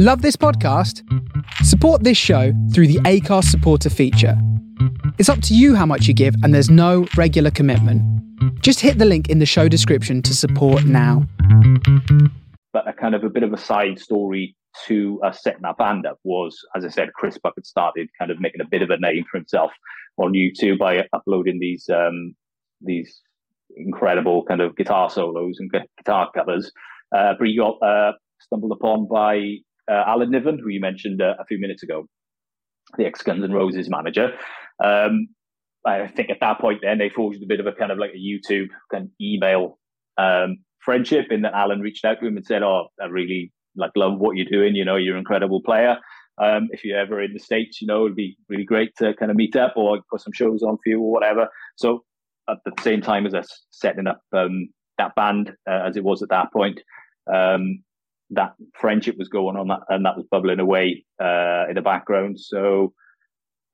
[0.00, 1.02] Love this podcast?
[1.64, 4.40] Support this show through the Acast supporter feature.
[5.18, 8.00] It's up to you how much you give, and there's no regular commitment.
[8.62, 11.26] Just hit the link in the show description to support now.
[12.72, 14.54] But a kind of a bit of a side story
[14.86, 18.30] to uh, setting that band up was, as I said, Chris Buck had started kind
[18.30, 19.72] of making a bit of a name for himself
[20.16, 22.36] on YouTube by uploading these um,
[22.80, 23.20] these
[23.76, 26.70] incredible kind of guitar solos and guitar covers.
[27.12, 29.56] Uh, but he got uh, stumbled upon by
[29.90, 32.06] uh, Alan Niven, who you mentioned uh, a few minutes ago,
[32.96, 34.32] the ex Guns N' Roses manager.
[34.82, 35.28] Um,
[35.86, 38.10] I think at that point, then they forged a bit of a kind of like
[38.14, 39.78] a YouTube kind of email
[40.18, 43.92] um, friendship, in that Alan reached out to him and said, "Oh, I really like
[43.96, 44.74] love what you're doing.
[44.74, 45.98] You know, you're an incredible player.
[46.38, 49.30] Um, if you're ever in the states, you know, it'd be really great to kind
[49.30, 52.04] of meet up or put some shows on for you or whatever." So
[52.48, 54.68] at the same time as us setting up um,
[54.98, 56.80] that band, uh, as it was at that point,
[57.32, 57.82] um,
[58.30, 62.38] that friendship was going on that, and that was bubbling away uh, in the background.
[62.38, 62.92] So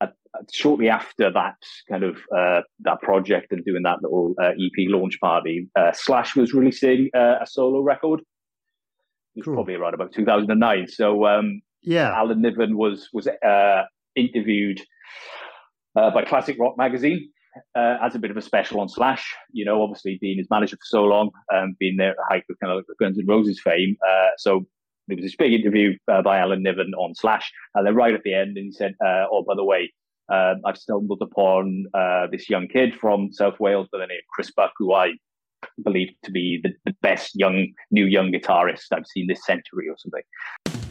[0.00, 0.06] uh,
[0.52, 1.56] shortly after that
[1.88, 6.36] kind of uh, that project and doing that little uh, EP launch party, uh, Slash
[6.36, 8.20] was releasing uh, a solo record.
[8.20, 9.54] It was cool.
[9.54, 10.88] probably around about 2009.
[10.88, 13.28] So um, yeah, Alan Niven was was
[14.14, 14.80] interviewed
[15.94, 17.30] by Classic Rock magazine
[17.74, 19.34] uh, as a bit of a special on Slash.
[19.52, 22.44] You know, obviously being his manager for so long, um, being there at the height
[22.50, 23.96] of kind of Guns N' Roses fame.
[24.06, 24.66] Uh, so
[25.08, 28.22] there was this big interview uh, by Alan Niven on Slash, and then right at
[28.24, 29.92] the end, and he said, uh, "Oh, by the way."
[30.32, 34.24] Um, I've stumbled upon uh, this young kid from South Wales by the name of
[34.32, 35.12] Chris Buck, who I
[35.82, 39.96] believe to be the, the best young new young guitarist I've seen this century or
[39.98, 40.83] something.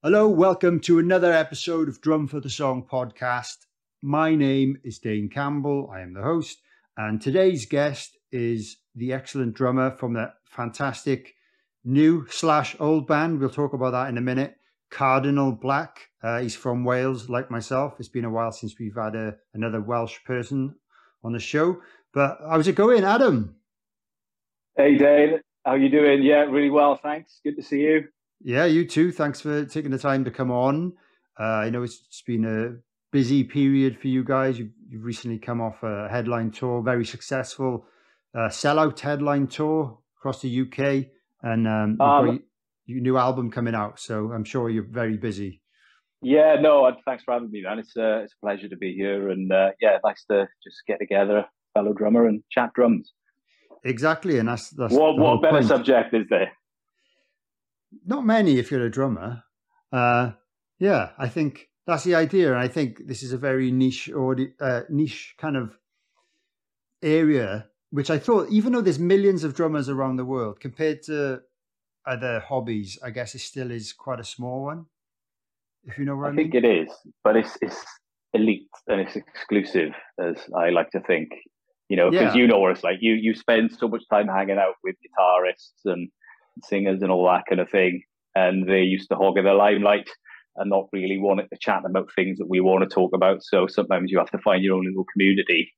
[0.00, 3.66] Hello, welcome to another episode of Drum for the Song podcast.
[4.00, 5.90] My name is Dane Campbell.
[5.92, 6.62] I am the host,
[6.96, 11.34] and today's guest is the excellent drummer from the fantastic
[11.84, 13.40] new slash old band.
[13.40, 14.54] We'll talk about that in a minute.
[14.88, 16.10] Cardinal Black.
[16.22, 17.94] Uh, he's from Wales, like myself.
[17.98, 20.76] It's been a while since we've had a, another Welsh person
[21.24, 21.78] on the show.
[22.14, 23.56] But how's it going, Adam?
[24.76, 25.40] Hey, Dane.
[25.66, 26.22] How you doing?
[26.22, 27.40] Yeah, really well, thanks.
[27.42, 28.04] Good to see you.
[28.42, 29.12] Yeah, you too.
[29.12, 30.92] Thanks for taking the time to come on.
[31.38, 32.76] Uh, I know it's been a
[33.10, 34.58] busy period for you guys.
[34.58, 37.86] You've, you've recently come off a headline tour, very successful
[38.34, 41.06] uh, sellout headline tour across the UK,
[41.42, 42.42] and um, um
[42.86, 44.00] your new album coming out.
[44.00, 45.60] So I'm sure you're very busy.
[46.22, 47.78] Yeah, no, thanks for having me, man.
[47.78, 50.78] It's a, uh, it's a pleasure to be here, and uh, yeah, nice to just
[50.86, 51.44] get together,
[51.74, 53.12] fellow drummer, and chat drums.
[53.84, 55.66] Exactly, and that's that's what what better point.
[55.66, 56.50] subject is there?
[58.06, 59.42] Not many if you're a drummer.
[59.92, 60.32] Uh,
[60.78, 64.36] yeah, I think that's the idea, and I think this is a very niche or
[64.60, 65.78] uh, niche kind of
[67.02, 71.40] area, which I thought, even though there's millions of drummers around the world, compared to
[72.06, 74.86] other hobbies, I guess it still is quite a small one.
[75.84, 76.50] If you know what I, I mean.
[76.50, 76.90] think it is,
[77.24, 77.82] but it's it's
[78.34, 81.30] elite and it's exclusive, as I like to think.
[81.88, 82.42] You know, because yeah.
[82.42, 82.98] you know what it's like.
[83.00, 86.10] You you spend so much time hanging out with guitarists and
[86.64, 88.02] singers and all that kind of thing.
[88.34, 90.08] And they used to hog the limelight
[90.56, 93.42] and not really wanting to chat about things that we want to talk about.
[93.42, 95.72] So sometimes you have to find your own little community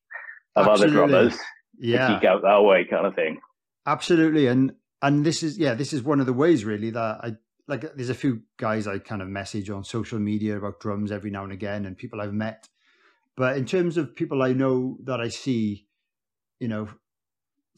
[0.57, 0.97] of Absolutely.
[0.97, 1.39] other drummers
[1.79, 2.09] yeah.
[2.09, 3.41] to geek out that way, kind of thing.
[3.87, 7.33] Absolutely, and and this is yeah, this is one of the ways really that I
[7.67, 7.95] like.
[7.95, 11.45] There's a few guys I kind of message on social media about drums every now
[11.45, 12.69] and again, and people I've met.
[13.37, 15.87] But in terms of people I know that I see,
[16.59, 16.89] you know,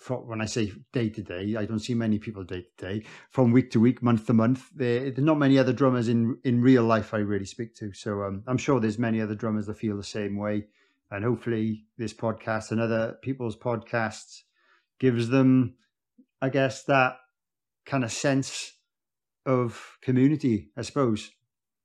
[0.09, 3.07] when I say day to day, I don't see many people day to day.
[3.31, 6.63] From week to week, month to month, there, there's not many other drummers in in
[6.63, 7.93] real life I really speak to.
[7.93, 10.67] So um, I'm sure there's many other drummers that feel the same way,
[11.11, 14.43] and hopefully this podcast and other people's podcasts
[14.99, 15.75] gives them,
[16.41, 17.17] I guess, that
[17.87, 18.73] kind of sense
[19.47, 20.71] of community.
[20.77, 21.31] I suppose.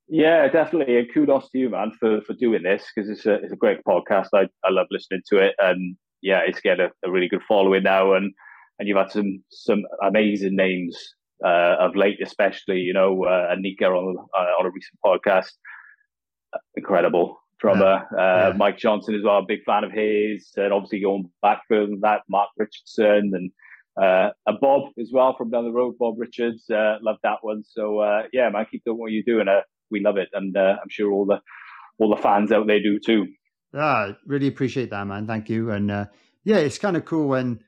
[0.09, 0.97] Yeah, definitely.
[0.97, 3.79] And kudos to you, man, for, for doing this because it's a it's a great
[3.85, 4.29] podcast.
[4.33, 7.83] I, I love listening to it, and yeah, it's getting a, a, really good following
[7.83, 8.33] now, and
[8.79, 10.97] and you've had some some amazing names
[11.45, 15.51] uh, of late, especially you know uh, Anika on uh, on a recent podcast,
[16.75, 18.07] incredible drummer.
[18.11, 18.17] Yeah.
[18.17, 18.53] Uh, yeah.
[18.57, 22.21] Mike Johnston as well, big fan of his, and obviously going back further than that,
[22.29, 23.51] Mark Richardson and.
[23.99, 27.63] Uh, and Bob as well from down the road, Bob Richards, uh, love that one.
[27.67, 29.47] So uh, yeah, man, keep doing what you're doing.
[29.47, 31.41] Uh, we love it, and uh, I'm sure all the
[31.97, 33.25] all the fans out there do too.
[33.75, 35.27] Ah, really appreciate that, man.
[35.27, 35.71] Thank you.
[35.71, 36.05] And uh,
[36.43, 37.61] yeah, it's kind of cool when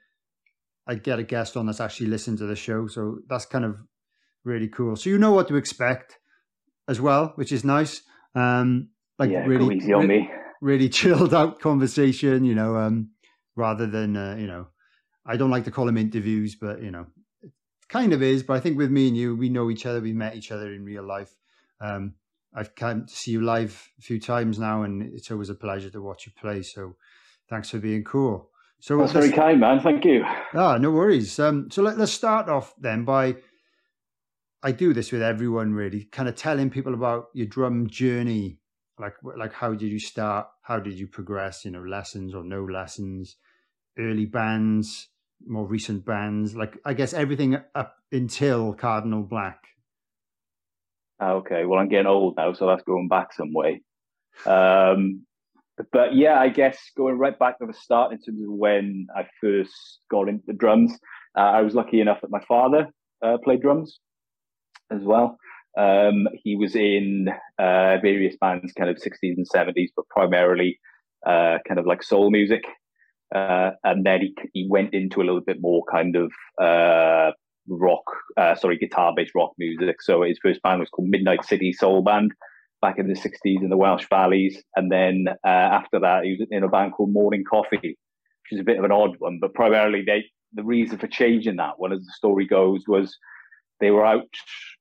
[0.87, 2.87] I get a guest on that's actually listened to the show.
[2.87, 3.77] So that's kind of
[4.43, 4.95] really cool.
[4.95, 6.17] So you know what to expect.
[6.87, 8.01] as well, which is nice.
[8.35, 10.31] Um, like yeah, really, easy on really, me.
[10.61, 12.43] really chilled out conversation.
[12.43, 13.11] You know, um,
[13.55, 14.67] rather than uh, you know,
[15.25, 17.07] I don't like to call them interviews, but you know,
[17.43, 17.51] it
[17.89, 18.43] kind of is.
[18.43, 20.01] But I think with me and you, we know each other.
[20.01, 21.35] We met each other in real life.
[21.81, 22.15] Um,
[22.53, 25.89] I've come to see you live a few times now, and it's always a pleasure
[25.91, 26.63] to watch you play.
[26.63, 26.95] So,
[27.49, 28.49] thanks for being cool.
[28.81, 29.81] So that's very kind, man.
[29.81, 30.23] Thank you.
[30.53, 31.37] Ah, no worries.
[31.37, 33.35] Um, so let, let's start off then by
[34.61, 38.59] I do this with everyone really, kind of telling people about your drum journey.
[38.97, 40.47] Like, like how did you start?
[40.61, 41.63] How did you progress?
[41.63, 43.37] You know, lessons or no lessons,
[43.97, 45.09] early bands,
[45.45, 46.55] more recent bands.
[46.55, 49.63] Like, I guess everything up until Cardinal Black.
[51.21, 53.81] Okay, well, I'm getting old now, so that's going back some way.
[54.45, 55.25] Um,
[55.91, 59.27] but yeah, I guess going right back to the start in terms of when I
[59.41, 60.97] first got into the drums,
[61.37, 62.87] uh, I was lucky enough that my father
[63.21, 63.99] uh, played drums
[64.91, 65.37] as well.
[65.77, 70.79] Um, he was in uh, various bands, kind of 60s and 70s, but primarily
[71.25, 72.63] uh, kind of like soul music.
[73.33, 76.31] Uh, and then he, he went into a little bit more kind of
[76.61, 77.31] uh,
[77.69, 78.03] rock,
[78.37, 80.01] uh, sorry, guitar based rock music.
[80.01, 82.31] So his first band was called Midnight City Soul Band
[82.81, 84.61] back in the 60s in the Welsh Valleys.
[84.75, 88.59] And then uh, after that, he was in a band called Morning Coffee, which is
[88.59, 91.91] a bit of an odd one, but primarily they, the reason for changing that one,
[91.91, 93.17] as the story goes, was
[93.79, 94.27] they were out.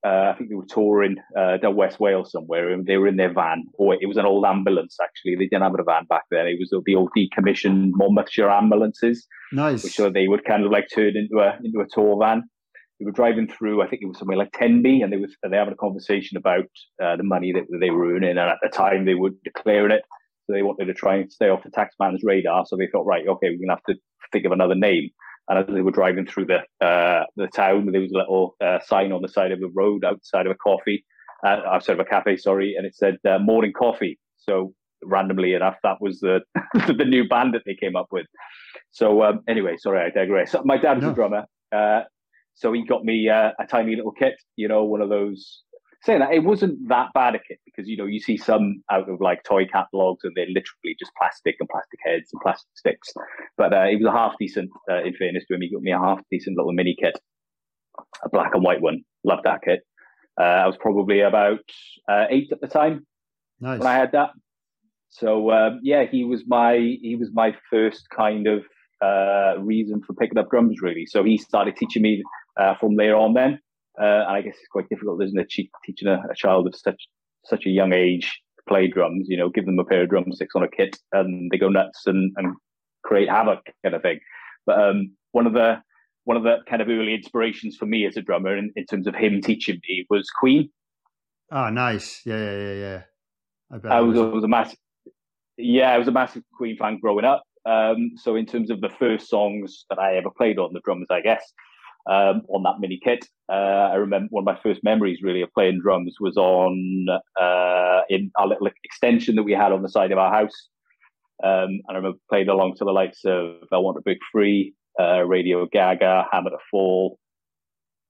[0.05, 3.17] Uh, I think they were touring uh, down West Wales somewhere, and they were in
[3.17, 3.65] their van.
[3.73, 4.97] Or it was an old ambulance.
[5.01, 6.47] Actually, they didn't have a van back then.
[6.47, 9.27] It was the old decommissioned Monmouthshire ambulances.
[9.51, 9.93] Nice.
[9.93, 12.43] So they would kind of like turn into a into a tour van.
[12.99, 13.81] They were driving through.
[13.81, 16.65] I think it was somewhere like Tenby, and they were they having a conversation about
[17.01, 20.03] uh, the money that they were earning, and at the time they were declaring it.
[20.45, 22.65] So they wanted to try and stay off the taxman's radar.
[22.65, 23.95] So they thought, right, okay, we're gonna have to
[24.31, 25.09] think of another name.
[25.47, 28.79] And as they were driving through the uh, the town, there was a little uh,
[28.85, 31.05] sign on the side of the road outside of a coffee,
[31.45, 34.73] uh, outside of a cafe, sorry, and it said uh, "Morning Coffee." So
[35.03, 36.41] randomly enough, that was the
[36.87, 38.27] the new band that they came up with.
[38.91, 40.55] So um, anyway, sorry, I digress.
[40.63, 41.11] My dad was no.
[41.11, 42.01] a drummer, uh,
[42.59, 45.63] so he got me uh, a tiny little kit, you know, one of those
[46.03, 49.09] saying that it wasn't that bad a kit because you know you see some out
[49.09, 53.13] of like toy catalogs and they're literally just plastic and plastic heads and plastic sticks.
[53.57, 54.69] But uh, it was a half decent.
[54.89, 57.17] Uh, in fairness to him, he got me a half decent little mini kit,
[58.23, 59.03] a black and white one.
[59.23, 59.81] Loved that kit.
[60.39, 61.59] Uh, I was probably about
[62.09, 63.05] uh, eight at the time
[63.61, 63.79] nice.
[63.79, 64.31] when I had that.
[65.09, 68.63] So um, yeah, he was my he was my first kind of
[69.01, 71.05] uh, reason for picking up drums really.
[71.05, 72.23] So he started teaching me
[72.57, 73.59] uh, from there on then.
[73.99, 77.07] Uh, and I guess it's quite difficult, isn't it, teaching a, a, child of such
[77.43, 79.27] such a young age to play drums?
[79.27, 82.03] You know, give them a pair of drumsticks on a kit, and they go nuts
[82.05, 82.55] and, and
[83.03, 84.19] create havoc, kind of thing.
[84.65, 85.81] But um, one of the
[86.23, 89.07] one of the kind of early inspirations for me as a drummer, in, in terms
[89.07, 90.69] of him teaching me, was Queen.
[91.51, 92.21] Oh, nice!
[92.25, 93.01] Yeah, yeah, yeah, yeah.
[93.71, 94.79] I, bet I was, was, was a massive,
[95.57, 97.43] yeah, I was a massive Queen fan growing up.
[97.65, 101.07] Um, so in terms of the first songs that I ever played on the drums,
[101.09, 101.43] I guess
[102.07, 103.25] um, on that mini kit.
[103.51, 107.07] Uh, I remember one of my first memories really of playing drums was on
[107.39, 110.69] uh, in our little extension that we had on the side of our house.
[111.43, 114.73] Um, and I remember playing along to the likes of I Want to Break Free,
[114.99, 117.17] uh, Radio Gaga, Hammer to Fall.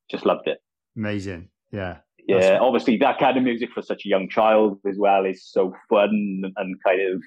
[0.09, 0.57] Just loved it.
[0.97, 1.49] Amazing.
[1.71, 1.97] Yeah.
[2.27, 2.39] Yeah.
[2.39, 2.61] That's...
[2.61, 6.41] Obviously, that kind of music for such a young child as well is so fun
[6.55, 7.21] and kind of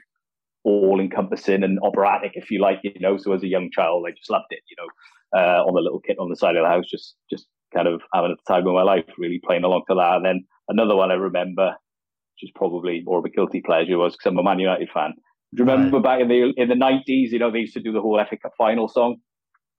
[0.65, 3.17] all encompassing and operatic, if you like, you know.
[3.17, 4.89] So as a young child, I just loved it, you know
[5.35, 8.03] uh, on the little kit on the side of the house, just just kind of
[8.13, 10.17] having a time of my life, really playing along to that.
[10.17, 14.15] And then another one I remember, which is probably more of a guilty pleasure, was
[14.15, 15.15] because I'm a Man United fan.
[15.55, 16.03] Do you remember right.
[16.03, 17.33] back in the in the nineties?
[17.33, 19.17] You know, they used to do the whole FA Cup final song.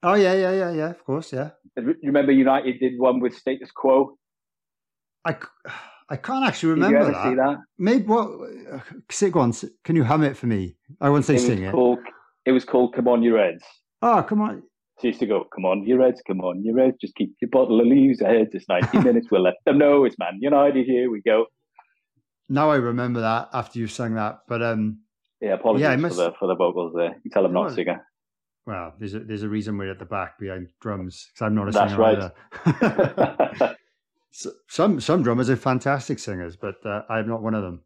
[0.02, 0.90] Oh yeah, yeah, yeah, yeah.
[0.90, 1.52] Of course, yeah.
[1.78, 4.18] You remember United did one with Status Quo?
[5.26, 5.38] I,
[6.10, 7.24] I can't actually remember that.
[7.24, 7.58] See that.
[7.78, 8.30] Maybe what?
[9.10, 9.54] Say, go on.
[9.84, 10.76] Can you hum it for me?
[11.02, 11.72] I won't say it sing it.
[11.72, 12.00] Called,
[12.46, 13.64] it was called "Come On, You Reds."
[14.02, 14.64] Oh, come on.
[15.02, 17.50] She used to go, come on, you Reds, come on, you Reds, just keep your
[17.50, 18.50] bottle of leaves ahead.
[18.52, 19.28] It's 90 minutes.
[19.32, 20.86] We'll let them know it's Man United.
[20.86, 21.46] Here we go.
[22.50, 24.40] Now I remember that after you sang that.
[24.48, 25.00] But um,
[25.42, 26.16] yeah, apologies yeah, must...
[26.16, 27.16] for, the, for the vocals there.
[27.24, 28.06] You tell them not a singer.
[28.66, 31.70] Well, there's a, there's a reason we're at the back behind drums because I'm not
[31.70, 32.32] a That's singer right.
[32.66, 33.76] either.
[34.34, 37.84] so, some some drummers are fantastic singers, but uh, I'm not one of them.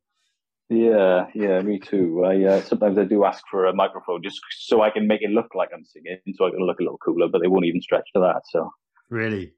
[0.70, 2.24] Yeah, yeah, me too.
[2.26, 5.30] I uh, sometimes I do ask for a microphone just so I can make it
[5.30, 7.28] look like I'm singing, so I can look a little cooler.
[7.28, 8.44] But they won't even stretch to that.
[8.50, 8.72] So
[9.10, 9.56] really,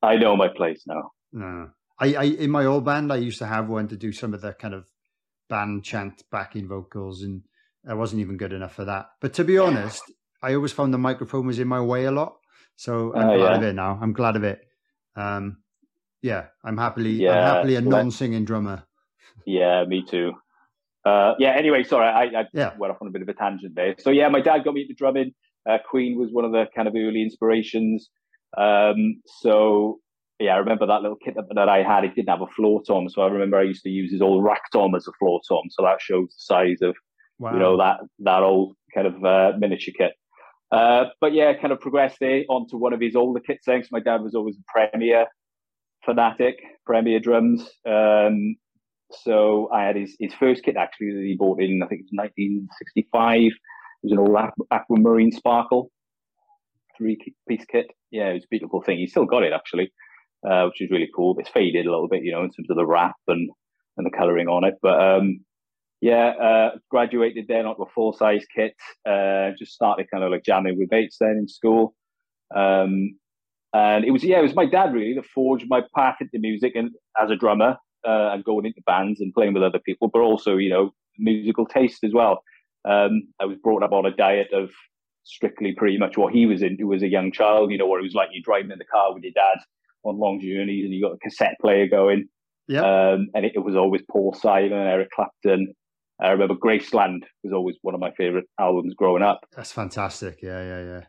[0.00, 1.10] I know my place now.
[1.32, 4.32] No, I, I in my old band I used to have one to do some
[4.32, 4.86] of the kind of
[5.48, 7.42] band chant backing vocals, and
[7.88, 9.06] I wasn't even good enough for that.
[9.20, 10.04] But to be honest,
[10.40, 12.36] I always found the microphone was in my way a lot.
[12.76, 13.56] So I'm uh, glad yeah.
[13.56, 13.98] of it now.
[14.00, 14.60] I'm glad of it.
[15.16, 15.58] Um,
[16.22, 18.84] yeah, I'm happily, yeah, I'm happily a non-singing drummer.
[19.46, 20.32] Yeah, me too.
[21.04, 21.54] Uh, yeah.
[21.56, 22.72] Anyway, sorry, I, I yeah.
[22.76, 23.94] went off on a bit of a tangent there.
[23.98, 25.32] So yeah, my dad got me into drumming.
[25.68, 28.10] Uh, Queen was one of the kind of early inspirations.
[28.56, 30.00] Um, so
[30.38, 32.04] yeah, I remember that little kit that I had.
[32.04, 34.44] It didn't have a floor tom, so I remember I used to use his old
[34.44, 35.64] rack tom as a floor tom.
[35.70, 36.94] So that shows the size of
[37.38, 37.52] wow.
[37.52, 40.12] you know that that old kind of uh, miniature kit.
[40.70, 43.64] Uh, but yeah, kind of progressed there onto one of his older kits.
[43.64, 45.26] Thanks, my dad was always a Premier
[46.08, 47.68] fanatic, Premier drums.
[47.86, 48.56] Um,
[49.10, 52.08] so I had his, his first kit actually that he bought in, I think it
[52.10, 53.40] was 1965.
[53.40, 53.52] It
[54.02, 54.36] was an old
[54.70, 55.90] aquamarine sparkle
[56.98, 57.16] three
[57.48, 57.90] piece kit.
[58.10, 58.98] Yeah, it was a beautiful thing.
[58.98, 59.92] He still got it actually,
[60.48, 61.36] uh, which is really cool.
[61.38, 63.50] It's faded a little bit, you know, in terms of the wrap and,
[63.96, 64.74] and the colouring on it.
[64.82, 65.40] But um,
[66.00, 68.74] yeah, uh, graduated then onto a full size kit.
[69.08, 71.94] Uh, just started kind of like jamming with mates then in school.
[72.54, 73.18] Um,
[73.72, 76.72] and it was yeah, it was my dad really that forged my path into music
[76.74, 80.20] and as a drummer uh, and going into bands and playing with other people, but
[80.20, 82.42] also you know musical taste as well.
[82.88, 84.70] Um, I was brought up on a diet of
[85.24, 87.70] strictly pretty much what he was into as a young child.
[87.70, 89.58] You know, where it was like You're driving in the car with your dad
[90.04, 92.28] on long journeys and you got a cassette player going.
[92.68, 92.82] Yeah.
[92.82, 95.74] Um, and it, it, was always Paul Simon, Eric Clapton,
[96.20, 99.40] I remember Graceland was always one of my favorite albums growing up.
[99.54, 100.40] That's fantastic.
[100.42, 101.04] Yeah, yeah, yeah.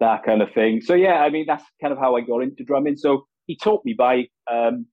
[0.00, 0.80] That kind of thing.
[0.82, 2.96] So yeah, I mean that's kind of how I got into drumming.
[2.96, 4.86] So he taught me by um,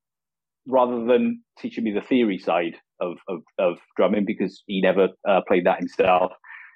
[0.65, 5.41] rather than teaching me the theory side of of, of drumming because he never uh,
[5.47, 6.31] played that himself.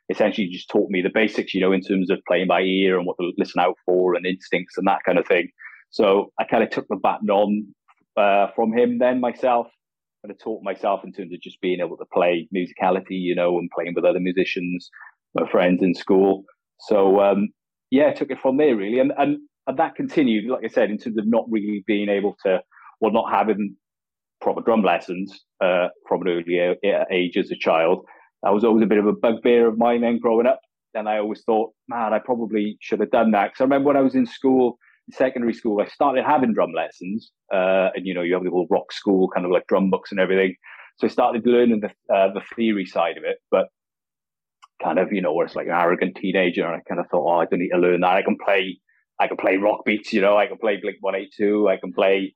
[0.09, 3.05] Essentially, just taught me the basics, you know, in terms of playing by ear and
[3.05, 5.49] what to listen out for and instincts and that kind of thing.
[5.89, 7.67] So I kind of took the baton on
[8.15, 9.67] uh, from him then myself
[10.27, 13.57] kind of taught myself in terms of just being able to play musicality, you know,
[13.57, 14.89] and playing with other musicians,
[15.33, 16.43] my friends in school.
[16.79, 17.49] So um,
[17.89, 20.97] yeah, took it from there really, and and and that continued, like I said, in
[20.97, 22.61] terms of not really being able to,
[23.01, 23.75] well, not having
[24.39, 26.77] proper drum lessons uh, from an early
[27.11, 28.05] age as a child.
[28.43, 30.61] That was always a bit of a bugbear of mine then growing up.
[30.93, 33.47] And I always thought, man, I probably should have done that.
[33.47, 34.77] Because I remember when I was in school,
[35.11, 37.31] secondary school, I started having drum lessons.
[37.53, 40.11] Uh, and, you know, you have the whole rock school kind of like drum books
[40.11, 40.55] and everything.
[40.97, 43.67] So I started learning the, uh, the theory side of it, but
[44.81, 46.65] kind of, you know, where it's like an arrogant teenager.
[46.65, 48.11] And I kind of thought, oh, I don't need to learn that.
[48.11, 48.79] I can play,
[49.19, 52.35] I can play rock beats, you know, I can play Blink 182, I can play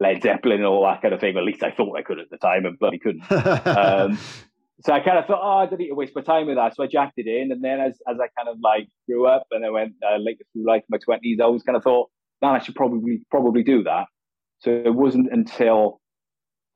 [0.00, 1.36] Led Zeppelin and all that kind of thing.
[1.36, 3.30] At least I thought I could at the time and bloody couldn't.
[3.30, 4.18] um,
[4.82, 6.76] so I kind of thought, oh, I don't need to waste my time with that.
[6.76, 7.52] So I jacked it in.
[7.52, 10.44] And then as, as I kind of like grew up and I went uh, later
[10.52, 12.10] through life, my 20s, I always kind of thought,
[12.42, 14.06] man, I should probably probably do that.
[14.60, 16.00] So it wasn't until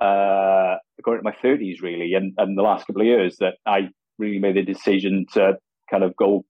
[0.00, 3.88] uh, going to my 30s, really, and, and the last couple of years that I
[4.20, 5.54] really made the decision to
[5.90, 6.44] kind of go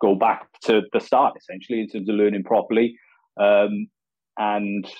[0.00, 2.96] go back to the start, essentially, in terms of learning properly.
[3.40, 3.88] Um,
[4.38, 4.90] and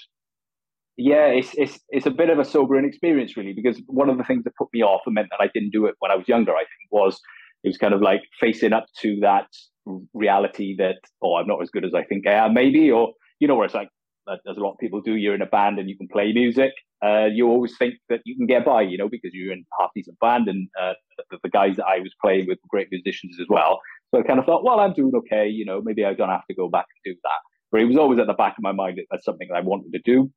[0.96, 4.24] yeah, it's it's it's a bit of a sobering experience, really, because one of the
[4.24, 6.28] things that put me off and meant that I didn't do it when I was
[6.28, 7.20] younger, I think, was
[7.64, 9.48] it was kind of like facing up to that
[10.14, 13.48] reality that oh, I'm not as good as I think I am, maybe, or you
[13.48, 13.88] know, where it's like
[14.28, 16.73] as a lot of people do, you're in a band and you can play music.
[17.04, 19.83] Uh, you always think that you can get by, you know, because you're in a
[19.83, 20.95] half decent band, and uh,
[21.30, 23.80] the, the, guys that I was playing with were great musicians as well.
[24.11, 26.47] So I kind of thought, well, I'm doing okay, you know, maybe I don't have
[26.49, 27.40] to go back and do that.
[27.71, 29.61] But it was always at the back of my mind that that's something that I
[29.61, 30.30] wanted to do.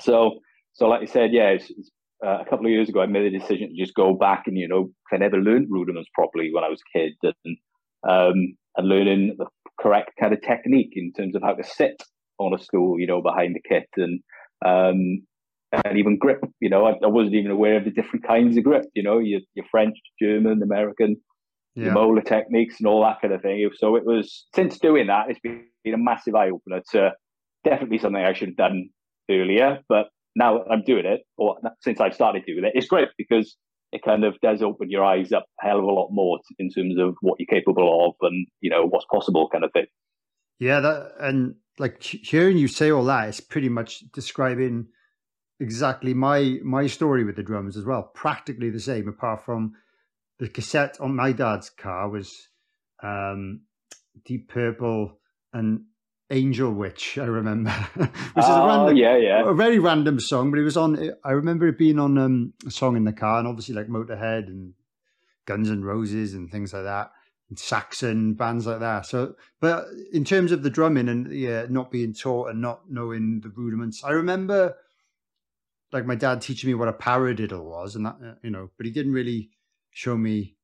[0.00, 0.40] So,
[0.74, 1.90] so like I said, yeah, it's, it's,
[2.24, 4.58] uh, a couple of years ago, I made a decision to just go back and
[4.58, 7.56] you know, I never learned rudiments properly when I was a kid, and
[8.08, 9.46] um, and learning the
[9.80, 12.02] correct kind of technique in terms of how to sit
[12.38, 14.20] on a stool, you know, behind the kit, and
[14.64, 15.26] um,
[15.72, 16.40] and even grip.
[16.60, 18.86] You know, I, I, wasn't even aware of the different kinds of grip.
[18.94, 21.16] You know, your your French, German, American,
[21.74, 21.86] yeah.
[21.86, 23.68] your Moeller techniques, and all that kind of thing.
[23.76, 27.12] So it was since doing that, it's been, been a massive eye opener to
[27.64, 28.90] definitely something I should have done
[29.30, 33.56] earlier, but now I'm doing it, or since I've started doing it, it's great because
[33.92, 36.70] it kind of does open your eyes up a hell of a lot more in
[36.70, 39.86] terms of what you're capable of and you know what's possible, kind of thing.
[40.58, 44.88] Yeah, that and like hearing you say all that is pretty much describing
[45.60, 48.10] exactly my my story with the drums as well.
[48.14, 49.74] Practically the same, apart from
[50.38, 52.48] the cassette on my dad's car was
[53.02, 53.62] um,
[54.24, 55.18] Deep Purple
[55.52, 55.84] and
[56.30, 60.50] Angel Witch, I remember, which is a oh, random, yeah, yeah, a very random song,
[60.50, 61.12] but it was on.
[61.24, 64.46] I remember it being on um, a song in the car, and obviously like Motorhead
[64.46, 64.74] and
[65.46, 67.12] Guns and Roses and things like that,
[67.56, 69.06] Saxon bands like that.
[69.06, 73.40] So, but in terms of the drumming and yeah, not being taught and not knowing
[73.40, 74.76] the rudiments, I remember
[75.92, 78.86] like my dad teaching me what a paradiddle was, and that uh, you know, but
[78.86, 79.50] he didn't really
[79.90, 80.56] show me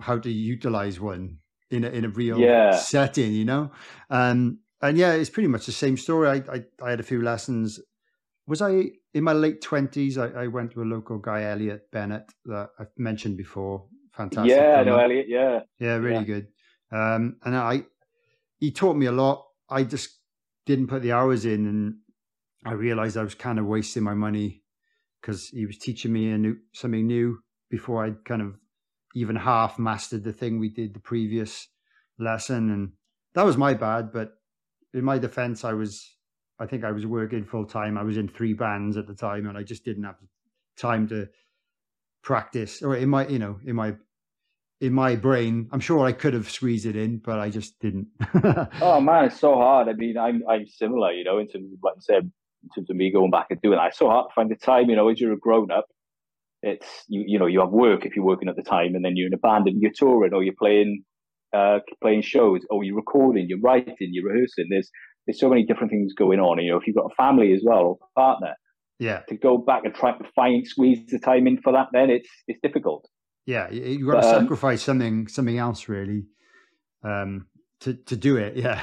[0.00, 1.38] how to utilize one
[1.70, 2.74] in a in a real yeah.
[2.76, 3.70] setting, you know.
[4.08, 6.28] Um, and yeah, it's pretty much the same story.
[6.28, 7.80] I, I, I had a few lessons
[8.48, 10.16] was I in my late twenties?
[10.16, 13.84] I, I, went to a local guy, Elliot Bennett, that I've mentioned before.
[14.18, 14.50] Fantastic.
[14.50, 15.26] Yeah, I know Elliot.
[15.28, 16.22] Yeah, yeah, really yeah.
[16.24, 16.48] good.
[16.90, 17.84] Um, and I,
[18.58, 19.46] he taught me a lot.
[19.70, 20.18] I just
[20.66, 21.94] didn't put the hours in, and
[22.66, 24.64] I realized I was kind of wasting my money
[25.20, 27.38] because he was teaching me a new something new
[27.70, 28.56] before I'd kind of
[29.14, 31.68] even half mastered the thing we did the previous
[32.18, 32.92] lesson, and
[33.34, 34.10] that was my bad.
[34.12, 34.32] But
[34.94, 36.16] in my defense, I was
[36.58, 37.96] I think I was working full time.
[37.96, 40.16] I was in three bands at the time, and I just didn't have
[40.76, 41.28] time to
[42.24, 42.82] practice.
[42.82, 43.94] Or in my, you know, in my
[44.80, 48.08] in my brain, I'm sure I could have squeezed it in, but I just didn't.
[48.80, 49.88] oh man, it's so hard.
[49.88, 52.30] I mean, I'm I'm similar, you know, in terms of like I said,
[52.62, 53.88] in terms of me going back and doing that.
[53.88, 55.86] It's so hard to find the time, you know, as you're a grown up.
[56.62, 59.16] It's you you know you have work if you're working at the time, and then
[59.16, 61.04] you're in a band and you're touring or you're playing
[61.52, 64.66] uh, playing shows or you're recording, you're writing, you're rehearsing.
[64.70, 64.90] There's
[65.26, 66.62] there's so many different things going on.
[66.62, 68.54] You know, if you've got a family as well or a partner,
[68.98, 72.10] yeah, to go back and try to find squeeze the time in for that, then
[72.10, 73.08] it's it's difficult.
[73.48, 76.26] Yeah, you got to um, sacrifice something something else really
[77.02, 77.46] um,
[77.80, 78.56] to to do it.
[78.56, 78.82] Yeah,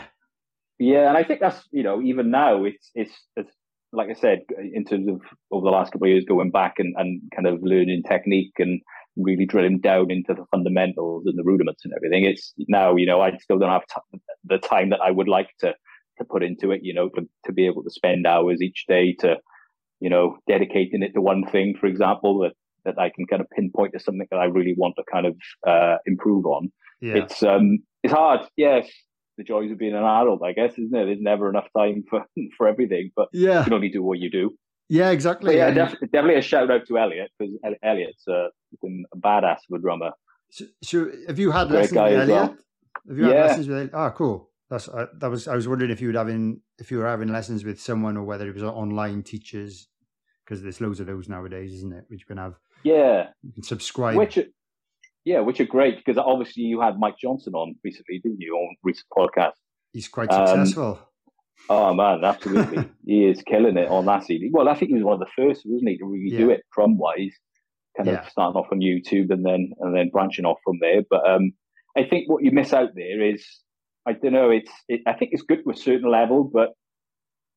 [0.79, 3.51] yeah, and I think that's you know even now it's it's, it's
[3.93, 4.39] like I said
[4.73, 7.59] in terms of over the last couple of years going back and, and kind of
[7.61, 8.81] learning technique and
[9.15, 12.25] really drilling down into the fundamentals and the rudiments and everything.
[12.25, 15.49] It's now you know I still don't have t- the time that I would like
[15.59, 15.75] to
[16.17, 19.13] to put into it, you know, to, to be able to spend hours each day
[19.19, 19.35] to,
[19.99, 22.53] you know, dedicating it to one thing, for example, that,
[22.85, 25.35] that I can kind of pinpoint to something that I really want to kind of
[25.67, 26.71] uh, improve on.
[27.01, 27.15] Yeah.
[27.15, 28.87] It's um it's hard, yes.
[29.37, 31.05] The joys of being an adult, I guess, isn't it?
[31.05, 32.25] There's never enough time for
[32.57, 33.59] for everything, but yeah.
[33.59, 34.51] you can only do what you do.
[34.87, 35.55] Yeah, exactly.
[35.55, 38.47] But yeah, def- definitely a shout out to Elliot because Elliot's uh,
[38.83, 40.11] a badass of a drummer.
[40.51, 42.29] So, so have you had lessons with Elliot?
[42.29, 42.57] Well.
[43.07, 43.45] Have you had yeah.
[43.45, 43.91] lessons with Elliot?
[43.93, 44.49] Oh, cool.
[44.69, 47.29] That's uh, that was I was wondering if you would having if you were having
[47.29, 49.87] lessons with someone or whether it was online teachers
[50.43, 52.05] because there's loads of those nowadays, isn't it?
[52.07, 52.55] Which you can have.
[52.85, 53.29] Yeah.
[53.41, 54.15] You can subscribe.
[54.15, 54.37] Which,
[55.25, 58.75] yeah, which are great because obviously you had Mike Johnston on recently, didn't you, on
[58.83, 59.53] recent podcast?
[59.91, 60.99] He's quite successful.
[61.67, 64.49] Um, oh man, absolutely, he is killing it on that CD.
[64.51, 66.37] Well, I think he was one of the first, wasn't he, to really yeah.
[66.37, 67.33] do it drum wise,
[67.97, 68.21] kind yeah.
[68.21, 71.01] of starting off on YouTube and then and then branching off from there.
[71.09, 71.53] But um,
[71.97, 73.43] I think what you miss out there is
[74.05, 74.51] I don't know.
[74.51, 76.73] It's it, I think it's good to a certain level, but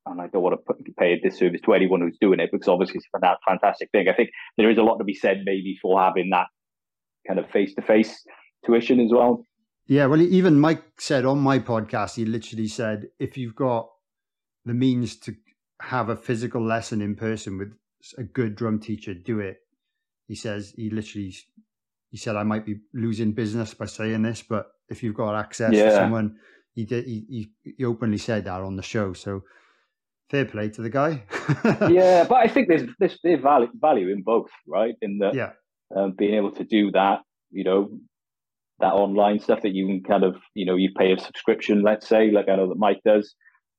[0.09, 2.67] and I don't want to put, pay a disservice to anyone who's doing it because
[2.67, 4.07] obviously it's a fantastic thing.
[4.09, 6.47] I think there is a lot to be said maybe for having that
[7.27, 8.23] kind of face to face
[8.65, 9.43] tuition as well.
[9.87, 13.89] Yeah, well, even Mike said on my podcast, he literally said, if you've got
[14.65, 15.35] the means to
[15.81, 17.73] have a physical lesson in person with
[18.17, 19.57] a good drum teacher, do it.
[20.27, 21.33] He says he literally
[22.11, 25.73] he said I might be losing business by saying this, but if you've got access
[25.73, 25.85] yeah.
[25.85, 26.37] to someone,
[26.73, 27.05] he did.
[27.05, 29.13] He, he openly said that on the show.
[29.13, 29.43] So
[30.29, 31.23] fair play to the guy.
[31.89, 34.95] yeah, but I think there's there's, there's value value in both, right?
[35.01, 35.51] In the yeah,
[35.95, 37.89] um, being able to do that, you know,
[38.79, 42.07] that online stuff that you can kind of, you know, you pay a subscription, let's
[42.07, 43.33] say, like I know that Mike does,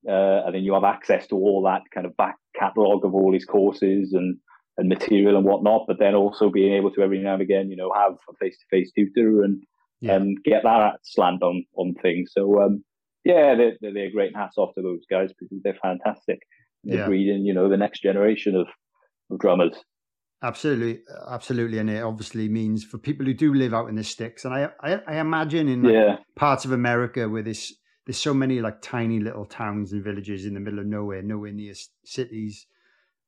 [0.08, 3.32] uh, and then you have access to all that kind of back catalog of all
[3.32, 4.36] his courses and
[4.76, 7.76] and material and whatnot, but then also being able to every now and again, you
[7.76, 9.62] know, have a face to face tutor and
[10.00, 10.14] yeah.
[10.14, 12.30] and get that slant on on things.
[12.32, 12.84] So um,
[13.24, 14.34] yeah, they're, they're great.
[14.34, 16.40] Hats off to those guys because they're fantastic.
[16.84, 17.06] They're yeah.
[17.06, 18.66] breeding, you know, the next generation of,
[19.30, 19.76] of drummers.
[20.42, 24.46] Absolutely, absolutely, and it obviously means for people who do live out in the sticks,
[24.46, 26.16] and I, I, I imagine in like yeah.
[26.34, 27.74] parts of America where this
[28.06, 31.52] there's so many like tiny little towns and villages in the middle of nowhere, nowhere
[31.52, 32.66] near cities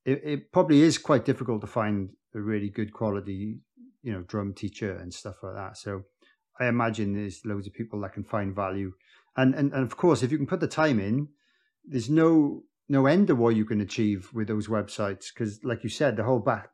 [0.04, 3.58] it, it probably is quite difficult to find a really good quality,
[4.02, 5.76] you know, drum teacher and stuff like that.
[5.76, 6.02] So
[6.60, 8.92] I imagine there's loads of people that can find value.
[9.36, 11.28] And, and, and of course, if you can put the time in,
[11.84, 15.88] there's no no end to what you can achieve with those websites because, like you
[15.88, 16.68] said, the whole back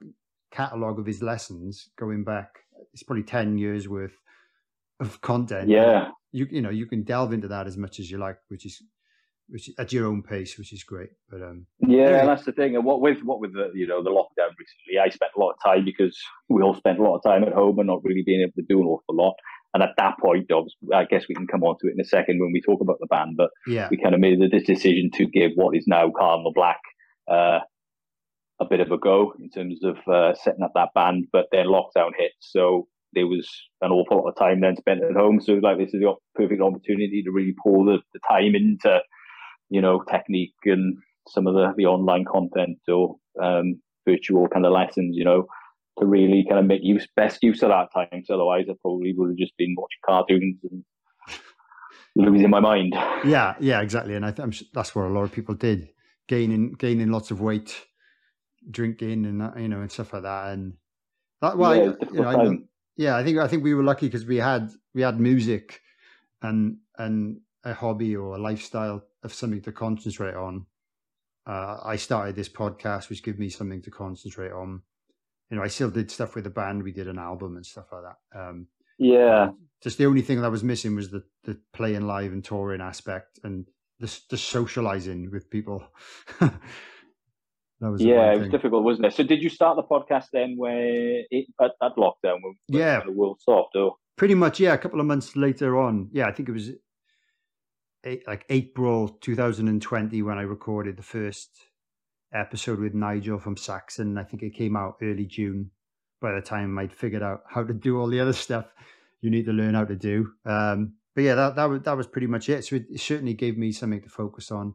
[0.51, 2.49] catalog of his lessons going back,
[2.93, 4.17] it's probably ten years worth
[5.01, 5.69] of content.
[5.69, 8.67] Yeah, you you know you can delve into that as much as you like, which
[8.67, 8.83] is
[9.49, 11.11] which at your own pace, which is great.
[11.31, 12.27] But um, yeah, anyway.
[12.27, 12.77] that's the thing.
[12.77, 15.53] And what with what with the you know the lockdown recently, I spent a lot
[15.53, 16.19] of time because
[16.49, 18.63] we all spent a lot of time at home and not really being able to
[18.69, 19.35] do an awful lot.
[19.75, 20.51] And at that point,
[20.95, 22.99] I guess we can come on to it in a second when we talk about
[23.01, 23.37] the band.
[23.37, 23.89] But yeah.
[23.91, 26.81] we kind of made the decision to give what is now Cardinal Black
[27.31, 27.61] uh,
[28.61, 31.27] a bit of a go in terms of uh, setting up that band.
[31.33, 33.49] But then lockdown hit, so there was
[33.81, 35.41] an awful lot of time then spent at home.
[35.41, 39.01] So like this is the perfect opportunity to really pour the, the time into
[39.71, 40.97] you know, technique and
[41.29, 45.47] some of the, the online content or um, virtual kind of lessons, you know,
[46.01, 48.23] to really kind of make use best use of that time.
[48.25, 50.85] So otherwise, I probably would have just been watching cartoons and
[52.15, 52.95] losing my mind.
[53.25, 54.15] Yeah, yeah, exactly.
[54.15, 55.89] And I think that's what a lot of people did,
[56.27, 57.87] gaining gaining lots of weight
[58.71, 60.53] drinking and that, you know and stuff like that.
[60.53, 60.75] And
[61.41, 62.59] that, well, yeah, I, you know, I,
[62.97, 65.81] yeah, I think I think we were lucky because we had we had music
[66.43, 70.67] and and a hobby or a lifestyle of something to concentrate on.
[71.47, 74.83] Uh, I started this podcast, which gave me something to concentrate on.
[75.51, 76.83] You know, I still did stuff with the band.
[76.83, 78.39] We did an album and stuff like that.
[78.39, 78.67] Um,
[78.99, 79.51] yeah.
[79.83, 83.39] Just the only thing that was missing was the the playing live and touring aspect
[83.45, 83.67] and
[84.01, 85.85] the the socializing with people.
[87.81, 89.13] That was yeah, it was difficult, wasn't it?
[89.13, 92.43] So, did you start the podcast then where it, at, at lockdown?
[92.43, 94.73] When, yeah, the world stopped, or pretty much, yeah.
[94.73, 96.73] A couple of months later on, yeah, I think it was
[98.03, 101.51] eight, like April 2020 when I recorded the first
[102.33, 104.19] episode with Nigel from Saxon.
[104.19, 105.71] I think it came out early June.
[106.21, 108.67] By the time I'd figured out how to do all the other stuff
[109.21, 112.07] you need to learn how to do, um, but yeah, that that was that was
[112.07, 112.65] pretty much it.
[112.65, 114.75] So it certainly gave me something to focus on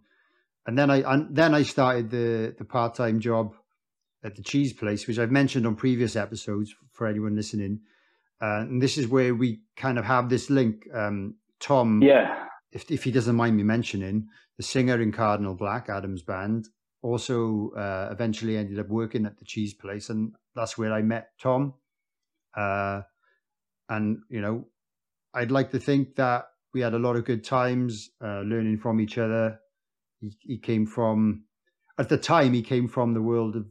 [0.66, 3.56] and then I and then I started the the part time job
[4.24, 7.82] at the cheese place, which I've mentioned on previous episodes for anyone listening.
[8.42, 10.88] Uh, and this is where we kind of have this link.
[10.94, 15.89] Um, Tom, yeah, if if he doesn't mind me mentioning, the singer in Cardinal Black,
[15.89, 16.68] Adam's band,
[17.04, 21.30] also uh, eventually ended up working at the cheese place, and that's where I met
[21.39, 21.76] Tom.
[22.58, 23.02] Uh,
[23.89, 24.66] and you know,
[25.34, 29.00] I'd like to think that we had a lot of good times uh, learning from
[29.00, 29.60] each other
[30.24, 31.44] he, he came from
[32.00, 33.66] at the time he came from the world of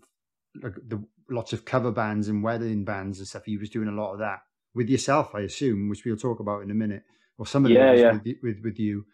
[0.63, 3.45] like the lots of cover bands and wedding bands and stuff.
[3.47, 4.41] He was doing a lot of that
[4.75, 7.03] with yourself, I assume, which we'll talk about in a minute,
[7.39, 8.13] or some of yeah, yeah.
[8.13, 9.07] With, with with you.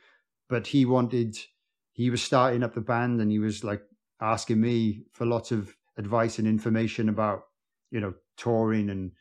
[0.48, 1.38] But he wanted,
[1.92, 3.82] he was starting up the band, and he was like
[4.20, 7.42] asking me for lots of advice and information about,
[7.90, 9.12] you know, touring and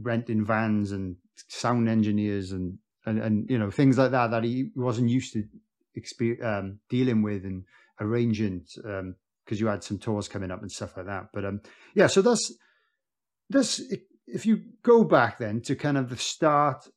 [0.00, 1.16] renting vans and
[1.48, 5.44] sound engineers and and, and you know things like that that he wasn't used to
[6.42, 7.64] um, dealing with and
[8.00, 9.14] arranging because um,
[9.50, 11.28] you had some tours coming up and stuff like that.
[11.32, 11.60] But um,
[11.94, 12.52] yeah, so that's
[13.48, 13.80] that's
[14.26, 16.88] if you go back then to kind of the start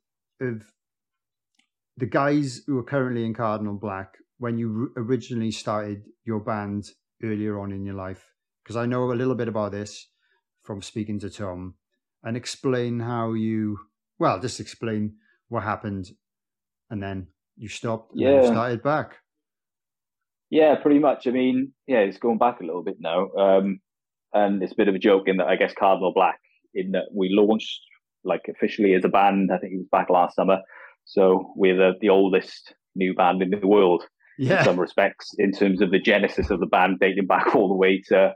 [0.42, 0.64] of
[1.98, 6.86] the guys who are currently in Cardinal Black when you originally started your band
[7.24, 8.26] earlier on in your life,
[8.64, 10.10] because I know a little bit about this
[10.64, 11.76] from speaking to Tom,
[12.24, 13.78] and explain how you
[14.18, 15.16] well, just explain
[15.48, 16.10] what happened,
[16.90, 18.46] and then you stopped yeah.
[18.46, 19.18] started back.
[20.50, 21.28] Yeah, pretty much.
[21.28, 23.30] I mean, yeah, it's going back a little bit now.
[23.38, 23.80] Um,
[24.34, 26.40] and it's a bit of a joke in that I guess Cardinal Black,
[26.74, 27.82] in that we launched
[28.24, 30.60] like officially as a band, I think it was back last summer.
[31.06, 34.04] So we're the, the oldest new band in the world
[34.40, 34.60] yeah.
[34.60, 37.76] in some respects, in terms of the genesis of the band dating back all the
[37.76, 38.34] way to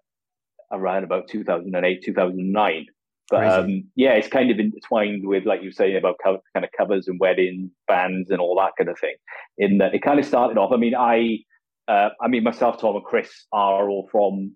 [0.71, 2.85] around about 2008, 2009.
[3.29, 6.65] But um, yeah, it's kind of intertwined with, like you were saying about co- kind
[6.65, 9.15] of covers and wedding bands and all that kind of thing.
[9.57, 10.71] In that, it kind of started off.
[10.73, 11.39] I mean, I,
[11.87, 14.53] uh, I mean, myself, Tom, and Chris are all from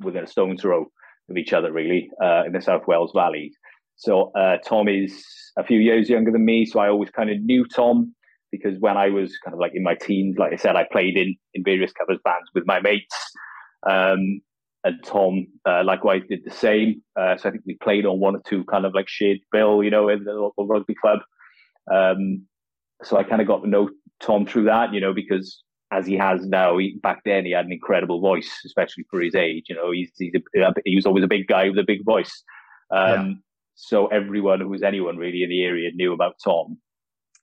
[0.00, 0.90] within a stone's throw
[1.30, 3.52] of each other, really, uh, in the South Wales Valley.
[3.96, 5.24] So uh, Tom is
[5.56, 8.14] a few years younger than me, so I always kind of knew Tom
[8.52, 11.16] because when I was kind of like in my teens, like I said, I played
[11.16, 13.16] in in various covers bands with my mates.
[13.88, 14.42] Um,
[14.84, 17.02] and Tom uh, likewise did the same.
[17.16, 19.82] Uh, so I think we played on one or two kind of like shared bill,
[19.82, 21.20] you know, in the local rugby club.
[21.92, 22.46] Um,
[23.02, 25.62] so I kind of got to know Tom through that, you know, because
[25.92, 29.34] as he has now, he, back then he had an incredible voice, especially for his
[29.34, 29.66] age.
[29.68, 32.42] You know, he's, he's a, he was always a big guy with a big voice.
[32.90, 33.34] Um, yeah.
[33.74, 36.78] So everyone who was anyone really in the area knew about Tom.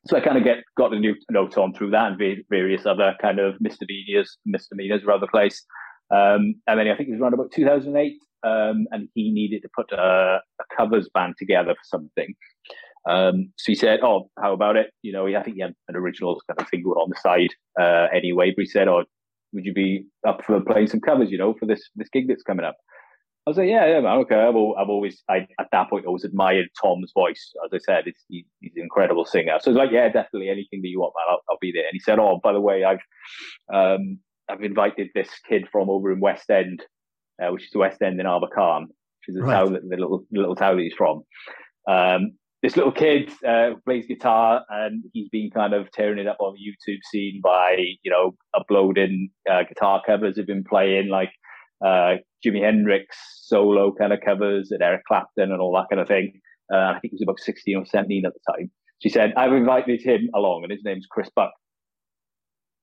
[0.08, 3.40] So I kind of get got to know on through that and various other kind
[3.40, 5.66] of misdemeanors, misdemeanors around the place.
[6.12, 9.70] Um, and then I think it was around about 2008, um, and he needed to
[9.76, 12.34] put a, a covers band together for something.
[13.08, 14.88] Um, so he said, "Oh, how about it?
[15.02, 17.50] You know, I think he had an original kind of thing going on the side
[17.80, 19.04] uh, anyway." But he said, "Oh,
[19.54, 21.30] would you be up for playing some covers?
[21.32, 22.76] You know, for this this gig that's coming up?"
[23.50, 24.18] I was like, "Yeah, yeah, man.
[24.20, 27.52] Okay." I've, I've always, I, at that point, always admired Tom's voice.
[27.66, 29.58] As I said, it's, he, he's an incredible singer.
[29.60, 30.50] So I was like, "Yeah, definitely.
[30.50, 32.62] Anything that you want, man, I'll, I'll be there." And he said, "Oh, by the
[32.62, 33.00] way, I've
[33.74, 36.86] um, I've invited this kid from over in West End,
[37.42, 39.54] uh, which is West End in Abercarn, which is the right.
[39.54, 41.24] town that the little the little town that he's from.
[41.88, 46.38] Um, this little kid uh, plays guitar and he's been kind of tearing it up
[46.40, 50.38] on the YouTube scene by you know uploading uh, guitar covers.
[50.38, 51.32] Have been playing like
[51.84, 52.16] uh,
[52.46, 56.40] Jimi Hendrix solo kind of covers and Eric Clapton and all that kind of thing.
[56.72, 58.72] Uh, I think he was about 16 or 17 at the time.
[59.00, 61.52] She said, I've invited him along, and his name's Chris Buck.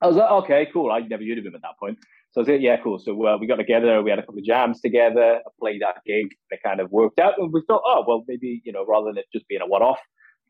[0.01, 0.91] I was like, okay, cool.
[0.91, 1.99] I'd never heard of him at that point.
[2.33, 2.99] So I was like, yeah, cool.
[2.99, 6.03] So uh, we got together, we had a couple of jams together, I played that
[6.05, 7.35] gig, it kind of worked out.
[7.39, 9.83] And we thought, oh, well, maybe, you know, rather than it just being a one
[9.83, 10.01] off,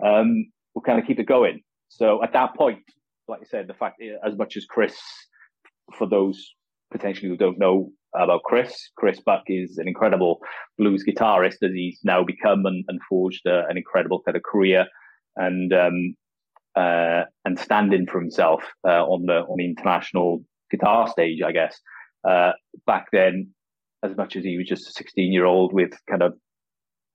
[0.04, 1.60] um, we'll kind of keep it going.
[1.88, 2.82] So at that point,
[3.28, 4.96] like I said, the fact, as much as Chris,
[5.96, 6.54] for those
[6.90, 8.90] potentially who don't know, about Chris.
[8.96, 10.40] Chris Buck is an incredible
[10.78, 14.86] blues guitarist as he's now become and, and forged a, an incredible kind of career
[15.36, 16.16] and um,
[16.74, 21.80] uh, and standing for himself uh, on the on the international guitar stage, I guess.
[22.26, 22.52] Uh,
[22.86, 23.48] back then,
[24.02, 26.34] as much as he was just a 16 year old with kind of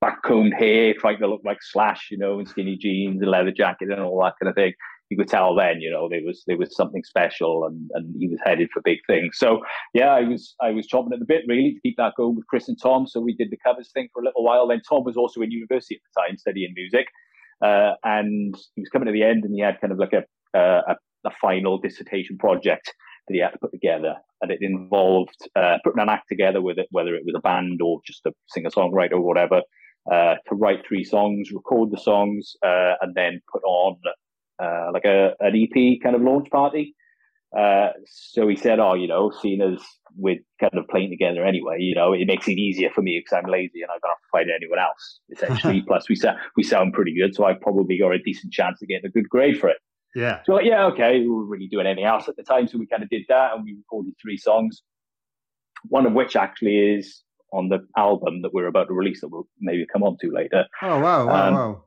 [0.03, 3.91] backcombed hair, trying to look like Slash, you know, and skinny jeans and leather jacket
[3.91, 4.73] and all that kind of thing.
[5.11, 8.29] You could tell then, you know, there was there was something special, and, and he
[8.29, 9.37] was headed for big things.
[9.37, 9.59] So
[9.93, 12.47] yeah, I was I was chopping at the bit really to keep that going with
[12.47, 13.05] Chris and Tom.
[13.05, 14.67] So we did the covers thing for a little while.
[14.67, 17.07] Then Tom was also in university at the time studying music,
[17.61, 20.23] uh, and he was coming to the end, and he had kind of like a
[20.57, 20.95] a,
[21.25, 22.93] a final dissertation project
[23.27, 26.79] that he had to put together, and it involved uh, putting an act together with
[26.79, 29.61] it, whether it was a band or just a singer songwriter or whatever,
[30.11, 33.97] uh, to write three songs, record the songs, uh, and then put on
[34.59, 36.95] uh, like a an EP kind of launch party.
[37.57, 39.81] Uh, so he said, "Oh, you know, seeing as
[40.17, 43.37] we're kind of playing together anyway, you know, it makes it easier for me because
[43.37, 45.19] I'm lazy and I don't have to find anyone else.
[45.31, 48.81] Essentially, plus we sound we sound pretty good, so I probably got a decent chance
[48.81, 49.77] of getting a good grade for it."
[50.15, 50.41] Yeah.
[50.45, 52.87] So like, yeah, okay, we weren't really doing anything else at the time, so we
[52.87, 54.81] kind of did that, and we recorded three songs.
[55.89, 59.47] One of which actually is on the album that we're about to release that we'll
[59.59, 60.65] maybe come on to later.
[60.81, 61.83] Oh wow, wow, um, wow.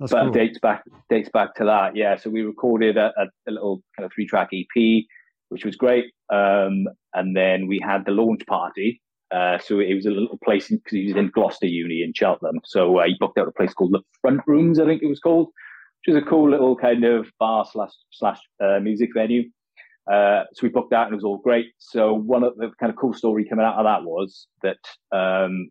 [0.00, 0.32] That's but cool.
[0.32, 2.16] dates back dates back to that, yeah.
[2.16, 5.04] So we recorded a, a, a little kind of three track EP,
[5.50, 6.06] which was great.
[6.32, 9.02] Um, and then we had the launch party.
[9.30, 12.60] Uh, so it was a little place because he was in Gloucester Uni in Cheltenham.
[12.64, 15.20] So uh, he booked out a place called the Front Rooms, I think it was
[15.20, 15.48] called,
[16.04, 19.44] which is a cool little kind of bar slash slash uh, music venue.
[20.10, 21.66] Uh, so we booked that and it was all great.
[21.78, 24.78] So one of the kind of cool story coming out of that was that
[25.16, 25.68] um,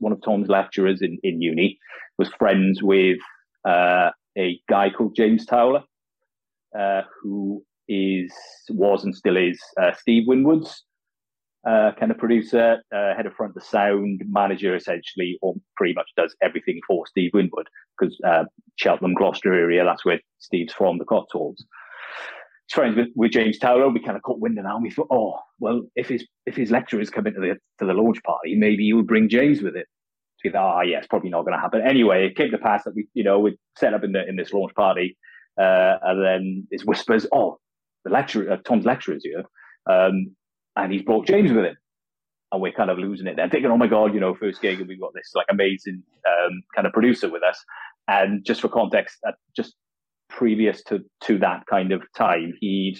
[0.00, 1.78] one of Tom's lecturers in, in uni
[2.18, 3.18] was friends with
[3.64, 5.82] uh, a guy called James Towler,
[6.78, 8.32] uh, who is
[8.70, 10.84] was and still is uh, Steve Winwood's
[11.66, 16.08] uh, kind of producer, uh, head of front of sound, manager essentially, or pretty much
[16.16, 17.66] does everything for Steve Winwood
[17.98, 18.18] because
[18.76, 21.64] Cheltenham, Gloucester area, that's where Steve's from, the Cotswolds.
[22.70, 23.88] Friends with, with James Towler.
[23.88, 26.54] We kind of caught wind of that, and we thought, oh, well, if his if
[26.54, 29.74] his lecturers come into the to the launch party, maybe he would bring James with
[29.74, 29.86] it.
[30.44, 31.82] We thought, oh, yeah, it's probably not going to happen.
[31.86, 34.36] Anyway, it came to pass that we, you know, we set up in the in
[34.36, 35.16] this launch party,
[35.60, 37.58] uh, and then it's whispers, oh,
[38.04, 39.44] the lecturer, uh, Tom's lecturer's here,
[39.90, 40.34] um,
[40.76, 41.76] and he's brought James with him.
[42.50, 44.78] And we're kind of losing it then, thinking, oh my God, you know, first gig,
[44.80, 47.62] and we've got this like amazing um, kind of producer with us.
[48.06, 49.74] And just for context, uh, just
[50.30, 52.98] previous to to that kind of time, he'd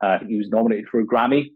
[0.00, 1.50] uh, he was nominated for a Grammy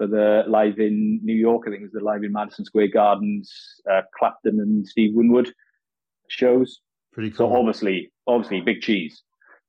[0.00, 1.64] for the live in New York.
[1.66, 3.52] I think it was the live in Madison Square Gardens,
[3.90, 5.52] uh, Clapton and Steve Winwood
[6.28, 6.80] shows.
[7.12, 7.50] Pretty cool.
[7.50, 9.22] So obviously, obviously, big cheese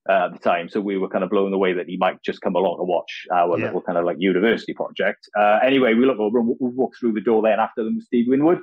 [0.09, 0.69] uh, at the time.
[0.69, 3.27] So we were kind of blown away that he might just come along and watch
[3.29, 3.65] our yeah.
[3.65, 5.27] little kind of like university project.
[5.37, 8.05] Uh, anyway, we look over and we walk through the door then after them with
[8.05, 8.61] Steve Winwood,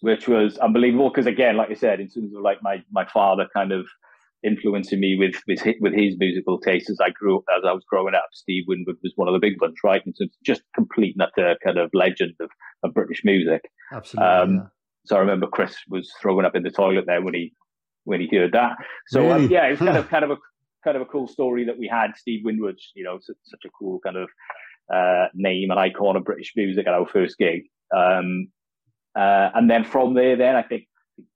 [0.00, 1.10] which was unbelievable.
[1.10, 3.86] Because again, like I said, in terms of like my my father kind of
[4.44, 7.72] influencing me with with his, with his musical taste as I grew up, as I
[7.72, 8.28] was growing up.
[8.32, 10.02] Steve Winwood was one of the big ones, right?
[10.04, 12.50] And so just complete that uh, kind of legend of,
[12.82, 13.62] of British music.
[13.92, 14.28] Absolutely.
[14.28, 14.62] Um, yeah.
[15.04, 17.52] So I remember Chris was throwing up in the toilet there when he
[18.04, 18.76] when he heard that.
[19.08, 19.44] So um, really?
[19.44, 20.36] um, yeah, it was kind of kind of a
[20.84, 22.16] kind of a cool story that we had.
[22.16, 24.28] Steve Winwood, you know, such, such a cool kind of
[24.92, 27.62] uh, name and icon of British music at our first gig.
[27.96, 28.48] Um,
[29.16, 30.84] uh, and then from there, then I think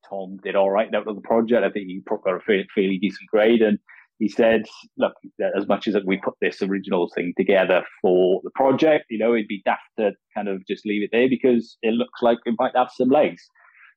[0.08, 1.64] Tom did all right out of the project.
[1.64, 3.78] I think he got a fairly, fairly decent grade, and
[4.18, 4.64] he said,
[4.96, 5.14] "Look,
[5.56, 9.48] as much as we put this original thing together for the project, you know, it'd
[9.48, 12.76] be daft to kind of just leave it there because it looks like it might
[12.76, 13.48] have some legs."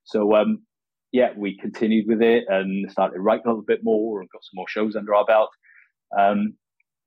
[0.04, 0.64] So, um,
[1.12, 4.56] yeah, we continued with it and started writing a little bit more and got some
[4.56, 5.50] more shows under our belt.
[6.18, 6.56] Um,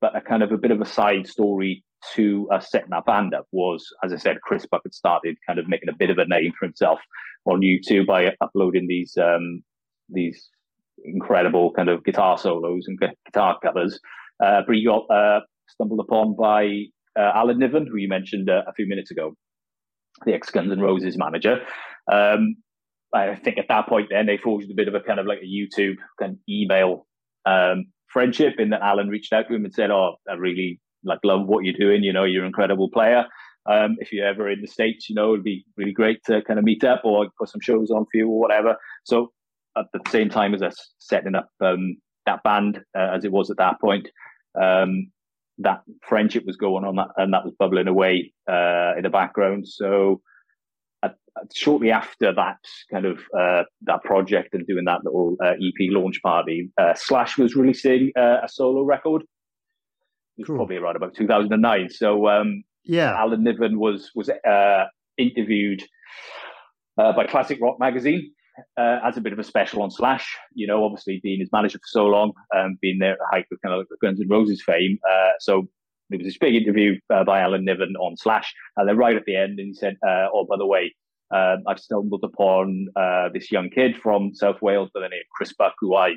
[0.00, 3.34] but a kind of a bit of a side story to us setting that band
[3.34, 6.18] up was, as I said, Chris Buck had started kind of making a bit of
[6.18, 7.00] a name for himself
[7.44, 9.62] on YouTube by uploading these um,
[10.08, 10.48] these
[11.04, 13.98] incredible kind of guitar solos and guitar covers.
[14.42, 16.84] Uh, but he got uh, stumbled upon by
[17.18, 19.34] uh, Alan Niven, who you mentioned uh, a few minutes ago,
[20.24, 21.60] the ex Guns N' Roses manager.
[22.10, 22.56] Um,
[23.14, 25.40] I think at that point, then they forged a bit of a kind of like
[25.42, 27.06] a YouTube kind of email
[27.44, 31.18] um, friendship, in that Alan reached out to him and said, "Oh, I really like
[31.24, 32.02] love what you're doing.
[32.02, 33.24] You know, you're an incredible player.
[33.66, 36.58] Um, if you're ever in the states, you know, it'd be really great to kind
[36.58, 39.32] of meet up or put some shows on for you or whatever." So
[39.76, 43.50] at the same time as us setting up um, that band, uh, as it was
[43.50, 44.08] at that point,
[44.60, 45.10] um,
[45.58, 49.66] that friendship was going on, that, and that was bubbling away uh, in the background.
[49.68, 50.20] So
[51.54, 52.58] shortly after that
[52.90, 57.38] kind of uh, that project and doing that little uh, EP launch party, uh, Slash
[57.38, 59.22] was releasing uh, a solo record.
[60.36, 60.56] It was cool.
[60.56, 61.90] probably around about 2009.
[61.90, 64.84] So um, Yeah, Alan Niven was was uh,
[65.18, 65.82] interviewed
[66.98, 68.32] uh, by Classic Rock magazine
[68.76, 70.36] uh, as a bit of a special on Slash.
[70.54, 73.46] You know, obviously being his manager for so long, um, being there at the height
[73.52, 74.98] of kind of Guns N' Roses fame.
[75.08, 75.68] Uh, so
[76.10, 79.24] there was this big interview uh, by Alan Niven on Slash, and then right at
[79.24, 80.94] the end, and he said, uh, "Oh, by the way."
[81.34, 85.34] Um, I've stumbled upon uh, this young kid from South Wales by the name of
[85.34, 86.16] Chris Buck, who I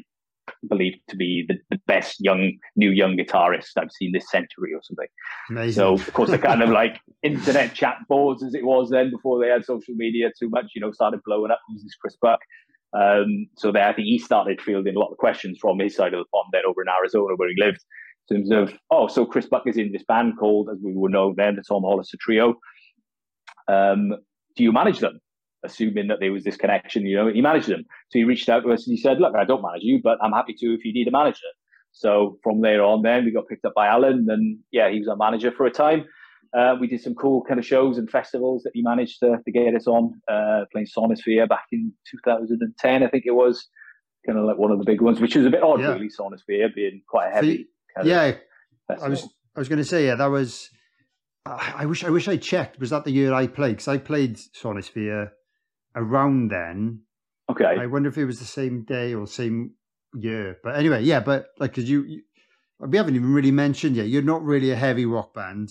[0.67, 4.81] believe to be the, the, best young new young guitarist I've seen this century or
[4.81, 5.07] something.
[5.49, 5.73] Amazing.
[5.73, 9.39] So of course the kind of like internet chat boards as it was then before
[9.39, 11.59] they had social media too much, you know, started blowing up.
[11.73, 12.39] This Chris Buck?
[12.93, 16.13] Um, so there, I think he started fielding a lot of questions from his side
[16.13, 17.83] of the pond then over in Arizona where he lived
[18.29, 21.11] in terms of, oh, so Chris Buck is in this band called, as we would
[21.11, 22.55] know then, the Tom Hollister Trio.
[23.67, 24.13] Um,
[24.55, 25.19] do you manage them?
[25.65, 27.05] Assuming that there was this connection.
[27.05, 27.83] You know, he managed them.
[28.09, 30.17] So he reached out to us and he said, "Look, I don't manage you, but
[30.21, 31.47] I'm happy to if you need a manager."
[31.91, 35.07] So from there on, then we got picked up by Alan, and yeah, he was
[35.07, 36.05] our manager for a time.
[36.55, 39.51] Uh, we did some cool kind of shows and festivals that he managed to, to
[39.51, 43.67] get us on, uh, playing Sonisphere back in 2010, I think it was,
[44.25, 45.93] kind of like one of the big ones, which was a bit odd, yeah.
[45.93, 46.07] really.
[46.07, 47.67] Sonisphere being quite heavy.
[48.03, 48.35] yeah,
[48.89, 50.69] I was I was going to say yeah, that was.
[51.45, 52.79] I wish I wish I checked.
[52.79, 53.73] Was that the year I played?
[53.73, 55.29] Because I played Sonisphere
[55.95, 57.01] around then.
[57.49, 57.75] Okay.
[57.79, 59.75] I wonder if it was the same day or same
[60.13, 60.57] year.
[60.63, 62.21] But anyway, yeah, but like, because you, you,
[62.79, 65.69] we haven't even really mentioned yet, you're not really a heavy rock band.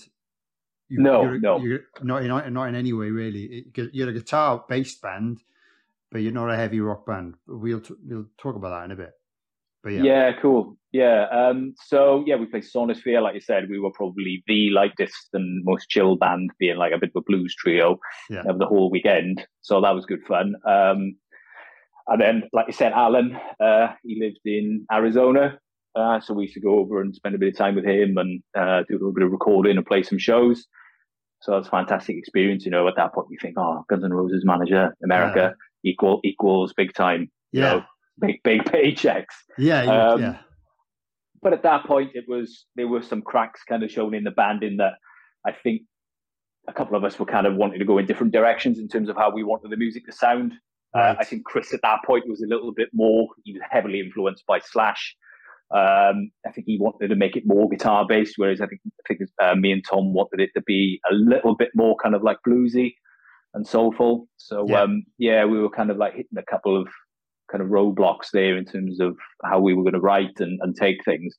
[0.89, 1.59] You, no, you're, no.
[1.59, 3.67] You're not, in, not in any way, really.
[3.93, 5.43] You're a guitar based band,
[6.11, 7.35] but you're not a heavy rock band.
[7.47, 9.13] We'll, t- we'll talk about that in a bit.
[9.85, 10.03] But yeah.
[10.03, 10.77] yeah, cool.
[10.93, 11.27] Yeah.
[11.31, 13.23] Um, so yeah, we played Sonisphere.
[13.23, 16.99] Like you said, we were probably the lightest and most chill band, being like a
[16.99, 17.99] bit of a blues trio
[18.31, 18.43] yeah.
[18.49, 19.47] of the whole weekend.
[19.61, 20.55] So that was good fun.
[20.67, 21.17] Um,
[22.07, 25.59] and then, like you said, Alan, uh, he lived in Arizona.
[25.95, 28.17] Uh, so we used to go over and spend a bit of time with him
[28.17, 30.67] and uh, do a little bit of recording and play some shows.
[31.41, 32.65] So it was a fantastic experience.
[32.65, 35.91] You know, at that point, you think, oh, Guns N' Roses manager, America yeah.
[35.93, 37.31] equal equals big time.
[37.53, 37.75] Yeah.
[37.75, 37.85] You know,
[38.21, 39.35] big big paychecks.
[39.59, 40.39] Yeah, um, yeah.
[41.43, 44.31] But at that point, it was there were some cracks kind of shown in the
[44.31, 44.95] band in that
[45.47, 45.83] I think
[46.67, 49.09] a couple of us were kind of wanting to go in different directions in terms
[49.09, 50.53] of how we wanted the music to sound.
[50.95, 51.11] Uh, right.
[51.11, 53.29] Uh, I think Chris at that point was a little bit more.
[53.45, 55.17] He was heavily influenced by Slash.
[55.75, 59.03] Um, I think he wanted to make it more guitar based, whereas I think I
[59.09, 62.23] think uh, me and Tom wanted it to be a little bit more kind of
[62.23, 62.95] like bluesy
[63.55, 64.29] and soulful.
[64.37, 64.83] So yeah.
[64.83, 66.89] Um, yeah, we were kind of like hitting a couple of
[67.55, 70.75] kind of roadblocks there in terms of how we were going to write and, and
[70.75, 71.37] take things.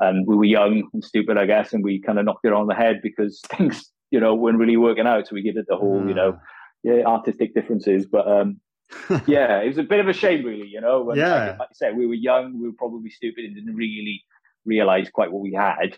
[0.00, 2.66] And we were young and stupid, I guess, and we kind of knocked it on
[2.66, 5.28] the head because things, you know, weren't really working out.
[5.28, 6.36] So we give it the whole, you know,
[6.82, 8.06] yeah, artistic differences.
[8.06, 8.60] But um,
[9.26, 11.02] yeah, it was a bit of a shame, really, you know.
[11.02, 11.50] When, yeah.
[11.50, 14.24] Like, like I said, we were young, we were probably stupid and didn't really
[14.64, 15.96] realize quite what we had.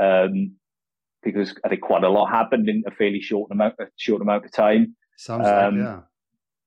[0.00, 0.56] Um,
[1.22, 4.52] because I think quite a lot happened in a fairly short amount, short amount of
[4.52, 4.96] time.
[5.16, 6.00] Sounds um, like, yeah.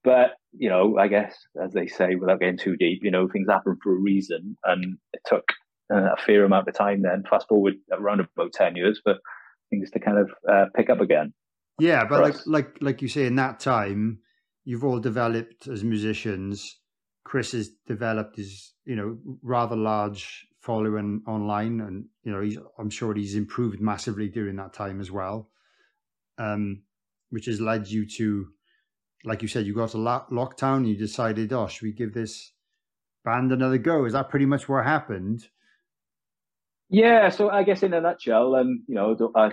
[0.08, 3.50] But you know, I guess as they say, without getting too deep, you know, things
[3.50, 5.43] happen for a reason, and it took
[5.93, 7.02] uh, a fair amount of time.
[7.02, 9.15] Then fast forward around about ten years for
[9.70, 11.34] things to kind of uh, pick up again.
[11.78, 12.48] Yeah, but like us.
[12.48, 14.20] like like you say, in that time,
[14.63, 16.80] you've all developed as musicians.
[17.26, 22.89] Chris has developed his, you know, rather large following online, and you know, he's I'm
[22.89, 25.50] sure he's improved massively during that time as well,
[26.38, 26.84] um,
[27.30, 28.48] which has led you to
[29.28, 30.88] like you said, you got to lock, lockdown.
[30.88, 32.54] You decided, oh, should we give this
[33.26, 34.06] band another go?
[34.06, 35.48] Is that pretty much what happened?
[36.90, 37.30] Yeah.
[37.30, 39.52] So I guess in a nutshell, and um, you know, don't, I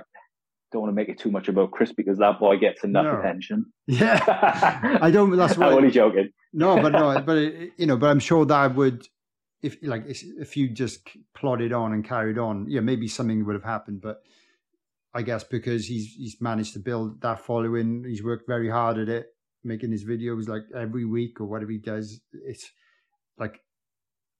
[0.72, 3.18] don't want to make it too much about Chris because that boy gets enough no.
[3.18, 3.66] attention.
[3.88, 5.30] Yeah, I don't.
[5.36, 5.66] That's why.
[5.66, 6.30] I'm only joking.
[6.52, 7.36] No, but no, but
[7.76, 9.06] you know, but I'm sure that would,
[9.60, 13.64] if like if you just plodded on and carried on, yeah, maybe something would have
[13.64, 14.22] happened, but.
[15.16, 19.08] I guess because he's he's managed to build that following, he's worked very hard at
[19.08, 19.33] it
[19.64, 22.20] making his videos like every week or whatever he does.
[22.32, 22.70] It's
[23.38, 23.60] like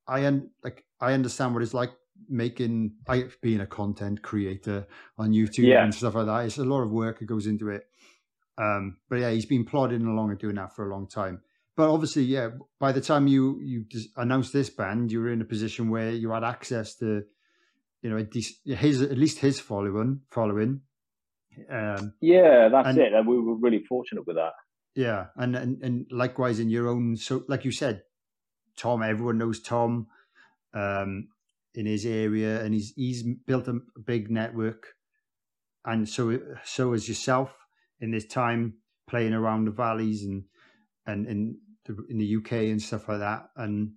[0.06, 1.90] I un- like I understand what it's like
[2.28, 4.86] making I being a content creator
[5.18, 5.84] on YouTube yeah.
[5.84, 6.44] and stuff like that.
[6.46, 7.84] It's a lot of work that goes into it.
[8.56, 11.42] Um, but yeah, he's been plodding along and doing that for a long time.
[11.76, 13.84] But obviously, yeah, by the time you you
[14.16, 17.22] announced this band, you were in a position where you had access to,
[18.02, 18.24] you know,
[18.64, 20.82] his at least his following following.
[21.70, 23.12] Um, yeah, that's and, it.
[23.26, 24.52] We were really fortunate with that.
[24.94, 27.16] Yeah, and, and and likewise in your own.
[27.16, 28.02] So, like you said,
[28.76, 29.02] Tom.
[29.02, 30.06] Everyone knows Tom
[30.72, 31.28] um,
[31.74, 34.94] in his area, and he's he's built a big network.
[35.84, 37.54] And so, so as yourself
[38.00, 38.74] in this time
[39.06, 40.44] playing around the valleys and
[41.06, 43.48] and in the, in the UK and stuff like that.
[43.56, 43.92] And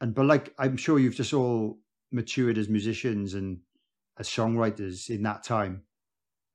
[0.00, 1.78] and but like I'm sure you've just all
[2.10, 3.58] matured as musicians and
[4.18, 5.82] as songwriters in that time.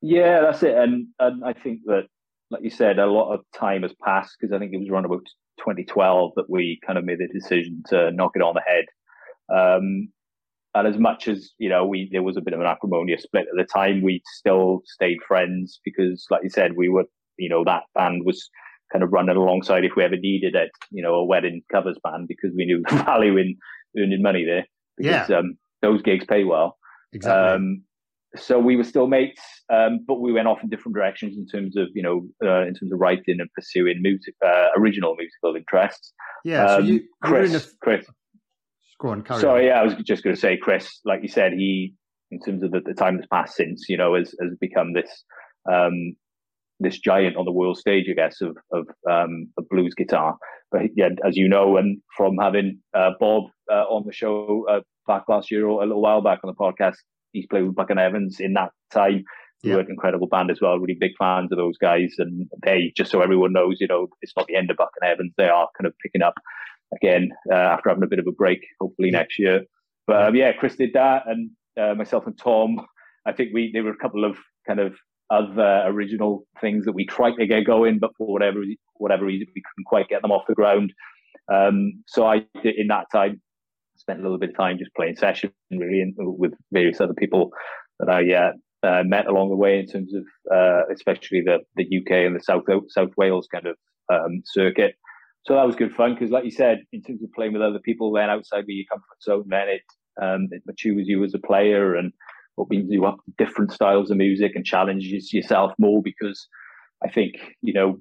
[0.00, 0.76] Yeah, that's it.
[0.76, 2.08] And and I think that,
[2.50, 5.04] like you said, a lot of time has passed because I think it was around
[5.04, 5.24] about
[5.58, 8.84] 2012 that we kind of made the decision to knock it on the head.
[9.54, 10.08] Um,
[10.74, 13.46] and as much as you know, we there was a bit of an acrimonious split
[13.50, 14.02] at the time.
[14.02, 17.04] We still stayed friends because, like you said, we were
[17.38, 18.48] you know that band was
[18.92, 20.70] kind of running alongside if we ever needed it.
[20.90, 23.56] You know, a wedding covers band because we knew the value in
[23.98, 24.66] earning money there.
[24.96, 26.76] Because, yeah, um, those gigs pay well.
[27.12, 27.54] exactly.
[27.54, 27.82] Um,
[28.40, 31.76] so we were still mates, um, but we went off in different directions in terms
[31.76, 36.12] of you know uh, in terms of writing and pursuing music, uh, original musical interests.
[36.44, 38.06] yeah, so um, you, you Chris, a, Chris,
[39.00, 39.66] go on, carry Sorry, on.
[39.66, 41.94] yeah, I was just going to say, Chris, like you said, he,
[42.30, 45.24] in terms of the, the time that's passed since, you know, has, has become this
[45.70, 46.14] um,
[46.80, 50.36] this giant on the world stage, I guess, of of, um, of blues guitar.
[50.70, 54.80] But yeah, as you know, and from having uh, Bob uh, on the show uh,
[55.06, 56.96] back last year or a little while back on the podcast,
[57.32, 59.24] he's played with Buck and Evans in that time.
[59.64, 59.74] Yeah.
[59.74, 60.78] were an incredible band as well.
[60.78, 64.32] Really big fans of those guys, and they just so everyone knows, you know, it's
[64.36, 65.32] not the end of Buck and Evans.
[65.36, 66.34] They are kind of picking up
[66.94, 69.18] again uh, after having a bit of a break, hopefully Yeah.
[69.18, 69.62] next year.
[70.06, 72.86] But um, yeah, Chris did that, and uh, myself and Tom.
[73.26, 74.94] I think we there were a couple of kind of
[75.28, 78.60] other original things that we tried to get going, but for whatever
[78.94, 80.92] whatever reason we couldn't quite get them off the ground.
[81.52, 83.40] Um, so I did in that time
[84.08, 87.50] spent a little bit of time just playing session really and with various other people
[88.00, 88.52] that I uh,
[88.82, 92.42] uh, met along the way in terms of uh, especially the the UK and the
[92.42, 93.76] South South Wales kind of
[94.12, 94.94] um, circuit.
[95.46, 97.78] So that was good fun because, like you said, in terms of playing with other
[97.78, 99.82] people, then outside of your comfort zone, then it
[100.22, 102.12] um, it matures you as a player and
[102.56, 106.48] opens you up to different styles of music and challenges yourself more because
[107.04, 107.98] I think you know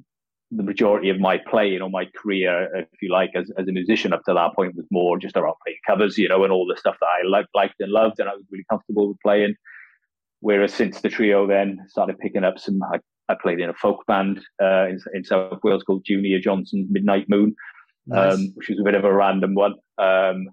[0.51, 4.13] the majority of my playing or my career, if you like, as, as a musician
[4.13, 6.77] up to that point was more just around playing covers, you know, and all the
[6.77, 9.55] stuff that I liked, liked and loved, and I was really comfortable with playing.
[10.39, 14.05] Whereas since the trio then started picking up some, I, I played in a folk
[14.05, 17.53] band uh, in, in South Wales called Junior Johnson's Midnight Moon,
[18.05, 18.35] Nice.
[18.35, 19.73] um, which was a bit of a random one.
[19.97, 20.47] Um,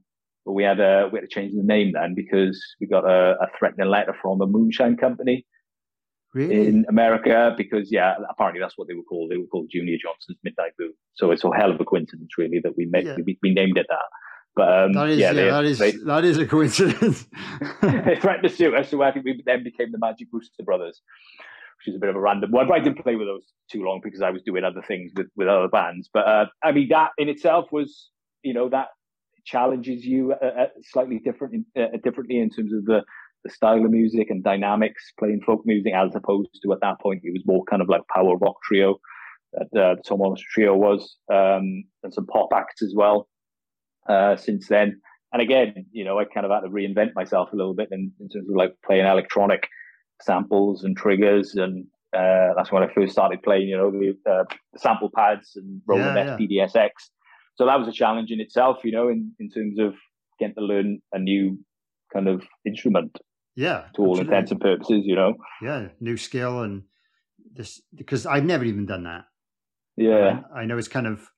[0.44, 3.36] but we had a, we had to change the name then because we got a,
[3.40, 5.46] a threatening letter from a moonshine company
[6.34, 6.66] really?
[6.66, 9.30] in America because yeah, apparently that's what they were called.
[9.30, 10.92] They were called Junior Johnson's Midnight Moon.
[11.14, 13.16] So it's a hell of a coincidence, really, that we made Yeah.
[13.24, 14.08] we, we named it that.
[14.56, 17.26] But um, that is, yeah, yeah, they, that is they, that is a coincidence.
[17.82, 21.02] they threatened to sue us, so I think we then became the Magic Brewster Brothers,
[21.78, 22.68] which is a bit of a random one.
[22.68, 25.26] But I didn't play with those too long because I was doing other things with
[25.34, 26.08] with other bands.
[26.12, 28.10] But uh, I mean, that in itself was,
[28.42, 28.88] you know, that
[29.44, 33.02] challenges you uh, uh, slightly different uh, differently in terms of the
[33.44, 37.20] the style of music and dynamics playing folk music as opposed to at that point
[37.22, 38.98] it was more kind of like power rock trio
[39.52, 43.28] that uh, the Tom Hollister trio was um, and some pop acts as well
[44.08, 45.00] uh, since then.
[45.32, 48.12] And again you know I kind of had to reinvent myself a little bit in,
[48.18, 49.68] in terms of like playing electronic
[50.22, 51.86] samples and triggers and
[52.16, 54.44] uh, that's when I first started playing you know the, uh,
[54.76, 56.90] sample pads and Roland Yeah, yeah, SPD-SX
[57.56, 59.94] so that was a challenge in itself you know in, in terms of
[60.38, 61.58] getting to learn a new
[62.12, 63.18] kind of instrument
[63.56, 64.20] yeah, to all absolutely.
[64.22, 65.34] intents and purposes, you know.
[65.62, 66.82] yeah, new skill and
[67.54, 69.24] this because I've never even done that.
[69.96, 71.28] Yeah, I, I know it's kind of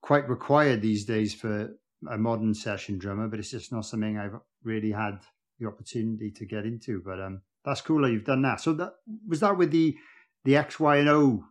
[0.00, 1.70] quite required these days for
[2.10, 5.18] a modern session drummer, but it's just not something I've really had
[5.58, 7.02] the opportunity to get into.
[7.04, 8.60] But um, that's cool that you've done that.
[8.60, 8.94] So that
[9.28, 9.96] was that with the
[10.44, 11.44] the X, Y, and O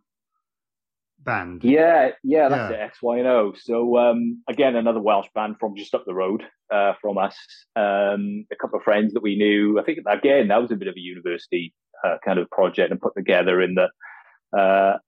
[1.18, 1.64] band.
[1.64, 2.48] yeah, yeah.
[2.48, 2.76] That's Yeah.
[2.76, 2.80] it.
[2.80, 3.54] X, Y, and O.
[3.58, 6.42] So um, again, another Welsh band from just up the road
[6.72, 7.36] uh, from us.
[7.76, 9.78] Um, a couple of friends that we knew.
[9.78, 11.72] I think again that was a bit of a university
[12.04, 13.90] uh, kind of project and put together in that.
[14.56, 14.98] Uh,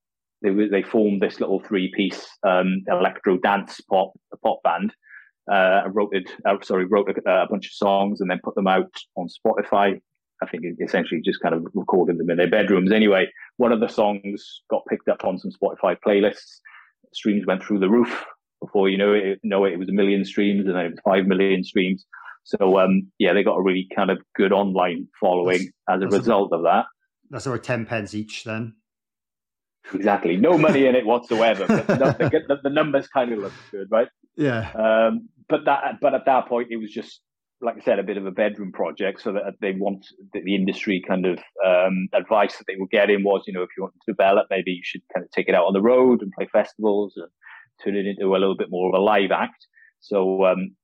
[0.42, 4.92] they they formed this little three piece um, electro dance pop pop band.
[5.50, 6.28] Uh, wrote it.
[6.44, 10.00] Uh, sorry, wrote a, a bunch of songs and then put them out on Spotify.
[10.42, 12.92] I think essentially just kind of recorded them in their bedrooms.
[12.92, 16.60] Anyway, one of the songs got picked up on some Spotify playlists.
[17.14, 18.24] Streams went through the roof.
[18.60, 21.00] Before you know it, know it, it was a million streams, and then it was
[21.04, 22.06] five million streams.
[22.44, 26.14] So um, yeah, they got a really kind of good online following as a that's
[26.14, 26.86] a- result of that.
[27.30, 28.74] That's about ten pence each then.
[29.94, 31.66] Exactly, no money in it whatsoever.
[31.66, 34.08] But the, the, the numbers kind of look good, right?
[34.36, 37.20] Yeah, Um, but that, but at that point, it was just
[37.60, 39.22] like I said, a bit of a bedroom project.
[39.22, 43.24] So that they want the, the industry kind of um, advice that they were getting
[43.24, 45.54] was, you know, if you want to develop, maybe you should kind of take it
[45.54, 47.28] out on the road and play festivals and
[47.82, 49.66] turn it into a little bit more of a live act.
[50.00, 50.76] So um,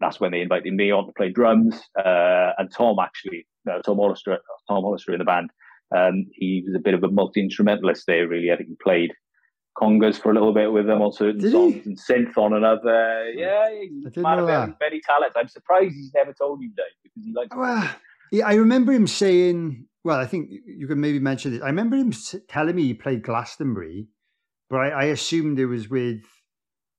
[0.00, 3.98] that's when they invited me on to play drums, uh, and Tom actually, uh, Tom
[3.98, 4.38] Hollister,
[4.68, 5.50] Tom Hollister in the band.
[5.96, 8.28] Um, he was a bit of a multi instrumentalist there.
[8.28, 9.12] Really, I think he played
[9.76, 11.82] congas for a little bit with them on certain Did he?
[11.84, 13.30] and synth on another.
[13.34, 15.00] Yeah, he's a man of very, very.
[15.36, 17.56] I'm surprised he's never told you, Dave, because he likes.
[17.56, 17.90] Well,
[18.30, 21.62] yeah, I remember him saying well, I think you can maybe mention this.
[21.62, 22.12] I remember him
[22.48, 24.08] telling me he played Glastonbury,
[24.68, 26.22] but I, I assumed it was with,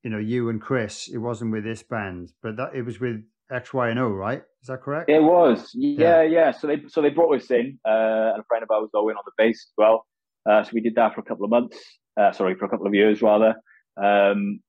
[0.03, 1.07] you know, you and Chris.
[1.07, 4.41] It wasn't with this band, but that it was with X, Y, and O, right?
[4.61, 5.09] Is that correct?
[5.09, 5.71] It was.
[5.73, 6.29] Yeah, yeah.
[6.29, 6.51] yeah.
[6.51, 9.23] So they so they brought us in, uh, and a friend of ours Owen on
[9.25, 10.05] the bass as well.
[10.49, 11.77] Uh, so we did that for a couple of months.
[12.19, 13.55] Uh, sorry, for a couple of years rather.
[14.01, 14.61] Um,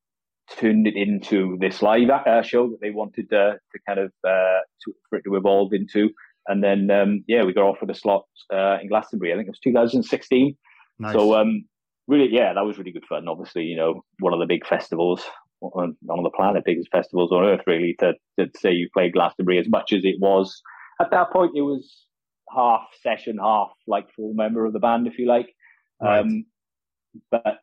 [0.56, 4.60] turned it into this live uh, show that they wanted uh, to kind of uh,
[4.84, 6.10] to, for it to evolve into.
[6.48, 9.32] And then um, yeah, we got offered a slot uh, in Glastonbury.
[9.32, 10.56] I think it was 2016.
[10.98, 11.12] Nice.
[11.12, 11.64] So um,
[12.12, 13.28] really, yeah, that was really good fun.
[13.28, 15.22] Obviously, you know, one of the big festivals
[15.60, 17.96] on, on the planet, biggest festivals on earth, really.
[18.00, 20.62] To, to say you played Glastonbury as much as it was
[21.02, 22.06] at that point, it was
[22.54, 25.54] half session, half like full member of the band, if you like.
[26.00, 26.20] Right.
[26.20, 26.44] Um,
[27.30, 27.60] but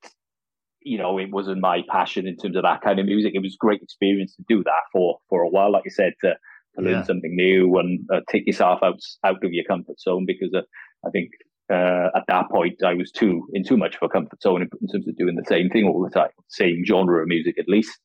[0.81, 3.33] you know, it wasn't my passion in terms of that kind of music.
[3.35, 6.13] It was a great experience to do that for for a while, like I said,
[6.21, 6.35] to,
[6.75, 10.25] to learn something new and uh, take yourself out out of your comfort zone.
[10.25, 10.61] Because uh,
[11.05, 11.31] I think
[11.71, 14.87] uh, at that point I was too in too much of a comfort zone in,
[14.87, 17.97] terms of doing the same thing all the time, same genre of music at least.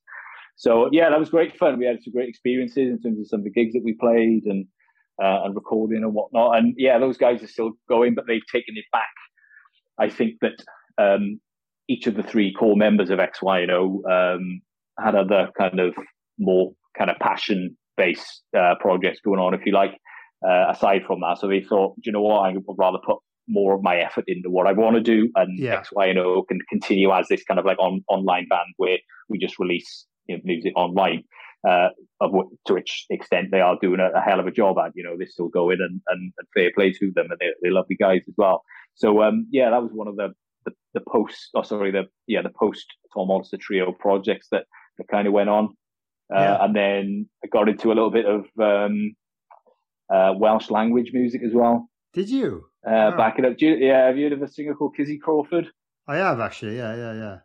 [0.56, 1.78] So yeah, that was great fun.
[1.78, 4.44] We had some great experiences in terms of some of the gigs that we played
[4.44, 4.66] and
[5.22, 6.58] uh, and recording and whatnot.
[6.58, 9.12] And yeah, those guys are still going, but they've taken it back.
[9.98, 10.64] I think that
[10.98, 11.40] um,
[11.88, 14.60] each of the three core members of X, Y, and O um,
[14.98, 15.94] had other kind of
[16.38, 19.96] more kind of passion based uh, projects going on, if you like,
[20.46, 21.38] uh, aside from that.
[21.38, 24.24] So they thought, do you know what, I would rather put more of my effort
[24.26, 25.78] into what I want to do, and yeah.
[25.78, 28.98] X, Y, and O can continue as this kind of like on online band where
[29.28, 31.24] we just release you know, music online.
[31.66, 31.88] Uh,
[32.20, 34.92] of what, to which extent they are doing a, a, hell of a job at.
[34.94, 37.72] You know, they're still going and, and, and fair play to them, and they're, they're
[37.72, 38.62] lovely guys as well.
[38.96, 40.34] So um, yeah, that was one of the
[40.64, 42.84] the, the post, oh sorry, the yeah the post
[43.14, 44.64] Tom Hollister Trio projects that
[44.98, 45.74] that kind of went on,
[46.34, 46.64] uh, yeah.
[46.64, 49.14] and then I got into a little bit of um,
[50.12, 51.88] uh, Welsh language music as well.
[52.12, 52.66] Did you?
[52.86, 53.16] Uh, oh.
[53.16, 53.54] Back it up.
[53.58, 55.68] You, yeah, have you heard of a singer called Kizzy Crawford?
[56.06, 56.76] I have actually.
[56.76, 57.36] Yeah, yeah, yeah.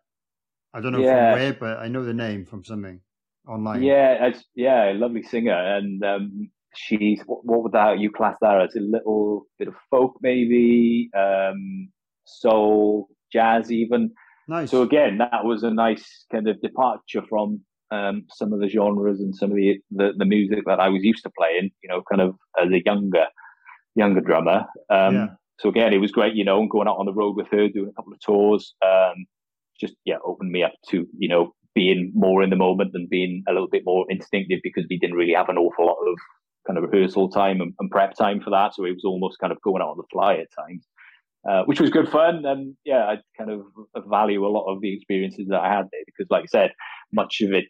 [0.73, 1.31] I don't know yeah.
[1.31, 2.99] from where, but I know the name from something
[3.47, 3.83] online.
[3.83, 8.75] Yeah, yeah, lovely singer, and um, she's what, what, would that you class that as
[8.75, 11.89] a little bit of folk maybe um,
[12.25, 14.11] soul, jazz, even.
[14.47, 14.71] Nice.
[14.71, 17.61] So again, that was a nice kind of departure from
[17.91, 21.03] um, some of the genres and some of the, the, the music that I was
[21.03, 21.71] used to playing.
[21.81, 23.25] You know, kind of as a younger
[23.99, 24.65] younger drummer.
[24.89, 25.27] Um, yeah.
[25.59, 26.35] So again, it was great.
[26.35, 28.73] You know, going out on the road with her, doing a couple of tours.
[28.85, 29.25] Um,
[29.79, 33.43] just yeah, opened me up to you know being more in the moment and being
[33.47, 36.17] a little bit more instinctive because we didn't really have an awful lot of
[36.67, 38.73] kind of rehearsal time and, and prep time for that.
[38.73, 40.85] So it was almost kind of going out on the fly at times
[41.47, 42.45] uh, which was good fun.
[42.45, 43.61] And yeah, I kind of
[44.07, 46.71] value a lot of the experiences that I had there because, like I said,
[47.13, 47.65] much of it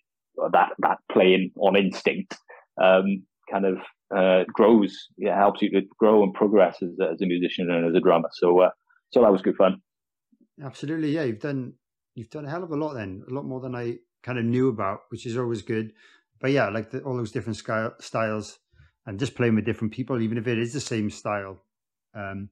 [0.51, 2.37] that that playing on instinct
[2.81, 3.77] um, kind of
[4.15, 5.09] uh, grows.
[5.17, 8.29] it helps you to grow and progress as, as a musician and as a drummer.
[8.33, 8.69] So uh,
[9.11, 9.81] so that was good fun.
[10.63, 11.23] Absolutely, yeah.
[11.23, 11.73] You've done
[12.15, 14.45] you've done a hell of a lot then, a lot more than I kind of
[14.45, 15.93] knew about, which is always good.
[16.41, 18.59] But yeah, like the, all those different styles
[19.05, 21.63] and just playing with different people, even if it is the same style.
[22.13, 22.49] Um,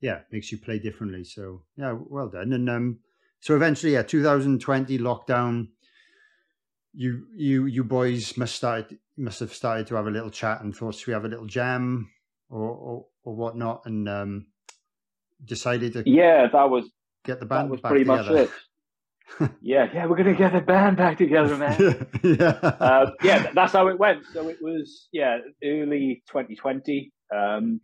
[0.00, 1.24] yeah, makes you play differently.
[1.24, 2.52] So yeah, well done.
[2.52, 2.98] And um,
[3.40, 5.68] so eventually, yeah, 2020 lockdown.
[6.94, 10.76] You you you boys must start must have started to have a little chat and
[10.76, 12.10] thought, should we have a little jam
[12.50, 13.82] or or, or whatnot?
[13.86, 14.46] And um,
[15.44, 16.90] decided to yeah, that was
[17.24, 18.32] get the band that was back pretty together.
[18.32, 18.50] much
[19.40, 19.50] it.
[19.62, 22.06] yeah, yeah, we're gonna get the band back together, man.
[22.22, 24.24] yeah, uh, yeah, that's how it went.
[24.32, 27.80] So it was yeah, early 2020, um,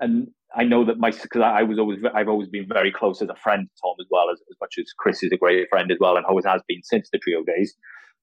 [0.00, 3.28] and I know that my because I was always I've always been very close as
[3.28, 5.90] a friend to Tom as well as, as much as Chris is a great friend
[5.90, 7.74] as well and always has been since the trio days.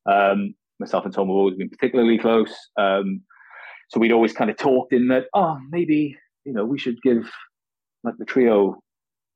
[0.06, 2.54] Um, myself and Tom have always been particularly close.
[2.78, 3.22] Um,
[3.90, 7.30] so we'd always kind of talked in that oh maybe you know we should give
[8.04, 8.78] like the trio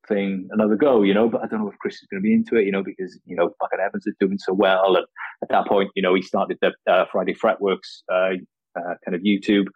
[0.08, 1.28] thing another go, you know.
[1.28, 3.18] But I don't know if Chris is going to be into it, you know, because
[3.26, 5.06] you know Buck and Evans is doing so well, and
[5.42, 8.34] at that point, you know, he started the uh, Friday Fretworks uh,
[8.78, 9.66] uh, kind of YouTube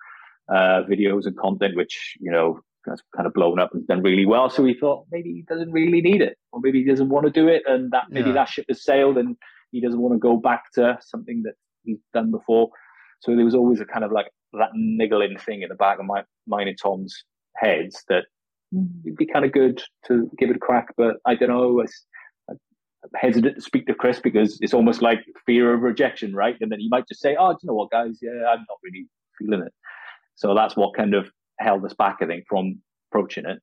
[0.49, 4.27] uh, videos and content, which you know that's kind of blown up and done really
[4.27, 4.51] well.
[4.51, 7.33] So he thought maybe he doesn't really need it, or maybe he doesn't want to
[7.33, 8.35] do it, and that maybe yeah.
[8.35, 9.37] that ship has sailed, and
[9.71, 11.55] he doesn't want to go back to something that
[11.85, 12.71] he's done before.
[13.21, 16.07] So there was always a kind of like that niggling thing in the back of
[16.07, 17.25] my mine and Tom's
[17.57, 18.25] heads that
[18.75, 18.89] mm.
[19.05, 21.85] it'd be kind of good to give it a crack, but I don't know.
[22.49, 22.59] I'm
[23.17, 26.57] hesitant to speak to Chris because it's almost like fear of rejection, right?
[26.61, 28.19] And then he might just say, "Oh, do you know what, guys?
[28.21, 29.07] Yeah, I'm not really
[29.39, 29.73] feeling it."
[30.35, 32.81] So that's what kind of held us back, I think, from
[33.11, 33.59] approaching it.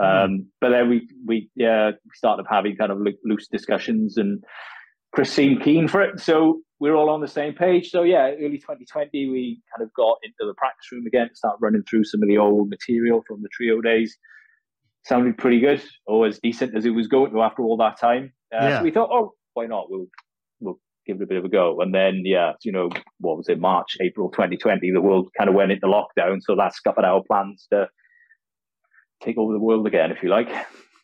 [0.00, 0.24] Mm.
[0.24, 4.42] Um, but then we we yeah started having kind of loose discussions, and
[5.12, 7.90] Chris seemed keen for it, so we're all on the same page.
[7.90, 11.82] So yeah, early 2020, we kind of got into the practice room again start running
[11.88, 14.16] through some of the old material from the trio days.
[15.04, 18.32] Sounded pretty good, or as decent as it was going to after all that time.
[18.54, 18.78] Uh, yeah.
[18.78, 19.90] So we thought, oh, why not?
[19.90, 20.06] We'll
[20.60, 21.80] we'll give it a bit of a go.
[21.80, 23.60] And then yeah, you know, what was it?
[23.60, 26.40] March, April 2020, the world kind of went into lockdown.
[26.40, 27.88] So that scuppered our plans to
[29.22, 30.48] take over the world again, if you like.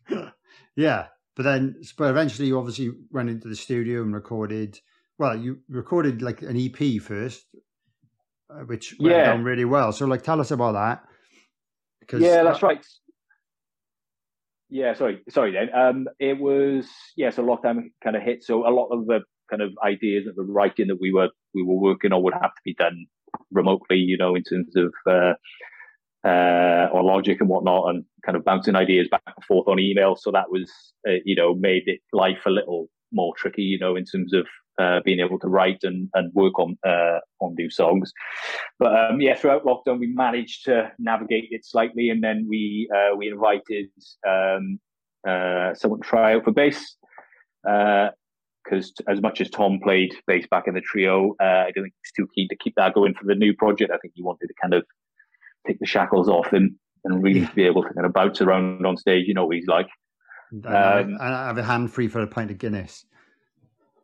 [0.76, 4.78] yeah, but then, but eventually, you obviously went into the studio and recorded.
[5.18, 7.44] Well, you recorded like an EP first,
[8.50, 9.26] uh, which went yeah.
[9.26, 9.92] down really well.
[9.92, 11.04] So, like, tell us about that.
[12.00, 12.84] Because yeah, that's right.
[14.70, 15.52] Yeah, sorry, sorry.
[15.52, 17.30] Then um, it was yeah.
[17.30, 18.44] So lockdown kind of hit.
[18.44, 19.20] So a lot of the
[19.50, 22.54] kind of ideas of the writing that we were we were working on would have
[22.54, 23.06] to be done
[23.50, 23.98] remotely.
[23.98, 25.34] You know, in terms of uh,
[26.26, 30.16] uh, or logic and whatnot, and kind of bouncing ideas back and forth on email.
[30.16, 30.70] So that was,
[31.08, 34.46] uh, you know, made it life a little more tricky, you know, in terms of
[34.78, 38.12] uh, being able to write and, and work on uh, on new songs.
[38.78, 43.16] But um, yeah, throughout lockdown, we managed to navigate it slightly, and then we uh,
[43.16, 43.88] we invited
[44.26, 44.78] um,
[45.26, 46.96] uh, someone to try out for bass.
[48.62, 52.12] Because as much as Tom played bass back in the trio, I don't think he's
[52.16, 53.90] too keen to keep that going for the new project.
[53.92, 54.84] I think he wanted to kind of
[55.66, 57.52] take the shackles off him and really yeah.
[57.54, 59.26] be able to kind of bounce around on stage.
[59.26, 59.88] You know what he's like.
[60.52, 63.06] And um, I have a hand free for a pint of Guinness.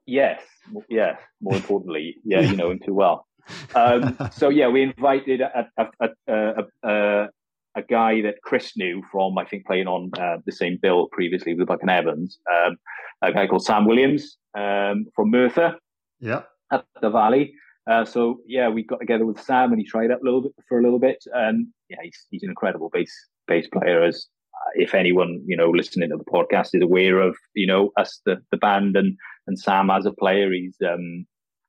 [0.07, 0.41] Yes,
[0.89, 1.17] yeah.
[1.41, 3.27] More importantly, yeah, you know him too well.
[3.75, 7.29] Um, so yeah, we invited a, a, a,
[7.77, 11.55] a, guy that Chris knew from I think playing on uh, the same bill previously
[11.55, 12.77] with Buck and Evans, um,
[13.23, 15.77] a guy called Sam Williams um, from Merthyr.
[16.21, 17.55] Yeah, at the Valley.
[17.89, 20.53] Uh, so yeah, we got together with Sam and he tried out a little bit
[20.69, 23.13] for a little bit, and yeah, he's, he's an incredible bass
[23.47, 24.03] bass player.
[24.03, 27.93] As uh, if anyone you know listening to the podcast is aware of you know
[27.97, 29.17] us the, the band and
[29.47, 31.27] and Sam as a player, he's um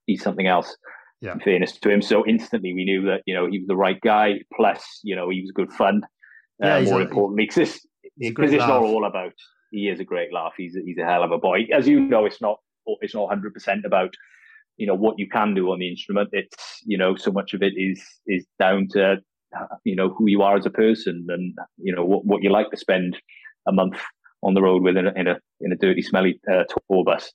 [0.07, 0.75] he's something else.
[1.19, 1.33] Yeah.
[1.33, 3.99] In fairness to him, so instantly we knew that you know he was the right
[4.01, 4.35] guy.
[4.55, 6.01] Plus, you know he was good fun.
[6.59, 7.45] Yeah, uh, more a, importantly,
[8.19, 9.33] because it's not all about.
[9.71, 10.53] He is a great laugh.
[10.55, 11.67] He's a, he's a hell of a boy.
[11.73, 12.59] As you know, it's not
[13.01, 14.13] it's not hundred percent about
[14.77, 16.29] you know what you can do on the instrument.
[16.33, 19.17] It's you know so much of it is is down to
[19.83, 22.69] you know who you are as a person and you know what, what you like
[22.71, 23.17] to spend
[23.67, 23.97] a month
[24.43, 27.31] on the road with in a in a, in a dirty, smelly uh, tour bus.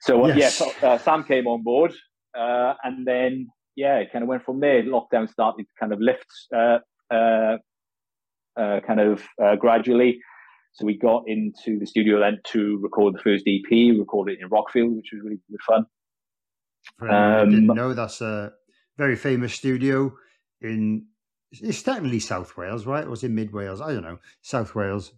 [0.00, 0.60] So uh, yes.
[0.60, 1.92] yeah, so, uh, Sam came on board,
[2.38, 4.82] uh, and then yeah, it kind of went from there.
[4.82, 6.78] Lockdown started to kind of lift, uh,
[7.12, 9.22] uh, kind of
[9.58, 10.18] gradually.
[10.72, 14.50] So we got into the studio then to record the first EP, recorded it in
[14.50, 15.86] Rockfield, which was really good fun.
[17.00, 18.52] Um, didn't know, that's a
[18.98, 20.14] very famous studio
[20.60, 21.06] in.
[21.52, 23.04] It's technically South Wales, right?
[23.04, 23.80] Or was it Mid Wales?
[23.80, 24.18] I don't know.
[24.42, 25.12] South Wales,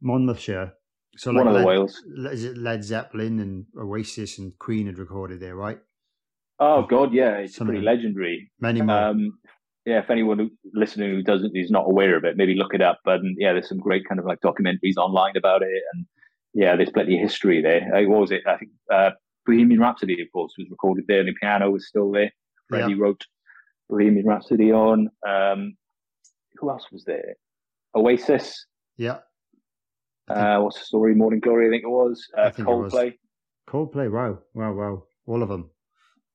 [0.00, 0.74] Monmouthshire.
[1.16, 2.02] So like one of the Led, Wales.
[2.32, 5.78] Is it Led Zeppelin and Oasis and Queen had recorded there, right?
[6.60, 7.76] Oh God, yeah, it's Something.
[7.76, 8.52] pretty legendary.
[8.60, 8.96] Many more.
[8.96, 9.38] Um,
[9.86, 13.00] yeah, if anyone listening who doesn't is not aware of it, maybe look it up.
[13.04, 16.04] But yeah, there's some great kind of like documentaries online about it, and
[16.52, 17.82] yeah, there's plenty of history there.
[17.94, 18.42] Uh, what was it?
[18.46, 19.10] I think uh,
[19.46, 21.20] Bohemian Rhapsody, of course, was recorded there.
[21.20, 22.30] And the piano was still there.
[22.68, 22.98] Freddie yeah.
[23.00, 23.24] wrote
[23.88, 25.08] Bohemian Rhapsody on.
[25.26, 25.76] Um,
[26.56, 27.36] who else was there?
[27.94, 28.66] Oasis.
[28.96, 29.18] Yeah.
[30.28, 31.14] Uh, what's the story?
[31.14, 32.24] Morning Glory, I think it was.
[32.36, 33.14] Uh, Coldplay.
[33.68, 34.10] Coldplay.
[34.10, 35.02] Wow, wow, wow!
[35.26, 35.70] All of them,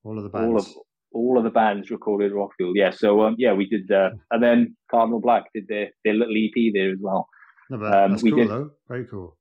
[0.05, 0.47] all of the bands.
[0.47, 0.67] All of
[1.11, 2.73] all of the bands recorded Rockfield.
[2.75, 2.91] Yeah.
[2.91, 6.73] So um, yeah, we did, uh, and then Cardinal Black did their their little EP
[6.73, 7.27] there as well.
[7.69, 8.71] No, um, that's we cool did, though.
[8.87, 9.37] Very cool.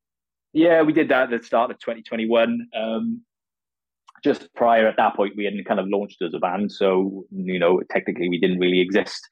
[0.53, 2.69] Yeah, we did that at the start of 2021.
[2.77, 3.23] Um,
[4.23, 6.73] just prior at that point, we hadn't kind of launched as a band.
[6.73, 9.29] So, you know, technically we didn't really exist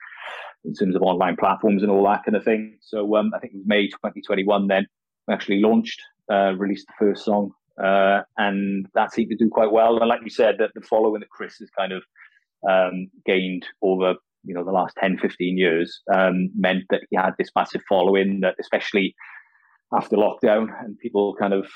[0.65, 2.77] in terms of online platforms and all that kind of thing.
[2.83, 4.87] So um, I think it was May 2021 then
[5.27, 7.53] we actually launched, uh, released the first song.
[7.83, 9.99] Uh, and that seemed to do quite well.
[9.99, 12.03] And like you said, that the following that Chris has kind of
[12.69, 14.15] um, gained over,
[14.45, 18.41] you know, the last 10, 15 years um, meant that he had this massive following
[18.41, 19.15] that especially
[19.95, 21.67] after lockdown and people kind of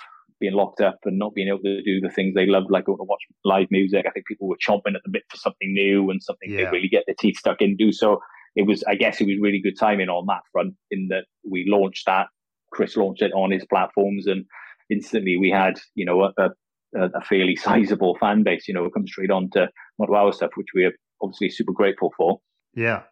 [0.40, 2.98] being locked up and not being able to do the things they loved, like going
[2.98, 4.04] to watch live music.
[4.06, 6.64] I think people were chomping at the bit for something new and something yeah.
[6.64, 7.92] they really get their teeth stuck into.
[7.92, 8.20] So
[8.54, 10.74] it was, I guess, it was really good timing on that front.
[10.90, 12.26] In that we launched that,
[12.72, 14.44] Chris launched it on his platforms, and
[14.90, 16.50] instantly we had, you know, a, a,
[16.94, 18.68] a fairly sizable fan base.
[18.68, 19.68] You know, come straight on to
[20.00, 22.40] of our stuff, which we are obviously super grateful for.
[22.74, 23.02] Yeah.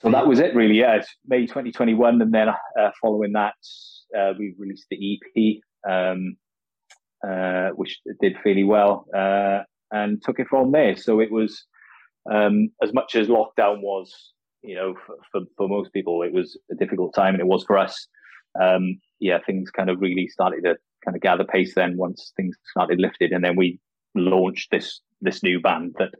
[0.00, 0.80] So that was it, really.
[0.80, 3.54] Yeah, it's May 2021, and then uh, following that,
[4.18, 6.36] uh, we released the EP, um,
[7.26, 9.60] uh, which did fairly well, uh,
[9.92, 10.96] and took it from there.
[10.96, 11.66] So it was
[12.30, 16.58] um, as much as lockdown was, you know, for, for, for, most people, it was
[16.70, 18.08] a difficult time, and it was for us.
[18.60, 22.56] Um, yeah, things kind of really started to kind of gather pace then once things
[22.70, 23.80] started lifted, and then we
[24.14, 26.10] launched this this new band that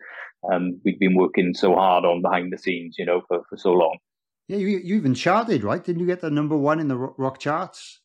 [0.51, 3.73] um, we'd been working so hard on behind the scenes, you know, for, for so
[3.73, 3.99] long.
[4.49, 5.83] Yeah, you, you even charted, right?
[5.83, 8.01] Didn't you get the number one in the rock charts?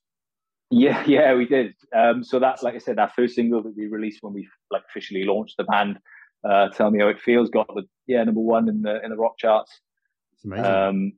[0.70, 1.74] Yeah, yeah, we did.
[1.96, 4.84] Um, so that's like I said, that first single that we released when we like
[4.90, 6.00] officially launched the band.
[6.48, 7.50] Uh, Tell me how it feels.
[7.50, 9.82] Got the yeah number one in the in the rock charts.
[10.34, 10.66] It's amazing.
[10.66, 11.12] Um,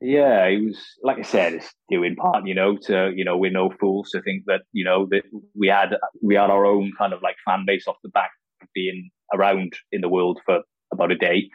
[0.00, 3.36] yeah, it was like I said, it's due in part, you know, to you know
[3.36, 5.22] we're no fools to think that you know that
[5.56, 8.30] we had we had our own kind of like fan base off the back
[8.62, 10.60] of being around in the world for
[10.92, 11.50] about a day.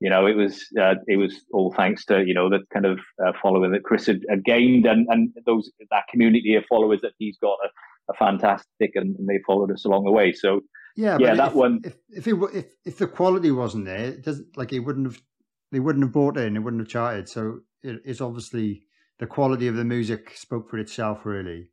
[0.00, 2.98] You know, it was uh, it was all thanks to you know the kind of
[3.24, 7.12] uh, following that Chris had, had, gained and and those that community of followers that
[7.18, 10.32] he's got a, a fantastic and, and they followed us along the way.
[10.32, 10.62] So
[10.96, 11.80] yeah, yeah, that if, one.
[11.84, 15.22] If if, it, if if the quality wasn't there, it doesn't like it wouldn't have
[15.70, 17.28] they wouldn't have bought in, it wouldn't have charted.
[17.28, 18.86] So it's obviously
[19.18, 21.68] the quality of the music spoke for itself, really.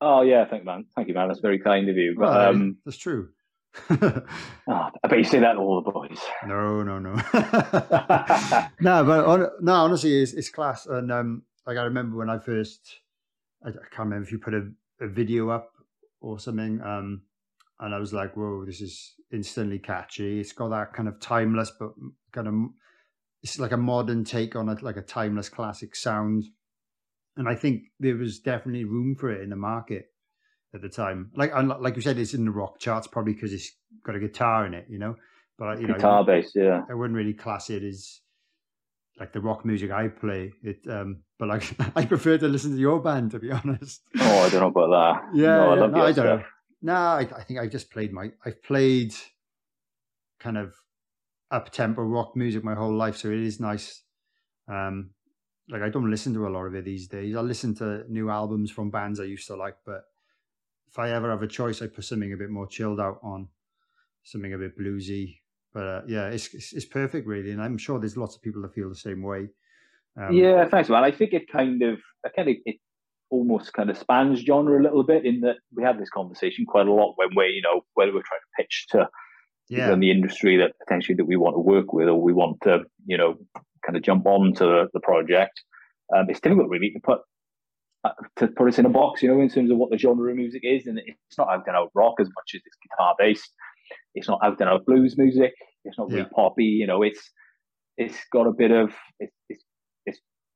[0.00, 1.28] Oh yeah, thank man, thank you, man.
[1.28, 2.14] That's very kind of you.
[2.16, 3.28] But well, um, that's true.
[3.90, 4.22] oh,
[4.68, 6.18] I bet you say that to all the boys.
[6.46, 7.14] No, no, no.
[8.80, 10.86] no, but on, no, honestly, it's, it's class.
[10.86, 13.00] And um, like I remember when I first,
[13.64, 14.68] I, I can't remember if you put a,
[15.00, 15.72] a video up
[16.20, 16.80] or something.
[16.82, 17.22] Um,
[17.80, 21.72] and I was like, "Whoa, this is instantly catchy." It's got that kind of timeless,
[21.78, 21.92] but
[22.32, 22.54] kind of
[23.42, 26.44] it's like a modern take on it, like a timeless classic sound.
[27.36, 30.06] And I think there was definitely room for it in the market
[30.74, 31.30] at the time.
[31.34, 33.72] Like like you said, it's in the rock charts probably because it's
[34.04, 35.16] got a guitar in it, you know.
[35.58, 36.82] But you know, guitar based, yeah.
[36.88, 38.20] I wouldn't really class it as
[39.18, 40.52] like the rock music I play.
[40.62, 44.02] It, um, but like I prefer to listen to your band, to be honest.
[44.18, 45.28] Oh, I don't know about that.
[45.34, 46.44] Yeah, no, I, yeah, no, I don't know.
[46.82, 48.30] No, I, I think I just played my.
[48.44, 49.14] I've played
[50.40, 50.74] kind of
[51.52, 54.02] up tempo rock music my whole life, so it is nice.
[54.66, 55.10] Um,
[55.68, 57.36] like I don't listen to a lot of it these days.
[57.36, 60.02] I listen to new albums from bands I used to like, but
[60.88, 63.48] if I ever have a choice, I put something a bit more chilled out on,
[64.24, 65.38] something a bit bluesy.
[65.72, 68.62] But uh, yeah, it's, it's, it's perfect really, and I'm sure there's lots of people
[68.62, 69.48] that feel the same way.
[70.20, 71.04] Um, yeah, thanks, man.
[71.04, 71.98] I think it kind of,
[72.36, 72.76] kind of, it
[73.30, 76.86] almost kind of spans genre a little bit in that we have this conversation quite
[76.86, 79.08] a lot when we're, you know, whether we're trying to pitch to
[79.78, 79.92] yeah.
[79.92, 82.80] in the industry that potentially that we want to work with or we want to,
[83.06, 83.36] you know,
[83.84, 85.62] kind of jump onto the, the project.
[86.14, 87.20] Um, it's difficult really to put
[88.04, 90.30] uh, to put us in a box, you know, in terms of what the genre
[90.30, 93.14] of music is, and it's not out and out rock as much as it's guitar
[93.18, 93.50] based.
[94.14, 95.52] It's not out and out blues music.
[95.84, 96.28] It's not really yeah.
[96.34, 96.64] poppy.
[96.64, 97.30] You know, it's
[97.96, 99.64] it's got a bit of it's, it's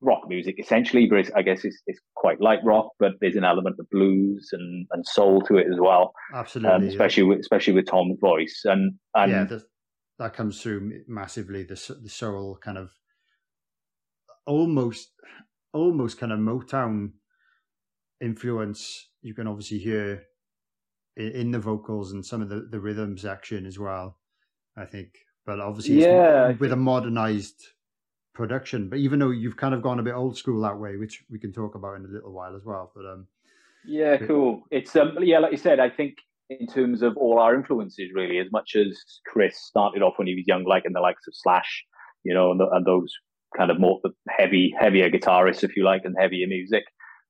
[0.00, 3.76] rock music essentially, but I guess it's, it's quite light rock, but there's an element
[3.78, 6.12] of blues and, and soul to it as well.
[6.34, 7.30] Absolutely, um, especially yeah.
[7.30, 9.62] with especially with Tom's voice and and yeah, that,
[10.18, 11.62] that comes through massively.
[11.62, 12.90] The the soul kind of
[14.46, 15.08] almost
[15.72, 17.12] almost kind of Motown
[18.20, 19.08] influence.
[19.22, 20.24] You can obviously hear
[21.16, 24.18] in, in the vocals and some of the the rhythm section as well.
[24.76, 25.08] I think,
[25.46, 27.68] but obviously, yeah, with a modernized
[28.36, 28.88] production.
[28.88, 31.38] But even though you've kind of gone a bit old school that way, which we
[31.38, 32.92] can talk about in a little while as well.
[32.94, 33.26] But um,
[33.84, 34.62] yeah, cool.
[34.70, 36.16] It's um, yeah, like you said, I think
[36.48, 40.34] in terms of all our influences, really, as much as Chris started off when he
[40.34, 41.84] was young, like in the likes of Slash,
[42.22, 43.12] you know, and, the, and those
[43.56, 46.84] kind of more heavy, heavier guitarists, if you like, and heavier music.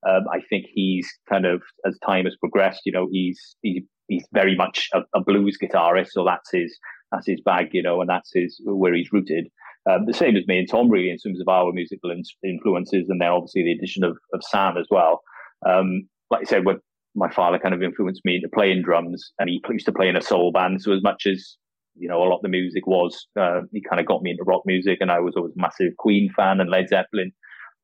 [0.06, 4.26] Um, I think he's kind of, as time has progressed, you know, he's he's he's
[4.32, 6.78] very much a, a blues guitarist, so that's his
[7.12, 9.48] that's his bag, you know, and that's his where he's rooted.
[9.88, 12.10] Um, the same as me and Tom, really, in terms of our musical
[12.42, 15.22] influences, and then obviously the addition of, of Sam as well.
[15.66, 16.78] Um, like I said, when
[17.14, 20.16] my father kind of influenced me into playing drums, and he used to play in
[20.16, 20.82] a soul band.
[20.82, 21.56] So as much as
[21.98, 24.42] you know, a lot of the music was, uh, he kind of got me into
[24.44, 27.32] rock music, and I was always a massive Queen fan and Led Zeppelin.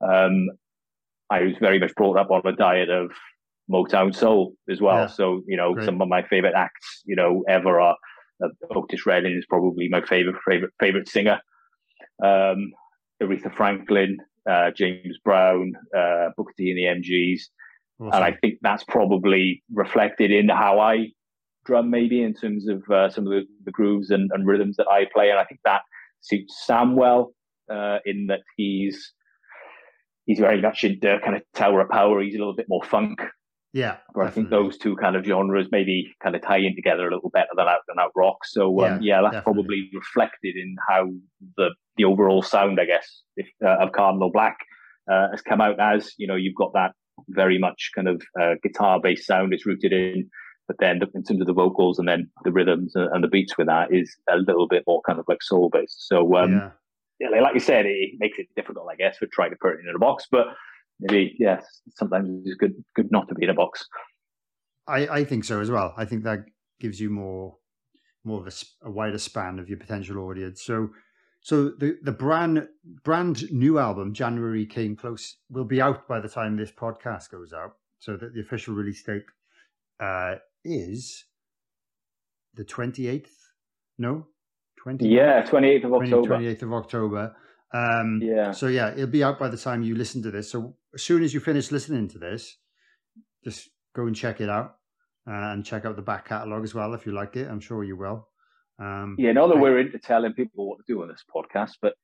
[0.01, 0.49] Um,
[1.31, 3.13] I was very much brought up on a diet of
[3.71, 5.03] Motown soul as well.
[5.03, 5.07] Yeah.
[5.07, 5.87] So you know, Great.
[5.87, 7.97] some of my favorite acts, you know, ever are.
[8.43, 11.39] Uh, Otis Redding is probably my favorite favorite favorite singer
[12.23, 12.73] um,
[13.23, 14.18] Aretha Franklin,
[14.49, 17.41] uh, James Brown, uh, Booker T and the MGs.
[18.01, 18.14] Awesome.
[18.14, 21.09] And I think that's probably reflected in how I
[21.64, 24.89] drum, maybe in terms of uh, some of the, the grooves and, and, rhythms that
[24.89, 25.31] I play.
[25.31, 25.83] And I think that
[26.20, 27.33] suits Sam well
[27.70, 29.12] uh, in that he's
[30.27, 32.20] he's very much into kind of Tower of Power.
[32.20, 33.20] He's a little bit more funk
[33.73, 37.09] yeah, but I think those two kind of genres maybe kind of tie in together
[37.09, 38.45] a little better than out and out rock.
[38.45, 39.62] So um, yeah, yeah, that's definitely.
[39.62, 41.09] probably reflected in how
[41.57, 44.57] the the overall sound, I guess, if, uh, of Cardinal Black
[45.11, 46.12] uh, has come out as.
[46.18, 46.93] You know, you've got that
[47.29, 50.29] very much kind of uh, guitar based sound it's rooted in,
[50.68, 53.68] but then in terms of the vocals and then the rhythms and the beats with
[53.68, 56.09] that is a little bit more kind of like soul based.
[56.09, 56.70] So um, yeah.
[57.31, 59.81] yeah, like you said, it makes it difficult, I guess, for trying to put it
[59.81, 60.49] in a box, but
[61.03, 61.65] maybe yes,
[61.97, 63.87] sometimes it's good good not to be in a box.
[64.87, 65.95] I, I think so as well.
[65.97, 66.41] I think that
[66.81, 67.57] gives you more
[68.25, 70.63] more of a, a wider span of your potential audience.
[70.63, 70.91] So,
[71.41, 72.67] so the the brand
[73.05, 77.53] brand new album January came close will be out by the time this podcast goes
[77.53, 77.73] out.
[77.99, 79.23] So that the official release date
[80.01, 81.25] uh, is
[82.55, 83.37] the twenty eighth.
[83.99, 84.27] No,
[84.77, 85.09] twenty.
[85.09, 86.27] Yeah, twenty eighth of October.
[86.27, 87.37] Twenty eighth of October.
[87.75, 88.53] Um, yeah.
[88.53, 90.51] So yeah, it'll be out by the time you listen to this.
[90.51, 92.59] So as soon as you finish listening to this,
[93.45, 94.77] just go and check it out
[95.27, 97.49] uh, and check out the back catalogue as well if you like it.
[97.49, 98.29] I'm sure you will.
[98.79, 101.95] Um, yeah, not that we're into telling people what to do on this podcast, but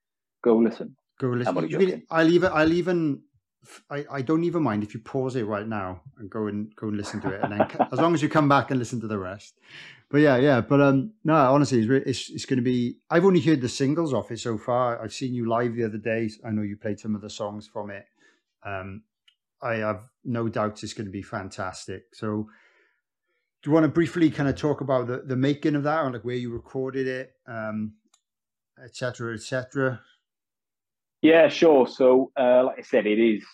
[0.44, 0.96] go listen.
[1.20, 2.04] Go listen.
[2.10, 3.22] I'll even I'll even
[3.90, 6.88] I, I don't even mind if you pause it right now and go and go
[6.88, 9.08] and listen to it, and then as long as you come back and listen to
[9.08, 9.58] the rest.
[10.10, 10.60] But yeah, yeah.
[10.60, 12.98] But um, no, honestly, it's it's, it's going to be.
[13.10, 15.02] I've only heard the singles off it so far.
[15.02, 16.30] I've seen you live the other day.
[16.44, 18.06] I know you played some of the songs from it.
[18.64, 19.02] Um,
[19.60, 22.04] I have no doubts it's going to be fantastic.
[22.14, 22.48] So
[23.62, 26.12] do you want to briefly kind of talk about the, the making of that or
[26.12, 27.94] like where you recorded it um
[28.84, 30.00] etc etc
[31.22, 33.44] yeah sure so uh like i said it is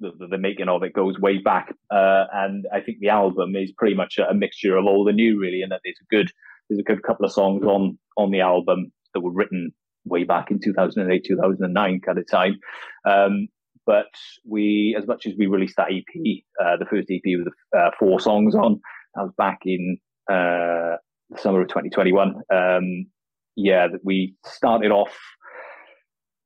[0.00, 3.72] the, the, making of it goes way back uh and i think the album is
[3.72, 6.30] pretty much a, a mixture of all the new really and that there's a good
[6.68, 9.72] there's a good couple of songs on on the album that were written
[10.04, 12.58] way back in 2008 2009 kind of time
[13.08, 13.48] um
[13.86, 14.10] but
[14.46, 18.20] we as much as we released that ep uh, the first ep with uh, four
[18.20, 18.80] songs on
[19.14, 19.98] that was back in
[20.30, 20.96] uh,
[21.30, 22.42] the summer of 2021.
[22.52, 23.06] Um,
[23.56, 25.16] yeah, that we started off.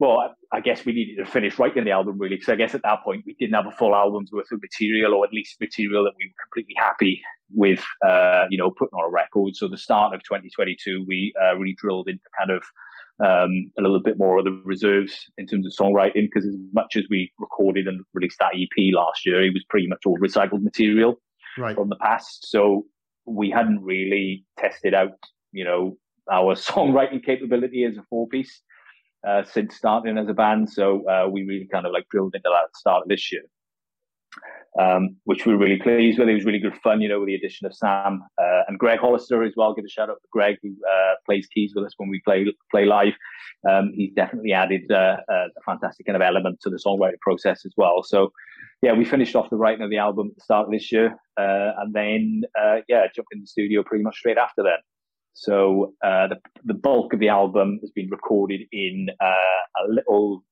[0.01, 2.83] Well, I guess we needed to finish writing the album really, because I guess at
[2.83, 6.05] that point we didn't have a full album's worth of material, or at least material
[6.05, 7.21] that we were completely happy
[7.53, 9.57] with, uh, you know, putting on a record.
[9.57, 12.63] So the start of 2022, we uh, really drilled into kind of
[13.21, 16.95] um, a little bit more of the reserves in terms of songwriting, because as much
[16.95, 20.63] as we recorded and released that EP last year, it was pretty much all recycled
[20.63, 21.21] material
[21.59, 21.75] right.
[21.75, 22.49] from the past.
[22.49, 22.87] So
[23.27, 25.19] we hadn't really tested out,
[25.51, 25.97] you know,
[26.31, 28.63] our songwriting capability as a four piece
[29.27, 30.71] uh, since starting as a band.
[30.71, 33.33] So uh, we really kind of like drilled into that at the start of this
[33.33, 33.43] year
[34.79, 36.29] um, which we were really pleased with.
[36.29, 39.01] It was really good fun, you know, with the addition of Sam uh, and Greg
[39.01, 39.75] Hollister as well.
[39.75, 42.47] Give a shout out to Greg who uh, plays keys with us when we play
[42.71, 43.15] play live.
[43.69, 47.73] Um, he's definitely added uh, a fantastic kind of element to the songwriting process as
[47.77, 48.03] well.
[48.03, 48.33] So,
[48.83, 51.17] yeah, we finished off the writing of the album at the start of this year,
[51.41, 52.43] uh, and then
[52.89, 54.79] yeah, jumped in the studio pretty much straight after then.
[55.41, 60.43] So uh, the the bulk of the album has been recorded in a little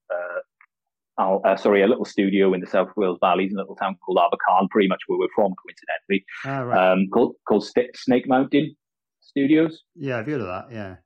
[1.19, 4.19] uh, sorry, a little studio in the South Wales Valleys in a little town called
[4.19, 6.93] Abercarn, pretty much where we're from, coincidentally, ah, right.
[6.93, 8.77] um, called, called Snake Mountain
[9.21, 9.83] Studios.
[9.95, 10.67] Yeah, I've heard of that.
[10.71, 10.97] Yeah,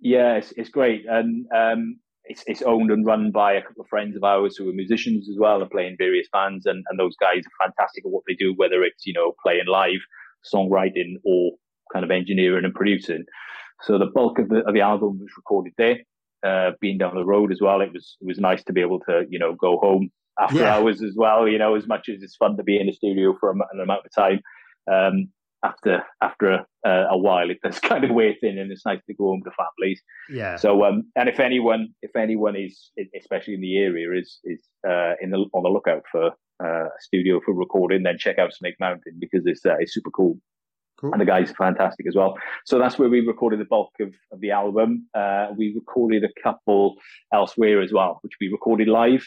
[0.00, 3.88] yeah, it's, it's great, and um, it's it's owned and run by a couple of
[3.88, 6.98] friends of ours who are musicians as well and play in various bands, and, and
[6.98, 10.00] those guys are fantastic at what they do, whether it's you know playing live,
[10.52, 11.52] songwriting, or
[11.92, 13.24] kind of engineering and producing.
[13.82, 15.98] So the bulk of the of the album was recorded there
[16.44, 19.00] uh, being down the road as well, it was it was nice to be able
[19.00, 20.74] to you know go home after yeah.
[20.74, 21.48] hours as well.
[21.48, 24.06] You know, as much as it's fun to be in the studio for an amount
[24.06, 24.40] of time,
[24.90, 25.28] um,
[25.64, 29.14] after after a, a while, it does kind of wear thin, and it's nice to
[29.14, 30.00] go home to families.
[30.30, 30.56] Yeah.
[30.56, 35.14] So, um, and if anyone if anyone is especially in the area is is uh,
[35.20, 36.26] in the on the lookout for
[36.62, 40.10] uh, a studio for recording, then check out Snake Mountain because it's uh, it's super
[40.10, 40.38] cool.
[41.00, 41.12] Cool.
[41.12, 42.36] And the guys are fantastic as well.
[42.64, 45.06] So that's where we recorded the bulk of, of the album.
[45.14, 46.96] Uh, we recorded a couple
[47.32, 49.24] elsewhere as well, which we recorded live.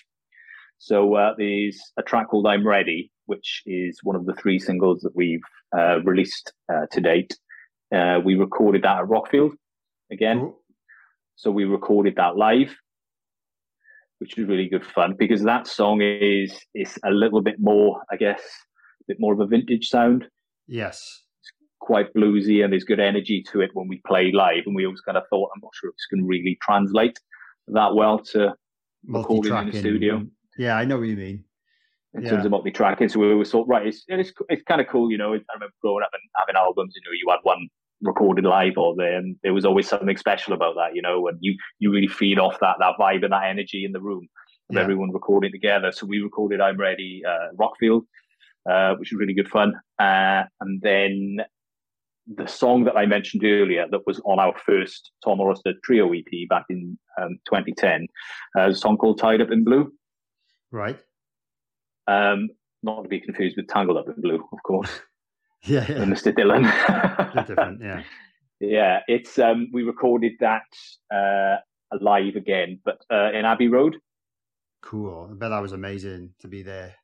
[0.79, 4.99] So uh, there's a track called I'm Ready, which is one of the three singles
[5.01, 5.43] that we've
[5.77, 7.37] uh, released uh, to date.
[7.93, 9.51] Uh, we recorded that at Rockfield
[10.11, 10.39] again.
[10.39, 10.59] Cool.
[11.35, 12.75] So we recorded that live,
[14.19, 18.17] which was really good fun because that song is is a little bit more, I
[18.17, 18.41] guess,
[19.01, 20.27] a bit more of a vintage sound.
[20.67, 21.20] Yes
[21.81, 24.63] quite bluesy and there's good energy to it when we play live.
[24.65, 27.19] And we always kind of thought, I'm not sure if it's going to really translate
[27.67, 28.55] that well to
[29.07, 30.25] recording in the studio.
[30.57, 31.43] Yeah, I know what you mean.
[32.13, 32.31] In yeah.
[32.31, 35.17] terms of multi-tracking, so we always thought, right, it's it's, it's kind of cool, you
[35.17, 35.33] know.
[35.33, 37.69] I remember growing up and having albums, you know, you had one
[38.01, 41.55] recorded live or then there was always something special about that, you know, and you
[41.79, 44.27] you really feed off that that vibe and that energy in the room
[44.69, 44.81] of yeah.
[44.81, 45.91] everyone recording together.
[45.91, 48.01] So we recorded I'm Ready uh, Rockfield,
[48.69, 49.75] uh, which was really good fun.
[49.97, 51.37] Uh, and then
[52.27, 56.49] the song that I mentioned earlier that was on our first Tom Hollister trio EP
[56.49, 58.07] back in um, 2010,
[58.57, 59.91] uh, a song called Tied Up in Blue.
[60.71, 60.99] Right.
[62.07, 62.49] Um,
[62.83, 65.01] not to be confused with Tangled Up in Blue, of course.
[65.63, 66.05] yeah, yeah.
[66.05, 66.33] Mr.
[66.33, 67.47] Dylan.
[67.47, 68.03] different, yeah.
[68.59, 70.61] Yeah, it's um, we recorded that
[71.13, 71.57] uh,
[71.99, 73.97] live again, but uh, in Abbey Road.
[74.83, 75.29] Cool.
[75.31, 76.95] I bet that was amazing to be there.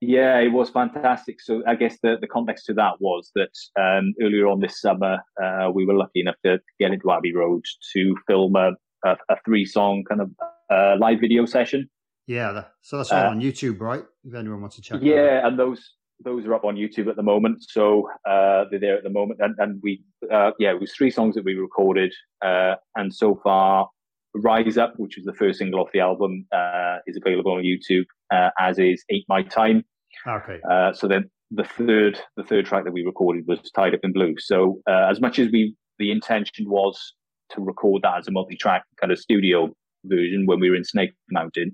[0.00, 1.40] Yeah, it was fantastic.
[1.40, 5.18] So I guess the, the context to that was that um, earlier on this summer,
[5.42, 8.70] uh, we were lucky enough to get into Abbey Road to film a,
[9.04, 10.30] a, a three song kind of
[10.70, 11.88] uh, live video session.
[12.26, 14.04] Yeah, so that's all uh, on YouTube, right?
[14.24, 15.00] If anyone wants to check.
[15.02, 15.94] Yeah, and those
[16.24, 17.64] those are up on YouTube at the moment.
[17.64, 21.10] So uh, they're there at the moment, and, and we uh, yeah, it was three
[21.10, 22.12] songs that we recorded,
[22.44, 23.88] uh, and so far,
[24.34, 28.04] Rise Up, which was the first single off the album, uh, is available on YouTube,
[28.32, 29.84] uh, as is Ain't My Time.
[30.26, 30.60] Okay.
[30.70, 34.12] Uh, so then the third the third track that we recorded was Tied Up in
[34.12, 34.34] Blue.
[34.38, 37.14] So as much as we the intention was
[37.50, 41.12] to record that as a multi-track kind of studio version when we were in Snake
[41.30, 41.72] Mountain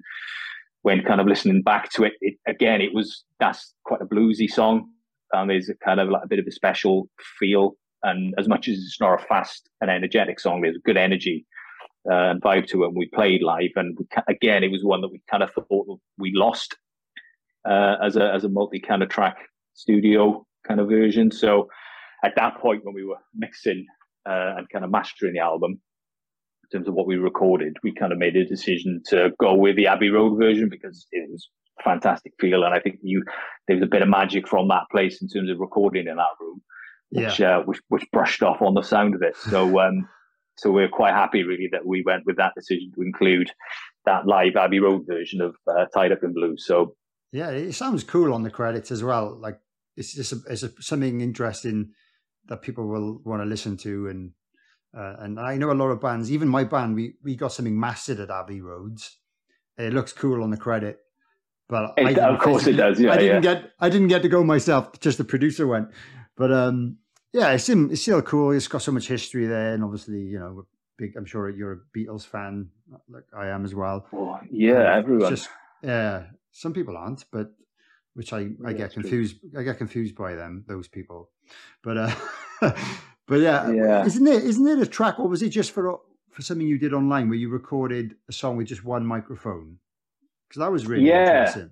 [0.86, 4.48] when kind of listening back to it, it again, it was that's quite a bluesy
[4.48, 4.88] song.
[5.32, 7.08] And there's a kind of like a bit of a special
[7.40, 7.72] feel.
[8.04, 11.44] And as much as it's not a fast and energetic song, there's good energy
[12.08, 12.86] uh, vibe to it.
[12.86, 15.98] And we played live, and we, again, it was one that we kind of thought
[16.18, 16.76] we lost
[17.68, 19.36] uh, as a as a multi kind of track
[19.74, 21.30] studio kind of version.
[21.30, 21.68] So
[22.24, 23.86] at that point, when we were mixing
[24.28, 25.80] uh, and kind of mastering the album,
[26.72, 29.76] in terms of what we recorded, we kind of made a decision to go with
[29.76, 31.48] the Abbey Road version because it was
[31.80, 33.22] a fantastic feel, and I think you
[33.66, 36.36] there was a bit of magic from that place in terms of recording in that
[36.40, 36.62] room,
[37.10, 37.58] which yeah.
[37.58, 39.36] uh, which, which brushed off on the sound of it.
[39.50, 40.08] So um,
[40.58, 43.50] so we're quite happy really that we went with that decision to include
[44.06, 46.56] that live Abbey Road version of uh, Tied Up in Blue.
[46.56, 46.96] So
[47.32, 49.36] yeah, it sounds cool on the credits as well.
[49.38, 49.58] Like
[49.96, 51.92] it's just a, it's a, something interesting
[52.48, 54.32] that people will want to listen to and
[54.96, 57.78] uh, and I know a lot of bands, even my band, we, we got something
[57.78, 59.18] mastered at Abbey Roads.
[59.76, 61.00] It looks cool on the credit,
[61.68, 62.98] but it, of course it does.
[62.98, 63.54] Yeah, I didn't yeah.
[63.54, 64.98] get I didn't get to go myself.
[65.00, 65.88] Just the producer went,
[66.34, 66.96] but um,
[67.34, 68.52] yeah, it's still, it's still cool.
[68.52, 70.66] It's got so much history there, and obviously, you know,
[70.96, 71.14] big.
[71.14, 72.70] I'm sure you're a Beatles fan,
[73.10, 74.06] like I am as well.
[74.14, 75.28] Oh, yeah, everyone.
[75.28, 75.50] Just
[75.82, 77.52] yeah, some people aren't, but
[78.14, 79.40] which I I yeah, get confused.
[79.40, 79.60] True.
[79.60, 81.30] I get confused by them, those people.
[81.82, 82.14] But uh,
[83.26, 84.44] But yeah, yeah, isn't it?
[84.44, 86.00] Isn't it a track, or was it just for
[86.30, 89.78] for something you did online where you recorded a song with just one microphone?
[90.48, 91.70] Because that was really yeah, interesting.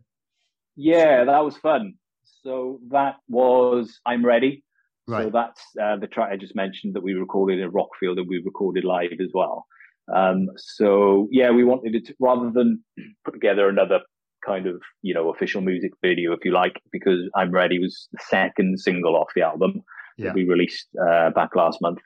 [0.74, 1.94] yeah, that was fun.
[2.42, 4.64] So that was "I'm Ready."
[5.06, 5.24] Right.
[5.24, 8.42] So that's uh, the track I just mentioned that we recorded in Rockfield and we
[8.44, 9.66] recorded live as well.
[10.12, 12.82] Um, so yeah, we wanted it to, rather than
[13.24, 14.00] put together another
[14.44, 18.18] kind of you know official music video, if you like, because "I'm Ready" was the
[18.28, 19.82] second single off the album
[20.16, 20.26] yeah.
[20.26, 21.98] that we released uh, back last month.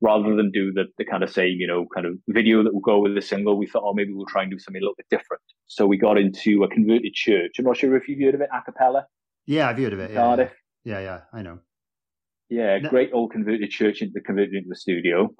[0.00, 2.80] Rather than do the, the kind of same, you know, kind of video that will
[2.80, 4.96] go with the single, we thought, oh, maybe we'll try and do something a little
[4.96, 5.42] bit different.
[5.66, 7.52] So we got into a converted church.
[7.58, 9.04] I'm not sure if you've heard of it, Acapela.
[9.46, 10.10] Yeah, I've heard of it.
[10.10, 10.52] Yeah, Cardiff.
[10.84, 11.58] Yeah, yeah, I know.
[12.50, 12.90] Yeah, no.
[12.90, 15.34] great old converted church into converted into a studio.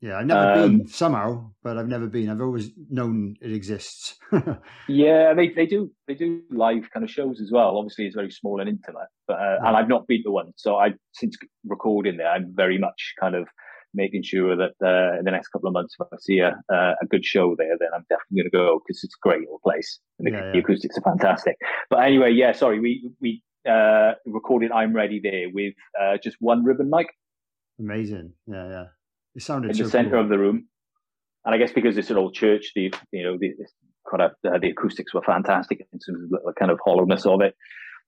[0.00, 2.30] Yeah, I've never um, been somehow, but I've never been.
[2.30, 4.16] I've always known it exists.
[4.88, 7.76] yeah, they they do they do live kind of shows as well.
[7.76, 10.52] Obviously, it's very small and intimate, but uh, and I've not been to one.
[10.56, 13.48] So I since recording there, I'm very much kind of
[13.92, 16.94] making sure that uh, in the next couple of months, if I see a uh,
[17.02, 19.60] a good show there, then I'm definitely going to go because it's a great little
[19.64, 20.52] place and the, yeah, yeah.
[20.52, 21.56] the, acoustics are fantastic.
[21.90, 26.62] But anyway, yeah, sorry, we we uh, recorded "I'm Ready" there with uh, just one
[26.62, 27.08] ribbon mic.
[27.80, 28.84] Amazing, yeah, yeah.
[29.34, 30.20] It sounded in the center cool.
[30.20, 30.68] of the room.
[31.44, 33.54] And I guess because it's an old church, the you know the
[34.10, 37.40] kind of uh, the acoustics were fantastic in terms of the kind of hollowness of
[37.40, 37.54] it.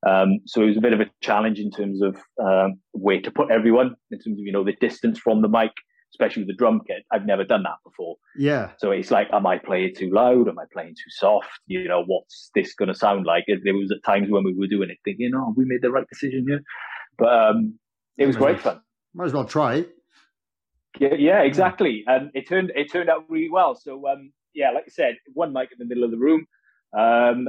[0.06, 3.30] Um, so it was a bit of a challenge in terms of um, where to
[3.30, 5.72] put everyone in terms of you know the distance from the mic,
[6.14, 7.04] especially with the drum kit.
[7.12, 8.16] I've never done that before.
[8.36, 8.72] Yeah.
[8.78, 10.48] So it's like, am I playing too loud?
[10.48, 11.48] Am I playing too soft?
[11.66, 13.44] You know, what's this going to sound like?
[13.46, 16.06] There was at times when we were doing it, thinking, oh, we made the right
[16.10, 16.60] decision here.
[17.18, 17.78] But um,
[18.16, 18.80] it was great fun.
[19.14, 19.84] Might as well try.
[20.98, 22.04] Yeah, yeah, exactly.
[22.06, 23.74] And it turned it turned out really well.
[23.74, 26.46] So um, yeah, like I said, one mic in the middle of the room.
[26.98, 27.48] Um,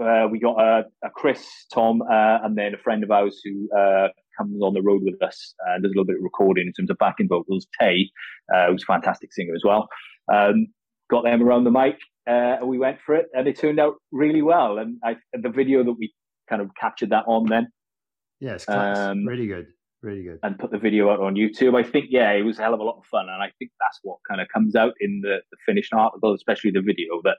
[0.00, 3.68] uh, we got uh, a Chris, Tom, uh, and then a friend of ours who
[3.76, 6.72] uh, comes on the road with us and does a little bit of recording in
[6.72, 7.66] terms of backing vocals.
[7.80, 8.10] Tay,
[8.54, 9.88] uh, who's a fantastic singer as well.
[10.32, 10.68] Um,
[11.10, 13.96] got them around the mic, uh, and we went for it, and it turned out
[14.12, 14.78] really well.
[14.78, 16.12] And I, the video that we
[16.48, 17.68] kind of captured that on then.
[18.40, 19.66] Yes, yeah, um, really good.
[20.02, 20.40] Really good.
[20.42, 21.78] And put the video out on YouTube.
[21.78, 23.28] I think, yeah, it was a hell of a lot of fun.
[23.28, 26.72] And I think that's what kind of comes out in the, the finished article, especially
[26.72, 27.38] the video, that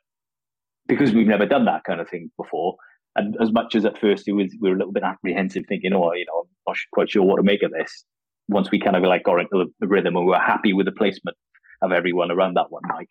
[0.88, 2.78] because we've never done that kind of thing before.
[3.16, 5.94] And as much as at first it was, we were a little bit apprehensive, thinking,
[5.94, 8.06] oh, you know, I'm not quite sure what to make of this.
[8.48, 10.92] Once we kind of like got into the rhythm and we were happy with the
[10.92, 11.38] placement
[11.82, 13.10] of everyone around that one mic,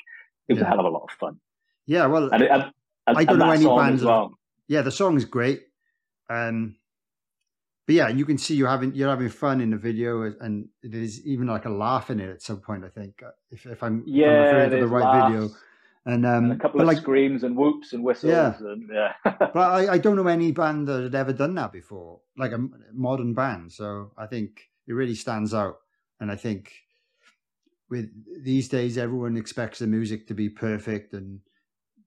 [0.48, 0.64] it was yeah.
[0.64, 1.36] a hell of a lot of fun.
[1.86, 2.72] Yeah, well, and, and,
[3.06, 4.02] and I don't know any bands.
[4.02, 4.32] Well.
[4.68, 5.62] Yeah, the song is great.
[6.30, 6.76] Um,
[7.86, 11.24] but yeah, you can see you having you're having fun in the video, and there's
[11.26, 12.84] even like a laugh in it at some point.
[12.84, 15.32] I think uh, if, if I'm yeah, if I'm referring to the right laughs.
[15.32, 15.50] video,
[16.04, 18.32] And, um, and a couple of like, screams and whoops and whistles.
[18.32, 18.54] Yeah.
[18.58, 19.12] And, yeah.
[19.24, 22.58] but I, I don't know any band that had ever done that before, like a
[22.92, 23.72] modern band.
[23.72, 25.76] So I think it really stands out.
[26.18, 26.72] And I think
[27.88, 28.10] with
[28.42, 31.40] these days, everyone expects the music to be perfect and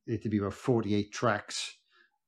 [0.07, 1.77] it to be about 48 tracks.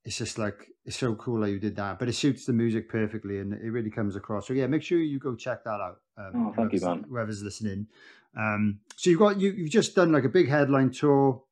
[0.08, 2.90] It's just like, it's so cool that you did that, but it suits the music
[2.90, 4.48] perfectly and it really comes across.
[4.48, 6.00] So yeah, make sure you go check that out.
[6.18, 7.06] Um, oh, thank you, man.
[7.10, 7.88] Whoever's listening.
[8.36, 11.44] Um, so you've got, you, you've just done like a big headline tour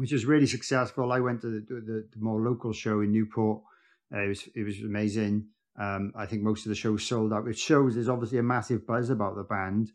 [0.00, 1.12] which was really successful.
[1.12, 3.60] I went to the, the, the more local show in Newport.
[4.10, 5.48] Uh, it was it was amazing.
[5.78, 8.86] Um, I think most of the shows sold out, which shows there's obviously a massive
[8.86, 9.92] buzz about the band.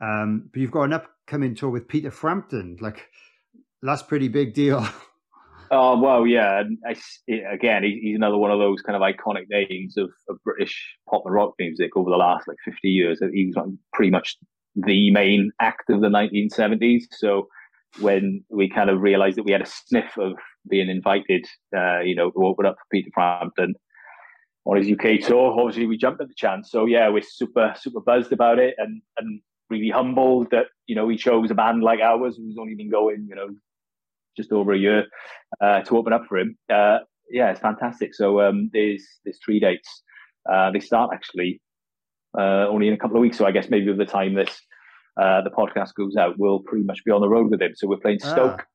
[0.00, 2.78] Um, but you've got an upcoming tour with Peter Frampton.
[2.80, 3.10] Like
[3.80, 4.84] that's pretty big deal.
[5.74, 6.62] Oh well, yeah.
[6.86, 6.94] I,
[7.52, 11.34] again, he's another one of those kind of iconic names of, of British pop and
[11.34, 13.20] rock music over the last like 50 years.
[13.32, 14.36] He was pretty much
[14.76, 17.04] the main act of the 1970s.
[17.12, 17.48] So
[18.00, 20.34] when we kind of realized that we had a sniff of
[20.68, 21.46] being invited,
[21.76, 23.74] uh, you know, to open up for Peter Frampton
[24.64, 26.70] on his UK tour, obviously we jumped at the chance.
[26.70, 31.08] So yeah, we're super, super buzzed about it and, and really humbled that, you know,
[31.08, 33.48] he chose a band like ours who's only been going, you know,
[34.36, 35.04] just over a year
[35.60, 36.56] uh, to open up for him.
[36.72, 36.98] Uh,
[37.30, 38.14] yeah, it's fantastic.
[38.14, 40.02] So um, there's there's three dates.
[40.50, 41.60] Uh, they start actually
[42.38, 43.38] uh, only in a couple of weeks.
[43.38, 44.60] So I guess maybe by the time this
[45.20, 47.72] uh, the podcast goes out, we'll pretty much be on the road with him.
[47.74, 48.66] So we're playing Stoke, ah.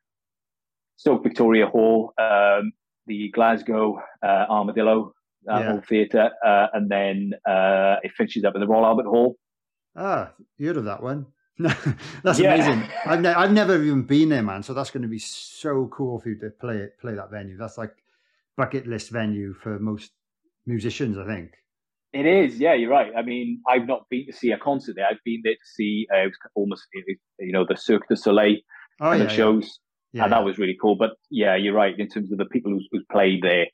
[0.95, 2.71] Stoke Victoria Hall, um,
[3.07, 5.13] the Glasgow uh, Armadillo
[5.49, 5.79] uh, yeah.
[5.81, 9.35] Theatre, uh, and then uh, it finishes up in the Royal Albert Hall.
[9.95, 11.25] Ah, you heard of that one?
[12.23, 12.53] that's yeah.
[12.53, 12.89] amazing.
[13.05, 14.63] I've, ne- I've never even been there, man.
[14.63, 17.57] So that's going to be so cool for you to play it, play that venue.
[17.57, 17.93] That's like
[18.55, 20.11] bucket list venue for most
[20.65, 21.51] musicians, I think.
[22.13, 23.11] It is, yeah, you're right.
[23.15, 25.05] I mean, I've not been to see a concert there.
[25.05, 26.87] I've been there to see uh, almost
[27.39, 28.55] you know the Cirque du Soleil
[28.99, 29.79] oh, yeah, shows,
[30.11, 30.23] yeah.
[30.23, 30.95] and that was really cool.
[30.95, 33.67] But yeah, you're right in terms of the people who's, who's played there,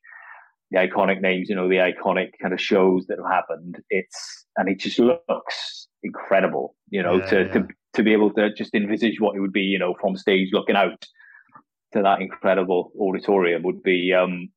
[0.71, 3.81] the iconic names, you know, the iconic kind of shows that have happened.
[3.89, 8.53] It's and it just looks incredible, you know, yeah, to, to to be able to
[8.53, 11.05] just envisage what it would be, you know, from stage looking out
[11.93, 14.49] to that incredible auditorium would be um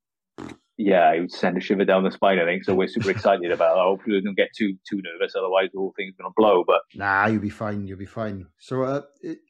[0.80, 2.38] yeah, it would send a shiver down the spine.
[2.38, 2.72] I think so.
[2.72, 3.76] We're super excited about.
[3.76, 3.80] it.
[3.80, 5.34] Hopefully, we don't get too too nervous.
[5.36, 6.62] Otherwise, the whole thing's going to blow.
[6.64, 7.88] But nah, you'll be fine.
[7.88, 8.46] You'll be fine.
[8.58, 9.02] So uh,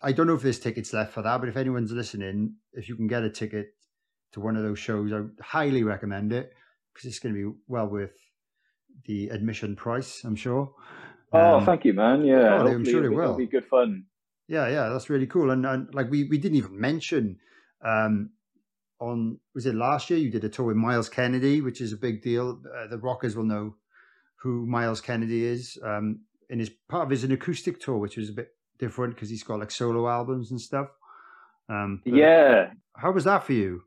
[0.02, 2.96] I don't know if there's tickets left for that, but if anyone's listening, if you
[2.96, 3.74] can get a ticket
[4.32, 6.52] to one of those shows, I highly recommend it
[6.92, 8.16] because it's going to be well worth
[9.06, 10.22] the admission price.
[10.24, 10.72] I'm sure.
[11.32, 12.24] Oh, um, thank you, man.
[12.24, 13.36] Yeah, oh, I'm sure it will.
[13.36, 14.04] Be good fun.
[14.48, 15.50] Yeah, yeah, that's really cool.
[15.50, 17.38] And, and like we we didn't even mention
[17.84, 18.30] um,
[18.98, 20.18] on was it last year?
[20.18, 22.62] You did a tour with Myles Kennedy, which is a big deal.
[22.74, 23.76] Uh, the rockers will know
[24.36, 25.78] who Myles Kennedy is.
[25.84, 26.20] Um,
[26.50, 28.48] and his part of his an acoustic tour, which was a bit
[28.78, 30.88] different because he's got like solo albums and stuff.
[31.68, 32.70] Um, yeah.
[32.96, 33.82] How was that for you?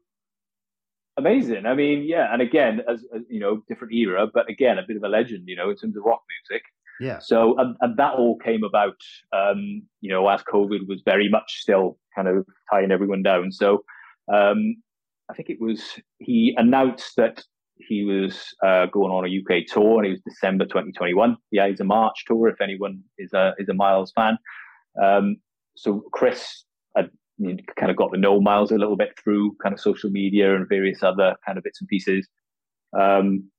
[1.18, 1.66] Amazing.
[1.66, 4.98] I mean, yeah, and again, as, as, you know, different era, but again, a bit
[4.98, 6.64] of a legend, you know, in terms of rock music.
[7.00, 7.20] Yeah.
[7.20, 8.96] So, and, and that all came about,
[9.34, 13.52] um, you know, as COVID was very much still kind of tying everyone down.
[13.52, 13.84] So,
[14.32, 14.76] um,
[15.30, 15.82] I think it was
[16.20, 17.44] he announced that
[17.78, 21.38] he was uh, going on a UK tour, and it was December 2021.
[21.52, 22.50] Yeah, he's a March tour.
[22.50, 24.38] If anyone is a is a Myles fan,
[25.02, 25.38] um,
[25.76, 26.66] so Chris
[27.44, 30.56] you kind of got to know Myles a little bit through kind of social media
[30.56, 32.28] and various other kind of bits and pieces.
[32.98, 33.50] Um,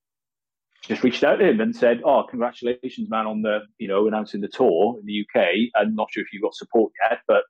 [0.82, 4.40] just reached out to him and said, "Oh, congratulations, man, on the you know announcing
[4.40, 5.46] the tour in the UK.
[5.76, 7.44] I'm not sure if you got support yet, but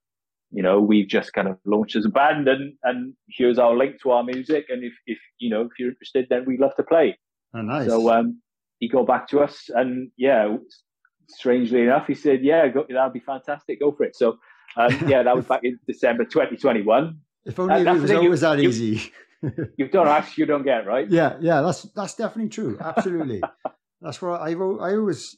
[0.53, 4.01] you know, we've just kind of launched as a band and, and here's our link
[4.03, 4.67] to our music.
[4.69, 7.19] And if, if, you know, if you're interested, then we'd love to play.
[7.55, 7.89] Oh, nice.
[7.89, 8.43] So, um,
[8.79, 10.55] he got back to us and yeah,
[11.29, 13.81] strangely enough, he said, yeah, go, that'd be fantastic.
[13.81, 14.15] Go for it.
[14.15, 14.39] So,
[14.77, 17.19] um, yeah, that was back in December 2021.
[17.45, 19.13] If only uh, it was always that easy.
[19.77, 21.09] you don't ask, you don't get, right?
[21.11, 22.79] Yeah, yeah, that's that's definitely true.
[22.81, 23.43] Absolutely.
[24.01, 25.37] that's what I I always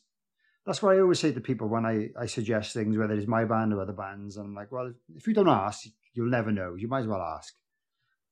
[0.66, 3.44] that's what I always say to people when I, I suggest things, whether it's my
[3.44, 4.36] band or other bands.
[4.36, 6.74] I'm like, well, if you don't ask, you'll never know.
[6.74, 7.54] You might as well ask.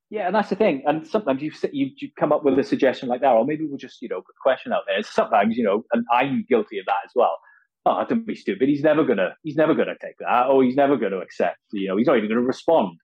[0.08, 0.82] Yeah, and that's the thing.
[0.86, 3.78] And sometimes you you, you come up with a suggestion like that, or maybe we'll
[3.78, 5.02] just you know put a question out there.
[5.02, 7.38] Sometimes you know, and I'm guilty of that as well.
[7.84, 8.68] Oh, don't be stupid.
[8.68, 11.58] He's never gonna he's never gonna take that, or he's never gonna accept.
[11.72, 12.98] You know, he's not even gonna respond.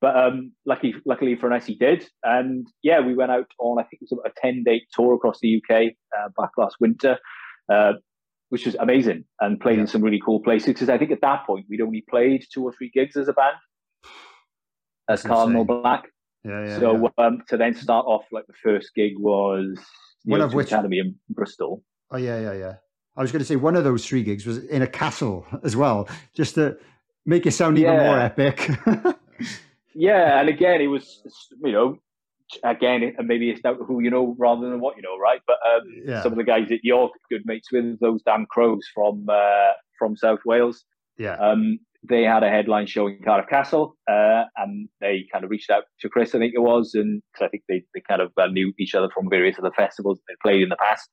[0.00, 2.06] But um, lucky, luckily for us, he did.
[2.22, 5.14] And yeah, we went out on I think it was about a ten date tour
[5.14, 7.18] across the UK uh, back last winter.
[7.72, 7.94] Uh,
[8.50, 9.80] which was amazing and played yeah.
[9.80, 10.68] in some really cool places.
[10.68, 13.32] Because I think at that point we'd only played two or three gigs as a
[13.32, 13.56] band
[15.08, 16.04] as Cardinal Black.
[16.44, 16.78] Yeah, yeah.
[16.78, 17.24] So yeah.
[17.24, 19.78] Um, to then start off like the first gig was
[20.24, 21.82] one of which Academy in Bristol.
[22.10, 22.74] Oh yeah, yeah, yeah.
[23.16, 25.76] I was going to say one of those three gigs was in a castle as
[25.76, 26.76] well, just to
[27.26, 28.70] make it sound even more epic.
[29.94, 31.22] yeah, and again, it was
[31.62, 31.98] you know,
[32.62, 35.40] again, and maybe it's not who you know rather than what you know, right?
[35.46, 36.22] But um, yeah.
[36.22, 40.16] some of the guys at York, good mates with those damn crows from uh, from
[40.16, 40.84] South Wales.
[41.16, 41.36] Yeah.
[41.36, 45.70] Um, they had a headline show in Cardiff Castle, uh, and they kind of reached
[45.70, 48.30] out to Chris, I think it was, and because I think they, they kind of
[48.36, 51.08] uh, knew each other from various other festivals they played in the past,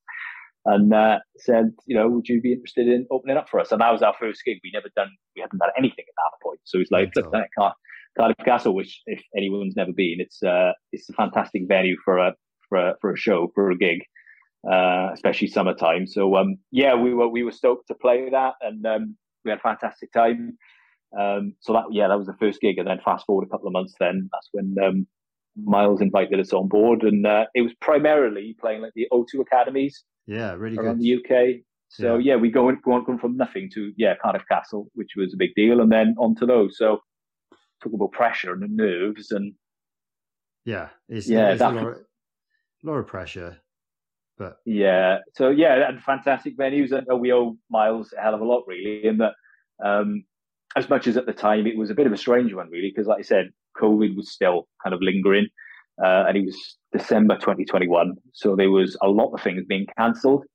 [0.65, 3.71] and uh, said, you know, would you be interested in opening up for us?
[3.71, 4.59] And that was our first gig.
[4.63, 6.59] We never done, we hadn't done anything at that point.
[6.65, 7.75] So it's like, look, Car-
[8.17, 12.33] Cardiff Castle, which if anyone's never been, it's uh, it's a fantastic venue for a
[12.69, 13.99] for a, for a show for a gig.
[14.69, 16.05] Uh, especially summertime.
[16.05, 19.57] So um, yeah, we were we were stoked to play that, and um, we had
[19.57, 20.55] a fantastic time.
[21.19, 23.65] Um, so that yeah, that was the first gig, and then fast forward a couple
[23.65, 25.07] of months, then that's when um,
[25.57, 30.03] Myles invited us on board, and uh, it was primarily playing like the O2 academies.
[30.27, 31.23] Yeah, really around good.
[31.25, 31.61] the UK.
[31.89, 35.11] So yeah, yeah we go and go on from nothing to yeah Cardiff Castle, which
[35.17, 36.77] was a big deal, and then on to those.
[36.77, 36.99] So
[37.83, 39.53] talk about pressure and the nerves and
[40.65, 41.97] yeah, it's, yeah, it's a, lot of, a
[42.83, 43.57] lot of pressure.
[44.37, 48.45] But yeah, so yeah, and fantastic venues, and we owe Myles a hell of a
[48.45, 49.33] lot, really, in that
[49.83, 50.23] um,
[50.75, 52.91] as much as at the time it was a bit of a strange one, really,
[52.93, 55.47] because like I said, COVID was still kind of lingering,
[56.03, 60.45] uh, and it was December 2021, so there was a lot of things being cancelled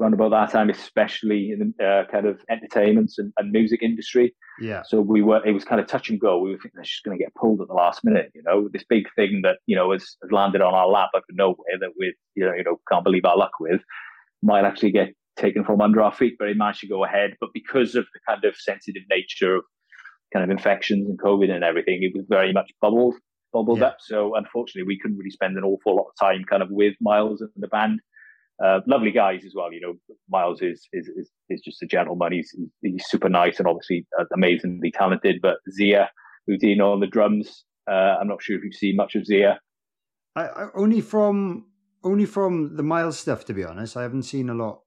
[0.00, 4.34] around about that time, especially in the uh, kind of entertainments and, and, music industry.
[4.60, 4.82] Yeah.
[4.86, 6.38] So we were, it was kind of touch and go.
[6.38, 8.68] We were thinking it's just going to get pulled at the last minute, you know,
[8.72, 11.78] this big thing that, you know, has, has landed on our lap out of nowhere
[11.80, 13.80] that we, you know, you know, can't believe our luck with
[14.42, 17.34] might actually get taken from under our feet, but it managed to go ahead.
[17.40, 19.64] But because of the kind of sensitive nature of
[20.32, 23.14] kind of infections and COVID and everything, it was very much bubbled,
[23.56, 23.86] bubbled yeah.
[23.86, 23.96] up.
[24.00, 27.40] So unfortunately, we couldn't really spend an awful lot of time kind of with Myles
[27.40, 28.00] and the band.
[28.62, 29.72] Uh, lovely guys as well.
[29.72, 29.94] You know,
[30.30, 32.32] Myles is is is, is just a gentleman.
[32.32, 35.40] He's he's super nice and obviously uh, amazingly talented.
[35.42, 36.10] But Zia,
[36.46, 39.60] who's in on the drums, uh, I'm not sure if you've seen much of Zia.
[40.34, 41.66] I, I, only from
[42.02, 43.96] only from the Myles stuff, to be honest.
[43.96, 44.80] I haven't seen a lot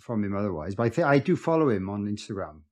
[0.00, 0.74] from him otherwise.
[0.74, 2.62] But I think I do follow him on Instagram.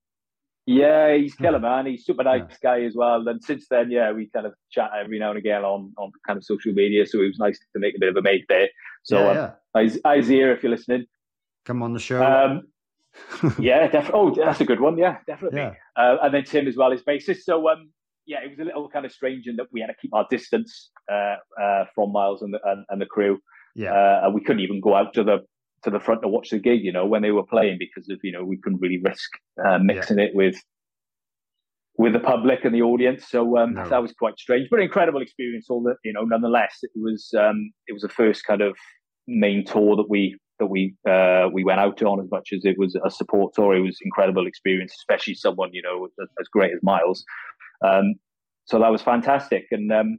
[0.66, 1.86] Yeah, he's killer man.
[1.86, 2.56] He's super nice yeah.
[2.62, 3.26] guy as well.
[3.26, 6.36] And since then, yeah, we kind of chat every now and again on on kind
[6.36, 7.04] of social media.
[7.06, 8.68] So it was nice to make a bit of a mate there.
[9.02, 9.96] So yeah, um, yeah.
[10.06, 11.06] Isaiah, if you're listening,
[11.64, 12.22] come on the show.
[12.22, 12.62] Um,
[13.58, 14.20] yeah, definitely.
[14.20, 14.96] Oh, that's a good one.
[14.96, 15.58] Yeah, definitely.
[15.58, 15.74] Yeah.
[15.96, 17.42] Uh, and then Tim as well, his bassist.
[17.42, 17.90] So um,
[18.26, 20.26] yeah, it was a little kind of strange in that we had to keep our
[20.30, 23.40] distance uh, uh, from Myles and the and, and the crew.
[23.74, 25.38] Yeah, uh, and we couldn't even go out to the
[25.84, 28.18] to the front to watch the gig, you know, when they were playing because of
[28.22, 29.30] you know we couldn't really risk
[29.64, 30.26] uh, mixing yeah.
[30.26, 30.56] it with
[31.96, 33.28] with the public and the audience.
[33.28, 33.88] So um, no.
[33.88, 35.66] that was quite strange, but incredible experience.
[35.68, 38.76] All that you know, nonetheless, it was um, it was the first kind of
[39.26, 42.78] main tour that we that we uh, we went out on as much as it
[42.78, 43.74] was a support tour.
[43.76, 47.24] It was incredible experience, especially someone you know as, as great as Myles.
[47.84, 48.14] Um,
[48.64, 50.18] so that was fantastic, and um,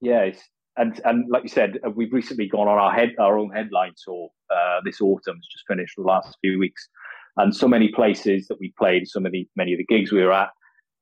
[0.00, 0.30] yeah,
[0.76, 3.92] and and like you said, uh, we've recently gone on our head our own headline
[4.04, 5.36] tour uh, this autumn.
[5.38, 6.88] It's just finished the last few weeks,
[7.36, 10.32] and so many places that we played, so many many of the gigs we were
[10.32, 10.50] at,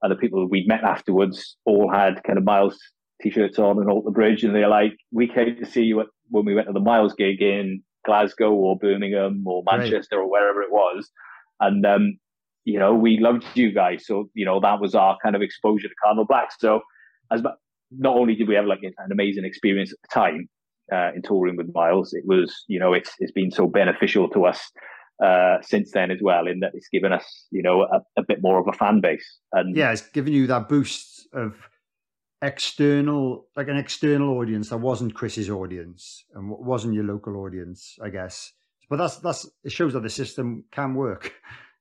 [0.03, 2.79] and the people we'd met afterwards all had kind of Myles
[3.23, 6.07] t-shirts on and all the Bridge, and they're like, "We came to see you at,
[6.31, 10.23] when we went to the Myles gig in Glasgow or Birmingham or Manchester right.
[10.23, 11.11] or wherever it was,"
[11.61, 12.19] and um,
[12.65, 14.07] you know we loved you guys.
[14.07, 16.51] So you know that was our kind of exposure to Cardinal Black.
[16.59, 16.81] So
[17.31, 17.43] as
[17.91, 20.49] not only did we have like an amazing experience at the time
[20.93, 24.47] uh, in touring with Myles, it was you know it's it's been so beneficial to
[24.47, 24.71] us
[25.23, 28.43] uh, since then as well in that it's given us you know a, a, bit
[28.43, 31.55] more of a fan base and yeah, it's given you that boost of
[32.43, 38.11] external like an external audience that wasn't Chris's audience and wasn't your local audience, I
[38.11, 38.53] guess.
[38.91, 41.33] But that's that's it shows that the system can work.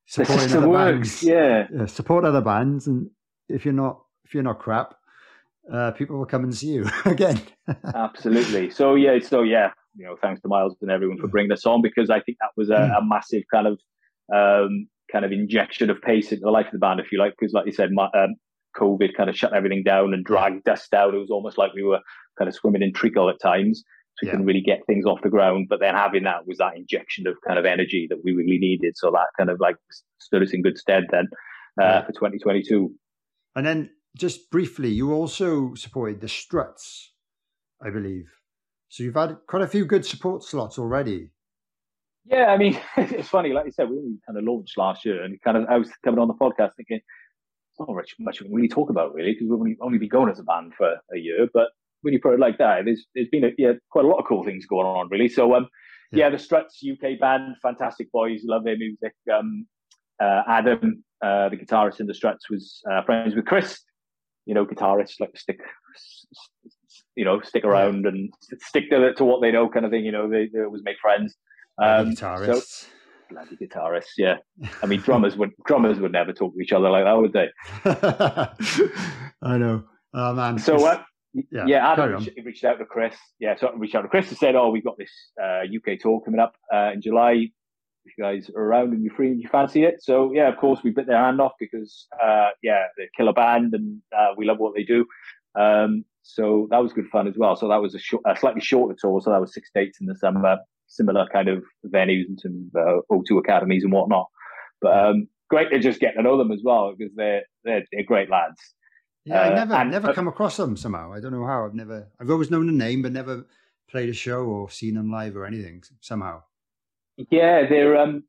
[0.06, 1.68] Supporting the system works, bands, yeah.
[1.74, 1.86] yeah.
[1.86, 3.10] Support other bands, and
[3.50, 4.96] if you're not if you're not crap,
[5.72, 7.42] uh, people will come and see you again.
[7.94, 8.70] Absolutely.
[8.70, 11.82] So yeah, so yeah, you know, thanks to Myles and everyone for bringing us on
[11.82, 12.98] because I think that was a, mm.
[12.98, 13.80] a massive kind of
[14.34, 17.34] um, kind of injection of pace into the life of the band, if you like,
[17.38, 18.36] because like you said, my, um,
[18.78, 21.14] COVID kind of shut everything down and dragged us down.
[21.14, 22.00] It was almost like we were
[22.38, 23.80] kind of swimming in treacle at times.
[23.80, 24.32] So we yeah.
[24.32, 25.68] couldn't really get things off the ground.
[25.70, 28.94] But then having that was that injection of kind of energy that we really needed.
[28.96, 29.76] So that kind of like
[30.20, 31.28] stood us in good stead then
[31.82, 32.06] uh, yeah.
[32.06, 32.94] for 2022.
[33.56, 37.14] And then just briefly, you also supported the Struts,
[37.82, 38.30] I believe.
[38.90, 41.32] So you've had quite a few good support slots already.
[42.26, 43.54] Yeah, I mean, it's funny.
[43.54, 45.90] Like you said, we only kind of launched last year, and kind of I was
[46.04, 49.32] coming on the podcast thinking, it's not much, much we can really talk about really
[49.32, 51.48] because we've only, only been going as a band for a year.
[51.54, 51.70] But
[52.02, 54.26] when you put it like that, there's there's been a, yeah quite a lot of
[54.28, 55.30] cool things going on really.
[55.30, 55.68] So um,
[56.12, 59.14] yeah, yeah the Struts UK band, fantastic boys, love their music.
[59.34, 59.68] Um,
[60.22, 63.82] uh, Adam, uh, the guitarist in the Struts, was uh, friends with Chris
[64.52, 65.62] you know, guitarists like stick,
[67.16, 70.04] you know, stick around and stick to to what they know, kind of thing.
[70.04, 71.38] You know, they, they always make friends.
[71.82, 72.66] Um, guitarists.
[72.66, 72.88] So,
[73.30, 74.36] bloody guitarists, yeah.
[74.84, 77.48] I mean, drummers would drummers would never talk to each other like that, would they?
[79.42, 79.86] I know.
[80.14, 80.60] Oh man.
[80.60, 81.02] So uh,
[81.34, 83.16] yeah, yeah Adam reached, reached, out to Chris.
[83.40, 85.98] Yeah, so I reached out to Chris and said, "Oh, we've got this uh, UK
[85.98, 87.52] tour coming up uh, in July.
[88.06, 90.58] If you guys are around and you're free and you fancy it, so yeah, of
[90.58, 94.30] course we bit their hand off because uh, yeah, they're a killer band and uh,
[94.36, 95.06] we love what they do.
[95.56, 97.56] Um, so that was good fun as well.
[97.56, 99.22] So that was a, short, a slightly shorter tour.
[99.22, 100.58] So that was six dates in the summer,
[100.88, 104.28] similar kind of venues in terms of uh, O2 academies and whatnot.
[104.82, 108.04] But um, great to just get to know them as well because they're they're, they're
[108.04, 108.60] great lads.
[109.26, 111.14] Yeah, I uh, never and, never uh, come across them somehow.
[111.14, 111.66] I don't know how.
[111.66, 112.08] I've never.
[112.20, 113.46] I've always known the name, but never
[113.90, 115.84] played a show or seen them live or anything.
[116.00, 116.44] Somehow.
[117.30, 117.98] Yeah, they're.
[117.98, 118.24] Um,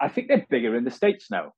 [0.00, 1.52] I think they're bigger in the states now.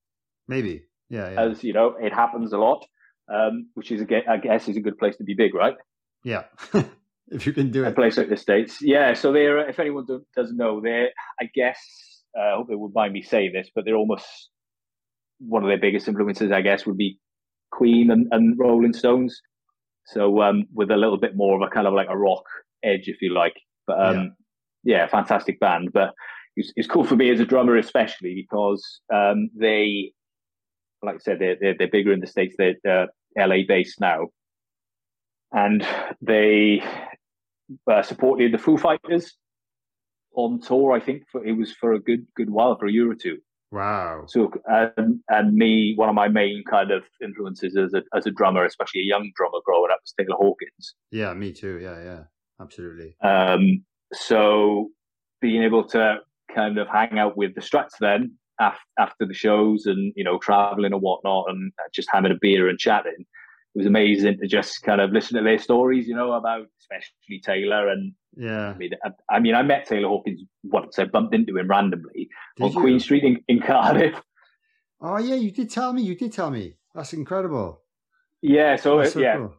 [0.49, 0.85] Maybe.
[1.09, 1.31] Yeah.
[1.31, 1.41] yeah.
[1.43, 2.87] As you know, it happens a lot,
[3.33, 5.75] um, which is I guess is a good place to be big, right?
[6.25, 6.45] Yeah.
[7.29, 7.89] if you can do it.
[7.89, 8.79] A place like the states.
[8.81, 9.15] Yeah.
[9.15, 9.69] So they're.
[9.69, 11.11] If anyone doesn't know, they're.
[11.41, 11.79] I guess.
[12.39, 14.51] Uh, I hope they would mind me saying this, but they're almost
[15.41, 16.53] one of their biggest influences.
[16.53, 17.19] I guess would be
[17.71, 19.41] Queen and, and Rolling Stones.
[20.07, 22.45] So um, with a little bit more of a kind of like a rock
[22.83, 23.55] edge, if you like.
[23.87, 24.37] But um,
[24.85, 24.99] yeah.
[24.99, 25.91] yeah, fantastic band.
[25.93, 26.15] But
[26.61, 30.13] it's, it's cool for me as a drummer, especially because um, they,
[31.03, 32.55] like I said, they're, they're, they're bigger in the states.
[32.59, 33.07] They're uh,
[33.37, 34.29] LA based now,
[35.53, 35.87] and
[36.21, 36.83] they
[37.91, 39.37] uh, supported the Foo Fighters
[40.35, 40.93] on tour.
[40.93, 43.39] I think for, it was for a good good while, for a year or two.
[43.73, 44.25] Wow.
[44.27, 48.33] So, and, and me, one of my main kind of influences as a, as a
[48.33, 50.95] drummer, especially a young drummer growing up, was Taylor Hawkins.
[51.13, 51.79] Yeah, me too.
[51.79, 52.23] Yeah, yeah,
[52.61, 53.15] absolutely.
[53.23, 54.89] Um, so
[55.41, 56.17] being able to
[56.55, 60.39] kind of hang out with the Struts then after, after the shows and, you know,
[60.39, 63.25] traveling and whatnot and just having a beer and chatting,
[63.75, 67.41] it was amazing to just kind of listen to their stories, you know, about especially
[67.45, 68.71] Taylor and yeah.
[68.71, 70.99] I mean, I, I, mean, I met Taylor Hawkins once.
[70.99, 72.81] I bumped into him randomly did on you?
[72.81, 74.21] Queen Street in, in, Cardiff.
[75.01, 76.03] Oh yeah, you did tell me.
[76.03, 76.75] You did tell me.
[76.95, 77.83] That's incredible.
[78.43, 78.77] Yeah.
[78.77, 79.37] So, so yeah.
[79.37, 79.55] Cool.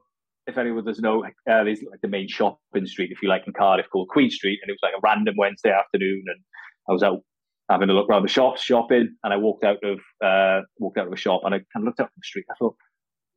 [0.48, 3.54] If anyone doesn't know, uh, there's like the main shopping street, if you like, in
[3.54, 6.40] Cardiff called Queen Street, and it was like a random Wednesday afternoon, and
[6.92, 7.22] I was out
[7.70, 11.08] having a look around the shops, shopping, and I walked out of uh, walked out
[11.08, 12.46] of a shop, and I kind of looked up the street.
[12.52, 12.76] I thought,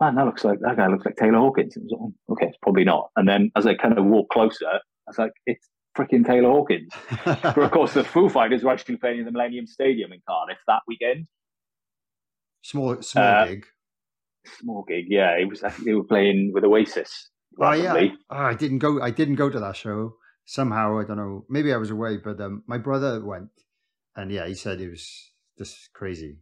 [0.00, 1.76] man, that looks like that guy looks like Taylor Hawkins.
[1.76, 3.10] And I was like, oh, okay, it's probably not.
[3.16, 6.92] And then as I kind of walked closer, I was like, it's freaking Taylor Hawkins.
[7.24, 10.58] but of course, the Foo Fighters were actually playing in the Millennium Stadium in Cardiff
[10.66, 11.26] that weekend.
[12.62, 13.66] Small, small uh, gig.
[14.58, 15.36] Small gig, yeah.
[15.38, 15.62] It was.
[15.62, 17.30] I think they were playing with Oasis.
[17.60, 19.00] Oh yeah, oh, I didn't go.
[19.00, 20.16] I didn't go to that show.
[20.44, 21.44] Somehow, I don't know.
[21.48, 23.50] Maybe I was away, but um, my brother went,
[24.14, 26.38] and yeah, he said it was just crazy.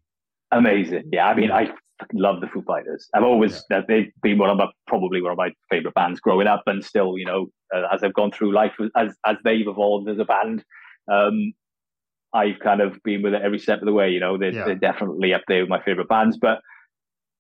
[0.51, 1.05] Amazing.
[1.13, 1.71] Yeah, I mean, I
[2.13, 3.09] love the Foo Fighters.
[3.15, 3.83] I've always yeah.
[3.87, 7.17] they've been one of my probably one of my favorite bands growing up, and still,
[7.17, 10.65] you know, uh, as I've gone through life, as as they've evolved as a band,
[11.11, 11.53] um,
[12.33, 14.11] I've kind of been with it every step of the way.
[14.11, 14.65] You know, they're, yeah.
[14.65, 16.39] they're definitely up there with my favorite bands.
[16.41, 16.61] But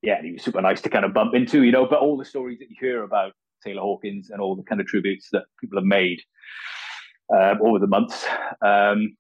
[0.03, 1.63] yeah, he was super nice to kind of bump into.
[1.63, 3.33] You know, but all the stories that you hear about
[3.65, 6.21] Taylor Hawkins and all the kind of tributes that people have made
[7.35, 8.27] um, over the months.
[8.65, 9.17] Um,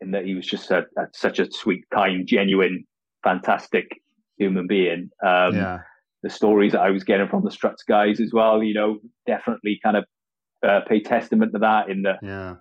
[0.00, 2.84] and that he was just a, a, such a sweet, kind, genuine,
[3.22, 4.02] fantastic
[4.36, 5.10] human being.
[5.24, 5.78] Um, yeah.
[6.22, 9.78] The stories that I was getting from the Struts guys as well, you know, definitely
[9.82, 10.04] kind of
[10.66, 11.90] uh, pay testament to that.
[11.90, 12.54] In the yeah.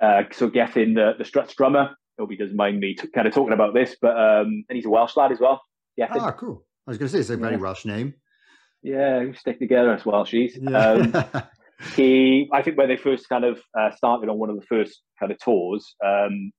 [0.00, 3.34] Uh, so getting the the Struts drummer, hope he doesn't mind me t- kind of
[3.34, 5.60] talking about this, but um, and he's a Welsh lad as well.
[5.96, 6.06] Yeah.
[6.10, 6.64] Ah, cool.
[6.86, 7.60] I was going to say it's a very yeah.
[7.60, 8.14] Welsh name.
[8.84, 10.52] Yeah, we stick together as Welshies.
[10.60, 11.32] Yeah.
[11.32, 11.44] Um,
[11.96, 15.00] he, I think, when they first kind of uh, started on one of the first
[15.18, 16.52] kind of tours, um,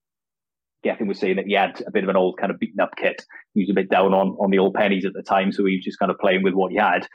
[0.83, 2.95] Gethin was saying that he had a bit of an old kind of beaten up
[2.97, 3.23] kit.
[3.53, 5.75] He was a bit down on, on the old pennies at the time, so he
[5.75, 7.07] was just kind of playing with what he had.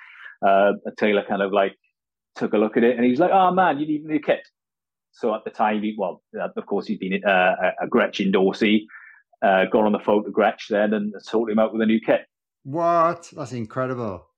[0.47, 1.77] Uh, Taylor kind of like
[2.37, 4.21] took a look at it and he was like, "Oh man, you need a new
[4.21, 4.47] kit."
[5.11, 8.85] So at the time, he well, uh, of course, he'd been uh, a Gretsch endorsee,
[9.43, 12.01] uh, gone on the phone to Gretsch then and sorted him out with a new
[12.01, 12.23] kit.
[12.63, 13.31] What?
[13.37, 14.30] That's incredible.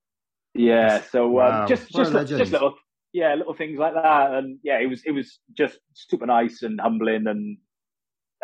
[0.53, 1.01] Yeah.
[1.11, 1.65] So um, wow.
[1.65, 2.75] just just just little
[3.11, 6.79] yeah little things like that, and yeah, it was it was just super nice and
[6.79, 7.57] humbling and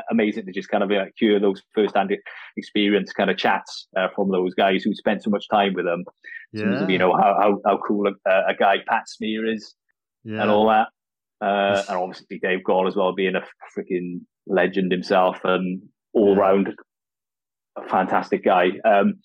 [0.10, 2.16] amazing to just kind of like hear those first-hand
[2.56, 6.06] experience kind of chats uh, from those guys who spent so much time with them.
[6.52, 6.88] Yeah.
[6.88, 9.76] you know how how, how cool a, a, guy Pat Smear is
[10.24, 10.42] yeah.
[10.42, 10.88] and all that.
[11.42, 13.44] Uh, and obviously Dave Grohl as well, being a
[13.78, 15.82] freaking legend himself and
[16.14, 16.40] all yeah.
[16.42, 16.76] round
[17.86, 18.72] a fantastic guy.
[18.86, 19.16] Um,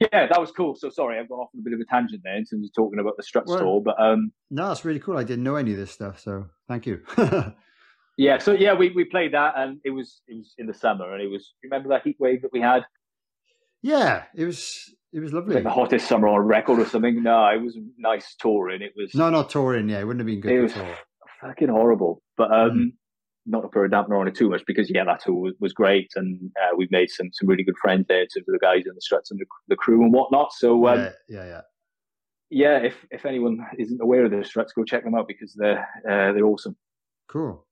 [0.00, 0.74] yeah, that was cool.
[0.74, 2.74] So sorry, I've gone off on a bit of a tangent there in terms of
[2.74, 5.16] talking about the strut well, tour, but um, no, that's really cool.
[5.16, 7.00] I didn't know any of this stuff, so thank you.
[8.16, 11.12] Yeah, so yeah, we, we played that, and it was it was in the summer,
[11.12, 12.84] and it was remember that heat wave that we had.
[13.82, 15.56] Yeah, it was it was lovely.
[15.56, 17.22] Like the hottest summer on record or something.
[17.22, 18.82] No, it was nice touring.
[18.82, 19.88] It was no, not touring.
[19.88, 20.52] Yeah, it wouldn't have been good.
[20.52, 20.94] It was tour.
[21.40, 22.22] fucking horrible.
[22.36, 22.92] But um, mm.
[23.46, 25.72] Not to put a dampener on it too much because yeah, that tour was, was
[25.72, 28.94] great, and uh, we've made some some really good friends there to the guys in
[28.94, 30.52] the struts and the, the crew and whatnot.
[30.52, 31.60] So um, yeah, yeah, yeah.
[32.50, 35.86] Yeah, if if anyone isn't aware of the struts, go check them out because they're
[36.08, 36.76] uh, they're awesome.
[37.28, 37.66] Cool.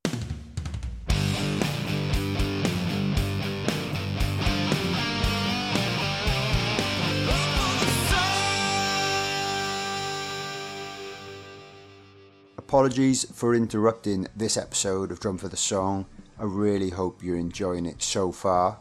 [12.72, 16.06] Apologies for interrupting this episode of Drum for the Song.
[16.38, 18.78] I really hope you're enjoying it so far.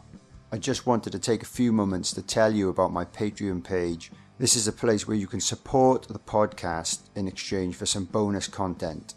[0.50, 4.10] I just wanted to take a few moments to tell you about my Patreon page.
[4.38, 8.48] This is a place where you can support the podcast in exchange for some bonus
[8.48, 9.12] content.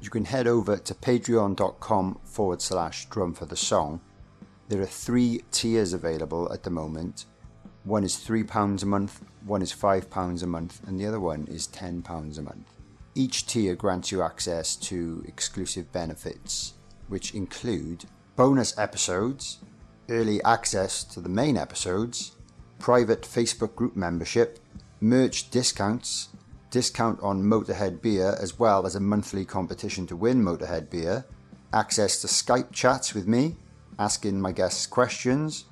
[0.00, 4.00] You can head over to patreon.com forward slash drum for the song.
[4.68, 7.26] There are three tiers available at the moment.
[7.84, 11.68] One is £3 a month, one is £5 a month, and the other one is
[11.68, 12.75] £10 a month.
[13.16, 16.74] Each tier grants you access to exclusive benefits,
[17.08, 18.04] which include
[18.36, 19.60] bonus episodes,
[20.10, 22.32] early access to the main episodes,
[22.78, 24.58] private Facebook group membership,
[25.00, 26.28] merch discounts,
[26.70, 31.24] discount on Motorhead beer, as well as a monthly competition to win Motorhead beer,
[31.72, 33.56] access to Skype chats with me,
[33.98, 35.64] asking my guests questions,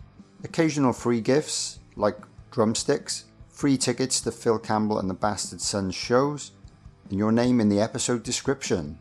[0.44, 2.16] occasional free gifts like
[2.50, 6.52] drumsticks, free tickets to Phil Campbell and the Bastard Sons shows,
[7.10, 8.98] and your name in the episode description.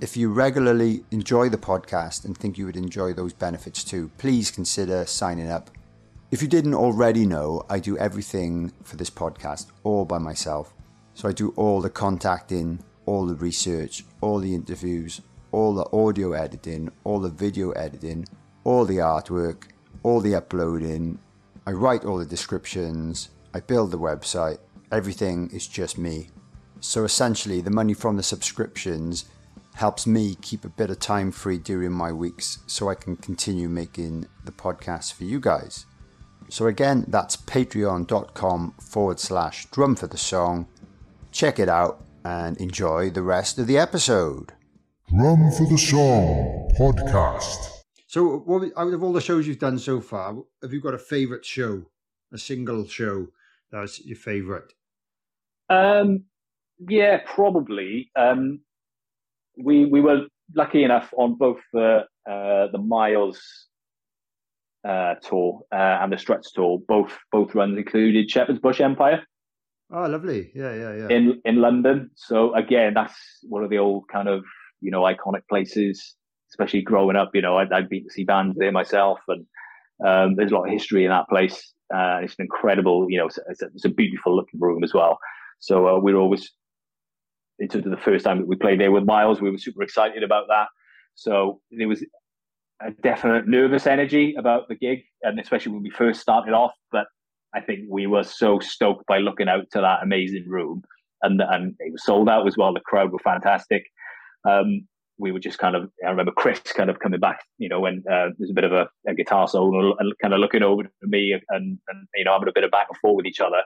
[0.00, 4.50] If you regularly enjoy the podcast and think you would enjoy those benefits too, please
[4.50, 5.70] consider signing up.
[6.30, 10.74] If you didn't already know, I do everything for this podcast all by myself.
[11.14, 16.32] So I do all the contacting, all the research, all the interviews, all the audio
[16.32, 18.26] editing, all the video editing,
[18.64, 19.68] all the artwork,
[20.02, 21.18] all the uploading.
[21.66, 24.58] I write all the descriptions, I build the website.
[24.92, 26.28] Everything is just me.
[26.80, 29.26] So essentially, the money from the subscriptions
[29.74, 33.68] helps me keep a bit of time free during my weeks so I can continue
[33.68, 35.84] making the podcast for you guys.
[36.48, 40.66] So again, that's patreon.com forward slash drum for the song.
[41.32, 44.52] Check it out and enjoy the rest of the episode.
[45.08, 47.70] Drum for the Song podcast.
[48.08, 50.98] So, what, out of all the shows you've done so far, have you got a
[50.98, 51.84] favourite show?
[52.32, 53.28] A single show
[53.70, 54.72] that's your favourite?
[55.68, 56.24] Um,
[56.78, 58.10] yeah, probably.
[58.16, 58.60] Um,
[59.56, 63.40] we we were lucky enough on both the uh, the Myles
[64.86, 66.78] uh, tour uh, and the Struts tour.
[66.86, 69.22] Both both runs included Shepherd's Bush Empire.
[69.92, 70.50] Oh, lovely!
[70.54, 71.08] Yeah, yeah, yeah.
[71.08, 72.10] In in London.
[72.14, 74.44] So again, that's one of the old kind of
[74.80, 76.14] you know iconic places.
[76.48, 79.44] Especially growing up, you know, I'd, I'd been to see bands there myself, and
[80.06, 81.72] um, there's a lot of history in that place.
[81.92, 84.94] Uh, it's an incredible, you know, it's, it's, a, it's a beautiful looking room as
[84.94, 85.18] well.
[85.58, 86.50] So uh, we're always
[87.58, 89.82] in terms of the first time that we played there with Myles, we were super
[89.82, 90.68] excited about that.
[91.14, 92.04] So there was
[92.82, 96.74] a definite nervous energy about the gig, and especially when we first started off.
[96.92, 97.06] But
[97.54, 100.82] I think we were so stoked by looking out to that amazing room,
[101.22, 102.74] and and it was sold out as well.
[102.74, 103.84] The crowd were fantastic.
[104.46, 104.86] Um,
[105.18, 108.04] we were just kind of, I remember Chris kind of coming back, you know, when
[108.10, 110.90] uh, there's a bit of a, a guitar solo and kind of looking over to
[111.02, 113.62] me and, and, you know, having a bit of back and forth with each other.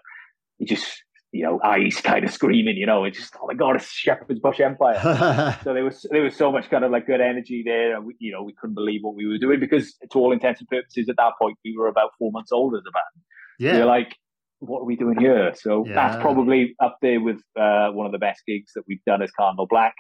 [0.59, 3.77] He just you know, eyes kind of screaming, you know, it's just, oh my God,
[3.77, 4.98] it's Shepherd's Bush Empire.
[5.65, 7.97] so there was, there was so much kind of like good energy there.
[7.97, 10.61] And we, you know, we couldn't believe what we were doing because to all intents
[10.61, 13.24] and purposes at that point, we were about four months older as a band.
[13.59, 13.74] Yeah.
[13.74, 14.16] We were like,
[14.59, 15.52] what are we doing here?
[15.55, 15.94] So yeah.
[15.94, 19.31] that's probably up there with uh, one of the best gigs that we've done as
[19.31, 19.94] Cardinal Black.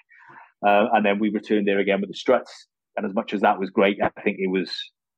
[0.66, 2.66] Uh, and then we returned there again with the Struts.
[2.96, 4.70] And as much as that was great, I think it was,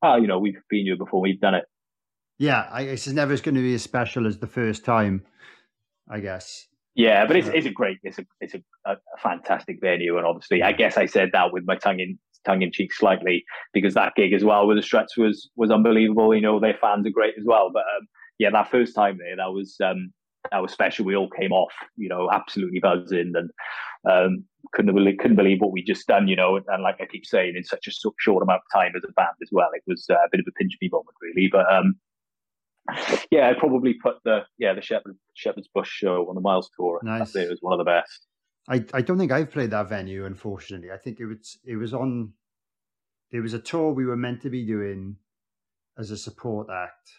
[0.03, 1.65] oh, you know, we've been here before, we've done it.
[2.39, 5.23] Yeah, I, it's never going to be as special as the first time
[6.13, 6.67] I guess.
[6.95, 10.63] Yeah, but it's, it's a great, it's a it's a, a, fantastic venue, and obviously,
[10.63, 14.15] I guess I said that with my tongue in tongue in cheek slightly because that
[14.15, 16.35] gig as well with the Struts was was unbelievable.
[16.35, 17.71] You know, their fans are great as well.
[17.73, 18.07] But um,
[18.39, 20.13] yeah, that first time there, that was um,
[20.51, 21.07] that was special.
[21.07, 23.51] We all came off, you know, absolutely buzzing and
[24.11, 24.45] um,
[24.75, 26.29] couldn't believe couldn't believe what we just done.
[26.29, 29.03] You know, and like I keep saying, in such a short amount of time as
[29.09, 31.49] a band as well, it was uh, a bit of a pinch me moment, really.
[31.51, 31.95] But um,
[33.31, 37.01] yeah, I'd probably put the yeah the Shepherd, Shepherd's Bush show on the Myles tour.
[37.03, 37.35] Nice.
[37.37, 38.27] It was one of the best.
[38.69, 40.91] I, I don't think I've played that venue, unfortunately.
[40.93, 42.33] I think it was it was on.
[43.31, 45.17] There was a tour we were meant to be doing
[45.99, 47.11] as a support act,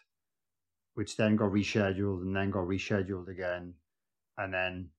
[0.94, 3.74] which then got rescheduled and then got rescheduled again,
[4.38, 4.90] and then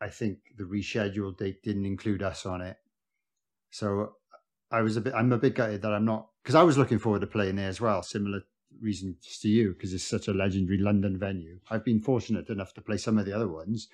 [0.00, 2.76] I think the rescheduled date didn't include us on it.
[3.70, 4.14] So
[4.70, 5.14] I was a bit.
[5.14, 7.68] I'm a bit gutted that I'm not because I was looking forward to playing there
[7.68, 8.02] as well.
[8.02, 8.42] Similar
[8.80, 11.58] reason to you because it's such a legendary London venue.
[11.70, 13.88] I've been fortunate enough to play some of the other ones,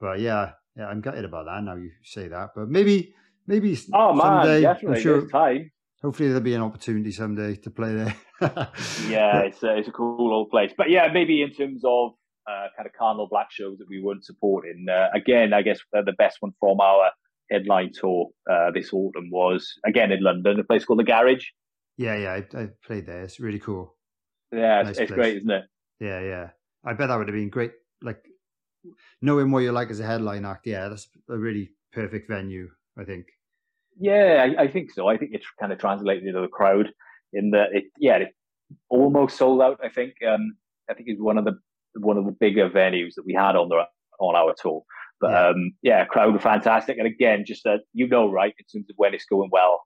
[0.00, 1.62] but yeah, yeah, I'm gutted about that.
[1.62, 3.14] Now you say that, but maybe,
[3.46, 5.70] maybe oh man, someday, definitely, I'm sure, there's time.
[6.02, 8.16] Hopefully, there'll be an opportunity someday to play there.
[9.08, 10.72] yeah, it's a, it's a cool old place.
[10.76, 12.12] But yeah, maybe in terms of
[12.48, 14.86] uh, kind of Cardinal Black shows that we weren't supporting.
[14.90, 17.10] Uh, again, I guess the best one from our
[17.50, 21.44] headline tour uh, this autumn was again in London, a place called the Garage.
[21.96, 23.22] Yeah, yeah, I, I played there.
[23.22, 23.94] It's really cool.
[24.52, 25.64] Yeah, nice it's, great, isn't it?
[26.00, 26.50] Yeah, yeah.
[26.84, 27.72] I bet that would have been great.
[28.02, 28.22] Like
[29.20, 30.66] knowing what you're like as a headline act.
[30.66, 32.68] Yeah, that's a really perfect venue.
[32.98, 33.26] I think.
[33.98, 35.08] Yeah, I, I, think so.
[35.08, 36.90] I think it's kind of translated into the crowd
[37.32, 38.34] in that it, yeah, it
[38.88, 39.80] almost sold out.
[39.82, 40.14] I think.
[40.26, 40.56] Um,
[40.90, 41.58] I think it's one of the
[41.94, 43.84] one of the bigger venues that we had on the
[44.20, 44.82] on our tour.
[45.20, 48.64] But yeah, um, yeah crowd were fantastic, and again, just that you know, right, in
[48.80, 49.82] terms of when it's going well,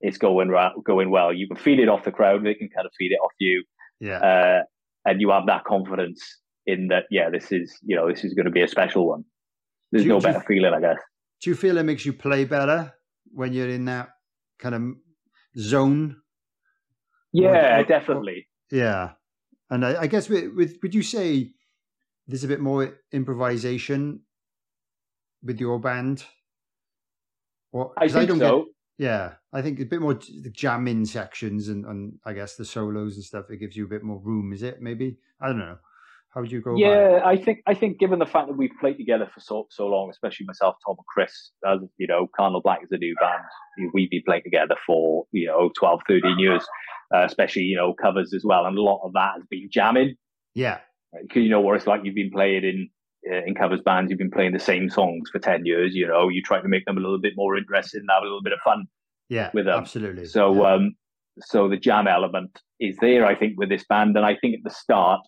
[0.00, 0.52] it's going
[0.84, 1.32] going well.
[1.32, 3.64] You can feed it off the crowd; they can kind of feed it off you.
[4.00, 4.62] Yeah, uh,
[5.04, 6.22] and you have that confidence
[6.66, 7.04] in that.
[7.10, 9.24] Yeah, this is you know this is going to be a special one.
[9.90, 10.98] There's you, no better you, feeling, I guess.
[11.42, 12.92] Do you feel it makes you play better
[13.32, 14.10] when you're in that
[14.58, 14.82] kind of
[15.58, 16.16] zone?
[17.32, 18.46] Yeah, or, definitely.
[18.72, 19.10] Or, yeah,
[19.70, 21.52] and I, I guess with, with would you say
[22.26, 24.20] there's a bit more improvisation
[25.42, 26.24] with your band?
[27.72, 28.58] Or, I think I so.
[28.64, 32.64] Get, yeah, I think a bit more the jamming sections and, and I guess the
[32.64, 33.50] solos and stuff.
[33.50, 34.52] It gives you a bit more room.
[34.52, 34.82] Is it?
[34.82, 35.78] Maybe I don't know.
[36.30, 36.76] How would you go?
[36.76, 39.86] Yeah, I think I think given the fact that we've played together for so so
[39.86, 43.92] long, especially myself, Tom, and Chris, as you know, Cardinal Black is a new band.
[43.94, 46.66] We've been playing together for you know 12, 13 years,
[47.14, 50.16] uh, especially you know covers as well, and a lot of that has been jamming.
[50.54, 50.78] Yeah,
[51.22, 52.00] because you know what it's like.
[52.04, 52.90] You've been playing in
[53.28, 56.42] in covers bands, you've been playing the same songs for 10 years, you know, you
[56.42, 58.60] try to make them a little bit more interesting and have a little bit of
[58.60, 58.86] fun
[59.28, 59.78] yeah, with them.
[59.78, 60.26] Absolutely.
[60.26, 60.74] So, yeah.
[60.74, 60.94] um,
[61.40, 64.16] so the jam element is there, I think, with this band.
[64.16, 65.20] And I think at the start,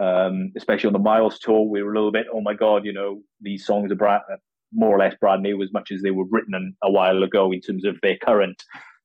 [0.00, 2.92] um, especially on the Myles tour, we were a little bit, oh my God, you
[2.92, 4.22] know, these songs are brand,
[4.72, 7.60] more or less brand new as much as they were written a while ago in
[7.60, 8.62] terms of their current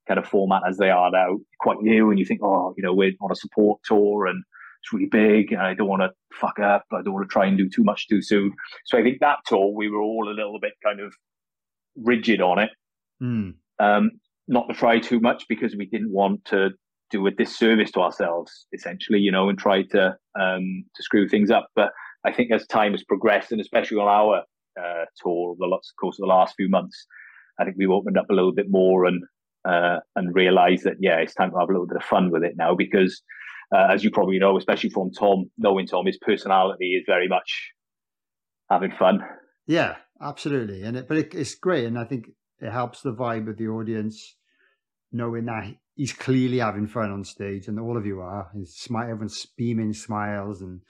[0.07, 2.09] kind of format as they are now, quite new.
[2.09, 4.43] And you think, oh, you know, we're on a support tour and
[4.85, 6.85] it's really big and I don't want to fuck up.
[6.91, 8.53] I don't want to try and do too much too soon.
[8.85, 11.13] So I think that tour, we were all a little bit kind of
[11.95, 12.69] rigid on it.
[13.21, 13.55] Mm.
[13.79, 14.11] Um,
[14.47, 16.69] not to try too much because we didn't want to
[17.09, 21.49] do a disservice to ourselves, essentially, you know, and try to um, to screw things
[21.49, 21.67] up.
[21.75, 21.91] But
[22.23, 24.43] I think as time has progressed, and especially on our
[24.79, 27.07] uh, tour, the course of the last few months,
[27.59, 29.23] I think we've opened up a little bit more and
[29.67, 32.43] uh, and realised that yeah, it's time to have a little bit of fun with
[32.43, 33.23] it now because
[33.73, 37.71] uh, as you probably know, especially from Tom, knowing Tom, his personality is very much
[38.69, 39.19] having fun.
[39.67, 42.25] Yeah, absolutely, and it, but it, it's great, and I think
[42.59, 44.35] it helps the vibe of the audience,
[45.11, 48.49] knowing that he's clearly having fun on stage, and all of you are.
[48.53, 50.81] He's smile, everyone's beaming smiles, and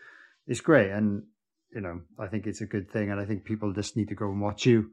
[0.47, 0.91] it's great.
[0.91, 1.23] And
[1.73, 4.15] you know, I think it's a good thing, and I think people just need to
[4.15, 4.91] go and watch you.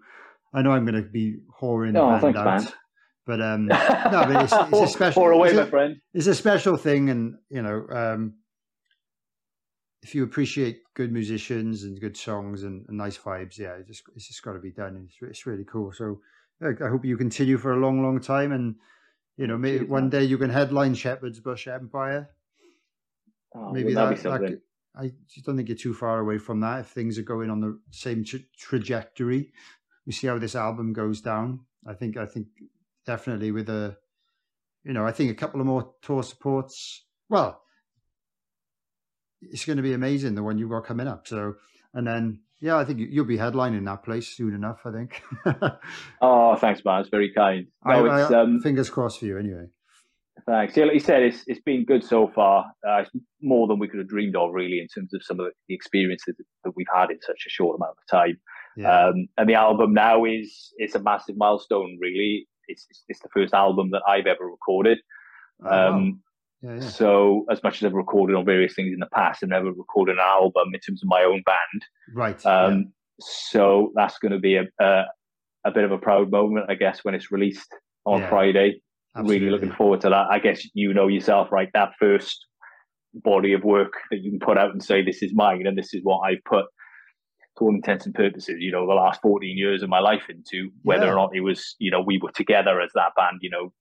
[0.55, 2.45] I know I'm going to be whoring oh, the band thanks, out.
[2.45, 2.73] Man.
[3.25, 3.77] But um, no,
[4.11, 5.27] but it's, it's a special.
[5.29, 5.97] away, it's a, my friend.
[6.13, 8.35] It's a special thing, and you know, um,
[10.03, 14.03] if you appreciate good musicians and good songs and, and nice vibes, yeah, it just
[14.17, 15.07] it's just got to be done.
[15.09, 15.93] It's it's really cool.
[15.93, 16.21] So
[16.61, 18.75] I hope you continue for a long, long time, and
[19.37, 22.29] you know, maybe one day you can headline Shepherd's Bush Empire.
[23.55, 24.61] Oh, maybe that, that,
[24.97, 26.81] I just don't think you're too far away from that.
[26.81, 29.53] If things are going on the same tra- trajectory,
[30.07, 31.61] we see how this album goes down.
[31.87, 32.47] I think I think
[33.07, 33.97] definitely with a,
[34.85, 37.05] you know, I think a couple of more tour supports.
[37.29, 37.63] Well,
[39.41, 41.27] it's going to be amazing the one you've got coming up.
[41.27, 41.55] So,
[41.95, 44.83] and then yeah, I think you'll be headlining that place soon enough.
[44.85, 45.23] I think.
[46.23, 47.01] oh, thanks, man.
[47.01, 47.67] It's very kind.
[47.85, 49.67] No, I, I, um, fingers crossed for you, anyway.
[50.47, 50.77] Thanks.
[50.77, 52.67] Yeah, like you said, it's it's been good so far.
[52.87, 53.11] Uh, it's
[53.43, 56.37] more than we could have dreamed of, really, in terms of some of the experiences
[56.65, 58.41] that we've had in such a short amount of time.
[58.77, 59.07] Yeah.
[59.07, 63.29] Um, and the album now is it's a massive milestone, really it's, it's, it's the
[63.29, 64.99] first album that I've ever recorded.
[65.65, 66.23] Oh, um,
[66.63, 66.75] wow.
[66.75, 66.89] yeah, yeah.
[66.89, 70.17] So as much as I've recorded on various things in the past, I've never recorded
[70.17, 71.85] an album in terms of my own band.
[72.15, 72.47] Right.
[72.47, 72.85] Um, yeah.
[73.21, 75.05] So that's going to be a, a,
[75.65, 77.73] a bit of a proud moment, I guess, when it's released
[78.05, 78.83] on Friday.
[79.15, 79.47] Absolutely.
[79.47, 80.27] Really looking forward to that.
[80.31, 81.69] I guess you know yourself, right?
[81.75, 82.47] That first
[83.15, 85.93] body of work that you can put out and say, "This is mine," and this
[85.93, 86.65] is what I've put
[87.59, 90.71] to all intents and purposes, you know, the last 14 years of my life into
[90.83, 91.13] whether yeah.
[91.13, 93.73] or not it was, you know, we were together as that band, you know,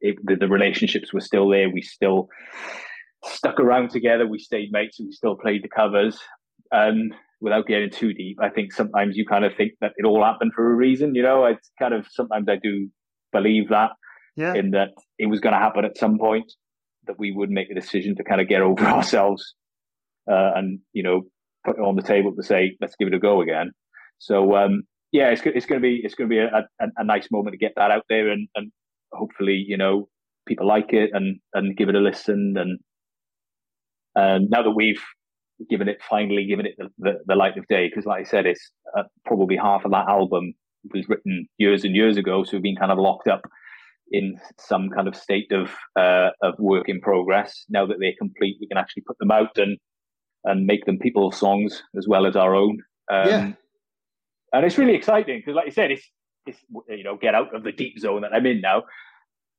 [0.00, 1.70] it, the, the, relationships were still there.
[1.70, 2.28] We still
[3.24, 4.26] stuck around together.
[4.26, 6.18] We stayed mates and we still played the covers.
[6.72, 7.10] Um,
[7.40, 10.52] without getting too deep, I think sometimes you kind of think that it all happened
[10.54, 12.88] for a reason, you know, I kind of, sometimes I do
[13.32, 13.92] believe that
[14.36, 14.54] yeah.
[14.54, 16.52] in that it was going to happen at some point.
[17.06, 19.54] that we would make a decision to kind of get over ourselves
[20.30, 21.22] uh, and you know
[21.64, 23.72] put on the table to say let's give it a go again.
[24.18, 27.04] So um, yeah, it's it's going to be it's going to be a, a, a,
[27.04, 28.72] nice moment to get that out there and, and
[29.12, 30.08] hopefully you know
[30.46, 32.78] people like it and and give it a listen and
[34.16, 35.02] and now that we've
[35.70, 38.44] given it finally given it the, the, the light of day because like I said
[38.44, 40.52] it's uh, probably half of that album
[40.92, 43.42] was written years and years ago so we've been kind of locked up
[44.10, 48.56] in some kind of state of uh, of work in progress now that they're complete
[48.60, 49.78] we can actually put them out and
[50.44, 53.52] and make them people's songs as well as our own um, yeah
[54.54, 56.08] and it's really exciting because, like you said, it's
[56.46, 56.58] it's
[56.88, 58.84] you know get out of the deep zone that I'm in now.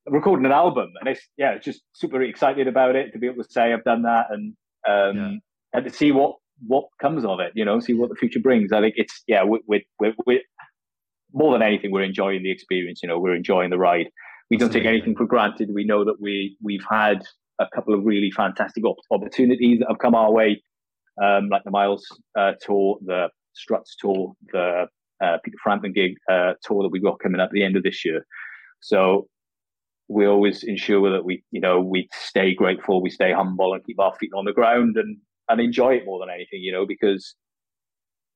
[0.07, 3.43] I'm recording an album, and it's yeah, just super excited about it to be able
[3.43, 4.55] to say I've done that and
[4.87, 5.31] um, yeah.
[5.73, 6.35] and to see what
[6.65, 7.51] what comes of it.
[7.55, 8.71] You know, see what the future brings.
[8.71, 10.43] I think it's yeah, we're we're, we we
[11.33, 13.01] more than anything, we're enjoying the experience.
[13.03, 14.07] You know, we're enjoying the ride.
[14.49, 15.71] We don't take anything for granted.
[15.73, 17.21] We know that we we've had
[17.59, 20.61] a couple of really fantastic opportunities that have come our way,
[21.21, 22.05] um, like the Myles
[22.37, 24.87] uh, tour, the Struts tour, the
[25.23, 27.83] uh, Peter Frampton gig uh, tour that we've got coming up at the end of
[27.83, 28.25] this year.
[28.81, 29.27] So
[30.07, 33.99] we always ensure that we, you know, we stay grateful, we stay humble, and keep
[33.99, 35.17] our feet on the ground and
[35.47, 37.35] and enjoy it more than anything, you know, because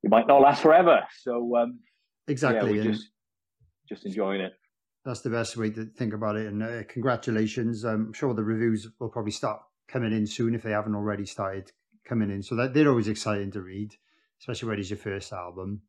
[0.04, 1.02] it might not last forever.
[1.22, 1.80] So um,
[2.28, 3.10] exactly, yeah, just
[3.88, 4.54] just enjoying it.
[5.06, 6.48] That's the best way to think about it.
[6.48, 7.84] And uh, congratulations!
[7.84, 11.72] I'm sure the reviews will probably start coming in soon if they haven't already started
[12.10, 12.44] coming in.
[12.44, 13.96] So that they're always exciting to read
[14.40, 15.82] especially when it's your first album.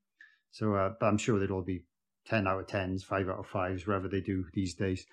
[0.50, 1.84] So, uh, but I'm sure they'll all be
[2.26, 5.06] 10 out of 10s, 5 out of 5s, wherever they do these days.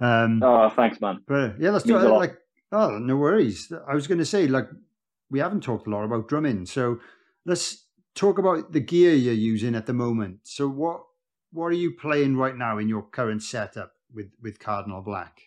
[0.00, 1.22] Um, oh, thanks, man.
[1.26, 2.08] But yeah, let's do it.
[2.08, 2.38] Like,
[2.72, 3.72] oh, no worries.
[3.86, 4.68] I was going to say, like,
[5.30, 6.64] we haven't talked a lot about drumming.
[6.66, 7.00] So
[7.44, 10.40] let's talk about the gear you're using at the moment.
[10.44, 11.02] So, what
[11.50, 15.40] what are you playing right now in your current setup with, with Cardinal Black?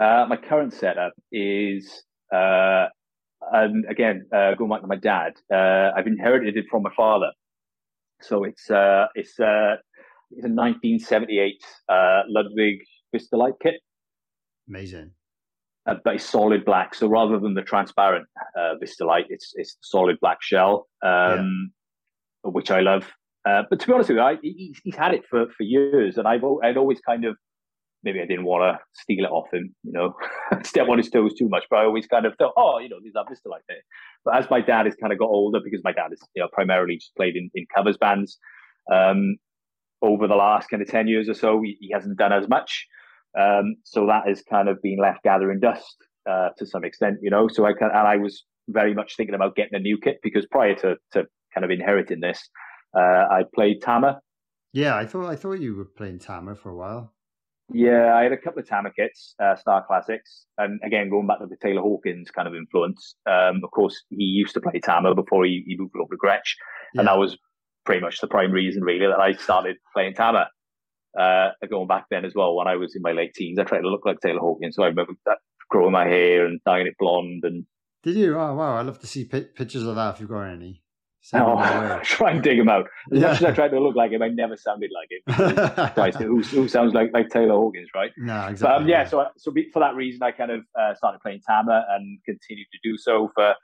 [0.00, 2.86] Uh, my current setup is uh,
[3.52, 7.30] and again, uh, going back to my dad, uh, I've inherited it from my father.
[8.20, 9.76] So it's uh, it's uh,
[10.30, 12.78] it's a 1978 uh, Ludwig
[13.12, 13.80] Vistalite kit.
[14.68, 15.10] Amazing.
[15.86, 16.94] Uh, but it's solid black.
[16.94, 18.26] So rather than the transparent
[18.58, 21.72] uh, Vistalite, it's it's solid black shell, um,
[22.44, 22.50] yeah.
[22.50, 23.10] which I love.
[23.46, 26.16] Uh, but to be honest with you, I, he's, he's had it for, for years,
[26.16, 27.36] and I've I'd always kind of
[28.04, 30.14] maybe I didn't want to steal it off him, you know,
[30.62, 31.64] step on his toes too much.
[31.70, 33.78] But I always kind of thought, oh, you know, these are Vista like that.
[34.24, 36.48] But as my dad has kind of got older, because my dad is, you know,
[36.52, 38.38] primarily just played in, in covers bands,
[38.92, 39.36] um,
[40.02, 42.86] over the last kind of 10 years or so, he, he hasn't done as much.
[43.38, 45.96] Um, so that has kind of been left gathering dust
[46.28, 47.48] uh, to some extent, you know.
[47.48, 50.74] So I and I was very much thinking about getting a new kit because prior
[50.76, 52.48] to, to kind of inheriting this,
[52.96, 54.20] uh, I played Tama.
[54.72, 57.13] Yeah, I thought I thought you were playing Tama for a while.
[57.74, 61.40] Yeah, I had a couple of Tama kits, uh, Star Classics, and again going back
[61.40, 63.16] to the Taylor Hawkins kind of influence.
[63.26, 66.54] Um, of course, he used to play Tama before he, he moved over to Gretsch,
[66.94, 67.00] yeah.
[67.00, 67.36] and that was
[67.84, 70.48] pretty much the prime reason, really, that I started playing Tama.
[71.18, 73.80] Uh, going back then as well, when I was in my late teens, I tried
[73.80, 75.38] to look like Taylor Hawkins, so I remember that,
[75.68, 77.42] growing my hair and dyeing it blonde.
[77.42, 77.66] And
[78.04, 78.36] did you?
[78.36, 78.76] Oh wow!
[78.76, 80.83] I'd love to see pictures of that if you've got any.
[81.32, 82.88] Oh, try and dig him out.
[83.12, 83.28] As yeah.
[83.28, 86.18] much as I tried to look like him, I never sounded like him.
[86.26, 88.12] who, who, sounds like, like Taylor Hawkins, right?
[88.16, 88.66] No, exactly.
[88.66, 91.86] But, um, yeah, so so for that reason, I kind of uh, started playing Tama
[91.90, 93.54] and continued to do so for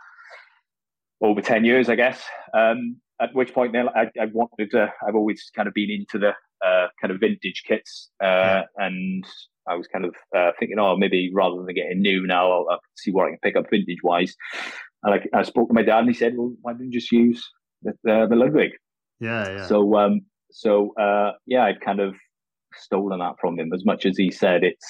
[1.20, 2.22] over ten years, I guess.
[2.54, 4.90] Um, at which point, then I, I, wanted to.
[5.06, 6.30] I've always kind of been into the
[6.66, 8.62] uh, kind of vintage kits, uh, yeah.
[8.78, 9.24] and
[9.68, 12.80] I was kind of uh, thinking, oh, maybe rather than getting new now, I'll, I'll
[12.96, 14.34] see what I can pick up vintage wise.
[15.02, 17.12] And I, I spoke to my dad, and he said, "Well, why didn't you just
[17.12, 17.42] use
[17.82, 18.72] the, the, the Ludwig?"
[19.20, 19.66] Yeah, yeah.
[19.66, 22.14] So, um, so uh, yeah, I'd kind of
[22.74, 24.86] stolen that from him as much as he said it's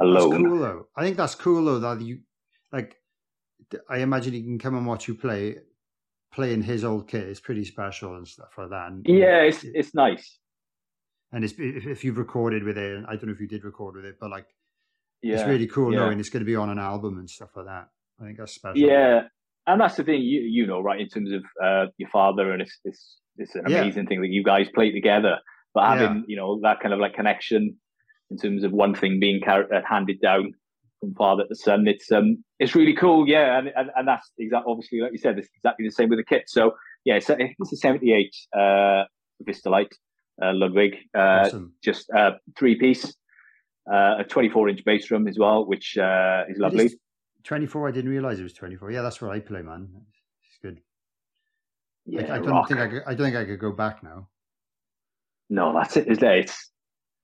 [0.00, 0.30] a loan.
[0.30, 0.88] That's cool though.
[0.96, 2.20] I think that's cool though that you
[2.72, 2.96] like.
[3.88, 5.56] I imagine he can come and watch you play.
[6.32, 8.90] Playing his old kit is pretty special and stuff like that.
[8.90, 10.40] And, yeah, it's it's nice.
[11.30, 13.94] And it's, if, if you've recorded with it, I don't know if you did record
[13.94, 14.46] with it, but like,
[15.22, 16.00] yeah, it's really cool yeah.
[16.00, 17.86] knowing it's going to be on an album and stuff like that.
[18.24, 18.78] I think that's special.
[18.78, 19.22] Yeah,
[19.66, 22.62] and that's the thing you you know right in terms of uh, your father, and
[22.62, 24.08] it's it's it's an amazing yeah.
[24.08, 25.38] thing that you guys play together.
[25.74, 26.22] But having yeah.
[26.28, 27.76] you know that kind of like connection
[28.30, 30.52] in terms of one thing being car- uh, handed down
[31.00, 33.28] from father to son, it's um it's really cool.
[33.28, 36.18] Yeah, and and, and that's exactly obviously like you said, it's exactly the same with
[36.18, 36.44] the kit.
[36.46, 36.74] So
[37.04, 39.04] yeah, it's, it's a '78 uh,
[39.66, 39.94] Light
[40.42, 41.74] uh, Ludwig, uh, awesome.
[41.82, 43.14] just a uh, three piece.
[43.86, 46.90] Uh, a 24 inch bass drum as well, which uh, is lovely.
[47.44, 47.88] 24.
[47.88, 48.90] I didn't realize it was 24.
[48.90, 49.88] Yeah, that's where I play, man.
[50.42, 50.80] It's good.
[52.06, 52.68] Yeah, I, I don't rock.
[52.68, 54.28] think I could, I don't think I could go back now.
[55.50, 56.08] No, that's it.
[56.08, 56.38] Is there?
[56.38, 56.70] It's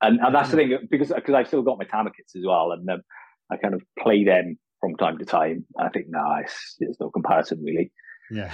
[0.02, 2.72] and, and that's the thing because because I've still got my Tama kits as well,
[2.72, 3.02] and um,
[3.50, 5.64] I kind of play them from time to time.
[5.78, 7.92] I think, nah, it's, there's no comparison really.
[8.30, 8.52] Yeah.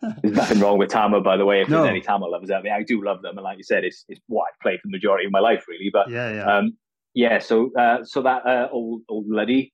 [0.22, 1.60] there's nothing wrong with Tama, by the way.
[1.60, 1.78] If No.
[1.78, 4.04] there's any Tama lovers out there, I do love them, and like you said, it's
[4.08, 5.90] it's what I've played for the majority of my life, really.
[5.92, 6.56] But Yeah, yeah.
[6.56, 6.76] um,
[7.14, 9.72] yeah, so uh, so that uh, old old lady,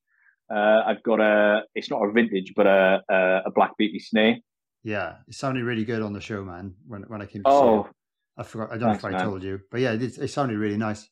[0.55, 1.63] uh, I've got a.
[1.75, 3.17] It's not a vintage, but a a,
[3.47, 4.37] a Black Beauty snare.
[4.83, 5.17] yeah.
[5.29, 7.81] It sounded really good on the show, man, when when I came to see Oh,
[7.85, 7.91] it.
[8.37, 9.25] I forgot I don't know if I man.
[9.25, 9.61] told you.
[9.71, 11.09] But yeah, it, it sounded really nice.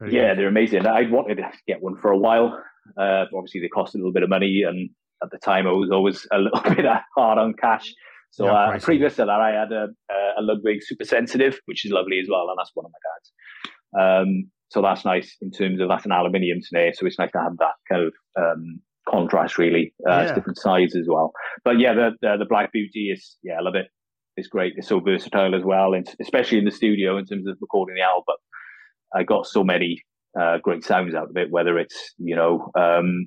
[0.00, 0.86] Very yeah, they're amazing.
[0.86, 2.60] I'd wanted to get one for a while.
[2.96, 4.90] Uh, obviously, they cost a little bit of money, and
[5.22, 6.84] at the time, I was always a little bit
[7.16, 7.92] hard on cash.
[8.30, 9.88] So Yeah, uh, previous to that, I had a,
[10.38, 14.28] a Ludwig Super Sensitive, which is lovely as well, and that's one of my dad's.
[14.28, 17.40] Um, so that's nice in terms of that's an aluminium snare, so it's nice to
[17.40, 19.58] have that kind of um, contrast.
[19.58, 21.32] Really, uh, it's different size as well.
[21.64, 23.88] But yeah, the, the the Black Beauty is yeah, I love it.
[24.36, 24.72] It's great.
[24.76, 28.02] It's so versatile as well, and especially in the studio in terms of recording the
[28.02, 28.36] album.
[29.14, 30.02] I got so many
[30.40, 31.50] uh, great sounds out of it.
[31.50, 33.26] Whether it's you know um,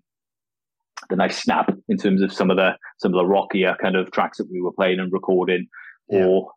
[1.09, 4.09] the nice snap in terms of some of the some of the rockier kind of
[4.11, 5.67] tracks that we were playing and recording,
[6.09, 6.25] Yeah.
[6.25, 6.51] or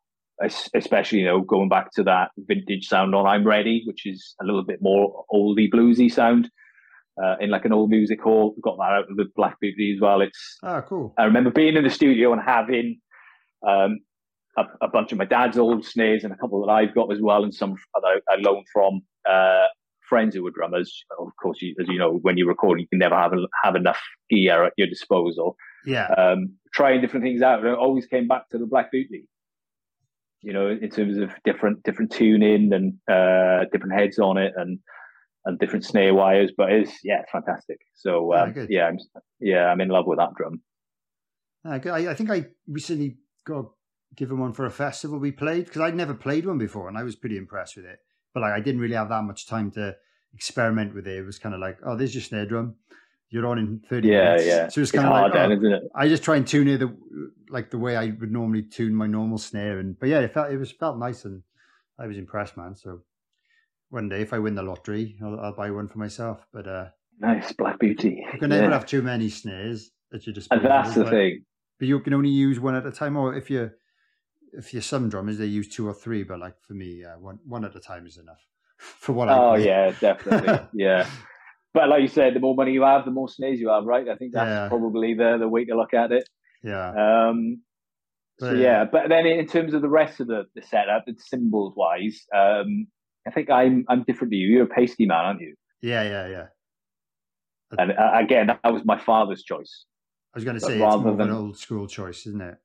[0.74, 4.44] especially you know going back to that vintage sound on "I'm Ready," which is a
[4.44, 6.50] little bit more oldie bluesy sound.
[7.20, 10.00] Uh, in like an old music hall, got that out of the Black Beauty as
[10.00, 10.20] well.
[10.20, 11.14] It's Ah, cool.
[11.18, 13.00] I remember being in the studio and having
[13.66, 13.98] um,
[14.56, 17.20] a, a bunch of my dad's old snares and a couple that I've got as
[17.20, 19.66] well, and some that I, I loaned from uh,
[20.08, 21.04] friends who were drummers.
[21.18, 23.32] Of course, you, as you know, when you record, you can never have
[23.64, 24.00] have enough
[24.30, 25.56] gear at your disposal.
[25.84, 26.06] Yeah.
[26.16, 29.26] Um, trying different things out, and I always came back to the Black Beauty.
[30.42, 34.78] You know, in terms of different different tuning and uh, different heads on it, and
[35.44, 37.78] and different snare wires, but it's yeah, it's fantastic.
[37.94, 38.98] So Yeah, um, yeah, I'm
[39.40, 40.62] yeah, I'm in love with that drum.
[41.64, 41.80] Ah.
[41.92, 43.66] I, I think I recently got
[44.16, 47.02] given one for a festival we played because I'd never played one before and I
[47.02, 47.98] was pretty impressed with it.
[48.34, 49.96] But like I didn't really have that much time to
[50.34, 51.18] experiment with it.
[51.18, 52.76] It was kind of like, oh, there's your snare drum.
[53.30, 54.46] You're on in 30 Yeah, minutes.
[54.46, 54.56] yeah.
[54.56, 55.82] So it's It's kind of hard like, then, oh, isn't it?
[55.94, 56.96] I just try and tune it the
[57.50, 59.78] like the way I would normally tune my normal snare.
[59.78, 61.42] And but yeah, it felt it was felt nice and
[61.98, 62.74] I was impressed, man.
[62.74, 63.02] So
[63.90, 66.46] one day if I win the lottery, I'll, I'll buy one for myself.
[66.52, 66.86] But uh
[67.20, 68.22] Nice Black Beauty.
[68.32, 68.70] you can never Yeah.
[68.72, 70.68] have too many snares at your And disposal.
[70.68, 71.44] that's the but- thing.
[71.78, 73.16] but you can only use one at a time.
[73.16, 73.74] Or if you're
[74.54, 76.22] if you're some drummers, they use two or three.
[76.22, 78.40] But like for me, uh, one one at a time is enough
[78.78, 79.36] for what I.
[79.36, 80.60] Oh yeah, definitely.
[80.72, 81.06] yeah.
[81.74, 84.08] But like you said, the more money you have, the more snares you have, right?
[84.08, 84.68] I think that's Yeah.
[84.68, 86.28] probably the, the way to look at it.
[86.62, 86.88] yeah,
[87.28, 87.62] Um,
[88.40, 91.18] so But, yeah, but then in terms of the rest of the, the setup, and
[91.20, 92.86] cymbals wise, um,
[93.26, 94.48] I think I'm I'm different to you.
[94.48, 95.54] You're a Paiste man, aren't you?
[95.82, 96.46] yeah, yeah, yeah.
[97.78, 99.84] And uh, again, that was my father's choice.
[100.34, 102.40] I was going to say it's rather more of an than- old school choice, isn't
[102.40, 102.56] it?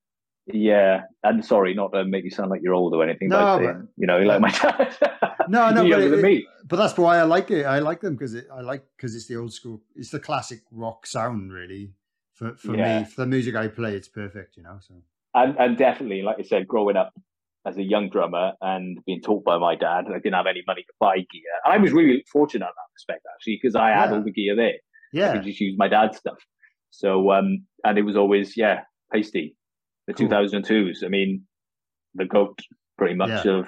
[0.47, 3.65] Yeah, and sorry, not to make you sound like you're old or anything, No, but,
[3.65, 4.93] but- you know, like my dad.
[5.47, 6.45] No, no, but it- than me.
[6.65, 7.65] But that's why I like it.
[7.65, 9.81] I like them because I like because it's the old school.
[9.95, 11.91] It's the classic rock sound, really.
[12.33, 12.99] For for Yeah.
[12.99, 14.57] me, for the music I play, it's perfect.
[14.57, 14.77] You know.
[14.81, 14.95] So
[15.33, 17.13] and and definitely, like I said, growing up
[17.65, 20.81] as a young drummer and being taught by my dad, I didn't have any money
[20.83, 21.53] to buy gear.
[21.65, 24.17] I was really fortunate in that respect, actually, because I had Yeah.
[24.17, 24.73] all the gear there.
[24.73, 24.77] I
[25.13, 26.39] yeah, could just use my dad's stuff.
[26.89, 28.81] So, um, and it was always yeah,
[29.13, 29.37] Paiste.
[30.07, 30.27] The Cool.
[30.27, 31.03] 2002s.
[31.03, 31.43] I mean,
[32.15, 32.59] the goat,
[32.97, 33.51] pretty much Yeah.
[33.59, 33.67] of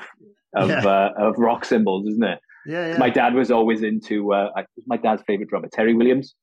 [0.56, 0.86] of Yeah.
[0.86, 2.40] uh, of rock cymbals, isn't it?
[2.66, 2.98] yeah, yeah.
[2.98, 4.34] My dad was always into.
[4.34, 4.49] Uh,
[4.88, 6.36] my dad's favorite drummer, Terry Williams.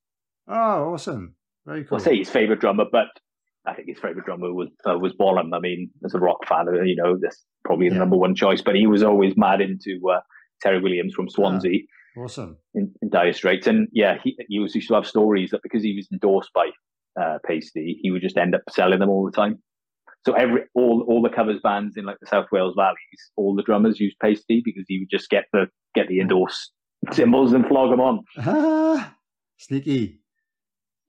[0.49, 1.35] oh, awesome!
[1.67, 1.97] Very cool.
[1.97, 3.09] I'll say his favorite drummer, but
[3.65, 5.53] I think his favorite drummer was uh, was Bonham.
[5.55, 8.01] I mean, as a rock fan, uh, you know, that's probably the Yeah.
[8.01, 8.61] number one choice.
[8.61, 10.21] But he was always mad into uh,
[10.61, 11.81] Terry Williams from Swansea
[12.17, 12.59] Awesome.
[12.75, 15.83] in, in Dire Straits, and yeah, he, he was used to have stories that because
[15.83, 16.69] he was endorsed by
[17.21, 19.63] uh, Paiste, he would just end up selling them all the time.
[20.25, 22.97] So every all all the covers bands in like the South Wales valleys,
[23.37, 26.73] all the drummers used Paiste because he would just get the get the endorsed
[27.13, 28.25] cymbals and flog them on.
[28.39, 29.15] Ah,
[29.59, 30.21] sneaky.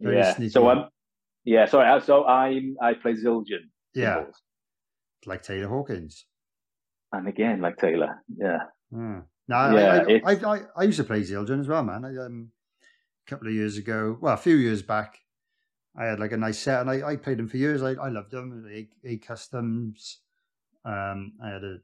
[0.01, 0.33] Very yeah.
[0.33, 0.49] sneaky.
[0.49, 0.89] So um,
[1.45, 1.65] yeah.
[1.65, 2.01] Sorry.
[2.01, 3.69] So I'm I play Zildjian.
[3.93, 4.15] Yeah.
[4.15, 4.41] cymbals.
[5.25, 6.25] Like Taylor Hawkins.
[7.13, 8.57] And again, like Taylor, yeah,
[8.91, 9.19] Hmm.
[9.47, 12.03] No, I, Yeah, I, it's- I, I, I used to play Zildjian as well, man.
[12.03, 12.49] I, um,
[13.27, 15.19] a couple of years ago, well, a few years back,
[15.95, 17.83] I had like a nice set, and I, I played them for years.
[17.83, 18.65] I, I loved them.
[18.71, 20.19] A, a customs.
[20.85, 21.77] Um, I had a,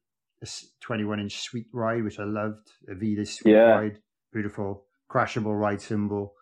[0.80, 2.72] 21 inch sweet ride, which I loved.
[2.88, 3.76] A Vida sweet Yeah.
[3.76, 4.00] ride,
[4.32, 6.34] beautiful, crashable ride cymbal.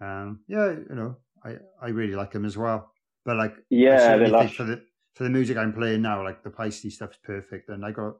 [0.00, 2.92] Um, yeah, you know, I, I really like them as well.
[3.24, 4.16] But like, yeah.
[4.52, 4.82] For the
[5.14, 8.14] for the music I'm playing now, like the Paiste stuff's perfect, and I got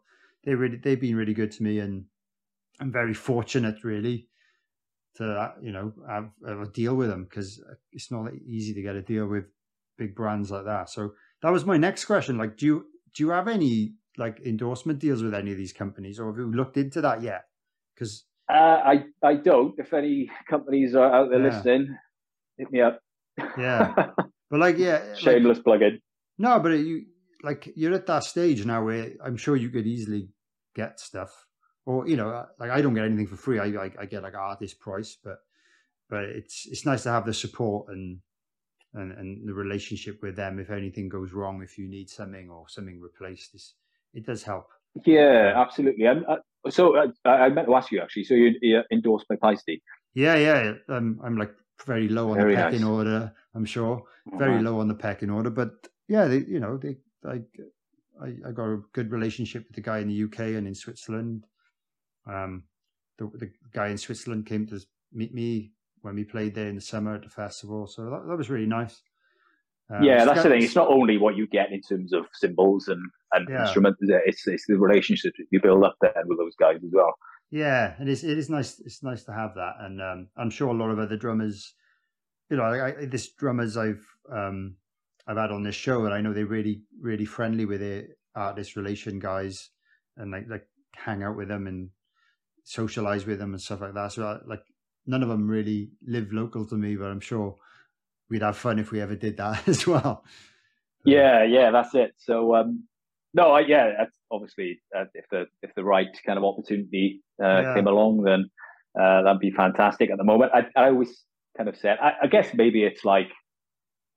[0.45, 2.07] they really they've been really good to me, and
[2.81, 4.30] I'm very fortunate really
[5.17, 7.63] to you know have, have a deal with them because
[7.93, 9.45] it's not easy to get a deal with
[9.99, 10.89] big brands like that.
[10.91, 11.13] So
[11.43, 12.39] that was my next question.
[12.39, 16.19] Like, do you do you have any like endorsement deals with any of these companies,
[16.21, 17.45] or have you looked into that yet?
[17.95, 18.53] Because Uh,
[18.93, 19.75] I I don't.
[19.79, 21.49] If any companies are out there Yeah.
[21.51, 21.97] listening,
[22.59, 23.01] hit me up.
[23.59, 23.95] Yeah.
[24.51, 26.01] But like, yeah, like- Shameless plug-in.
[26.39, 27.07] no, but you
[27.45, 30.29] like you're at that stage now where I'm sure you could easily
[30.75, 31.31] get stuff,
[31.87, 33.59] or you know, like I don't get anything for free.
[33.59, 35.39] I I, I get like artist price, but
[36.09, 38.19] but it's it's nice to have the support and
[38.95, 42.69] and and the relationship with them if anything goes wrong, if you need something or
[42.69, 43.55] something replaced.
[43.55, 43.75] It's,
[44.13, 44.69] it does help.
[45.05, 46.09] Yeah, absolutely.
[46.09, 46.39] I'm, uh,
[46.69, 48.25] so uh, I, I meant to ask you actually.
[48.25, 49.81] So you, you're endorsed by Paiste?
[50.15, 50.73] Yeah, yeah.
[50.89, 51.53] I'm I'm like
[51.87, 52.89] very low on Very the pecking nice.
[52.89, 53.33] order.
[53.55, 54.03] I'm sure
[54.37, 54.65] very Right.
[54.65, 57.41] low on the pecking order, but yeah, they you know they I
[58.21, 61.47] I, I got a good relationship with the guy in the UK and in Switzerland.
[62.27, 62.65] Um,
[63.19, 64.81] the the guy in Switzerland came to
[65.13, 65.73] meet me
[66.03, 68.67] when we played there in the summer at the festival, so that, that was really
[68.67, 69.03] nice.
[69.91, 70.63] Um, yeah, that's the thing.
[70.63, 73.03] It's not only what you get in terms of cymbals and,
[73.33, 73.63] and Yeah.
[73.63, 73.99] instruments.
[74.03, 77.13] It's it's the relationship that you build up there with those guys as well.
[77.51, 78.25] Yeah, and it is.
[78.25, 78.81] It is nice.
[78.81, 81.75] It's nice to have that, and um, I'm sure a lot of other drummers,
[82.49, 84.77] you know, I, I, this drummers I've um,
[85.27, 88.05] I've had on this show, and I know they're really, really friendly with their
[88.37, 89.71] artist relation guys,
[90.17, 91.91] and like like hang out with them and
[92.65, 94.13] socialize with them and stuff like that.
[94.13, 94.63] So I, like
[95.07, 97.57] none of them really live local to me, but I'm sure
[98.29, 100.25] we'd have fun if we ever did that as well.
[101.05, 102.13] Yeah, yeah, that's it.
[102.19, 102.85] So um,
[103.35, 107.63] no, I, yeah, that's obviously uh, if the if the right kind of opportunity uh,
[107.63, 107.75] Yeah.
[107.75, 108.51] came along, then
[109.01, 110.11] uh, that'd be fantastic.
[110.11, 111.25] At the moment, I, I always
[111.57, 113.29] kind of said, I, I guess maybe it's like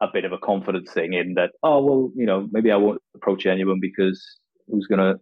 [0.02, 1.52] a bit of a confidence thing in that.
[1.64, 4.22] Oh well, you know, maybe I won't approach anyone because
[4.68, 5.16] who's gonna.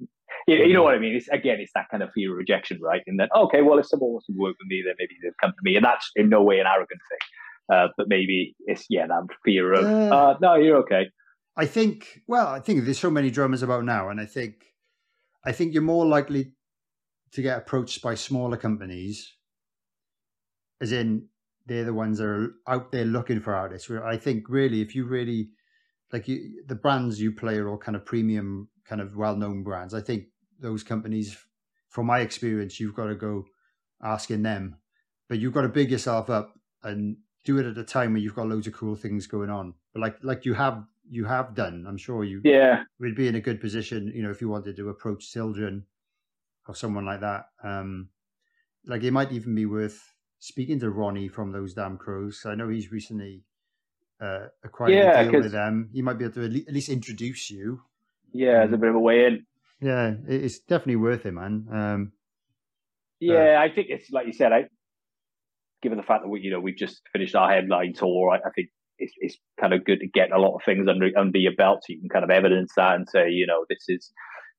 [0.48, 1.16] You, you know what I mean?
[1.16, 3.02] It's again, it's that kind of fear of rejection, right?
[3.08, 5.52] And then, okay, well, if someone wants to work with me, then maybe they'll come
[5.52, 7.76] to me, and that's in no way an arrogant thing.
[7.78, 10.14] Uh, but maybe it's yeah, that fear of Yeah.
[10.14, 11.10] uh, no, you're okay.
[11.56, 14.66] I think, well, I think there's so many drummers about now, and I think,
[15.46, 16.54] I think you're more likely
[17.34, 19.34] to get approached by smaller companies,
[20.82, 21.28] as in
[21.66, 23.90] they're the ones that are out there looking for artists.
[23.90, 25.52] Where I think really, if you really
[26.12, 29.96] like you, the brands you play are all kind of premium, kind of well-known brands.
[29.96, 30.28] I think
[30.60, 31.38] those companies,
[31.90, 33.46] from my experience, you've got to go
[34.02, 34.78] asking them,
[35.30, 38.36] but you've got to big yourself up and do it at a time where you've
[38.36, 39.76] got loads of cool things going on.
[39.94, 43.36] But like like you have you have done, I'm sure you Yeah, would be in
[43.36, 45.86] a good position, you know, if you wanted to approach Zildjian
[46.68, 47.48] or someone like that.
[47.64, 48.10] Um,
[48.86, 52.46] like it might even be worth speaking to Ronnie from those damn crows.
[52.46, 53.46] I know he's recently
[54.22, 55.92] uh, acquired Yeah, a deal with them.
[55.94, 57.84] He might be able to at least introduce you.
[58.34, 59.46] Yeah, there's a bit of a way in.
[59.82, 61.68] Yeah, it's definitely worth it, man.
[61.72, 62.12] Um,
[63.20, 64.52] Yeah, I think it's like you said.
[64.52, 64.66] I
[65.82, 68.52] given the fact that we, you know, we've just finished our headline tour, I, I
[68.56, 71.56] think it's, it's kind of good to get a lot of things under under your
[71.56, 74.12] belt, so you can kind of evidence that and say, you know, this is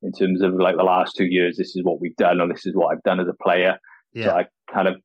[0.03, 2.67] in terms of like the last two years, this is what we've done, or this
[2.67, 3.79] is what I've done as a player.
[4.13, 4.97] yeah, So I kind of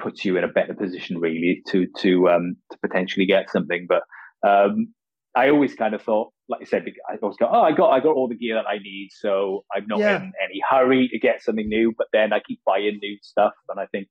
[0.00, 3.88] puts you in a better position really to to um to potentially get something.
[3.88, 4.02] But
[4.48, 4.94] um
[5.38, 8.00] I always kind of thought, like I said, I always go, oh, I got I
[8.00, 10.16] got all the gear that I need, so I'm not Yeah.
[10.16, 11.92] in any hurry to get something new.
[11.96, 14.08] But then I keep buying new stuff, and I think,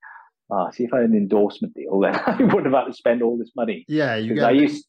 [0.51, 3.21] ah, see if I had an endorsement deal, then I wouldn't have had to spend
[3.21, 3.85] all this money.
[3.87, 4.85] yeah, you get I a used,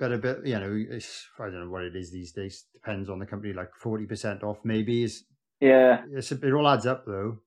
[0.00, 2.64] but a bit, you know, it's, I don't know what it is these days.
[2.74, 5.02] Depends on the company, like forty percent off, maybe.
[5.04, 5.24] Is
[5.60, 7.38] yeah, it's, it all adds up though.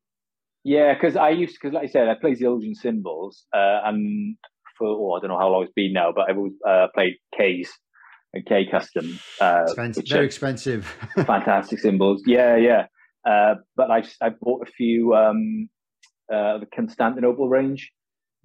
[0.63, 4.37] Yeah, because I used because, like I said, I play Zildjian cymbals, uh, and
[4.77, 7.15] for oh, I don't know how long it's been now, but I've always uh, played
[7.37, 7.71] K's
[8.47, 10.85] K Custom, uh, Expensive, very expensive.
[11.25, 12.23] fantastic cymbals.
[12.25, 12.85] Yeah, yeah.
[13.25, 15.69] Uh, but I I bought a few um,
[16.33, 17.91] uh, the Constantinople range,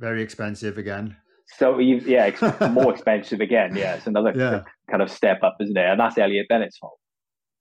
[0.00, 1.16] very expensive again.
[1.46, 2.30] so yeah,
[2.72, 3.76] more expensive again.
[3.76, 4.62] Yeah, it's another Yeah.
[4.90, 5.86] kind of step up, isn't it?
[5.86, 6.98] And that's Elliot Bennett's fault.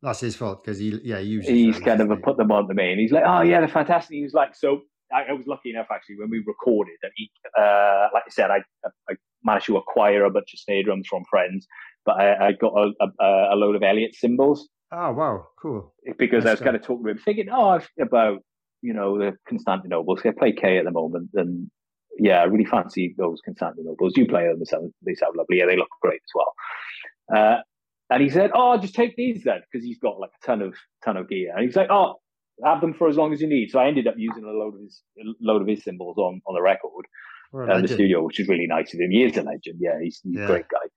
[0.02, 2.74] That's his fault because he, yeah, he he's kind of doesn't put them on to
[2.74, 4.82] me, and he's like, "Oh yeah, they're fantastic." He was like, "So
[5.14, 8.50] I, I was lucky enough actually when we recorded, and he, uh, like I said,
[8.52, 8.60] I,
[9.10, 11.66] I managed to acquire a bunch of snare drums from friends,
[12.06, 15.94] but I, I got a, a, a load of Elliott cymbals Oh wow, cool.
[16.18, 18.40] because I was kind of talking to him, thinking, "Oh, about
[18.82, 20.16] you know the Constantinople.
[20.18, 21.70] So I play K at the moment, and
[22.20, 24.12] yeah, I really fancy those Constantinople.
[24.16, 25.58] You play them; they sound, they sound lovely.
[25.58, 26.54] Yeah, they look great as well."
[27.36, 27.58] Uh,
[28.12, 30.76] and he said, "Oh, just take these then," because he's got like a ton of
[31.04, 31.52] ton of gear.
[31.56, 32.18] And he's like, "Oh,
[32.64, 34.76] have them for as long as you need." So I ended up using a load
[34.76, 37.06] of his a load of his cymbals on on the record
[37.72, 39.12] uh, the studio, which is really nice of him.
[39.12, 39.78] He is a legend.
[39.80, 40.44] Yeah, he's, he's Yeah.
[40.44, 40.88] a great guy.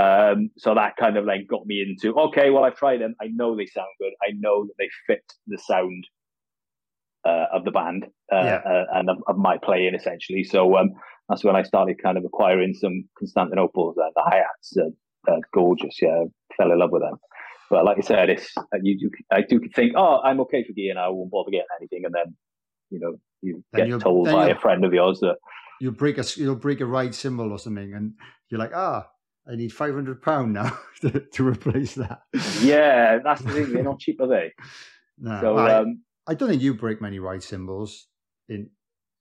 [0.00, 2.50] Um, so that kind of like got me into okay.
[2.50, 3.14] Well, I've tried them.
[3.20, 4.12] I know they sound good.
[4.22, 6.06] I know that they fit the sound
[7.24, 8.60] uh, of the band uh, Yeah.
[8.64, 10.44] uh, and of, of my playing essentially.
[10.44, 10.90] So um,
[11.28, 14.76] that's when I started kind of acquiring some Constantinople's and the hi hats.
[14.76, 14.90] Uh,
[15.30, 16.00] uh, gorgeous.
[16.00, 16.24] Yeah,
[16.56, 17.16] fell in love with them.
[17.70, 19.10] But like I said, it's uh, you, you.
[19.30, 22.14] I do think, oh, I'm okay for gear and I won't bother getting anything, and
[22.14, 22.34] then
[22.90, 25.36] you know you Then get told by a friend of yours that
[25.80, 28.14] You'll break a you'll break a ride cymbal or something, and
[28.48, 29.08] you're like, ah,
[29.50, 32.20] I need five hundred pound now to, to replace that.
[32.60, 33.72] yeah, that's the thing.
[33.72, 34.52] They're not cheap, are they?
[35.18, 38.06] No, So I, um, I don't think you break many ride cymbals
[38.48, 38.70] in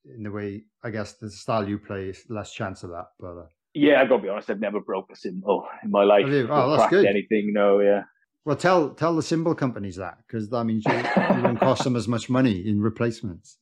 [0.06, 3.06] in the way I guess the style you play is less chance of that.
[3.20, 4.50] But uh, yeah, I've got to be honest.
[4.50, 6.26] I've never broke a cymbal in my life.
[6.26, 6.48] Have you?
[6.48, 7.06] or Oh, that's good.
[7.06, 7.52] Anything?
[7.54, 8.04] No, yeah.
[8.46, 11.96] well, tell tell the cymbal companies that because that means you, you won't cost them
[11.96, 13.58] as much money in replacements.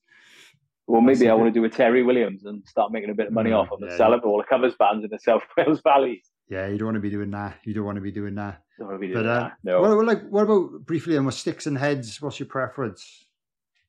[0.88, 3.34] Well, maybe I want to do a Terry Williams and start making a bit of
[3.34, 4.18] money Mm, off them and yeah, sell yeah.
[4.18, 6.22] it all the covers bands in the South Wales Valley.
[6.50, 7.58] Yeah, you don't want to be doing that.
[7.64, 8.62] You don't want to be doing that.
[8.78, 9.54] Don't want to be But doing uh, that.
[9.64, 9.82] No.
[9.82, 12.22] what, what, like what about briefly on with sticks and heads?
[12.22, 13.26] What's your preference?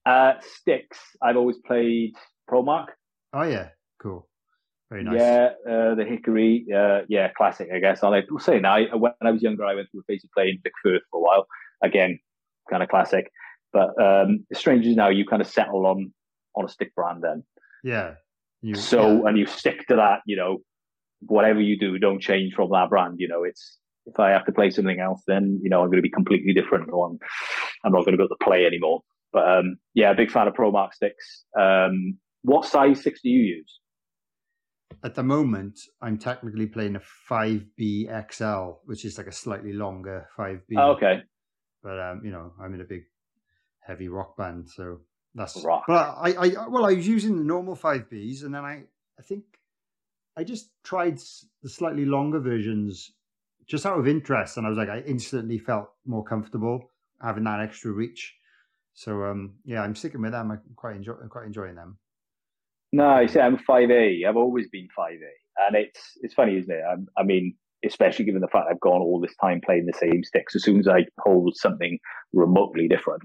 [0.07, 0.99] Uh, sticks.
[1.21, 2.15] I've always played
[2.49, 2.93] Pro Mark.
[3.33, 3.71] Oh yeah,
[4.01, 4.29] cool,
[4.89, 5.17] very nice.
[5.19, 6.65] Yeah, uh, the Hickory.
[6.75, 8.03] Uh, yeah, classic, I guess.
[8.03, 8.77] I like saying now.
[8.77, 11.19] I- When I was younger, I went through a phase of playing Vic Firth for
[11.19, 11.47] a while.
[11.83, 12.19] Again,
[12.71, 13.31] kind of classic.
[13.73, 16.13] But um, it's strange is now you kind of settle on
[16.55, 17.43] on a stick brand then.
[17.85, 18.15] yeah.
[18.63, 19.29] You, So yeah.
[19.29, 20.21] and you stick to that.
[20.25, 20.59] You know,
[21.21, 23.17] whatever you do, don't change from that brand.
[23.19, 25.99] You know, it's if I have to play something else, then you know I'm going
[25.99, 26.91] to be completely different.
[26.93, 27.19] Or I'm,
[27.85, 29.01] I'm not going to be able to play anymore.
[29.33, 31.45] But um, yeah, big fan of Pro Mark sticks.
[31.59, 33.81] Um, what size six do you use?
[35.03, 40.29] at the moment, I'm technically playing a 5B XL, which is like a slightly longer
[40.39, 40.61] 5B.
[40.77, 41.23] Oh, okay.
[41.83, 43.03] But um, you know, I'm in a big,
[43.81, 45.01] heavy rock band, so
[45.35, 45.85] that's Rock.
[45.87, 48.85] But I, I, well, I was using the normal 5Bs, and then I,
[49.19, 49.45] I think,
[50.37, 51.19] I just tried
[51.63, 53.13] the slightly longer versions,
[53.67, 56.91] just out of interest, and I was like, I instantly felt more comfortable
[57.23, 58.35] having that extra reach.
[58.93, 60.51] So um, yeah, I'm sticking with them.
[60.51, 61.99] I'm quite enjoy, I'm quite enjoying them.
[62.93, 64.25] No, you see, I'm five A.
[64.29, 66.83] I've always been five A, and it's it's funny, isn't it?
[66.91, 67.55] I'm, I mean,
[67.85, 70.55] especially given the fact I've gone all this time playing the same sticks.
[70.55, 71.99] As soon as I hold something
[72.33, 73.25] remotely different,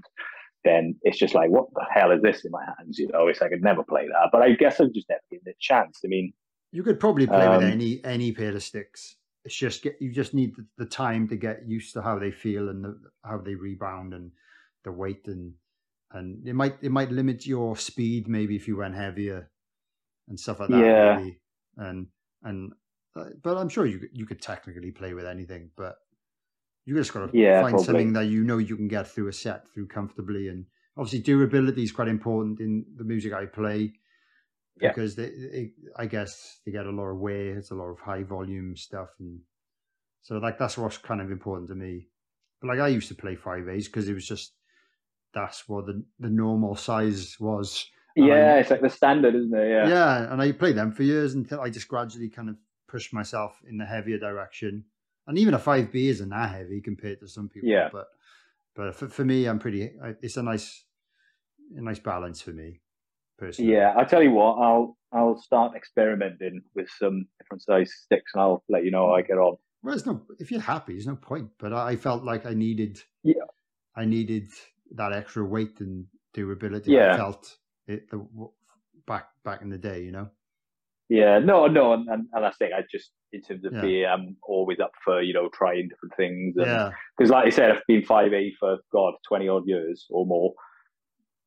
[0.64, 2.98] then it's just like, what the hell is this in my hands?
[2.98, 4.30] You know, it's like I'd never play that.
[4.32, 6.00] But I guess I've just never given it a chance.
[6.04, 6.32] I mean,
[6.72, 9.16] You could probably play Um, with any any pair of sticks.
[9.44, 12.30] It's just get you just need the, the time to get used to how they
[12.30, 14.32] feel and the, how they rebound and
[14.84, 15.54] the weight and
[16.12, 19.50] and it might it might limit your speed maybe if you went heavier
[20.28, 20.78] and stuff like that.
[20.78, 21.16] Yeah.
[21.16, 21.40] Maybe.
[21.76, 22.06] And
[22.42, 22.72] and
[23.16, 25.96] uh, but I'm sure you could- you could technically play with anything, but
[26.86, 27.84] you just got to Yeah, find probably.
[27.86, 30.66] something that you know you can get through a set through comfortably and
[30.96, 33.92] obviously durability is quite important in the music I play
[34.82, 34.88] Yeah.
[34.88, 37.56] because they, they, I guess they get a lot of wear.
[37.56, 39.40] It's a lot of high volume stuff, and
[40.22, 42.08] so like that's what's kind of important to me.
[42.60, 44.52] But like I used to play five A's because it was just
[45.34, 47.86] that's what the the normal size was.
[48.16, 49.70] And I- yeah, it's like the standard, isn't it?
[49.70, 49.88] Yeah.
[49.88, 52.56] yeah, and I played them for years until I just gradually kind of
[52.88, 54.84] pushed myself in the heavier direction.
[55.26, 57.70] And even a five B isn't that heavy compared to some people.
[57.70, 57.88] Yeah.
[57.90, 58.08] But
[58.74, 59.92] but for, for me, I'm pretty.
[60.20, 60.84] It's a nice
[61.76, 62.80] a nice balance for me
[63.42, 63.72] personally.
[63.72, 68.42] Yeah, I tell you what, I'll I'll start experimenting with some different size sticks, and
[68.42, 69.56] I'll let you know how I get on.
[69.82, 70.22] Well, it's no.
[70.38, 71.48] If you're happy, there's no point.
[71.58, 73.00] But I I felt like I needed.
[73.22, 73.48] Yeah.
[73.96, 74.50] I needed
[74.94, 76.92] that extra weight and durability.
[76.92, 77.14] Yeah.
[77.14, 77.56] I felt
[77.86, 78.26] it the
[79.06, 80.02] back back in the day.
[80.02, 80.28] You know.
[81.08, 82.66] Yeah, no, no, and, and, and that's the.
[82.66, 83.82] I just, in terms of Yeah.
[83.82, 86.54] beer, I'm always up for you know trying different things.
[86.56, 86.90] And, Yeah.
[87.18, 90.54] Because, like I said, I've been five A for God twenty odd years or more.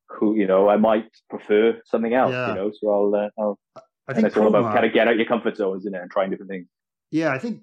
[0.08, 2.32] Who you know, I might prefer something else.
[2.32, 2.48] Yeah.
[2.50, 3.14] You know, so I'll.
[3.14, 3.58] Uh, I'll
[4.08, 6.10] I think it's all about kind of get out your comfort zone, isn't it, and
[6.10, 6.68] trying different things.
[7.10, 7.62] Yeah, I think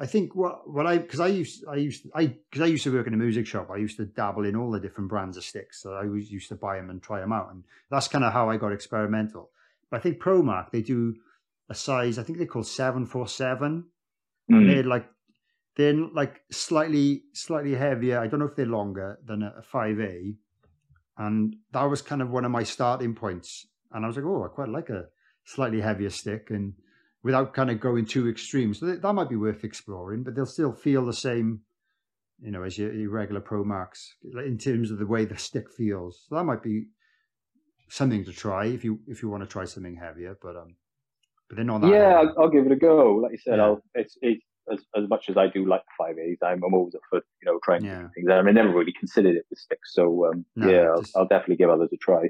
[0.00, 2.92] I think what what I because I used I used I because I used to
[2.92, 3.70] work in a music shop.
[3.70, 5.80] I used to dabble in all the different brands of sticks.
[5.82, 8.32] So I always used to buy them and try them out, and that's kind of
[8.32, 9.50] how I got experimental.
[9.90, 11.14] But I think ProMark they do
[11.70, 12.18] a size.
[12.18, 13.84] I think they call seven four seven.
[14.50, 14.66] Mm.
[14.66, 15.08] They're like
[15.76, 18.18] they're like slightly slightly heavier.
[18.18, 20.34] I don't know if they're longer than a five A,
[21.16, 23.66] and that was kind of one of my starting points.
[23.92, 25.06] And I was like, oh, I quite like a
[25.44, 26.74] slightly heavier stick, and
[27.22, 28.74] without kind of going too extreme.
[28.74, 31.60] So that, that might be worth exploring, but they'll still feel the same,
[32.40, 35.70] you know, as your, your regular Pro Marks in terms of the way the stick
[35.70, 36.24] feels.
[36.28, 36.86] So that might be
[37.88, 40.36] something to try if you if you want to try something heavier.
[40.42, 40.76] But um,
[41.48, 41.90] but they're not that.
[41.90, 42.14] Yeah.
[42.20, 43.16] I'll, I'll give it a go.
[43.16, 43.64] Like you said, Yeah.
[43.64, 43.82] I'll.
[43.94, 46.38] It's it's as as much as I do like five A's.
[46.42, 48.08] I'm, I'm always up for you know trying Yeah.
[48.14, 48.28] things.
[48.30, 51.56] I mean, never really considered it with sticks, so um, No, yeah, I'll, I'll definitely
[51.56, 52.28] give others a try.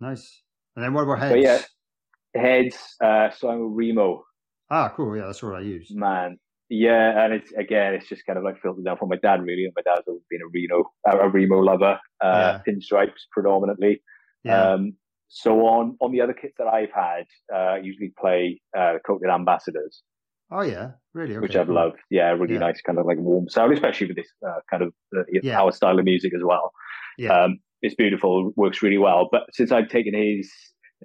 [0.00, 0.42] nice.
[0.74, 1.32] And then what about heads?
[1.32, 1.62] But yeah,
[2.40, 2.76] heads.
[3.02, 4.24] Uh, so I'm a Remo
[4.68, 5.16] Ah, cool.
[5.16, 5.90] Yeah, that's what I use.
[5.94, 6.38] man.
[6.68, 9.40] Yeah, and it's again, it's just kind of like filtered down from my dad.
[9.42, 12.00] Really, and my dad's always been a Reno, a Remo lover.
[12.20, 14.02] Uh, Pinstripes predominantly.
[14.42, 14.72] Yeah.
[14.72, 14.94] Um,
[15.28, 17.24] so on on the other kits that I've had,
[17.54, 20.02] uh, I usually play uh, coated ambassadors.
[20.50, 21.32] Oh yeah, really.
[21.36, 21.96] Okay, which I've loved.
[22.10, 22.60] Yeah, really Yeah.
[22.60, 25.60] nice, kind of like warm sound, especially with this uh, kind of uh, Yeah.
[25.60, 26.72] our style of music as well.
[27.18, 27.32] Yeah.
[27.32, 29.28] Um, it's beautiful, works really well.
[29.30, 30.50] But since I've taken his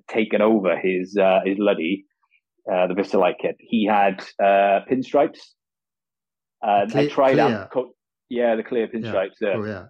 [0.10, 2.06] taken over his uh, his Luddy,
[2.72, 3.56] uh, the Vistalite kit.
[3.60, 5.40] He had uh, pinstripes.
[6.66, 7.96] Uh, Clear- I tried out, co-
[8.30, 9.36] yeah, the clear pinstripes.
[9.42, 9.54] Yeah.
[9.56, 9.86] Oh yeah.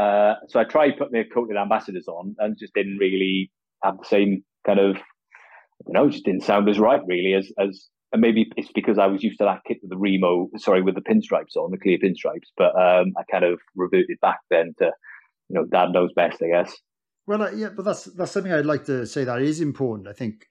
[0.00, 3.50] Uh, so I tried putting the coated ambassadors on, and just didn't really
[3.82, 5.00] have the same kind of, I
[5.86, 7.88] don't know, just didn't sound as right really as as.
[8.12, 10.96] And maybe it's because I was used to that kit with the Remo, sorry, with
[10.96, 12.48] the pinstripes on, the clear pinstripes.
[12.56, 14.86] But um, I kind of reverted back then to,
[15.48, 16.76] you know, Dad knows best, I guess.
[17.26, 20.08] Well, uh, yeah, but that's that's something I'd like to say that is important.
[20.08, 20.48] I think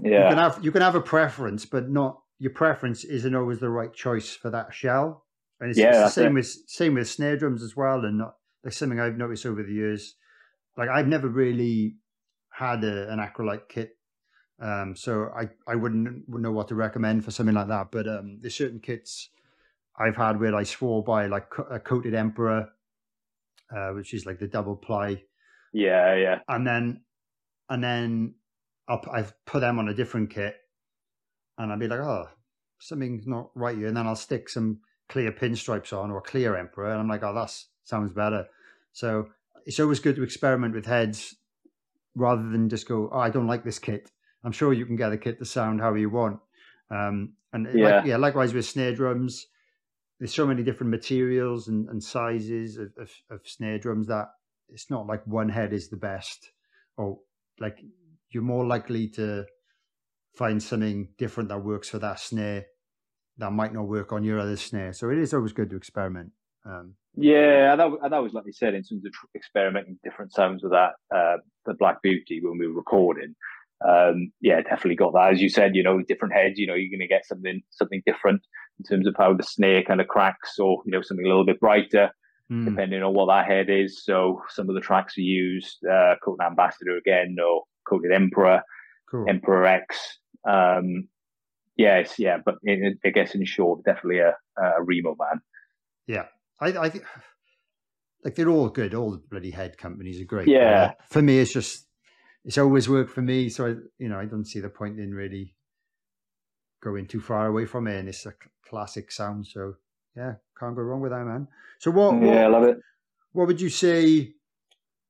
[0.00, 3.58] you Yeah, can have you can have a preference, but not your preference isn't always
[3.58, 5.26] the right choice for that shell.
[5.60, 6.40] And it's, Yeah, it's the same it.
[6.40, 9.72] with same with snare drums as well, and not, like something I've noticed over the
[9.72, 10.14] years.
[10.76, 11.96] Like I've never really
[12.50, 13.96] had a, an acrylite kit,
[14.62, 17.90] um, so I I wouldn't know what to recommend for something like that.
[17.90, 19.28] But um, there's certain kits
[19.98, 22.70] I've had where I swore by, like a coated emperor,
[23.74, 25.22] uh, which is like the double ply
[25.72, 27.00] yeah, yeah, and then
[27.68, 28.34] and then
[28.88, 30.56] I'll I've put them on a different kit,
[31.58, 32.28] and I'll be like, oh,
[32.78, 36.90] something's not right here, and then I'll stick some clear pinstripes on or clear emperor,
[36.90, 38.46] and I'm like, oh, that sounds better.
[38.92, 39.28] So
[39.64, 41.36] it's always good to experiment with heads
[42.14, 44.10] rather than just go, oh, I don't like this kit.
[44.44, 46.40] I'm sure you can get the kit to sound how you want.
[46.90, 47.96] Um, and Yeah.
[47.96, 49.46] like, yeah, likewise with snare drums,
[50.18, 54.28] there's so many different materials and, and sizes of, of, of snare drums that
[54.68, 56.50] it's not like one head is the best
[56.96, 57.18] or
[57.60, 57.78] like
[58.30, 59.44] you're more likely to
[60.34, 62.64] find something different that works for that snare
[63.38, 64.92] that might not work on your other snare.
[64.92, 66.32] So it is always good to experiment.
[66.64, 67.72] Um, yeah.
[67.72, 70.92] And that, that was like you said in terms of experimenting different sounds with that,
[71.14, 73.34] uh, the Black Beauty when we were recording.
[73.88, 75.32] Um, yeah, definitely got that.
[75.32, 76.58] As you said, you know, different heads.
[76.58, 78.42] You know, you're going to get something something different
[78.78, 81.46] in terms of how the snare kind of cracks, or you know, something a little
[81.46, 82.10] bit brighter.
[82.50, 84.04] mm, depending on what that head is.
[84.04, 88.62] So some of the tracks we used, uh, Coated Ambassador again, or Coated Emperor,
[89.10, 89.26] cool.
[89.28, 90.18] Emperor X.
[90.48, 91.08] Um,
[91.76, 95.40] yes, yeah, but in, I guess in short, definitely a, a Remo man.
[96.06, 96.26] Yeah,
[96.60, 97.04] I, I think
[98.24, 98.94] like they're all good.
[98.94, 100.48] All the bloody head companies are great.
[100.48, 100.90] Yeah.
[100.90, 101.86] Uh, for me, it's just
[102.44, 103.48] it's always worked for me.
[103.48, 105.54] So I, you know, I don't see the point in really
[106.82, 107.98] going too far away from it.
[107.98, 109.46] And it's a cl- classic sound.
[109.46, 109.76] So
[110.16, 111.48] yeah, can't go wrong with that, man.
[111.78, 112.16] So what?
[112.16, 112.78] what Yeah, I love it.
[113.32, 114.34] what would you say?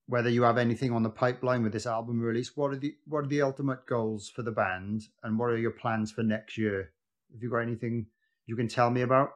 [0.06, 3.24] Whether you have anything on the pipeline with this album release, what are the what
[3.24, 6.92] are the ultimate goals for the band, and what are your plans for next year?
[7.32, 8.06] Have you got anything
[8.46, 9.30] you can tell me about?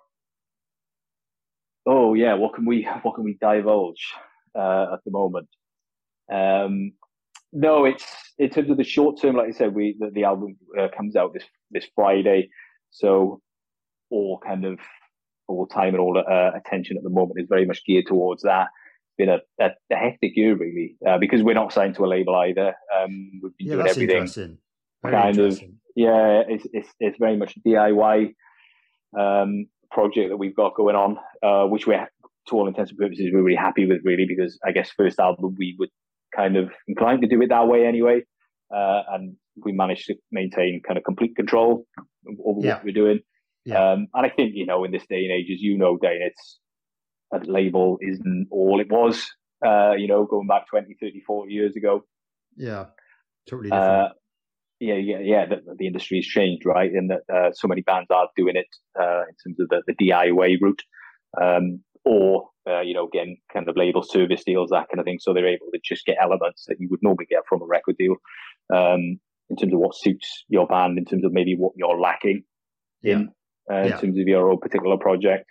[1.86, 4.12] Oh yeah, what can we what can we divulge
[4.55, 5.48] uh, at the moment?
[6.31, 6.93] Um,
[7.56, 8.04] no, it's
[8.38, 9.36] in terms of the short term.
[9.36, 12.50] Like I said, we the, the album uh, comes out this this Friday,
[12.90, 13.40] so
[14.10, 14.78] all kind of
[15.48, 18.68] all time and all uh, attention at the moment is very much geared towards that.
[19.08, 22.06] It's been a, a, a hectic year really uh, because we're not signed to a
[22.06, 22.74] label either.
[22.96, 24.26] Um, we've been Yeah, doing everything
[25.02, 25.60] kind of-
[25.94, 28.34] yeah, it's it's it's very much a DIY
[29.18, 32.06] um, project that we've got going on, uh, which we're
[32.48, 35.56] to all intents and purposes we're really happy with, really, because I guess first album
[35.58, 35.88] we were
[36.36, 38.22] kind of inclined to do it that way anyway,
[38.74, 41.86] uh, and we managed to maintain kind of complete control
[42.44, 42.74] over Yeah.
[42.74, 43.20] what we're doing.
[43.64, 43.92] Yeah.
[43.92, 46.22] Um, and I think you know in this day and age, as you know, Dane,
[46.22, 46.58] it's
[47.32, 49.26] a label isn't all it was.
[49.64, 52.04] Uh, you know, going back 20, 30, 40 years ago.
[52.56, 52.86] Yeah,
[53.48, 53.90] totally different.
[53.90, 54.08] Uh,
[54.78, 55.46] yeah, yeah, yeah.
[55.46, 56.92] The, the industry has changed, right?
[56.92, 58.66] And that uh, so many bands are doing it
[59.00, 60.82] uh, in terms of the, the DIY route,
[61.40, 65.18] um, or uh, you know, again, kind of label service deals, that kind of thing.
[65.20, 67.96] So they're able to just get elements that you would normally get from a record
[67.98, 68.16] deal,
[68.72, 69.20] um,
[69.50, 72.42] in terms of what suits your band, in terms of maybe what you're lacking
[73.02, 73.28] in,
[73.70, 75.46] uh, in terms of your own particular project.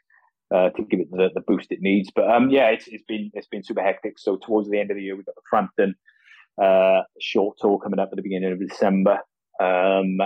[0.53, 3.31] Uh, to give it the, the boost it needs, but um, yeah, it's, it's been
[3.33, 4.19] it's been super hectic.
[4.19, 5.95] So towards the end of the year, we've got the Frampton
[6.61, 9.17] uh, short tour coming up at the beginning of December.
[9.59, 10.19] Um,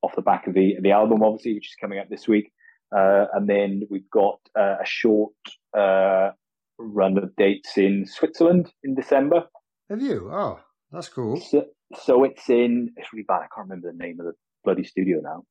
[0.00, 2.50] off the back of the the album, obviously, which is coming up this week,
[2.96, 5.32] uh, and then we've got uh, a short
[5.76, 6.30] uh,
[6.78, 9.44] run of dates in Switzerland in December.
[9.90, 10.30] Have you?
[10.32, 10.60] Oh,
[10.92, 11.40] that's cool.
[11.40, 11.64] So,
[12.02, 12.90] so it's in.
[12.96, 13.36] It's really bad.
[13.42, 14.32] I can't remember the name of the
[14.64, 15.44] bloody studio now.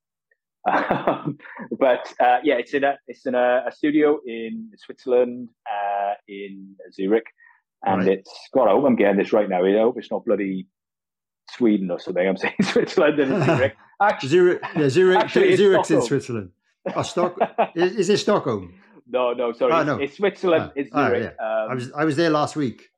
[0.71, 1.37] Um,
[1.79, 6.75] but uh, yeah, it's in a it's in a, a studio in Switzerland, uh, in
[6.93, 7.25] Zurich,
[7.85, 8.19] and Right.
[8.19, 8.67] it's God.
[8.67, 9.63] I hope I'm getting this right now.
[9.65, 10.67] I hope it's not bloody
[11.51, 12.27] Sweden or something.
[12.27, 13.75] I'm saying Switzerland and Zurich.
[14.01, 16.51] Actually, Zurich, yeah, Zurich, Actually, Zurich's in Switzerland.
[16.95, 17.37] Oh, Stock,
[17.75, 18.73] is, is it Stockholm?
[19.07, 19.97] no, no, sorry, Oh, it's, no.
[19.97, 20.63] it's Switzerland.
[20.69, 21.35] Ah, it's ah, Zurich.
[21.39, 22.89] I Um, was I was there last week.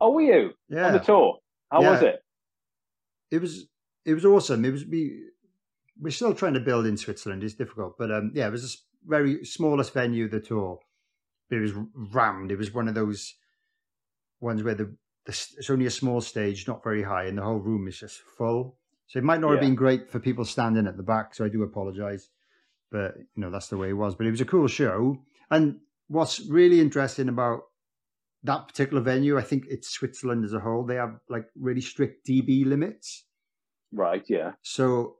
[0.00, 1.38] oh, were you Yeah, on the tour?
[1.70, 2.16] How was it?
[3.30, 3.66] it was
[4.04, 4.64] it was awesome.
[4.64, 5.20] It was we
[6.00, 7.44] we're still trying to build in Switzerland.
[7.44, 8.76] It's difficult, but um, yeah, it was the
[9.08, 10.78] very smallest venue of the tour.
[11.48, 11.72] But it was
[12.12, 12.50] rammed.
[12.50, 13.34] It was one of those
[14.40, 14.94] ones where the
[15.26, 18.20] this, it's only a small stage, not very high, and the whole room is just
[18.36, 18.76] full.
[19.06, 21.34] So it might not have been great for people standing at the back.
[21.34, 22.28] So I do apologize,
[22.94, 24.14] but you know that's the way it was.
[24.14, 25.18] But it was a cool show,
[25.50, 27.62] and what's really interesting about
[28.44, 30.86] that particular venue, I think it's Switzerland as a whole.
[30.86, 33.24] They have like really strict DB limits.
[33.92, 34.22] Right.
[34.28, 34.52] Yeah.
[34.62, 35.16] So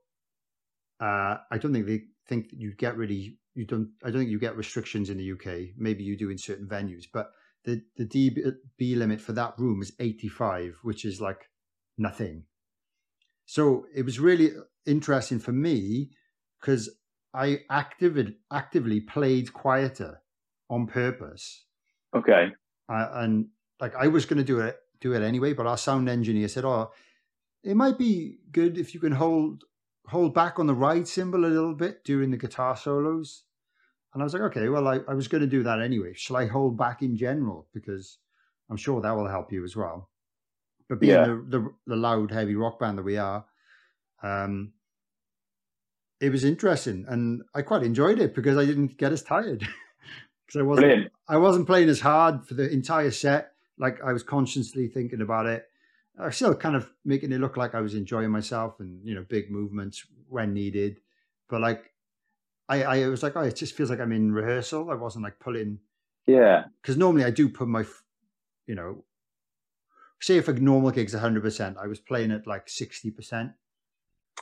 [1.00, 3.90] uh, I don't think they think that you get really you don't.
[4.04, 5.74] I don't think you get restrictions in the UK.
[5.76, 7.32] Maybe you do in certain venues, but
[7.64, 11.50] the the DB limit for that room is 85, which is like
[11.98, 12.44] nothing.
[13.46, 14.52] So it was really
[14.86, 16.10] interesting for me
[16.60, 16.88] because
[17.34, 20.22] I actively actively played quieter
[20.70, 21.66] on purpose,
[22.14, 22.54] Okay.
[22.88, 23.48] uh, and
[23.80, 25.52] like I was going to do it do it anyway.
[25.52, 26.92] But our sound engineer said, "Oh,
[27.64, 29.64] it might be good if you can hold
[30.06, 33.44] hold back on the ride cymbal a little bit during the guitar solos."
[34.14, 36.14] And I was like, "Okay, well, I, I was going to do that anyway.
[36.14, 38.18] Shall I hold back in general because
[38.70, 40.10] I'm sure that will help you as well."
[40.88, 41.24] But being Yeah.
[41.24, 43.46] the, the the loud, heavy rock band that we are,
[44.22, 44.74] um,
[46.24, 49.60] it was interesting, and I quite enjoyed it because I didn't get as tired
[50.46, 51.12] because I wasn't Brilliant.
[51.28, 53.52] I wasn't playing as hard for the entire set.
[53.78, 55.66] Like I was consciously thinking about it.
[56.18, 59.14] I was still kind of making it look like I was enjoying myself and you
[59.14, 61.00] know big movements when needed.
[61.48, 61.92] But like
[62.68, 64.90] I, I was like, oh, it just feels like I'm in rehearsal.
[64.90, 65.80] I wasn't like pulling
[66.26, 66.64] Yeah.
[66.80, 67.84] because normally I do put my,
[68.66, 69.04] you know,
[70.20, 73.52] say if a normal gig's 100, percent I was playing at like 60 percent.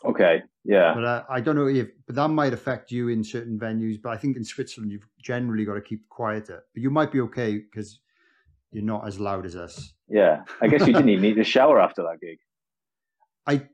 [0.04, 0.42] Okay.
[0.64, 0.94] Yeah.
[0.94, 4.00] But uh, I don't know if, but that might affect you in certain venues.
[4.02, 6.64] But I think in Switzerland, you've generally got to keep quieter.
[6.74, 8.00] But you might be okay because
[8.70, 9.92] you're not as loud as us.
[10.08, 10.44] Yeah.
[10.60, 12.38] I guess you didn't even need to shower after that gig.
[13.46, 13.66] I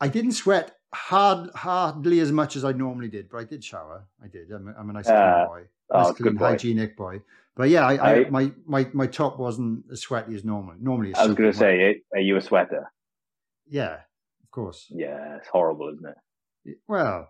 [0.00, 4.04] I didn't sweat hard hardly as much as I normally did, but I did shower.
[4.22, 4.50] I did.
[4.50, 5.62] I'm, a- I'm a nice clean Ah, boy,
[5.92, 6.44] nice Oh, clean boy.
[6.46, 7.20] hygienic boy.
[7.54, 10.74] But yeah, I, I, I- my my my top wasn't as sweaty as normal.
[10.80, 12.90] Normally, I was going to say, are you a sweater?
[13.68, 14.00] yeah,
[14.52, 14.86] course.
[14.90, 15.36] Yeah.
[15.38, 16.78] It's horrible, isn't it?
[16.86, 17.28] Well,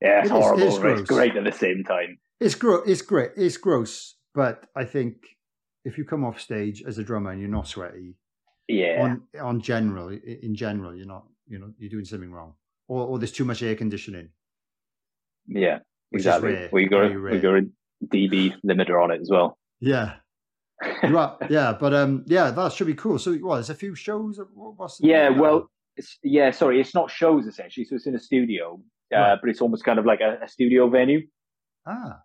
[0.00, 0.22] Yeah.
[0.22, 0.80] It's It is- it horrible.
[0.82, 2.18] but it's great at the same time.
[2.40, 3.32] it's gro- it's great.
[3.36, 5.14] It's gross, but I think
[5.84, 8.16] if you come off stage as a drummer and you're not sweaty,
[8.68, 9.02] Yeah.
[9.02, 12.54] on on general in general, you're not you know you're doing something wrong,
[12.88, 14.30] or or there's too much air conditioning.
[15.46, 15.78] yeah.
[16.14, 16.68] Exactly.
[16.72, 17.32] we got very a, rare.
[17.34, 17.66] we got a
[18.06, 19.56] DB limiter on it as well.
[19.80, 20.16] Yeah,
[21.02, 21.36] right.
[21.48, 23.18] Yeah, but um, yeah, that should be cool.
[23.18, 23.54] So, what?
[23.56, 24.38] There's a few shows.
[24.54, 27.84] What's Yeah, well, it's, yeah, sorry, it's not shows essentially.
[27.84, 28.80] So it's in a studio,
[29.14, 29.38] uh, Right.
[29.40, 31.26] but it's almost kind of like a, a studio venue.
[31.86, 32.20] ah,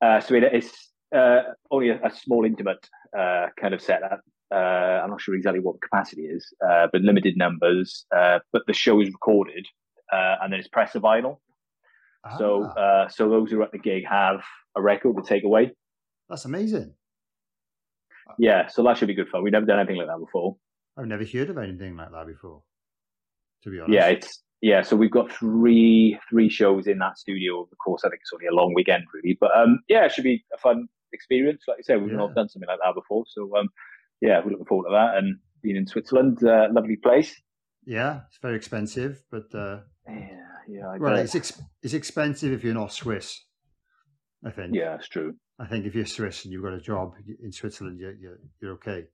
[0.00, 4.20] Uh, so it, it's uh, only a, a small, intimate uh, kind of setup.
[4.50, 8.06] Uh, I'm not sure exactly what the capacity is, uh, but limited numbers.
[8.16, 9.66] Uh, but the show is recorded,
[10.12, 11.38] uh, and then it's pressed to vinyl.
[12.38, 14.40] So, ah, uh, so those who are at the gig have
[14.76, 15.64] a record to take away.
[16.28, 16.94] that's amazing.
[18.38, 19.42] Yeah, so that should be good fun.
[19.42, 20.56] We've never done anything like that before.
[20.96, 22.62] I've never heard of anything like that before.
[23.64, 24.82] To be honest, Yeah, it's yeah.
[24.82, 27.62] So we've got three three shows in that studio.
[27.62, 29.36] Of course, I think it's only a long weekend, really.
[29.40, 31.62] But um, yeah, it should be a fun experience.
[31.68, 32.18] Like I said, we've Yeah.
[32.18, 33.68] not done something like that before, so um,
[34.20, 35.16] yeah, we're looking forward to that.
[35.16, 37.34] And being in Switzerland, uh, lovely place.
[37.84, 40.36] yeah, it's very expensive, but uh, Yeah,
[40.68, 43.44] yeah, I well, it's ex- it's expensive if you're not Swiss.
[44.44, 44.74] I think.
[44.74, 45.34] yeah, it's true.
[45.58, 48.72] I think if you're Swiss and you've got a job in Switzerland, you're you're, you're
[48.74, 49.06] okay.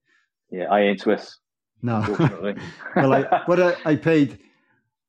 [0.51, 1.39] Yeah, I ain't Swiss,
[1.83, 2.01] No.
[2.97, 4.39] well, I, what I, I paid,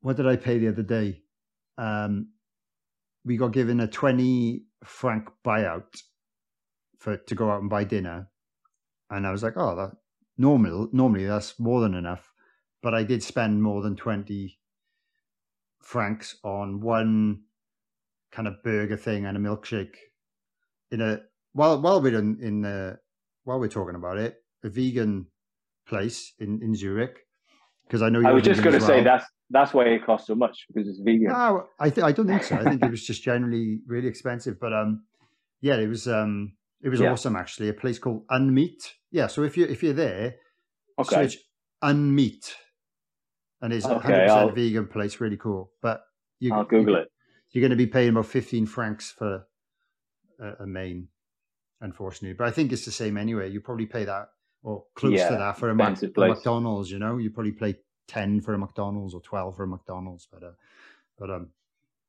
[0.02, 1.22] what did I pay the other day?
[1.78, 2.30] Um,
[3.24, 6.02] we got given a 20 franc buyout
[7.00, 8.30] for to go out and buy dinner.
[9.10, 9.92] And I was like, oh, that
[10.38, 12.32] normal, normally that's more than enough.
[12.82, 14.58] But I did spend more than 20
[15.82, 17.42] francs on one
[18.32, 19.96] kind of burger thing and a milkshake
[20.92, 21.22] in a,
[21.54, 23.00] while, while we're in, in the,
[23.44, 25.28] while we're talking about it, a vegan
[25.88, 27.20] place in, in Zurich.
[27.88, 30.28] Because I know I was just going to as say that's that's why it costs
[30.28, 31.28] so much because it's vegan.
[31.28, 32.56] No, I th- I don't think so.
[32.56, 34.60] I think it was just generally really expensive.
[34.60, 35.04] But um,
[35.62, 37.12] yeah, it was um, it was Yeah.
[37.12, 37.70] awesome actually.
[37.70, 38.94] A place called Unmeat.
[39.12, 40.36] Yeah, so if you if you're there,
[40.98, 41.38] Okay, search
[41.84, 42.56] Unmeat,
[43.62, 45.22] and it's a hundred percent vegan place.
[45.22, 45.72] Really cool.
[45.82, 46.02] But
[46.40, 47.08] you, I'll Google you, it.
[47.52, 49.46] You're going to be paying about fifteen francs for
[50.40, 51.10] a, a main,
[51.82, 52.34] unfortunately.
[52.34, 53.52] But I think it's the same anyway.
[53.52, 54.30] You probably pay that
[54.66, 56.10] or close Yeah, to that for a, Mac- a.
[56.18, 56.92] McDonald's.
[56.92, 57.76] You know, you probably play
[58.08, 60.28] ten for a McDonald's or twelve for a McDonald's.
[60.32, 60.52] But uh,
[61.18, 61.50] but um,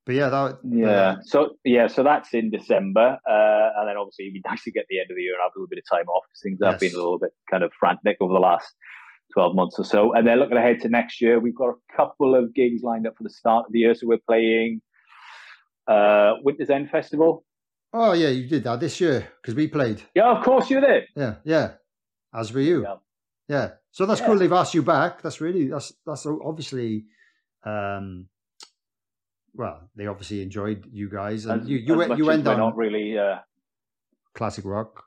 [0.07, 1.17] but yeah, that Yeah.
[1.23, 4.87] So yeah, so that's in December, uh, and then obviously it'd be nice to get
[4.89, 6.59] the end of the year and have a little bit of time off because things
[6.65, 8.75] have been a little bit kind of frantic over the last
[9.35, 10.15] twelve months or so.
[10.15, 13.19] And then looking ahead to next year, we've got a couple of gigs lined up
[13.19, 13.95] for the start of the year.
[13.95, 14.81] So we're playing
[15.87, 17.45] uh, Winter's End Festival.
[17.93, 20.03] Oh yeah, you did that this year because we played.
[20.15, 21.05] Yeah, of course you're there.
[21.15, 21.73] Yeah, yeah.
[22.37, 22.83] As were you.
[22.83, 22.97] Yeah.
[23.49, 23.71] Yeah.
[23.93, 24.27] So that's Yeah.
[24.27, 24.39] cool.
[24.39, 25.23] They've asked you back.
[25.23, 27.07] That's really that's that's obviously,
[27.65, 28.29] um,
[29.55, 32.29] well, they obviously enjoyed you guys, and As- you you as went much you as
[32.29, 33.19] went not really.
[33.19, 33.39] Uh,
[34.35, 35.03] classic rock.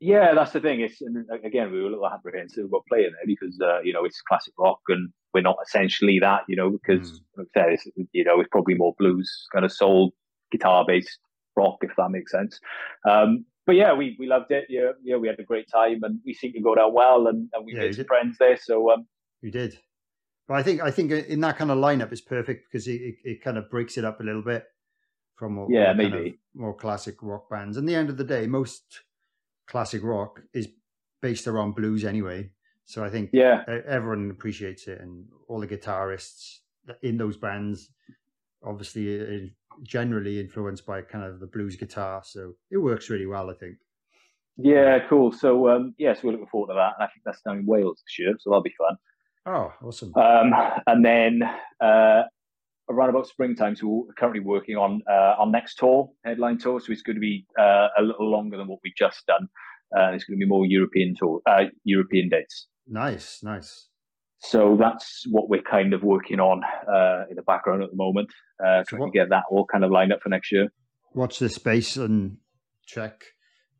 [0.00, 0.80] Yeah, that's the thing.
[0.80, 4.04] It's and again we were a little apprehensive about playing there because uh, you know
[4.04, 7.22] it's classic rock and we're not essentially that, you know, because Mm.
[7.38, 10.14] like I said, it's, you know it's probably more blues kind of soul
[10.52, 11.18] guitar based
[11.56, 12.60] rock if that makes sense.
[13.08, 14.64] Um, but yeah, we, we loved it.
[14.70, 17.50] Yeah, yeah, we had a great time and we seemed to go down well and,
[17.52, 18.06] and we Yeah, made some did.
[18.06, 18.56] friends there.
[18.56, 19.06] So um,
[19.42, 19.78] You did.
[20.48, 23.14] But I think I think in that kind of lineup is perfect because it, it,
[23.24, 24.64] it kind of breaks it up a little bit
[25.36, 26.38] from what Yeah, more kind of maybe.
[26.54, 27.76] more classic rock bands.
[27.76, 29.02] And the end of the day, most
[29.66, 30.68] classic rock is
[31.20, 32.50] based around blues anyway.
[32.86, 36.60] So I think yeah, everyone appreciates it, and all the guitarists
[37.02, 37.90] in those bands,
[38.64, 39.48] obviously, uh,
[39.82, 42.22] generally influenced by kind of the blues guitar.
[42.24, 43.76] So it works really well, I think.
[44.56, 45.32] yeah, cool.
[45.32, 46.94] So um, yeah, so we're looking forward to that.
[46.98, 48.96] And I think that's down in Wales this year, so that'll be fun.
[49.46, 50.12] Oh, awesome!
[50.14, 50.52] Um,
[50.86, 51.42] and then
[51.80, 52.22] uh,
[52.90, 56.80] around about springtime, so we're currently working on uh, our next tour, headline tour.
[56.80, 59.48] So it's going to be uh, a little longer than what we've just done.
[59.96, 62.66] Uh, it's going to be more European tour, uh, European dates.
[62.86, 63.88] Nice, nice.
[64.40, 68.28] So that's what we're kind of working on uh, in the background at the moment,
[68.64, 70.68] uh, trying what- to get that all kind of lined up for next year.
[71.12, 72.36] What's the space and
[72.86, 73.24] check.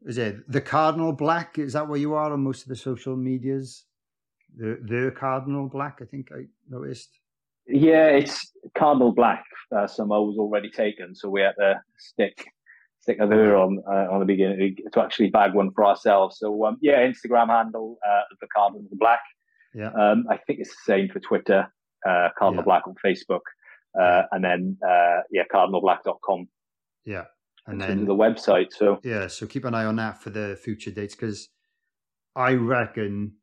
[0.07, 1.59] Is it the Cardinal Black?
[1.59, 3.85] Is that where you are on most of the social medias?
[4.57, 7.11] The the Cardinal Black, I think I noticed.
[7.67, 9.45] Yeah, it's Cardinal Black.
[9.75, 12.47] Uh, somehow was already taken, so we had to stick
[13.01, 16.39] stick of on uh, on the beginning to actually bag one for ourselves.
[16.39, 19.21] So um, yeah, Instagram handle uh, the Cardinal Black.
[19.75, 19.91] Yeah.
[19.91, 21.73] Um, I think it's the same for Twitter,
[22.07, 22.65] uh, Cardinal Yeah.
[22.65, 23.41] Black on Facebook,
[24.01, 26.49] uh, and then uh, yeah, cardinalblack.com
[27.05, 27.25] Yeah,
[27.67, 28.73] and then the website.
[28.73, 31.49] So Yeah, so keep an eye on that for the future dates because
[32.35, 33.35] I reckon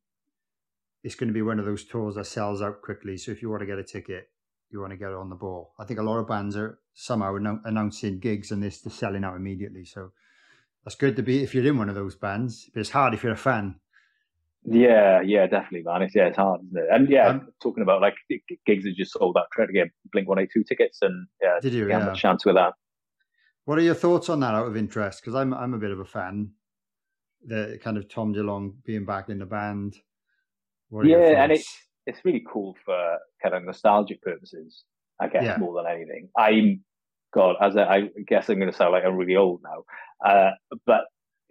[1.03, 3.17] it's going to be one of those tours that sells out quickly.
[3.17, 4.29] So if you want to get a ticket,
[4.71, 5.73] you want to get on the ball.
[5.77, 9.23] I think a lot of bands are somehow annou- announcing gigs and this they're selling
[9.23, 9.85] out immediately.
[9.85, 10.11] So
[10.83, 12.69] that's good to be if you're in one of those bands.
[12.73, 13.79] But it's hard if you're a fan.
[14.67, 16.01] Yeah, yeah, definitely, man.
[16.01, 16.87] It's yeah, it's hard, isn't it?
[16.91, 18.15] And yeah, Um, talking about like
[18.65, 19.45] gigs that just sold out.
[19.53, 21.87] Trying to get Blink One Eight Two tickets, and yeah, Did you?
[21.87, 22.11] Yeah.
[22.11, 22.73] a chance with that.
[23.65, 25.21] What are your thoughts on that out of interest?
[25.21, 26.51] Because I'm I'm a bit of a fan.
[27.45, 29.97] The kind of Tom DeLonge being back in the band.
[30.93, 31.71] Are Yeah, and it's
[32.07, 34.83] it's really cool for kind of nostalgic purposes,
[35.19, 35.57] I guess, Yeah.
[35.57, 36.29] more than anything.
[36.37, 36.83] I'm
[37.33, 39.83] God, as I, I guess I'm going to sound like I'm really old now,
[40.27, 40.51] uh,
[40.85, 41.01] but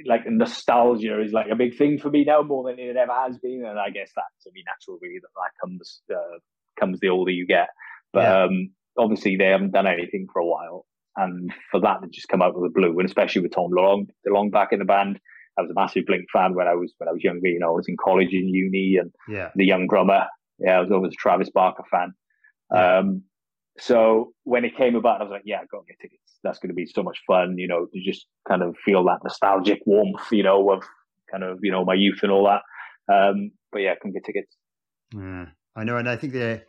[0.07, 3.39] like nostalgia is like a big thing for me now more than it ever has
[3.39, 5.21] been, and I guess that's only natural, really.
[5.21, 6.39] That that comes uh,
[6.79, 7.69] comes the older you get,
[8.13, 8.45] but Yeah.
[8.45, 12.43] um, obviously they haven't done anything for a while, and for that to just come
[12.43, 15.21] out of the blue, and especially with Tom DeLonge, DeLonge back in the band.
[15.57, 17.47] I was a massive Blink fan when I was when I was younger.
[17.47, 20.27] You know, I was in college in uni, and yeah, the young drummer.
[20.59, 22.13] Yeah, I was always a Travis Barker fan.
[22.73, 22.99] Yeah.
[22.99, 23.23] Um,
[23.79, 26.39] so when it came about, I was like, yeah, I got to get tickets.
[26.43, 29.19] That's going to be so much fun, you know, to just kind of feel that
[29.25, 30.85] nostalgic warmth, you know, of
[31.31, 32.63] kind of, you know, my youth and all that.
[33.13, 34.57] Um, but yeah, I couldn't get tickets.
[35.13, 35.47] Yeah,
[35.77, 36.65] I know, and I think they're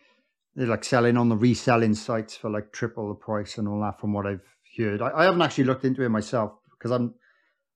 [0.55, 3.99] they're like selling on the reselling sites for like triple the price and all that.
[3.99, 4.45] From what I've
[4.77, 7.13] heard, I, I haven't actually looked into it myself because I'm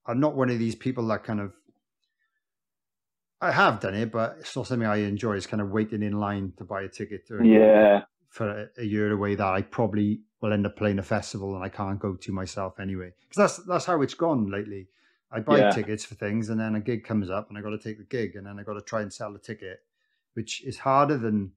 [0.05, 1.53] I'm not one of these people that kind of
[3.41, 5.33] I have done it, but it's not something I enjoy.
[5.33, 8.01] Is kind of waiting in line to buy a ticket or Yeah.
[8.29, 11.69] For a, year away that I probably will end up playing a festival and I
[11.69, 13.11] can't go to myself anyway.
[13.21, 14.87] Because that's that's how it's gone lately.
[15.31, 15.71] I buy Yeah.
[15.71, 18.03] tickets for things and then a gig comes up and I got to take the
[18.03, 19.81] gig and then I got to try and sell the ticket,
[20.33, 21.53] which is harder than.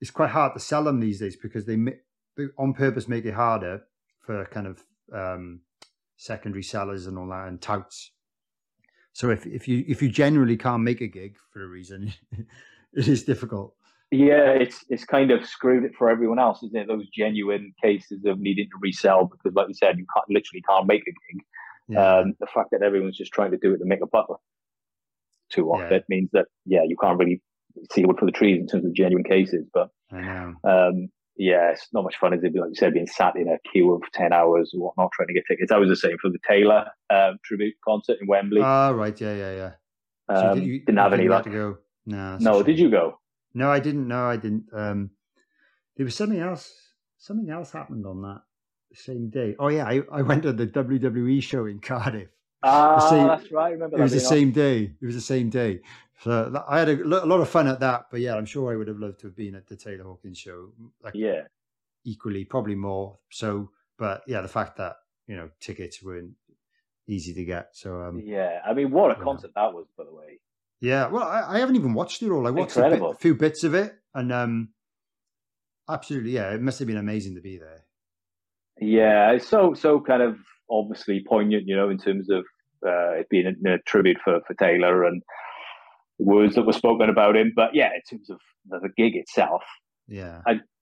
[0.00, 3.34] It's quite hard to sell them these days because they, they on purpose make it
[3.34, 3.82] harder
[4.20, 4.82] for kind of
[5.12, 5.60] um,
[6.16, 8.12] secondary sellers and all that and touts.
[9.12, 12.14] So if if you if you generally can't make a gig for a reason,
[12.94, 13.74] it is difficult.
[14.12, 16.88] Yeah, it's it's kind of screwed it for everyone else, isn't it?
[16.88, 20.86] Those genuine cases of needing to resell because, like you said, you can't literally can't
[20.86, 21.42] make a gig.
[21.88, 22.18] Yeah.
[22.18, 24.26] Um, the fact that everyone's just trying to do it to make a buck
[25.50, 25.84] too Yeah.
[25.84, 27.40] often means that yeah, you can't really
[27.92, 29.66] see wood for the trees in terms of genuine cases.
[29.72, 32.52] But um, yeah, it's not much fun, as it?
[32.54, 35.34] Like you said, being sat in a queue of ten hours or whatnot trying to
[35.34, 35.70] get tickets.
[35.70, 38.60] I was the same for the Taylor um, tribute concert in Wembley.
[38.62, 39.18] Ah, right.
[39.20, 39.72] Yeah, yeah, yeah.
[40.36, 41.44] So um, did you- didn't have you any luck.
[41.44, 41.78] to go?
[42.06, 42.38] No.
[42.40, 43.18] No, did you go?
[43.54, 44.06] No, I didn't.
[44.08, 44.66] No, I didn't.
[44.72, 45.10] Um,
[45.96, 46.72] there was something else.
[47.18, 48.42] Something else happened on that
[48.94, 49.54] same day.
[49.58, 52.28] Oh yeah, I, I went to the WWE show in Cardiff.
[52.62, 53.66] Ah, same- that's right.
[53.68, 54.92] I remember It was the same day.
[55.00, 55.80] It was the same day.
[56.22, 58.06] So that- I had a, a lot of fun at that.
[58.10, 60.38] But yeah, I'm sure I would have loved to have been at the Taylor Hawkins
[60.38, 60.70] show.
[61.02, 61.42] Like Yeah,
[62.04, 63.18] equally, probably more.
[63.30, 64.96] So, but yeah, the fact that
[65.26, 66.32] you know tickets weren't
[67.06, 67.70] easy to get.
[67.72, 68.60] So um, yeah.
[68.66, 70.40] I mean, what a concert that was, by the way.
[70.80, 72.46] Yeah, well, I, I haven't even watched it all.
[72.46, 74.70] I watched a, bit, a few bits of it, and um,
[75.88, 77.84] absolutely, yeah, it must have been amazing to be there.
[78.80, 80.38] Yeah, it's so so kind of
[80.70, 82.44] obviously poignant, you know, in terms of
[82.86, 85.22] uh, it being a, a tribute for for Taylor and
[86.18, 87.52] the words that were spoken about him.
[87.54, 89.62] But yeah, in terms of the, gig itself,
[90.08, 90.40] Yeah,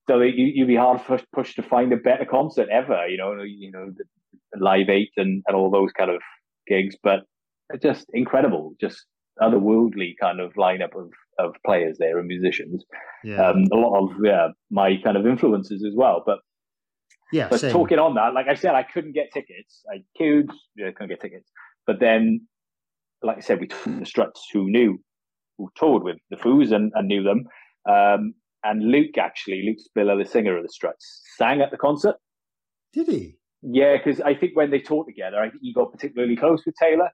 [0.08, 1.00] so you, you'd be hard
[1.34, 3.06] pushed, to find a better concert ever.
[3.08, 3.92] You know, you know,
[4.58, 6.20] Live Eight and, and all those kind of
[6.66, 7.20] gigs, but
[7.70, 9.04] it's just incredible, just
[9.40, 12.84] otherworldly kind of lineup of of players there and musicians.
[13.22, 16.38] yeah, Um, a lot of yeah, my kind of influences as well, but.
[17.32, 17.48] yeah.
[17.48, 17.72] But same.
[17.72, 19.82] talking on that, like I said, I couldn't get tickets.
[19.92, 21.48] I queued, yeah, couldn't get tickets.
[21.86, 22.46] But then,
[23.22, 24.98] like I said, we took the Struts who knew,
[25.58, 27.44] who toured with the Foos and, and knew them.
[27.88, 28.34] Um,
[28.64, 32.16] and Luke actually, Luke Spiller, the singer of the Struts, sang at the concert.
[32.92, 33.36] Did he?
[33.62, 36.74] Yeah, because I think when they toured together, I think he got particularly close with
[36.80, 37.10] Taylor.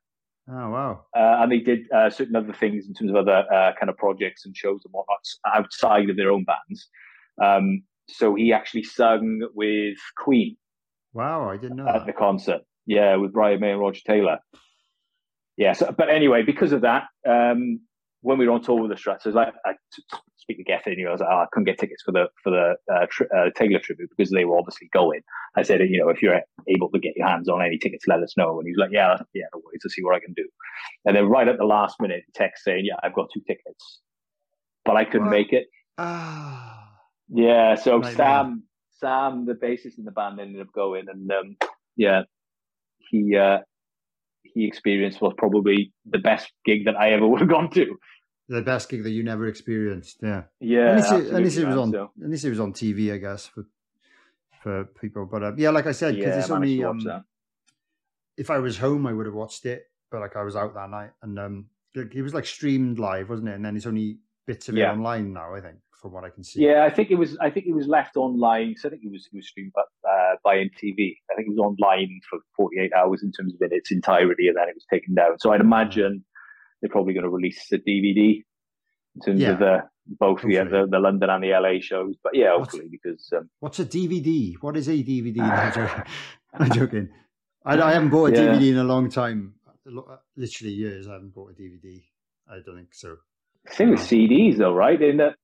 [0.49, 1.07] Oh wow.
[1.17, 3.97] Uh, and they did uh, certain other things in terms of other uh, kind of
[3.97, 6.89] projects and shows and whatnot outside of their own bands.
[7.43, 10.57] Um, so he actually sung with Queen
[11.15, 12.63] Wow, I didn't know at the concert.
[12.87, 14.41] Yeah, with Brian May and Roger Taylor.
[15.57, 17.81] Yeah, so, but anyway, because of that, um,
[18.25, 19.75] when we were on tour with the Struts, I was like, I
[20.39, 22.27] speak to Geffen, you know, I was like, oh, I couldn't get tickets for the
[22.43, 25.21] for the uh, tri- uh, Taylor tribute because they were obviously going.
[25.57, 28.23] I said, you know, if you're able to get your hands on any tickets, let
[28.23, 28.59] us know.
[28.59, 30.49] And he was like, yeah, yeah, no worries, to see what I can do.
[31.05, 34.01] And then right at the last minute, text saying, yeah, I've got two tickets,
[34.87, 35.31] but I couldn't What?
[35.33, 35.67] make it.
[35.99, 36.89] Ah,
[37.29, 38.15] Yeah, so Nightmare.
[38.17, 38.63] Sam,
[39.01, 41.57] Sam, the bassist in the band, ended up going, and um,
[41.97, 42.23] yeah,
[43.11, 43.59] he uh,
[44.43, 47.97] he experienced was probably the best gig that I ever would have gone to.
[48.49, 50.19] The best gig that you never experienced.
[50.23, 50.45] Yeah.
[50.61, 51.93] Yeah, least, it, at it was on.
[51.93, 53.65] so, least it was on TV, I guess, for
[54.63, 55.27] for people.
[55.27, 57.25] But uh, yeah, like I said, because yeah, it's only um,
[58.37, 59.85] if I was home, I would have watched it.
[60.11, 63.29] But like I was out that night, and um, it it was like streamed live,
[63.29, 63.55] wasn't it?
[63.55, 65.55] And then it's only bits of it online now.
[65.55, 66.61] I think, from what I can see.
[66.61, 67.37] Yeah, I think it was.
[67.39, 68.75] I think it was left online.
[68.77, 71.17] So I think it was it was streamed uh, by MTV.
[71.31, 74.57] I think it was online for 48 hours in terms of in its entirety, and
[74.57, 75.39] then it was taken down.
[75.39, 76.25] So I'd imagine
[76.85, 78.43] they're probably going to release the DVD
[79.17, 80.57] in terms Yeah, of the both the, hopefully.
[80.83, 82.15] the the London and the LA shows.
[82.23, 84.53] But yeah, What's- hopefully because um, What's a DVD?
[84.61, 85.37] What is a DVD?
[85.37, 86.05] No, I'm joking.
[86.53, 87.09] I'm joking.
[87.65, 88.55] I, I haven't bought a Yeah.
[88.59, 89.55] DVD in a long time.
[90.37, 91.09] Literally years.
[91.09, 92.03] I haven't bought a DVD.
[92.49, 93.17] I don't think so.
[93.71, 95.01] Same with CDs, though, right?
[95.01, 95.37] In that,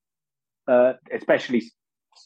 [0.68, 1.62] uh, especially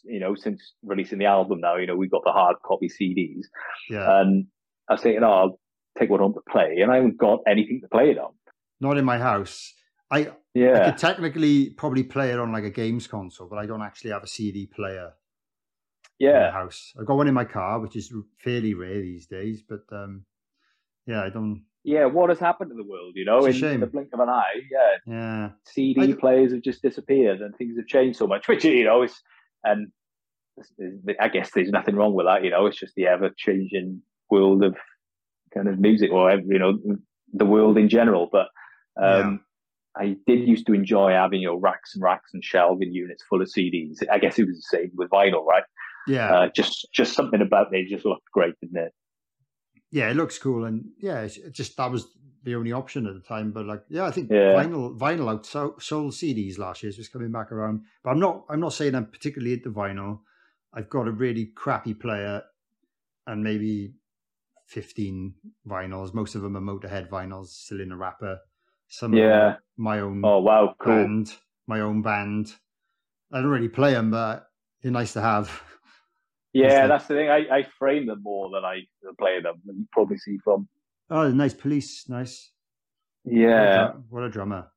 [0.03, 3.45] you know, since releasing the album now, you know, we've got the hard copy CDs,
[3.89, 4.47] Yeah, and
[4.89, 5.59] I was thinking, oh, I'll
[5.99, 8.33] take one home to play, and I haven't got anything to play it on.
[8.85, 9.75] Not in my house.
[10.11, 10.81] I, yeah.
[10.81, 14.13] I could technically probably play it on like a games console, but I don't actually
[14.13, 15.13] have a CD player
[16.21, 16.93] yeah, house.
[16.99, 19.63] I've got one in my car, which is fairly rare these days.
[19.69, 20.25] But um,
[21.07, 21.65] yeah, I don't.
[21.83, 22.05] yeah.
[22.07, 23.15] What has happened to the world?
[23.17, 23.81] You know, It's a in shame.
[23.81, 27.89] the blink of an eye, yeah, Yeah, CD players have just disappeared, and things have
[27.89, 28.47] changed so much.
[28.49, 29.15] Which you know is,
[29.65, 29.91] and
[31.21, 32.45] I guess there's nothing wrong with that.
[32.45, 34.77] You know, it's just the ever changing world of
[35.53, 36.79] kind of music, or you know,
[37.33, 38.29] the world in general.
[38.31, 38.47] But
[39.03, 39.41] um,
[39.97, 43.41] I did used to enjoy having your know racks and racks and shelving units full
[43.43, 43.99] of CDs.
[44.11, 45.63] I guess it was the same with vinyl, right?
[46.07, 48.93] yeah, Uh, just just something about it just looked great, didn't it?
[49.91, 50.11] yeah.
[50.11, 52.07] It looks cool, and yeah, it's it just that was
[52.43, 53.53] the only option at the time.
[53.53, 54.53] But like, yeah, I think Yeah.
[54.55, 55.47] vinyl vinyl out
[55.83, 56.89] sold CDs last year.
[56.89, 57.83] It's just coming back around.
[58.03, 58.45] But I'm not.
[58.51, 60.21] I'm not saying I'm particularly into vinyl.
[60.75, 62.43] I've got a really crappy player,
[63.29, 63.95] and maybe
[64.67, 65.35] 15
[65.69, 66.13] vinyls.
[66.15, 68.41] Most of them are Motorhead vinyls, still in a wrapper.
[68.95, 69.57] Some Yeah.
[69.77, 70.95] my own Oh wow, cool.
[70.95, 71.35] band,
[71.67, 72.55] my own band.
[73.33, 74.47] I don't really play them, but
[74.83, 75.51] they're nice to have.
[76.57, 77.29] Yeah, that's the thing.
[77.29, 78.83] I, I frame them more than I
[79.19, 79.57] play them.
[79.65, 80.69] You probably see from.
[81.11, 82.53] Oh, nice police, nice.
[83.25, 84.69] Yeah, what a drummer.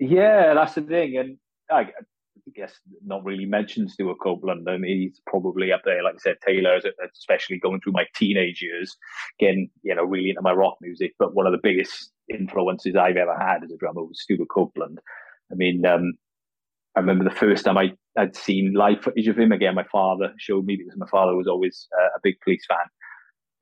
[0.00, 1.16] yeah, that's the thing.
[1.16, 1.38] And
[1.70, 2.74] I, I guess
[3.04, 4.68] not really mentioned Stewart Copeland.
[4.68, 6.80] I mean, he's probably up there, like I said, Taylor,
[7.14, 8.96] especially going through my teenage years,
[9.38, 11.12] getting you know really into my rock music.
[11.20, 15.00] But one of the biggest influences I've ever had as a drummer was Stewart Copeland.
[15.50, 16.14] I mean, um,
[16.96, 19.74] I remember the first time I had seen live footage of him again.
[19.74, 22.86] My father showed me because my father was always uh, a big police fan,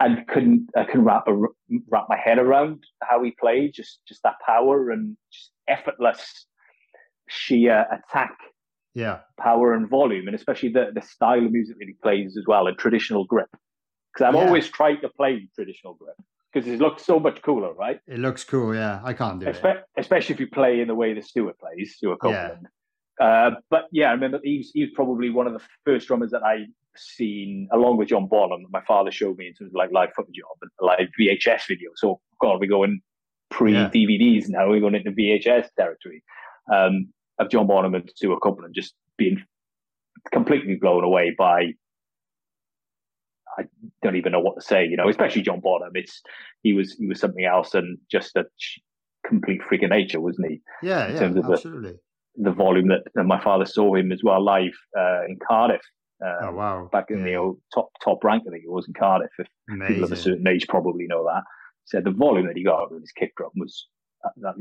[0.00, 1.34] and couldn't I couldn't wrap a,
[1.88, 3.74] wrap my head around how he played.
[3.74, 6.46] Just just that power and just effortless,
[7.28, 8.36] sheer attack,
[8.94, 12.44] Yeah, power and volume, and especially the the style of music that he plays as
[12.46, 13.50] well, and traditional grip.
[14.12, 14.46] Because I've Yeah.
[14.46, 16.16] always tried to play traditional grip
[16.52, 18.00] because it looks so much cooler, right?
[18.06, 18.74] it looks cool.
[18.74, 19.62] Yeah, I can't do it.
[19.96, 22.48] Especially if you play in the way that Stewart plays, Stewart Yeah.
[22.48, 22.68] Copeland.
[23.20, 26.30] Uh, but yeah, I remember he was, he was probably one of the first drummers
[26.30, 26.66] that I
[26.96, 28.62] seen, along with John Bonham.
[28.62, 31.62] that My father showed me in terms of like live footage of and live VHS
[31.68, 31.90] video.
[31.96, 33.00] So God, we're going
[33.50, 34.68] pre DVDs now.
[34.68, 36.22] We're going into VHS territory
[36.72, 37.08] um,
[37.38, 39.42] of John Bonham and Stewart Copeland just being
[40.32, 41.72] completely blown away by.
[43.58, 43.64] I
[44.02, 45.92] don't even know what to say, you know, especially John Bonham.
[45.94, 46.22] It's
[46.62, 48.44] he was he was something else and just a
[49.26, 50.60] complete freak of nature, wasn't he?
[50.82, 51.92] Yeah, in yeah, terms of absolutely.
[52.36, 55.82] The, the volume that, my father saw him as well live uh, in Cardiff.
[56.24, 56.88] Uh, oh wow!
[56.92, 57.24] Back in yeah.
[57.24, 59.30] the old top top rank, I think it was in Cardiff.
[59.38, 59.94] If Amazing.
[59.94, 61.42] people of a certain age probably know that.
[61.84, 63.86] Said the volume that he got with his kick drum was
[64.24, 64.52] uh,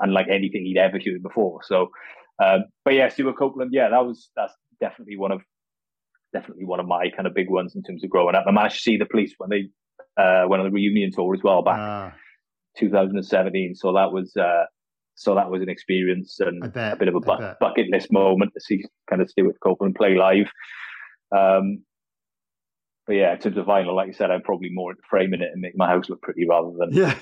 [0.00, 1.60] unlike anything he'd ever heard before.
[1.64, 1.90] So,
[2.42, 5.42] um, but yeah, Stewart Copeland, yeah, that was that's definitely one of
[6.32, 8.44] definitely one of my kind of big ones in terms of growing up.
[8.46, 9.68] I managed to see the police when they
[10.22, 12.14] uh, went on the reunion tour as well back Ah,
[12.78, 13.74] 2017.
[13.74, 14.64] So that was uh,
[15.14, 18.52] so that was an experience and bet, a bit of a bu- bucket list moment
[18.54, 20.50] to see kind of Stewart Copeland play live.
[21.36, 21.84] Um,
[23.06, 25.50] but yeah, in terms of vinyl, like you said, I'm probably more into framing it
[25.52, 27.14] and making my house look pretty rather than yeah.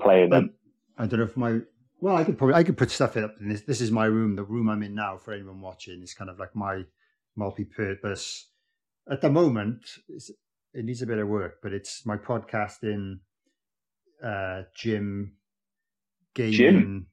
[0.00, 0.50] playing them.
[0.98, 1.60] I don't know if my
[2.00, 3.62] well, I could probably I could put stuff in up in this.
[3.62, 4.36] This is my room.
[4.36, 6.84] The room I'm in now for anyone watching is kind of like my
[7.38, 8.50] multi-purpose.
[9.10, 9.80] At the moment,
[10.74, 13.20] it needs a bit of work, but it's my podcasting,
[14.22, 15.32] uh, gym,
[16.34, 16.52] gaming.
[16.52, 17.06] Gym?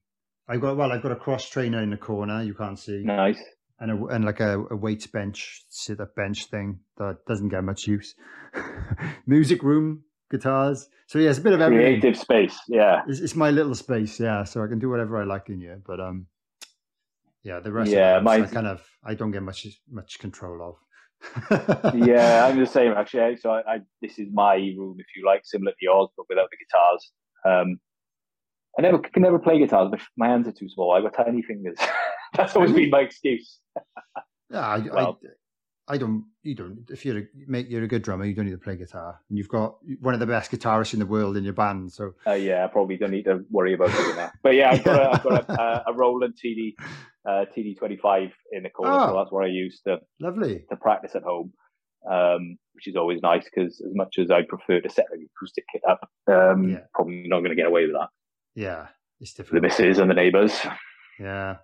[0.48, 2.44] I've got well, I've got a cross trainer in the corner.
[2.44, 3.42] You can't see, Nice.
[3.80, 7.64] and a, and like a, a weights bench, sit up bench thing that doesn't get
[7.64, 8.14] much use.
[9.26, 10.88] Music room, guitars.
[11.08, 12.58] So yeah, it's a bit of everything Creative space.
[12.68, 13.02] Yeah.
[13.08, 14.44] it's, it's my little space, yeah.
[14.44, 15.82] So I can do whatever I like in here.
[15.86, 16.28] But um,
[17.46, 20.62] yeah, the rest Yeah, of the I kind of I don't get much much control
[20.70, 20.76] of.
[21.96, 23.38] yeah, I'm the same actually.
[23.38, 26.50] So I, I, this is my room, if you like, similar to yours, but without
[26.52, 27.12] the guitars.
[27.46, 27.80] Um,
[28.78, 30.92] I never can never play guitars, but my hands are too small.
[30.92, 31.78] I've got tiny fingers.
[32.36, 33.60] That's always been my excuse.
[34.52, 35.28] yeah, I, Well- I,
[35.88, 36.26] I don't.
[36.42, 36.80] You don't.
[36.90, 38.26] If you're a mate, you're a good drummer.
[38.26, 41.00] You don't need to play guitar, and you've got one of the best guitarists in
[41.00, 41.92] the world in your band.
[41.94, 44.34] So Uh, yeah, I probably don't need to worry about doing that.
[44.42, 46.74] But yeah, I've got a, I've got a, a Roland TD
[47.28, 49.18] uh, TD25 in the corner, so Oh.
[49.20, 50.64] that's what I use to lovely.
[50.70, 51.54] to practice at home,
[52.10, 55.66] um, which is always nice because as much as I prefer to set an acoustic
[55.72, 56.80] kit up, um, Yeah.
[56.94, 58.10] probably not going to get away with that.
[58.54, 58.88] Yeah,
[59.20, 59.62] it's difficult.
[59.62, 60.60] The misses and the neighbours.
[61.20, 61.58] Yeah.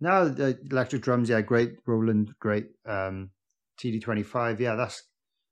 [0.00, 1.76] Now the electric drums, yeah, great.
[1.86, 2.68] Roland, great.
[2.86, 3.30] Um,
[3.78, 5.02] TD25, yeah, that's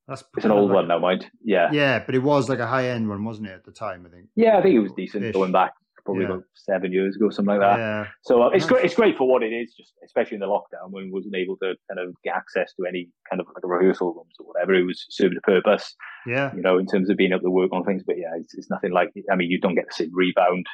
[0.08, 1.30] that's It's an old like- one now, mind.
[1.44, 1.70] Yeah.
[1.72, 4.04] Yeah, but it was like a high end one, wasn't it, at the time?
[4.06, 4.28] I think.
[4.34, 5.34] Yeah, I think it was decent Ish.
[5.34, 5.72] going back
[6.10, 6.32] probably Yeah.
[6.32, 7.78] about seven years ago, something like that.
[7.78, 8.84] Yeah, So uh, it's great.
[8.84, 11.56] It's great for what it is, just especially in the lockdown when we wasn't able
[11.58, 14.74] to kind of get access to any kind of like rehearsal rooms or whatever.
[14.74, 15.94] It was serving a purpose,
[16.26, 18.02] yeah, you know, in terms of being able to work on things.
[18.06, 19.10] But yeah, it's, it's nothing like.
[19.30, 20.66] I mean, you don't get the same rebound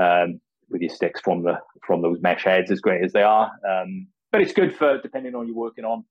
[0.00, 3.50] um, with your sticks from the from those mesh heads, as great as they are.
[3.68, 6.04] Um, but it's good for depending on you're working on.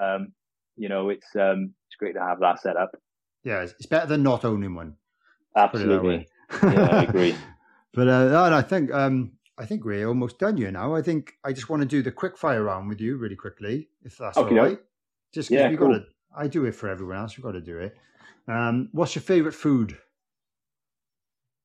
[0.00, 0.32] Um,
[0.76, 2.92] you know, it's um, it's great to have that set up.
[3.44, 3.62] yeah.
[3.62, 4.90] It's, better than not owning one.
[4.90, 4.96] Put it
[5.54, 6.28] that Absolutely.
[6.62, 7.34] Yeah, I agree.
[7.92, 10.94] but uh, I think um, I think we're almost done here now.
[10.94, 13.88] I think I just want to do the quick fire round with you really quickly,
[14.02, 14.78] if that's Okey all right.
[15.32, 15.88] Just Yeah, we cool.
[15.88, 16.04] got to.
[16.36, 17.36] I do it for everyone else.
[17.36, 17.96] We've got to do it.
[18.48, 19.98] Um, what's your favorite food?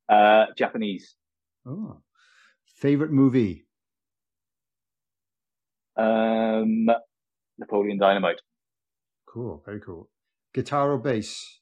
[0.09, 1.15] Uh, Japanese.
[1.65, 2.01] Oh,
[2.65, 3.65] favorite movie?
[5.97, 6.87] Um,
[7.57, 8.41] Napoleon Dynamite.
[9.25, 10.09] Cool, very cool.
[10.53, 11.59] Guitar or bass?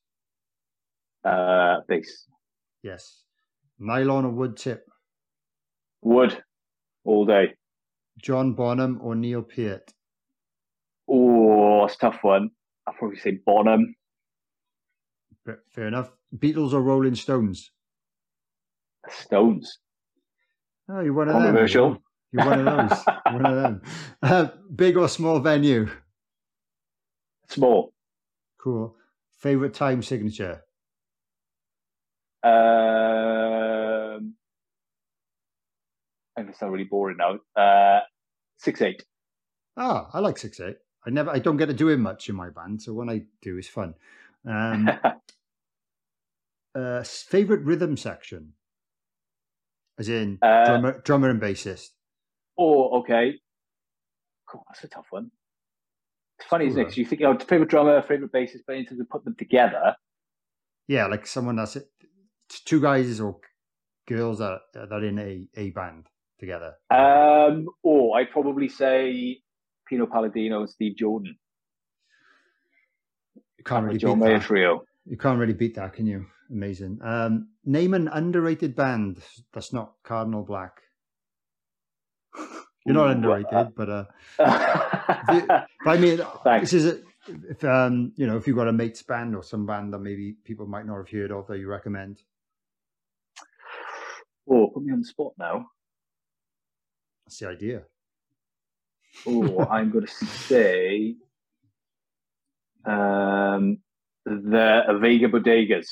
[1.23, 2.27] Uh, bass.
[2.81, 3.22] Yes.
[3.83, 4.87] Nylon or wood tip?
[6.01, 6.41] Wood.
[7.03, 7.53] All day.
[8.21, 9.93] John Bonham or Neil Peart?
[11.09, 12.49] Oh, it's a tough one.
[12.87, 13.95] I'll probably say Bonham.
[15.45, 16.11] Fair- Fair enough.
[16.37, 17.71] Beatles or Rolling Stones?
[19.09, 19.79] Stones.
[20.89, 21.43] Oh, you're one of them.
[21.43, 21.97] Controversial.
[22.31, 22.99] You're one of those.
[23.25, 23.81] one of them.
[24.21, 25.89] Uh, big or small venue?
[27.49, 27.93] Small.
[28.61, 28.95] Cool.
[29.39, 30.63] Favorite time signature?
[32.43, 33.42] Um,
[36.35, 37.39] I think it's not really boring now.
[37.61, 38.01] Uh,
[38.57, 39.03] six eight.
[39.77, 40.77] Ah, I like six eight.
[41.05, 43.25] I never, I don't get to do it much in my band, so when I
[43.41, 43.93] do, it's fun.
[44.45, 44.89] Um,
[46.75, 48.53] uh, favorite rhythm section,
[49.97, 51.91] as in Uh, drummer, drummer and bassist.
[52.57, 53.39] oh, okay.
[54.47, 54.63] Cool.
[54.69, 55.31] That's a tough one.
[56.39, 56.85] It's funny, isn't it?
[56.85, 59.95] 'Cause you think, oh, favorite drummer, favorite bassist, but in terms of putting them together,
[60.87, 61.77] Yeah, like someone that's
[62.65, 63.39] two guys or
[64.07, 66.09] girls that that are in a a band
[66.43, 66.73] together.
[66.91, 69.39] um, or I'd probably say
[69.87, 71.37] Pino Palladino and Steve Jordan.
[73.57, 74.45] you can't really John beat Mayer that.
[74.45, 74.83] trio.
[75.05, 76.25] You can't really beat that, can you?
[76.51, 76.99] Amazing.
[77.01, 79.21] Um, name an underrated band
[79.53, 80.81] that's not Cardinal Black.
[82.85, 84.03] You're not Ooh, underrated, but uh,
[84.37, 86.71] but I mean, Thanks.
[86.71, 86.99] this is a,
[87.49, 90.35] if um, you know, if you've got a mates band or some band that maybe
[90.43, 92.21] people might not have heard of that you recommend.
[94.49, 95.67] Oh, put me on the spot now.
[97.25, 97.83] That's the idea.
[99.25, 101.15] Oh, I'm going to say
[102.85, 103.79] um,
[104.25, 105.87] the Vega Bodegas.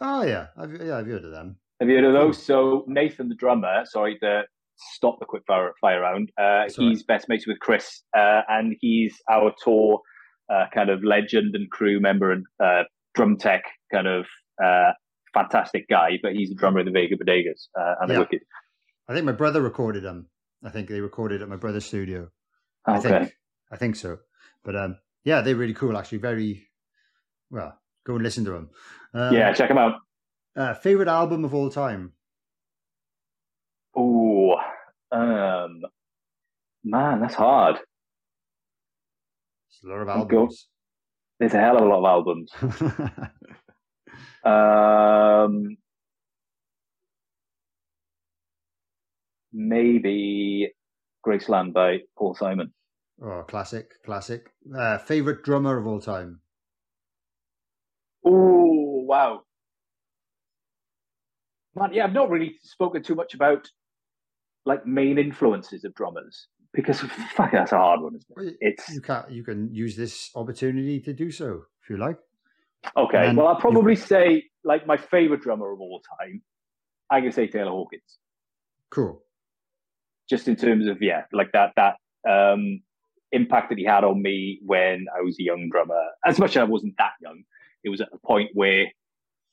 [0.00, 1.56] Oh yeah, I've, yeah, I've heard of them.
[1.80, 2.42] Have you heard of those?
[2.42, 4.42] So Nathan, the drummer, sorry to
[4.76, 6.30] stop the quick fire, fire round.
[6.40, 7.06] Uh, he's right.
[7.06, 10.00] best mates with Chris, uh, and he's our tour
[10.52, 12.82] uh, kind of legend and crew member and uh,
[13.14, 13.62] drum tech
[13.92, 14.26] kind of
[14.62, 14.92] uh,
[15.34, 16.12] fantastic guy.
[16.22, 18.14] But he's the drummer of the Vega Bodegas uh, and Yeah.
[18.14, 18.40] the Wicked.
[19.08, 20.26] I think my brother recorded them.
[20.64, 22.30] I think they recorded at my brother's studio.
[22.84, 23.34] I think
[23.70, 24.18] I think so.
[24.64, 25.96] But um, yeah, they're really cool.
[25.96, 26.68] Actually, very
[27.50, 27.78] well.
[28.04, 28.70] Go and listen to them.
[29.14, 30.00] Um, yeah, check them out.
[30.56, 32.12] Uh, favorite album of all time?
[33.96, 34.56] Oh,
[35.12, 35.82] um,
[36.82, 37.76] man, that's hard.
[39.70, 40.68] It's a lot of albums.
[41.38, 42.52] There's a hell of a lot of albums.
[44.44, 45.76] Um,
[49.52, 50.72] maybe
[51.26, 52.72] Graceland by Paul Simon.
[53.22, 54.50] oh, classic, classic.
[54.76, 56.40] Uh, favorite drummer of all time?
[58.24, 59.42] Oh, wow.
[61.74, 63.68] Man, yeah, I've not really spoken too much about
[64.64, 67.00] like main influences of drummers because
[67.34, 68.56] fuck, that's a hard one, isn't it?
[68.60, 72.18] It's You can you can use this opportunity to do so if you like.
[72.96, 73.32] okay.
[73.34, 76.42] Well, I'll you- probably say like my favorite drummer of all time.
[77.10, 78.18] I can say Taylor Hawkins.
[78.90, 79.22] Cool.
[80.28, 81.96] Just in terms of yeah, like that that
[82.28, 82.80] um,
[83.32, 86.02] impact that he had on me when I was a young drummer.
[86.24, 87.42] As much as I wasn't that young,
[87.84, 88.86] it was at the point where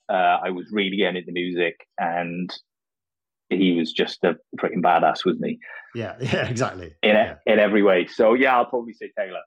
[0.09, 2.53] uh, I was really getting into music, and
[3.49, 5.59] he was just a freaking badass, wasn't he?
[5.93, 6.93] Yeah, yeah, exactly.
[7.03, 7.35] In yeah.
[7.45, 8.07] in every way.
[8.07, 9.41] So yeah, I'll probably say Taylor.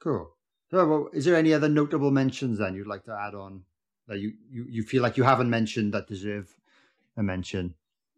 [0.00, 0.30] Cool.
[0.70, 3.62] So, well, is there any other notable mentions then you'd like to add on
[4.08, 6.54] that you, you, you feel like you haven't mentioned that deserve
[7.16, 7.74] a mention?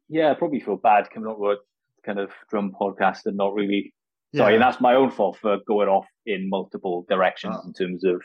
[0.09, 1.59] Yeah, I probably feel bad coming up with
[2.05, 3.93] kind of drum podcast and not really
[4.33, 4.43] Yeah.
[4.43, 7.66] Sorry, and that's my own fault for going off in multiple directions Oh.
[7.66, 8.23] in terms of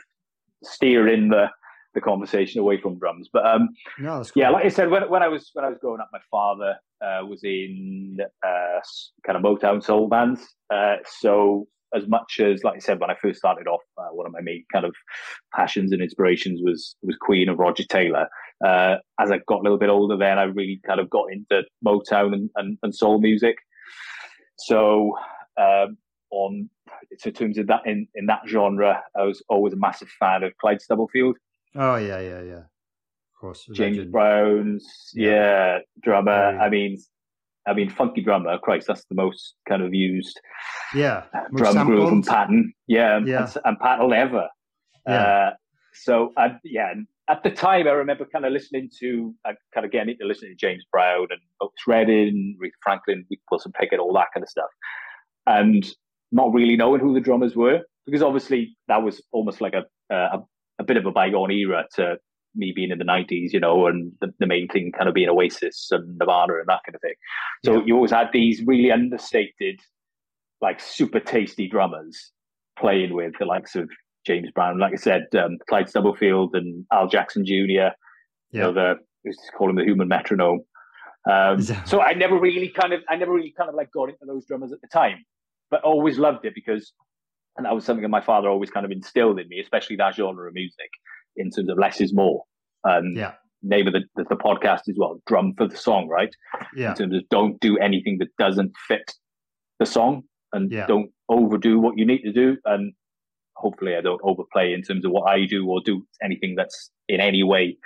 [0.63, 1.49] steering the
[1.93, 3.27] the conversation away from drums.
[3.33, 3.67] But um,
[3.99, 4.31] no, cool.
[4.35, 6.75] yeah, like I said, when, when I was when I was growing up, my father
[7.03, 8.79] uh, was in uh,
[9.25, 10.55] kind of Motown soul bands.
[10.73, 14.25] Uh, so as much as, like I said, when I first started off, uh, one
[14.25, 14.95] of my main kind of
[15.53, 18.29] passions and inspirations was was Queen and Roger Taylor.
[18.65, 21.63] Uh, as I got a little bit older, then I really kind of got into
[21.85, 23.55] Motown and, and, and soul music.
[24.57, 25.17] So
[25.59, 25.97] um,
[26.31, 26.69] on
[27.25, 30.55] in terms of that in, in that genre, I was always a massive fan of
[30.57, 31.37] Clyde Stubblefield.
[31.75, 32.57] Oh, yeah, yeah, yeah.
[32.57, 33.65] Of course.
[33.73, 34.11] James legend.
[34.11, 35.31] Brown's, Yeah.
[35.31, 36.31] yeah, drummer.
[36.59, 36.97] I mean,
[37.67, 38.57] I mean, funky drummer.
[38.59, 40.39] Christ, that's the most kind of used
[40.95, 41.23] Yeah.
[41.51, 42.73] Most drum groove and pattern.
[42.87, 43.43] Yeah, and- Yeah.
[43.43, 44.47] and, and pattern ever.
[45.07, 45.13] Yeah.
[45.23, 45.53] Uh,
[45.93, 46.93] so I, yeah,
[47.31, 50.51] at the time I remember kind of listening to, uh, kind of getting into listening
[50.51, 54.69] to James Brown and Otis Redding, Aretha Franklin, Wilson Pickett, all that kind of stuff,
[55.47, 55.87] and
[56.33, 60.39] not really knowing who the drummers were because obviously that was almost like a a,
[60.79, 62.17] a bit of a bygone era to
[62.53, 65.29] me being in the 90s, you know, and the, the main thing kind of being
[65.29, 67.13] Oasis and Nirvana and that kind of thing.
[67.63, 67.83] So Yeah.
[67.85, 69.79] you always had these really understated,
[70.59, 72.33] like super tasty drummers
[72.77, 73.89] playing with the likes of
[74.25, 77.51] James Brown, like I said, um, Clyde Stubblefield and Al Jackson Jr.
[78.51, 80.61] You know, the to call him the human metronome.
[81.29, 84.25] Um, so I never really kind of, I never really kind of like got into
[84.25, 85.23] those drummers at the time,
[85.69, 86.93] but always loved it because,
[87.55, 90.15] and that was something that my father always kind of instilled in me, especially that
[90.15, 90.89] genre of music,
[91.37, 92.43] in terms of less is more.
[92.83, 93.33] Um, Yeah.
[93.63, 96.33] Name of the, the, the podcast as well, drum for the song, right?
[96.75, 96.89] Yeah.
[96.91, 99.13] In terms of don't do anything that doesn't fit
[99.77, 100.87] the song and Yeah.
[100.87, 102.57] don't overdo what you need to do.
[102.65, 102.93] And
[103.61, 107.21] hopefully I don't overplay in terms of what I do or do anything that's in
[107.21, 107.77] any way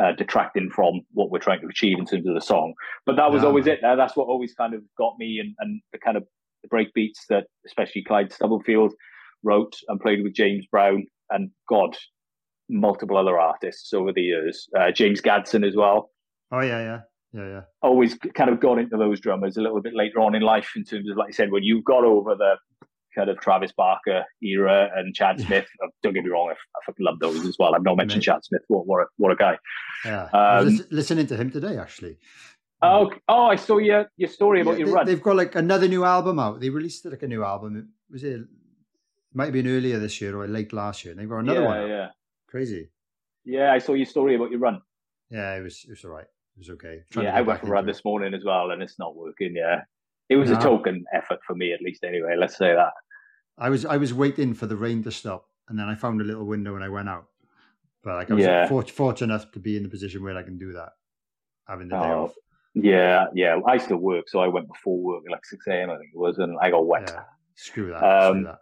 [0.00, 2.72] uh, detracting from what we're trying to achieve in terms of the song.
[3.04, 3.82] But that was Yeah, always it.
[3.82, 6.24] Uh, that's what always kind of got me and, and the kind of
[6.62, 8.94] the break beats that especially Clyde Stubblefield
[9.42, 11.96] wrote and played with James Brown and God,
[12.68, 14.68] multiple other artists over the years.
[14.78, 16.10] Uh, James Gadson as well
[16.50, 17.00] Oh, yeah, yeah.
[17.34, 17.60] Yeah, yeah.
[17.82, 20.82] always kind of got into those drummers a little bit later on in life in
[20.84, 22.54] terms of, like I said, when you've got over the
[23.18, 25.66] kind of Travis Barker era and Chad Smith.
[25.84, 27.74] uh, Don't get me wrong, I, I fucking love those as well.
[27.74, 28.62] I've not mentioned Chad Smith.
[28.68, 29.54] What, what, a, what a guy.
[30.04, 30.28] Yeah.
[30.32, 32.14] I was Um, listening to him today, actually.
[32.80, 35.06] Oh, oh, I saw your, your story about Yeah, your they, run.
[35.06, 36.60] They've got like another new album out.
[36.60, 37.76] They released like a new album.
[37.76, 38.42] It was it
[39.34, 41.12] might have been earlier this year or late last year.
[41.12, 41.78] And they've got another yeah, one.
[41.78, 41.88] out.
[41.88, 42.06] yeah.
[42.48, 42.88] Crazy.
[43.44, 44.80] Yeah, I saw your story about your run.
[45.30, 46.24] Yeah, it was it was all right.
[46.56, 47.02] It was okay.
[47.16, 47.92] Yeah, I went for a run it.
[47.92, 49.54] this morning as well, and it's not working.
[49.56, 49.82] Yeah,
[50.28, 52.04] it was a token effort for me, at least.
[52.04, 52.92] Anyway, let's say that.
[53.58, 56.24] I was I was waiting for the rain to stop, and then I found a
[56.24, 57.26] little window and I went out.
[58.02, 58.68] But like I was Yeah.
[58.68, 60.90] fort- fortunate enough to be in the position where I can do that.
[61.66, 62.34] having the day Oh, off.
[62.72, 63.60] Yeah, yeah.
[63.66, 65.90] I still work, so I went before work at like six a.m.
[65.90, 67.10] I think it was, and I got wet.
[67.12, 67.24] Yeah,
[67.56, 68.02] screw that.
[68.02, 68.58] Um, screw that.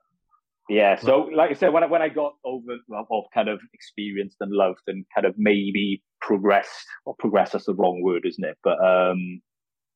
[0.68, 3.60] Yeah, so like I said, when I, when I got over, well, well, kind of
[3.72, 8.44] experienced and loved and kind of maybe progressed, or progress that's the wrong word, isn't
[8.44, 8.58] it?
[8.64, 9.40] But um,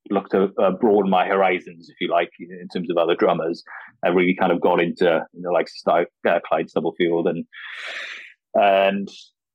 [0.09, 3.63] looked to uh, broaden my horizons, if you like, in terms of other drummers.
[4.05, 7.45] I really kind of got into, you know, like uh, Clyde Stubblefield and
[8.55, 9.09] and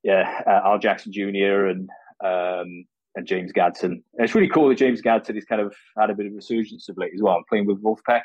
[0.03, 1.65] yeah, uh, Al Jackson Jr.
[1.65, 1.89] and
[2.23, 3.83] um, and James Gadson.
[3.83, 6.35] And it's really cool that James Gadson has kind of had a bit of a
[6.35, 8.21] resurgence of late as well, playing with Vulfpeck,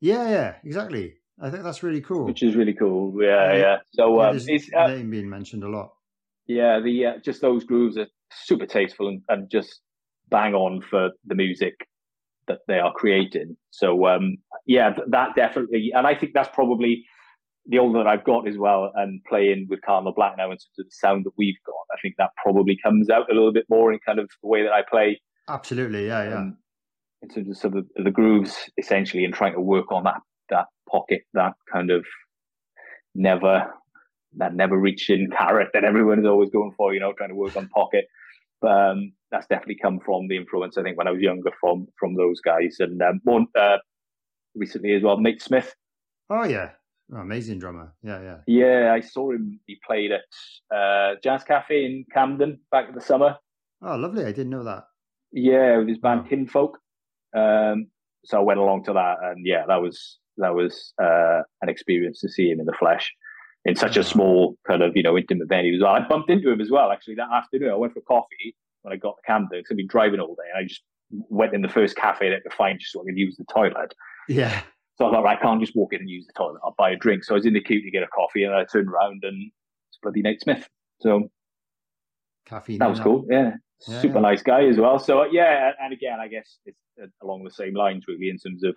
[0.00, 1.14] Yeah, yeah, exactly.
[1.40, 2.24] I think that's really cool.
[2.24, 3.12] which is really cool.
[3.22, 3.58] Yeah, Yeah.
[3.58, 3.76] yeah.
[3.92, 5.92] So yeah, um, it's uh, name being mentioned a lot.
[6.46, 9.80] Yeah, the uh, just those grooves are super tasteful and, and just
[10.28, 11.74] bang on for the music
[12.48, 13.56] that they are creating.
[13.70, 17.04] So um, yeah, that definitely, and I think that's probably
[17.68, 20.68] the older that I've got as well, and playing with Cardinal Black now in terms
[20.78, 21.74] of the sound that we've got.
[21.92, 24.62] I think that probably comes out a little bit more in kind of the way
[24.62, 25.20] that I play.
[25.48, 26.38] Absolutely, yeah, yeah.
[26.38, 26.56] um,
[27.22, 30.66] in terms of some of the grooves, essentially, and trying to work on that that
[30.88, 32.04] pocket, that kind of
[33.14, 33.72] never
[34.36, 37.56] that never reaching carrot that everyone is always going for, you know, trying to work
[37.56, 38.04] on pocket.
[38.60, 41.86] But um, that's definitely come from the influence, I think, when I was younger from
[41.98, 43.78] from those guys, and um, more uh,
[44.54, 45.74] recently as well, Nate Smith.
[46.30, 46.70] oh yeah,
[47.12, 47.94] oh, amazing drummer.
[48.02, 48.38] Yeah, yeah.
[48.46, 49.60] Yeah, I saw him.
[49.66, 53.36] He played at uh, Jazz Cafe in Camden back in the summer.
[53.82, 54.24] Oh, lovely.
[54.24, 54.84] I didn't know that.
[55.32, 56.28] Yeah, with his band Wow.
[56.28, 56.78] Kinfolk.
[57.36, 57.88] Um,
[58.24, 62.20] so I went along to that, and yeah, that was that was uh, an experience
[62.20, 63.12] to see him in the flesh
[63.64, 64.04] in such a Ah.
[64.04, 65.74] small kind of you know intimate venue.
[65.76, 65.82] as.
[65.82, 67.70] I bumped into him as well actually that afternoon.
[67.70, 68.54] I went for coffee
[68.86, 71.54] when I got to Camden because I'd been driving all day, and I just went
[71.54, 73.94] in the first cafe that I could find just so I could use the toilet.
[74.28, 74.62] Yeah,
[74.98, 76.60] So I thought, right, I can't just walk in and use the toilet.
[76.64, 77.24] I'll buy a drink.
[77.24, 79.50] So I was in the queue to get a coffee, and I turned around and
[79.90, 80.68] it's bloody Nate Smith.
[81.00, 81.30] So
[82.46, 82.78] caffeine.
[82.78, 83.26] that was cool.
[83.28, 83.52] Yeah.
[83.86, 84.98] Yeah, Super nice guy as well.
[84.98, 88.38] So uh, yeah, and again, I guess it's uh, along the same lines really in
[88.38, 88.74] terms of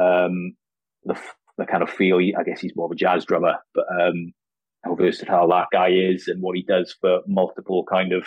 [0.00, 0.56] um,
[1.04, 1.20] the
[1.58, 2.18] the kind of feel.
[2.18, 4.32] I guess he's more of a jazz drummer, but um,
[4.86, 8.26] how versatile that guy is and what he does for multiple kind of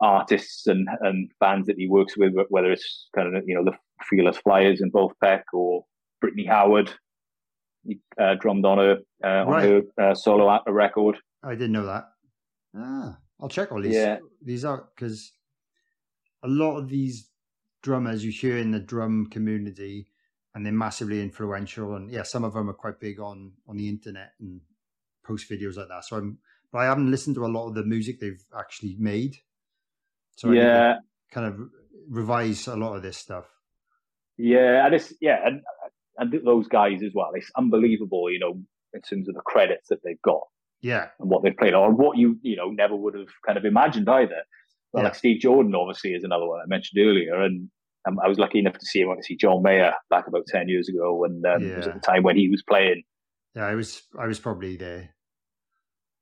[0.00, 3.76] artists and and bands that he works with, whether it's kind of you know the
[4.08, 5.84] Fearless Flyers in both Peck or
[6.20, 6.90] Brittany Howard.
[7.84, 9.64] He uh, drummed on her uh, on Right.
[9.68, 11.16] her uh, solo a- record.
[11.42, 12.04] I didn't know that.
[12.76, 14.18] Ah, I'll check all these Yeah.
[14.42, 15.32] these out because
[16.42, 17.30] a lot of these
[17.82, 20.08] drummers you hear in the drum community,
[20.54, 21.94] and they're massively influential.
[21.96, 24.60] And yeah, some of them are quite big on on the internet and
[25.24, 26.04] post videos like that.
[26.04, 26.38] So I'm,
[26.72, 29.36] but I haven't listened to a lot of the music they've actually made.
[30.38, 30.94] So I need to yeah,
[31.32, 31.58] kind of
[32.08, 33.44] revise a lot of this stuff.
[34.36, 35.62] Yeah, and it's yeah, and
[36.16, 37.30] and those guys as well.
[37.34, 38.60] It's unbelievable, you know,
[38.94, 40.42] in terms of the credits that they've got
[40.80, 43.64] Yeah, and what they've played, or what you you know never would have kind of
[43.64, 44.42] imagined either.
[44.92, 45.08] Well, Yeah.
[45.08, 47.68] like Steve Jordan, obviously, is another one I mentioned earlier, and
[48.06, 49.08] um, I was lucky enough to see him.
[49.08, 51.86] I went to see John Mayer back about ten years ago, and um, it was
[51.86, 51.94] Yeah.
[51.94, 53.02] at the time when he was playing.
[53.56, 53.66] yeah.
[53.66, 55.16] I was I was probably there.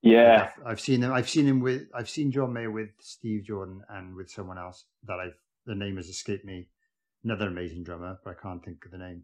[0.06, 1.12] Yeah, I've, I've seen him.
[1.12, 1.82] I've seen him with.
[1.94, 5.34] I've seen John Mayer with Steve Jordan and with someone else that I've.
[5.66, 6.68] The name has escaped me.
[7.24, 9.22] Another amazing drummer, but I can't think of the name.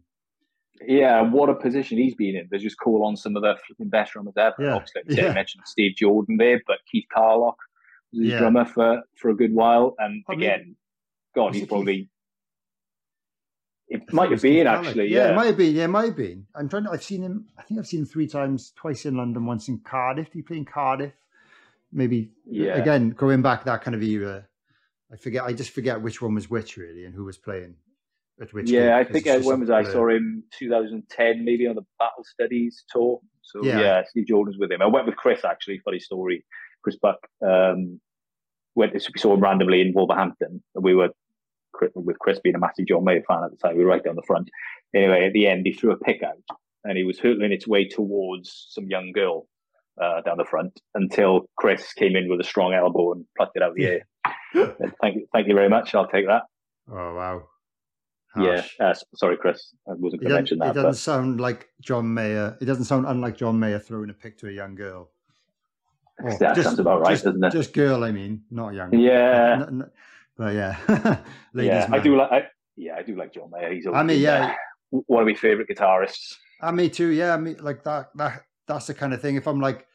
[0.85, 1.21] yeah.
[1.21, 2.47] What a position he's been in.
[2.51, 4.55] They just call on some of the flipping best drummers ever.
[4.59, 5.27] Yeah, Obviously, like yeah.
[5.29, 7.55] you mentioned Steve Jordan there, but Keith Carlock
[8.11, 8.39] was his Yeah.
[8.39, 10.75] drummer for for a good while, and I mean, again,
[11.35, 12.09] God, he's probably.
[13.93, 15.31] It I might it have been actually, Yeah, yeah.
[15.31, 15.75] it might have been.
[15.75, 16.45] Yeah, it might have been.
[16.55, 16.91] I'm trying to.
[16.91, 17.45] I've seen him.
[17.57, 18.73] I think I've seen him three times.
[18.75, 20.27] Twice in London, once in Cardiff.
[20.31, 21.13] Did he play in Cardiff?
[21.91, 22.31] Maybe.
[22.49, 22.75] Yeah.
[22.75, 24.47] Again, going back that kind of era.
[25.11, 25.43] I forget.
[25.43, 27.75] I just forget which one was which really, and who was playing
[28.41, 28.69] at which.
[28.69, 32.83] yeah, I think uh, when was I saw him 2010 maybe on the Battle Studies
[32.89, 33.21] tour.
[33.43, 33.79] So Yeah.
[33.79, 34.81] yeah, Steve Jordan's with him.
[34.81, 35.79] I went with Chris actually.
[35.85, 36.43] Funny story.
[36.83, 38.01] Chris Buck um,
[38.75, 38.93] went.
[38.93, 41.09] We saw him randomly in Wolverhampton, and we were
[41.95, 43.77] with Chris being a massive John Mayer fan at the time.
[43.77, 44.49] We were right down the front.
[44.95, 46.37] Anyway, at the end, he threw a pick out,
[46.83, 49.47] and he was hurtling its way towards some young girl
[50.01, 53.63] uh, down the front until Chris came in with a strong elbow and plucked it
[53.63, 54.07] out of the air.
[55.01, 55.95] Thank you, thank you very much.
[55.95, 56.43] I'll take that.
[56.91, 57.43] Oh wow.
[58.35, 59.75] Yeah, uh, sorry, Chris.
[59.87, 62.57] I wasn't It going to doesn't, mention it doesn't But sound like John Mayer.
[62.59, 65.11] It doesn't sound unlike John Mayer throwing a pick to a young girl.
[66.23, 67.51] Oh, that sounds about right, just, doesn't it?
[67.51, 68.91] Just girl, I mean, not young.
[68.97, 69.65] Yeah.
[69.67, 69.91] N- n-
[70.37, 70.77] but yeah,
[71.53, 72.31] ladies yeah, I do like.
[72.31, 72.43] I,
[72.75, 73.73] yeah, I do like John Mayer.
[73.73, 74.55] He's always I mean, yeah.
[74.91, 76.33] uh, one of my favorite guitarists.
[76.61, 77.09] Ah, me too.
[77.09, 78.09] Yeah, me like that.
[78.15, 79.35] That that's the kind of thing.
[79.35, 79.85] If I'm like,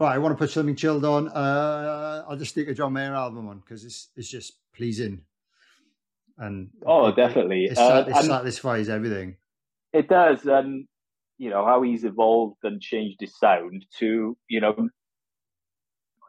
[0.00, 3.14] right, I want to put something chilled on, uh, I'll just stick a John Mayer
[3.14, 5.22] album on because it's it's just pleasing.
[6.38, 7.64] And Oh, it- it- definitely.
[7.66, 9.36] it, Uh, it satisfies everything.
[9.92, 10.86] It does, and
[11.38, 14.88] you know how he's evolved and changed his sound to you know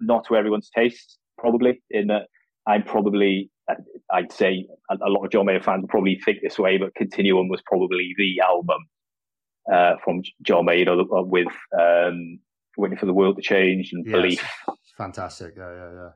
[0.01, 1.17] not to everyone's taste.
[1.37, 2.23] Probably in that
[2.67, 3.49] I'm probably
[4.11, 7.61] I'd say a, lot of John Mayer fans probably think this way, but Continuum was
[7.65, 8.85] probably the album
[9.71, 11.47] uh, from John Mayer, you know, with
[11.79, 12.39] um,
[12.77, 14.11] Waiting for the World to Change and yes.
[14.11, 14.49] Belief.
[14.97, 16.09] Fantastic, yeah, yeah, yeah.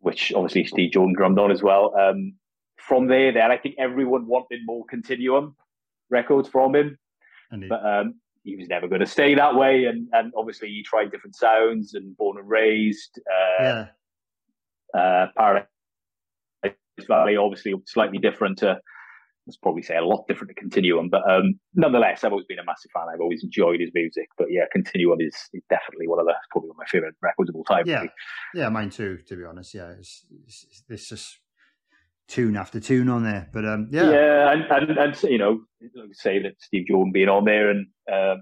[0.00, 1.94] Which obviously Steve Jordan drummed on as well.
[1.98, 2.34] Um,
[2.78, 5.56] from there, then I think everyone wanted more Continuum
[6.10, 6.98] records from him,
[7.68, 9.84] but um, he was never going to stay that way.
[9.84, 13.86] And and obviously he tried different sounds and Born and Raised, uh, yeah.
[14.94, 15.66] uh, Paradise
[17.06, 18.78] Valley, obviously slightly different to.
[19.46, 22.64] Let's probably say a lot different to Continuum, but um, nonetheless, I've always been a
[22.64, 23.06] massive fan.
[23.12, 24.28] I've always enjoyed his music.
[24.36, 27.48] But yeah, Continuum is, is definitely one of the probably one of my favorite records
[27.48, 27.84] of all time.
[27.86, 28.04] Yeah,
[28.54, 29.18] yeah, mine too.
[29.26, 31.38] To be honest, yeah, it's, it's, it's just
[32.28, 33.48] tune after tune on there.
[33.52, 35.60] But um, yeah, yeah, and, and, and you know,
[36.12, 38.36] say that Steve Jordan being on there and uh,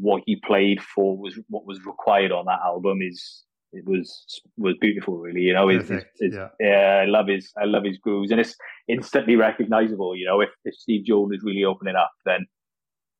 [0.00, 3.42] what he played for was what was required on that album is
[3.84, 5.42] was was beautiful, really.
[5.42, 6.48] You know, it's, it's, it's, yeah.
[6.60, 8.56] yeah, I love his I love his grooves, and it's
[8.88, 10.16] instantly recognizable.
[10.16, 12.46] You know, if, if Steve Jordan is really opening up, then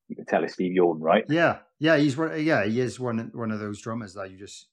[0.08, 1.24] you can tell it's Steve Jordan, right?
[1.28, 2.44] Yeah, yeah, he's one.
[2.44, 4.68] Yeah, he is one one of those drummers that you just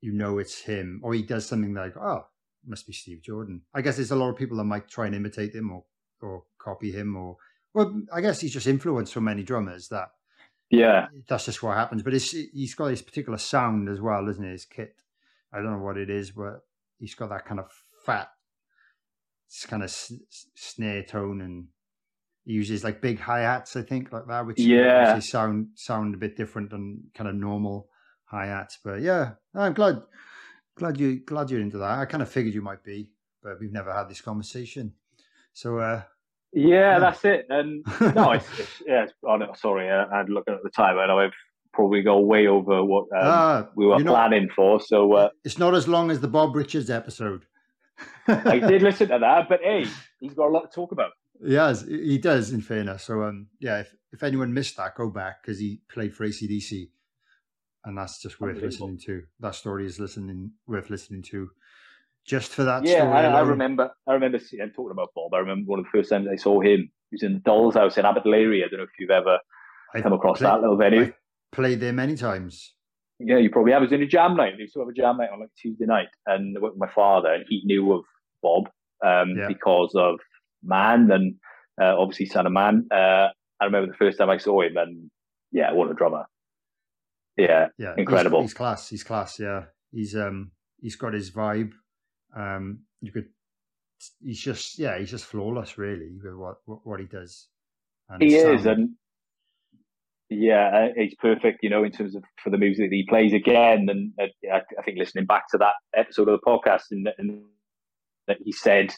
[0.00, 2.26] you know it's him, or he does something like, oh,
[2.66, 3.62] must be Steve Jordan.
[3.74, 5.84] I guess there's a lot of people that might try and imitate him or
[6.20, 7.36] or copy him, or
[7.74, 10.08] well, I guess he's just influenced so many drummers that
[10.70, 12.02] yeah, that's just what happens.
[12.02, 14.52] But it's, he's got this particular sound as well, isn't it?
[14.52, 14.94] His kit.
[15.52, 16.60] I don't know what it is, but
[16.98, 17.70] he's got that kind of
[18.04, 18.28] fat,
[19.66, 19.90] kind of
[20.54, 21.68] snare tone, and
[22.44, 26.18] he uses like big hi hats, I think, like that, which yeah sound sound a
[26.18, 27.88] bit different than kind of normal
[28.24, 28.78] hi hats.
[28.82, 30.02] But yeah, I'm glad
[30.76, 31.98] glad you glad you're into that.
[31.98, 33.10] I kind of figured you might be,
[33.42, 34.92] but we've never had this conversation.
[35.52, 36.02] So uh,
[36.52, 37.46] yeah, yeah, that's it.
[37.48, 39.04] And no, it's, it's yeah.
[39.04, 40.98] It's, oh, no, sorry, I, I'm looking at the time.
[40.98, 41.32] I know I've
[41.72, 44.80] probably gone way over what um, ah, we were planning for.
[44.80, 47.46] So uh, it's not as long as the Bob Richards episode.
[48.26, 49.86] I did listen to that, but hey,
[50.20, 51.12] he's got a lot to talk about.
[51.40, 52.52] Yes, he does.
[52.52, 53.80] In fairness, so um, yeah.
[53.80, 56.88] If, if anyone missed that, go back because he played for ACDC,
[57.84, 59.22] and that's just worth listening to.
[59.40, 61.50] That story is listening worth listening to
[62.28, 62.84] just for that.
[62.84, 63.90] Yeah, I, I, remember.
[64.06, 65.32] I remember seeing, talking about Bob.
[65.34, 66.90] I remember one of the first times I saw him.
[67.10, 68.62] He was in the Doll's House in Abbotsbury.
[68.64, 69.38] I don't know if you've ever
[69.94, 71.04] I come across that little venue.
[71.04, 71.12] I
[71.52, 72.74] played there many times.
[73.18, 73.80] Yeah, you probably have.
[73.80, 74.52] I was in a jam night.
[74.56, 76.80] They used to have a jam night on like Tuesday night, and I went with
[76.80, 78.04] my father, and he knew of
[78.42, 78.68] Bob
[79.04, 79.48] um, yeah.
[79.48, 80.20] because of
[80.62, 81.34] Man and
[81.80, 82.86] uh, obviously Son of Man.
[82.92, 83.28] Uh,
[83.60, 85.10] I remember the first time I saw him, and
[85.50, 86.26] yeah, what a drummer!
[87.38, 88.42] Yeah, yeah, incredible.
[88.42, 88.88] He's, he's class.
[88.88, 89.40] He's class.
[89.40, 91.72] Yeah, he's um he's got his vibe.
[92.36, 93.28] Um, you could,
[94.22, 97.48] he's just yeah, he's just flawless, really, with what what, he does.
[98.08, 98.90] And he is, and
[100.30, 101.60] yeah, uh, he's perfect.
[101.62, 104.98] You know, in terms of for the music that he plays again, and I think
[104.98, 107.42] listening back to that episode of the podcast, and, and
[108.26, 108.94] that he said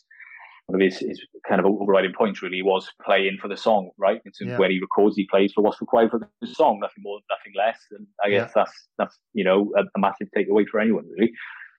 [0.71, 4.21] one of his, his kind of overriding points really was playing for the song, right?
[4.25, 4.53] In terms yeah.
[4.55, 7.53] of when he records, he plays for what's required for the song, nothing more, nothing
[7.57, 7.79] less.
[7.91, 8.63] And I guess yeah.
[8.63, 11.33] that's that's you know a, a, massive takeaway for anyone, really.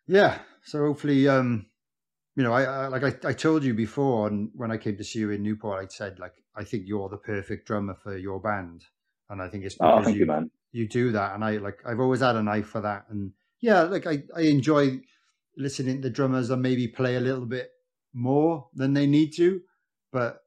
[0.08, 0.40] Yeah.
[0.64, 1.68] So hopefully, um,
[2.36, 5.04] you know, I, I like I, I told you before, and when I came to
[5.04, 8.40] see you in Newport, I said like I think you're the perfect drummer for your
[8.40, 8.84] band,
[9.30, 10.52] and I think it's oh, because oh, you, you, man.
[10.72, 13.84] you do that, and I like I've always had an eye for that, and yeah,
[13.84, 15.02] like I I enjoy
[15.58, 17.70] listening to the drummers and maybe play a little bit
[18.14, 19.62] more than they need to,
[20.12, 20.40] but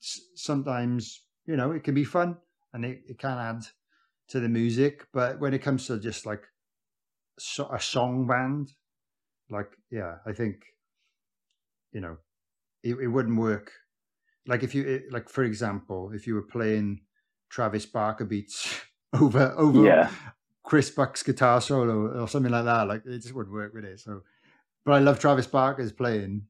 [0.00, 2.36] sometimes you know it can be fun
[2.72, 3.62] and it, it can add
[4.28, 5.06] to the music.
[5.12, 6.44] But when it comes to just like
[7.70, 8.70] a song band,
[9.50, 10.64] like, yeah, I think,
[11.92, 12.16] you know,
[12.82, 13.72] it, it wouldn't work.
[14.46, 17.00] Like if you, like for example, if you were playing
[17.50, 18.80] Travis Barker beats
[19.12, 20.10] over over yeah.
[20.64, 24.00] Chris Buck's guitar solo or something like that, like it just wouldn't work with it.
[24.00, 24.22] So,
[24.84, 26.42] but I love Travis Barker's playing,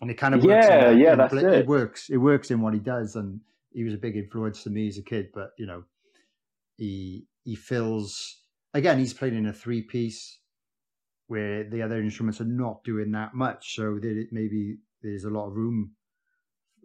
[0.00, 1.44] and it kind of works yeah, in, yeah, in, that's it.
[1.44, 1.66] it.
[1.66, 2.10] works.
[2.10, 3.40] It works in what he does, and
[3.72, 5.28] he was a big influence to me as a kid.
[5.32, 5.84] But you know,
[6.76, 8.38] he he fills
[8.74, 8.98] again.
[8.98, 10.38] He's playing in a three piece
[11.32, 13.74] where the other instruments are not doing that much.
[13.74, 15.92] So that it maybe there's a lot of room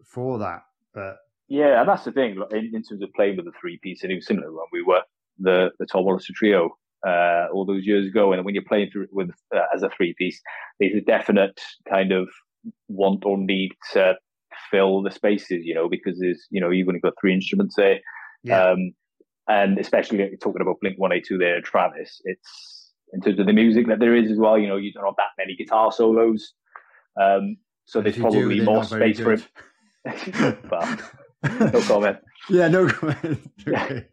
[0.06, 0.62] for that.
[0.94, 1.18] But
[1.50, 4.04] yeah, and that's the thing in, in terms of playing with the three piece.
[4.04, 5.02] And it was similar when we were
[5.38, 6.70] the the Tom Wallace trio
[7.06, 8.32] uh, all those years ago.
[8.32, 10.42] And when you're playing through with uh, as a three piece,
[10.80, 11.60] there's a definite
[11.90, 12.30] kind of
[12.88, 14.16] want or need to
[14.72, 18.00] fill the spaces, you know, because there's you know you've only got three instruments there.
[18.44, 18.64] Yeah.
[18.64, 18.94] Um,
[19.50, 22.77] and especially talking about Blink One Eight Two there, Travis, it's
[23.14, 24.58] in terms of the music that there is as well.
[24.58, 26.54] You know, you don't have that many guitar solos,
[27.20, 29.38] um, so there's probably do, more space for
[30.72, 30.98] well,
[31.60, 32.18] no comment.
[32.50, 33.40] Yeah, no comment.
[33.68, 34.06] Okay.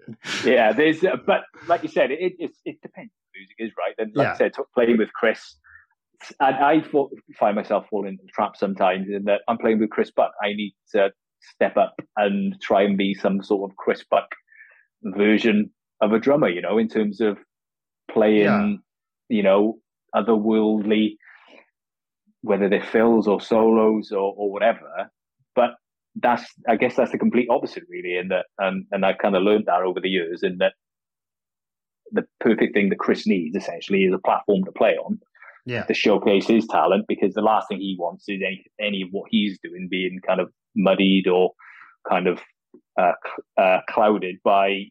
[0.44, 3.12] yeah, there's, uh, but like you said, it, it, it, it depends.
[3.12, 3.94] What the music is right.
[3.96, 4.32] Then, like yeah.
[4.32, 5.56] I said, playing with Chris,
[6.40, 6.82] and I
[7.38, 10.32] find myself falling into the trap sometimes in that I'm playing with Chris Buck.
[10.42, 14.28] I need to step up and try and be some sort of Chris Buck
[15.02, 17.38] version of a drummer, you know, in terms of
[18.14, 18.76] playing, yeah.
[19.28, 19.78] you know,
[20.14, 21.16] otherworldly,
[22.42, 25.10] whether they're fills or solos or, or whatever.
[25.54, 25.72] But
[26.14, 28.16] that's, I guess, that's the complete opposite, really.
[28.16, 30.74] In that, and and I've kind of learned that over the years, in that
[32.12, 35.18] the perfect thing that Chris needs essentially is a platform to play on
[35.66, 35.84] yeah.
[35.84, 39.28] to showcase his talent because the last thing he wants is any, any of what
[39.30, 41.52] he's doing being kind of muddied or
[42.08, 42.40] kind of
[42.98, 43.12] uh,
[43.56, 44.84] uh, clouded by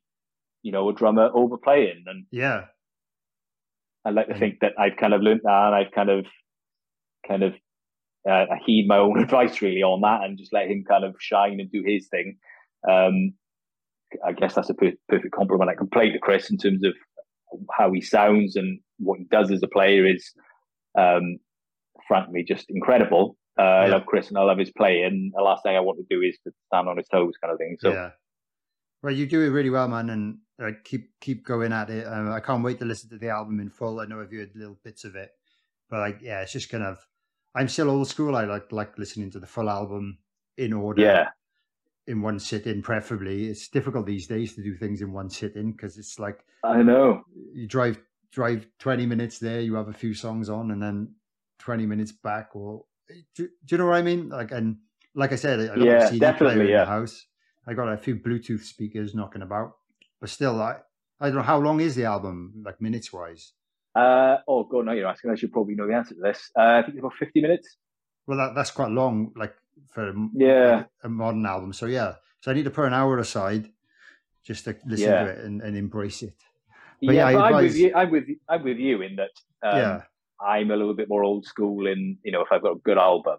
[0.64, 2.66] you know a drummer overplaying and yeah
[4.06, 6.26] i like to think that i've kind of learned that and i've kind of
[7.28, 7.54] kind of
[8.30, 11.60] uh, heed my own advice really on that and just let him kind of shine
[11.60, 12.38] and do his thing
[12.90, 13.34] um
[14.26, 16.94] i guess that's a per- perfect compliment i can play to chris in terms of
[17.78, 20.32] how he sounds and what he does as a player is
[20.98, 21.38] um,
[22.08, 23.38] frankly just incredible.
[23.60, 23.68] Uh, yeah.
[23.68, 25.04] I love Chris and I love his play.
[25.04, 27.52] And the last thing I want to do is to stand on his toes, kind
[27.52, 27.78] of thing.
[27.80, 28.10] So yeah,
[29.04, 32.08] well, you do it really well, man, and uh, keep keep going at it.
[32.08, 34.00] Um, I can't wait to listen to the album in full.
[34.00, 35.32] I know I've heard little bits of it,
[35.90, 37.06] but like, yeah, it's just kind of.
[37.56, 38.36] I'm still old school.
[38.36, 40.18] I like like listening to the full album
[40.58, 41.04] in order.
[41.04, 41.28] Yeah.
[42.08, 43.48] In one sitting, preferably.
[43.48, 47.24] It's difficult these days to do things in one sitting because it's like I know
[47.54, 48.00] you drive
[48.32, 51.14] drive 20 minutes there, you have a few songs on, and then
[51.60, 52.56] 20 minutes back.
[52.56, 52.86] Or
[53.36, 54.30] do, do you know what I mean?
[54.30, 54.78] Like, and
[55.14, 56.86] like I said, I got yeah, CD definitely, player yeah.
[56.86, 57.26] the house.
[57.66, 59.78] I got a few Bluetooth speakers knocking about,
[60.20, 60.78] but still, I
[61.20, 63.54] I don't know how long is the album, like minutes wise.
[63.96, 65.32] Uh, oh god, no, you're asking.
[65.32, 66.52] I should probably know the answer to this.
[66.58, 67.78] Uh, I think it's about 50 minutes.
[68.28, 69.54] Well, that, that's quite long, like
[69.94, 71.74] for a, yeah like a modern album.
[71.74, 73.70] So yeah, so I need to put an hour aside
[74.44, 75.24] just to listen Yeah.
[75.24, 76.36] to it and, and embrace it.
[77.02, 77.94] yeah, yeah, I but I'm with you.
[77.96, 79.32] I'm with I'm with you in that.
[79.62, 80.02] Um, yeah,
[80.42, 82.98] I'm a little bit more old school in you know if I've got a good
[82.98, 83.38] album,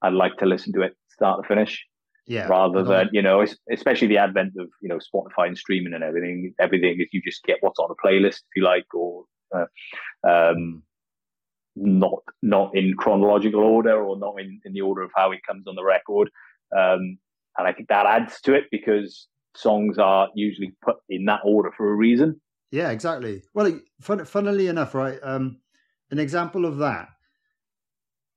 [0.00, 1.84] I'd like to listen to it start to finish
[2.26, 2.46] yeah.
[2.46, 6.54] rather than you know especially the advent of you know Spotify and streaming and everything.
[6.60, 9.66] Everything is you just get what's on a playlist if you like, or uh,
[10.28, 10.82] um,
[11.76, 15.66] not not in chronological order or not in, in the order of how it comes
[15.66, 16.30] on the record.
[16.76, 17.18] Um,
[17.58, 21.70] and I think that adds to it because songs are usually put in that order
[21.76, 22.40] for a reason.
[22.70, 23.42] Yeah, exactly.
[23.52, 25.18] Well, fun, funnily enough, right?
[25.22, 25.58] Um,
[26.10, 27.08] an example of that.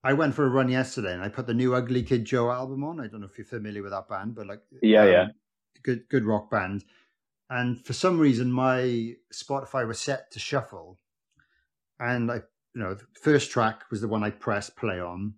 [0.06, 2.84] I went for a run yesterday, and I put the new Ugly Kid Joe album
[2.84, 3.00] on.
[3.00, 5.28] I don't know if you're familiar with that band, but like, Yeah, um, yeah.
[5.82, 6.86] good, good rock band.
[7.50, 11.00] And for some reason, my Spotify was set to shuffle,
[12.00, 12.36] and I,
[12.76, 15.34] you know, the first track was the one I pressed play on,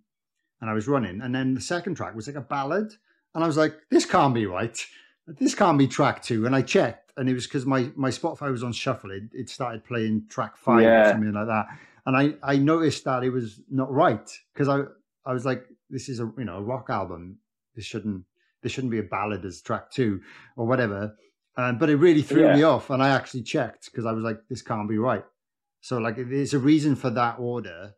[0.60, 2.92] and I was running, and then the second track was like a ballad,
[3.34, 4.78] and I was like, this can't be right.
[5.26, 6.44] This can't be track two.
[6.46, 9.10] And I checked, and it was because my, my Spotify was on shuffle.
[9.12, 11.66] It, it started playing track five or something like that.
[12.08, 14.80] And I, I noticed that it was not right because I
[15.28, 17.36] I was like, this is a you know a rock album.
[17.76, 18.24] This shouldn't
[18.62, 20.22] this shouldn't be a ballad as track two
[20.56, 21.14] or whatever.
[21.58, 22.56] Um, but it really threw Yeah.
[22.56, 25.24] me off, and I actually checked because I was like, this can't be right.
[25.82, 27.92] So like, there's a reason for that order.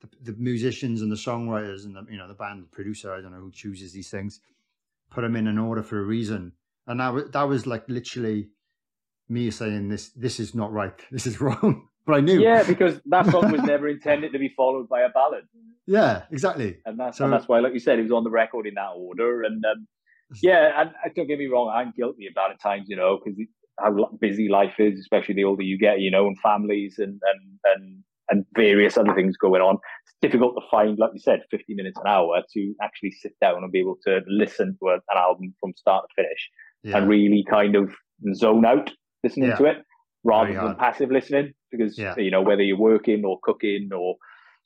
[0.00, 3.20] The, the musicians and the songwriters and the you know the band the producer, I
[3.20, 4.40] don't know who chooses these things,
[5.12, 6.54] put them in an order for a reason.
[6.88, 8.48] And that was, that was like literally
[9.28, 10.98] me saying this this is not right.
[11.12, 11.86] This is wrong.
[12.08, 12.40] But I knew.
[12.40, 15.44] Yeah, because that song was never intended to be followed by a ballad.
[15.86, 16.78] Yeah, exactly.
[16.86, 18.74] and that's So- and that's why, like you said, it was on the record in
[18.74, 19.42] that order.
[19.42, 19.86] And um,
[20.42, 23.38] yeah, and don't get me wrong, I'm guilty about at times, you know, because
[23.78, 27.58] how busy life is, especially the older you get, you know, and families and and
[27.74, 29.76] and and various other things going on.
[30.06, 33.62] It's difficult to find, like you said, 50 minutes an hour to actually sit down
[33.62, 36.50] and be able to listen to an album from start to finish
[36.82, 36.96] Yeah.
[36.98, 37.94] and really kind of
[38.34, 38.90] zone out
[39.24, 39.56] listening Yeah.
[39.56, 39.76] to it
[40.24, 42.14] rather than passive listening because Yeah.
[42.16, 44.16] you know whether you're working or cooking or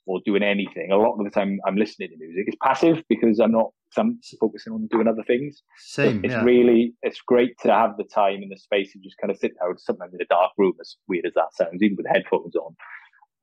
[0.05, 3.39] or doing anything a lot of the time i'm listening to music it's passive because
[3.39, 6.25] i'm not i'm focusing on doing other things Same.
[6.25, 6.43] it's yeah.
[6.43, 9.51] really it's great to have the time and the space to just kind of sit
[9.59, 12.75] down sometimes in a dark room as weird as that sounds even with headphones on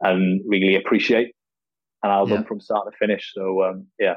[0.02, 1.34] and really appreciate
[2.02, 2.46] an album Yeah.
[2.48, 4.16] from start to finish so um yeah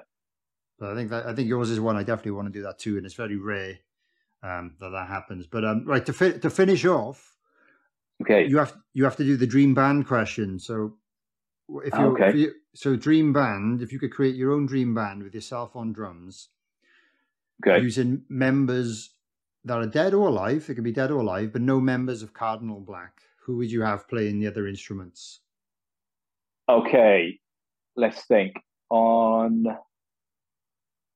[0.79, 2.79] But I think that I think yours is one I definitely want to do that
[2.79, 3.77] too, and it's very rare
[4.41, 5.47] um, that that happens.
[5.47, 7.32] But um, right to fi- to finish off,
[8.21, 10.59] okay you have you have to do the dream band question.
[10.59, 10.97] So
[11.83, 12.29] if you, Okay.
[12.29, 15.75] if you so dream band, if you could create your own dream band with yourself
[15.75, 16.49] on drums,
[17.65, 19.15] okay using members
[19.65, 22.33] that are dead or alive, they could be dead or alive, but no members of
[22.33, 23.21] Cardinal Black.
[23.45, 25.39] Who would you have playing the other instruments?
[26.69, 27.37] okay
[27.97, 28.53] let's think
[28.89, 29.65] on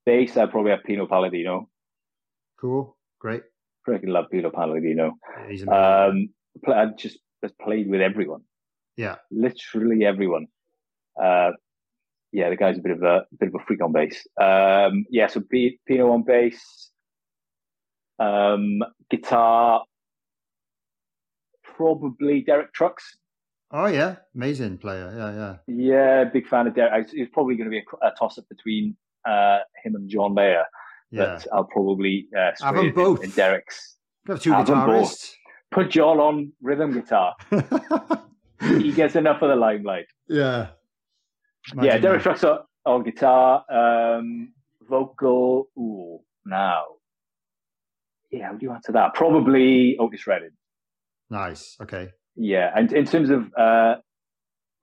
[0.06, 1.70] bass i'd probably have pino palladino
[2.60, 3.44] Cool, great.
[3.88, 5.72] freaking love pino palladino amazing.
[5.72, 6.30] Um,
[6.68, 7.20] I just
[7.62, 8.42] played with everyone,
[8.96, 10.48] yeah, literally everyone.
[11.22, 11.52] Uh,
[12.32, 14.28] yeah, the guy's a bit of a bit of a freak on bass.
[14.40, 16.92] Um, yeah, so P- Pino on bass,
[18.20, 18.80] um,
[19.10, 19.84] guitar,
[21.64, 23.18] probably Derek Trucks.
[23.72, 25.14] Oh yeah, amazing player.
[25.18, 25.56] Yeah, yeah.
[25.68, 27.10] Yeah, big fan of Derek.
[27.14, 28.96] It's probably going to be a, a toss up between
[29.26, 30.64] uh, him and John Mayer.
[31.12, 31.26] Yeah.
[31.26, 33.24] But I'll probably uh, Have them both.
[33.24, 33.96] in Derek's.
[34.28, 35.34] Have two Have guitarists.
[35.72, 37.36] Put John on rhythm guitar.
[38.62, 40.08] he gets enough of the limelight.
[40.28, 40.68] yeah.
[41.82, 42.24] yeah, Derek.
[42.24, 44.54] Trucks on, on guitar, um,
[44.88, 45.70] vocal.
[45.78, 46.84] Ooh, now.
[48.32, 49.14] Yeah, how do you answer that?
[49.14, 50.52] Probably Otis Redding.
[51.30, 51.78] Nice.
[51.82, 52.10] Okay.
[52.36, 53.96] Yeah, and in terms of uh,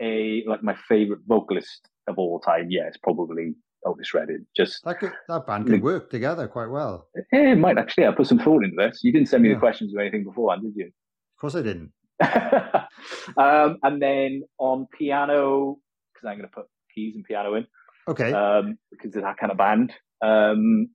[0.00, 3.54] a like my favorite vocalist of all time, yeah, it's probably
[3.84, 4.46] Otis Redding.
[4.56, 7.08] Just That could, that band could work together quite well.
[7.32, 8.06] eh, it might actually.
[8.06, 9.00] I put some thought into this.
[9.02, 9.56] You didn't send me Yeah.
[9.56, 10.86] the questions or anything beforehand, did you?
[10.86, 11.92] Of course, I didn't.
[13.36, 15.78] um, and then on piano,
[16.12, 17.66] because I'm going to put keys and piano in,
[18.08, 18.32] Okay.
[18.32, 19.92] um, because of that kind of band.
[20.22, 20.88] Um,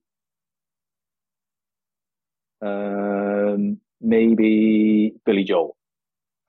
[2.62, 5.76] um, maybe Billy Joel.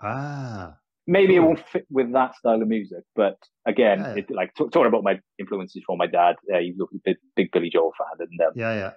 [0.01, 0.77] ah.
[1.17, 4.15] Maybe it won't fit with that style of music, but again, Yeah.
[4.19, 7.17] it, like t- talking about my influences from my dad, uh, he was a big,
[7.35, 8.91] big Billy Joel fan, and um, Yeah, yeah.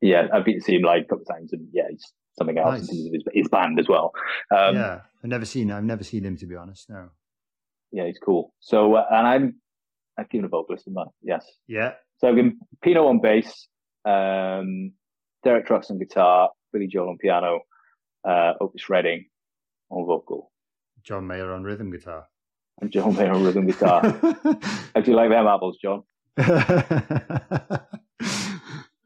[0.00, 2.06] yeah, I've been to see him live a couple of times, and yeah, he's
[2.38, 2.88] something else Nice.
[2.88, 4.12] in terms of his, his band as well.
[4.56, 5.00] Um, yeah.
[5.22, 5.70] I've never seen.
[5.70, 6.88] I've never seen him to be honest.
[6.88, 7.10] No.
[7.92, 8.54] Yeah, he's cool.
[8.60, 9.60] So, uh, and I'm
[10.18, 11.10] I've given a vocalist in mind.
[11.22, 11.94] Yes, Yeah.
[12.18, 13.68] so I've given Pino on bass,
[14.04, 14.92] um,
[15.44, 17.60] Derek Trucks on guitar, Billy Joel on piano,
[18.26, 19.26] uh, Otis Redding
[19.90, 20.50] on vocal,
[21.04, 22.26] John Mayer on rhythm guitar.
[22.80, 24.00] and John Mayer on rhythm guitar.
[24.94, 26.02] How do you like them apples, John?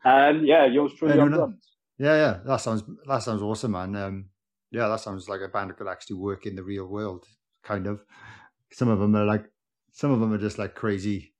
[0.04, 1.68] And yeah, yours truly I on drums.
[1.98, 3.94] Yeah, yeah, that sounds that sounds awesome, man.
[3.96, 4.24] Um,
[4.70, 7.24] yeah, that sounds like a band that could actually work in the real world,
[7.62, 8.04] kind of.
[8.72, 9.44] Some of them are like,
[9.92, 11.32] some of them are just like crazy,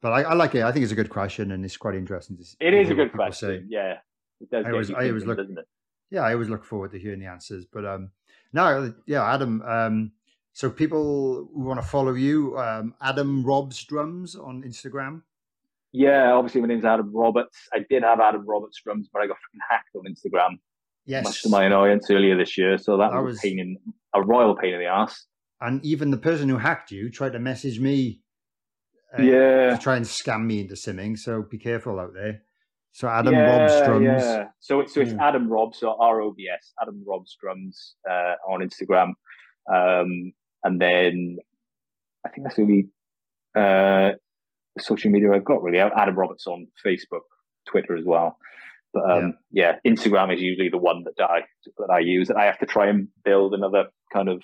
[0.00, 0.62] but I, I like it.
[0.62, 2.38] I think it's a good question, and it's quite interesting.
[2.38, 3.48] To It to a good question.
[3.60, 3.64] say.
[3.68, 3.96] Yeah,
[4.40, 4.64] it does.
[4.66, 5.66] I always- I always look- doesn't it?
[6.10, 7.66] Yeah, I always look forward to hearing the answers.
[7.70, 8.12] But um,
[8.52, 9.62] no, yeah, Adam.
[9.62, 10.12] Um,
[10.52, 15.22] so people want to follow you, um, Adam Rob's drums on Instagram.
[15.92, 17.56] Yeah, obviously my name's Adam Roberts.
[17.72, 20.58] I did have Adam Roberts drums, but I got freaking hacked on Instagram,
[21.06, 22.76] Yes, much to my annoyance earlier this year.
[22.76, 23.76] So that, That was, was- a pain in
[24.14, 25.26] a royal pain in the ass.
[25.60, 28.20] and even the person who hacked you tried to message me.
[29.18, 31.16] uh, yeah, to try and scam me into simming.
[31.18, 32.42] So be careful out there.
[32.92, 34.04] So Adam yeah, Rob's drums.
[34.04, 34.44] Yeah.
[34.60, 35.20] So it's so it's Hmm.
[35.20, 39.12] Adam Rob, so R O B S, Adam Rob's drums uh, on Instagram,
[39.72, 40.32] um,
[40.64, 41.38] and then
[42.26, 42.88] I think that's the only
[43.54, 44.12] uh,
[44.78, 45.78] social media I've got really.
[45.78, 47.22] Adam Roberts on Facebook,
[47.66, 48.38] Twitter as well.
[48.94, 49.76] But um, yeah.
[49.86, 51.42] Instagram is usually the one that I
[51.76, 54.42] that I use, and I have to try and build another kind of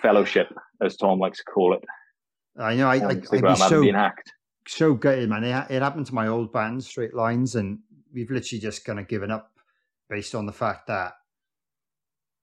[0.00, 0.48] fellowship,
[0.80, 1.84] as Tom likes to call it.
[2.58, 2.86] I know.
[2.86, 4.32] I, I, I'd Instagram, be so been hacked.
[4.66, 5.44] So gutted, man.
[5.44, 7.78] It, it happened to my old band, Straight Lines, and
[8.12, 9.50] we've literally just kind of given up
[10.08, 11.14] based on the fact that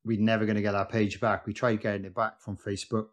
[0.06, 1.45] we're never going to get our page back.
[1.45, 3.07] We tried getting it back from Facebook.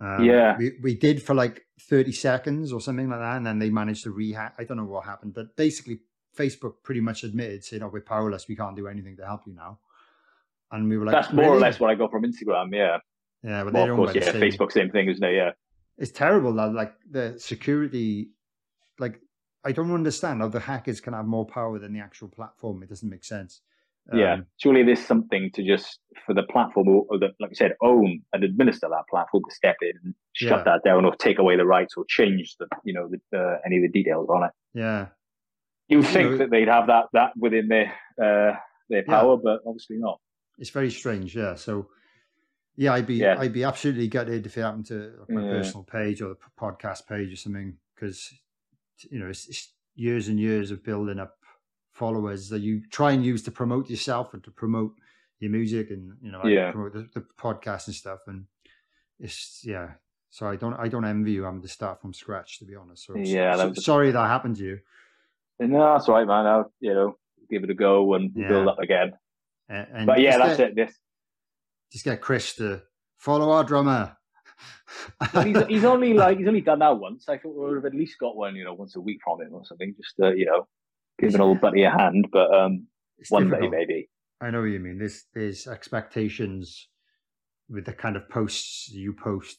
[0.00, 0.56] Um, Yeah.
[0.58, 4.04] we, we did for like 30 seconds or something like that, and then they managed
[4.04, 4.52] to rehack.
[4.58, 6.00] I don't know what happened, but basically,
[6.36, 8.48] Facebook pretty much admitted, saying, "Oh, we're powerless.
[8.48, 9.78] We can't do anything to help you now."
[10.70, 12.74] And we were like, That's more or less what I got from Instagram.
[12.74, 12.96] Yeah.
[13.42, 14.32] Yeah, but Well, they're of owned course, yeah.
[14.32, 15.34] same- Facebook, same thing, isn't it?
[15.34, 15.50] Yeah.
[15.98, 18.30] it's terrible that like the security
[18.98, 19.20] like
[19.64, 22.88] i don't understand how the hackers can have more power than the actual platform it
[22.88, 23.60] doesn't make sense
[24.12, 27.54] yeah, Um, surely there's something to just for the platform or, or the, like you
[27.54, 30.64] said, own and administer that platform to step in and shut Yeah.
[30.64, 33.76] that down or take away the rights or change the you know the, uh, any
[33.76, 34.50] of the details on it.
[34.74, 35.06] yeah
[35.88, 38.56] You think know- that they'd have that that within their uh,
[38.90, 39.14] their Yeah.
[39.14, 40.18] power, but obviously not.
[40.58, 41.88] it's very strange yeah so
[42.74, 43.36] yeah i'd be Yeah.
[43.38, 45.50] i'd be absolutely gutted if it happened to like, my Yeah.
[45.50, 48.34] personal page or the podcast page or something because
[49.10, 51.36] you know it's, it's years and years of building up
[51.92, 54.94] followers that you try and use to promote yourself and to promote
[55.40, 56.70] your music and you know Yeah.
[56.72, 58.46] promote the, the podcast and stuff and
[59.20, 59.90] it's yeah
[60.30, 63.04] so i don't i don't envy you having to start from scratch to be honest
[63.06, 64.78] so, Yeah, so- that sorry that happened to you
[65.60, 66.46] No, that's right, man.
[66.46, 67.16] I'll you know
[67.50, 69.12] give it a go and we'll build up again.
[69.68, 70.74] and, and But yeah, that's get, it.
[70.76, 70.98] This
[71.92, 72.80] just get chris to
[73.18, 74.16] follow our drummer
[75.44, 77.28] he's, he's only like he's only done that once.
[77.28, 79.40] I thought we would have at least got one, you know, once a week from
[79.40, 80.66] him or something, just to, you know,
[81.18, 82.28] give an old buddy a hand.
[82.32, 82.86] But um,
[83.18, 84.08] It's one day maybe.
[84.40, 84.98] I know what you mean.
[84.98, 86.88] There's there's expectations
[87.68, 89.58] with the kind of posts you post.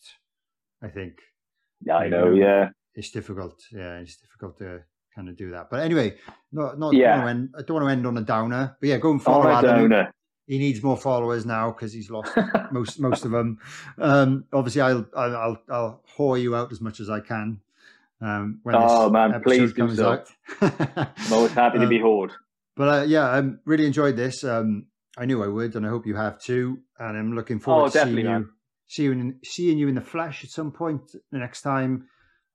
[0.84, 1.14] I think
[1.82, 2.26] Yeah, I You know.
[2.26, 2.34] know.
[2.36, 3.64] Yeah, it's difficult.
[3.72, 4.82] Yeah, it's difficult to
[5.16, 5.70] kind of do that.
[5.72, 6.18] But anyway,
[6.52, 6.94] not not.
[6.94, 7.16] Yeah.
[7.16, 8.78] Don't want to end, I don't want to end on a downer.
[8.80, 9.90] But yeah, go and follow Adam.
[9.90, 10.14] donor.
[10.46, 12.36] He needs more followers now because he's lost
[12.72, 13.60] most most of them.
[13.98, 17.62] Um, obviously, I'll I'll I'll, whore you out as much as I can.
[18.22, 20.12] Um, when Oh, man, please do so.
[20.14, 20.30] out.
[20.62, 22.32] I'm always happy to Um, be hoard.
[22.76, 24.44] But uh, yeah, I um, really enjoyed this.
[24.44, 26.80] Um, I knew I would, and I hope you have too.
[26.98, 28.50] And I'm looking forward Oh, to seeing you,
[28.88, 32.08] seeing you, in, seeing you in the flesh at some point the next time.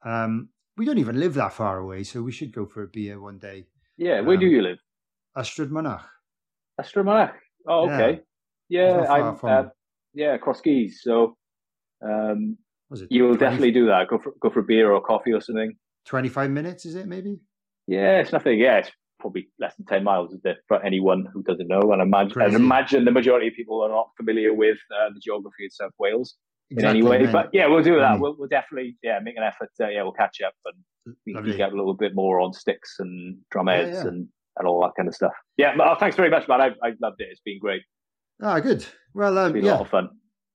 [0.05, 3.21] Um, we don't even live that far away, so we should go for a beer
[3.21, 3.67] one day.
[3.97, 4.79] Yeah, where do um, you live?
[5.37, 6.05] Ystrad Mynach.
[6.81, 7.33] Astramanach.
[7.69, 8.21] Oh, okay.
[8.69, 9.37] Yeah, far I'm.
[9.37, 9.69] from- Uh,
[10.15, 11.01] yeah, across skis.
[11.03, 11.37] So,
[12.03, 12.57] um,
[13.11, 14.09] you will 20 definitely do that.
[14.09, 15.77] Go for go for a beer or a coffee or something.
[16.07, 16.85] twenty-five minutes.
[16.87, 17.41] Is it maybe?
[17.87, 18.59] Yeah, it's nothing.
[18.59, 18.91] Yeah, it's
[19.21, 21.93] probably less than ten miles, is it, for anyone who doesn't know?
[21.93, 25.67] And imagine, and imagine the majority of people are not familiar with uh, the geography
[25.67, 26.37] of South Wales
[26.71, 27.23] Exactly, in any way.
[27.25, 27.33] man.
[27.33, 28.19] But yeah, we'll do that.
[28.21, 29.71] We'll, we'll definitely yeah make an effort.
[29.81, 31.53] Uh, yeah, we'll catch up and we can Lovely.
[31.53, 34.09] geek out a little bit more on sticks and drum Yeah, heads yeah.
[34.09, 35.33] and and all that kind of stuff.
[35.57, 36.61] Yeah, but, uh, thanks very much, man.
[36.61, 37.29] I I loved it.
[37.31, 37.83] It's been great.
[38.43, 38.87] Ah, good.
[39.15, 40.11] Well, It's um, been a lot of fun.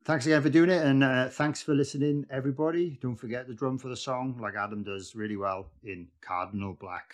[0.06, 2.98] Thanks again for doing it, and uh, thanks for listening, everybody.
[3.02, 7.14] Don't forget to drum for the song, like Adam does really well in Cardinal Black.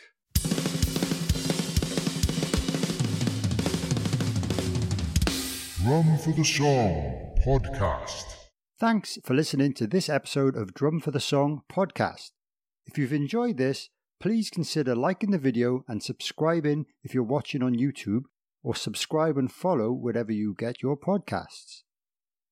[5.84, 8.26] Drum for the Song podcast.
[8.80, 12.32] Thanks for listening to this episode of Drum for the Song podcast.
[12.86, 17.76] If you've enjoyed this, please consider liking the video and subscribing if you're watching on
[17.76, 18.24] YouTube,
[18.62, 21.84] or subscribe and follow wherever you get your podcasts.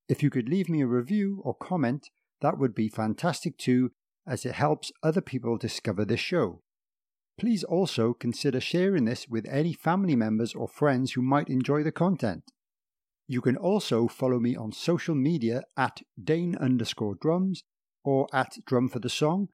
[0.08, 2.10] If you could leave me a review or comment,
[2.42, 3.92] that would be fantastic too,
[4.26, 6.62] as it helps other people discover this show.
[7.38, 11.92] Please also consider sharing this with any family members or friends who might enjoy the
[11.92, 12.44] content.
[13.28, 17.64] You can also follow me on social media at Dane underscore drums
[18.04, 19.50] or at Drum for the Song,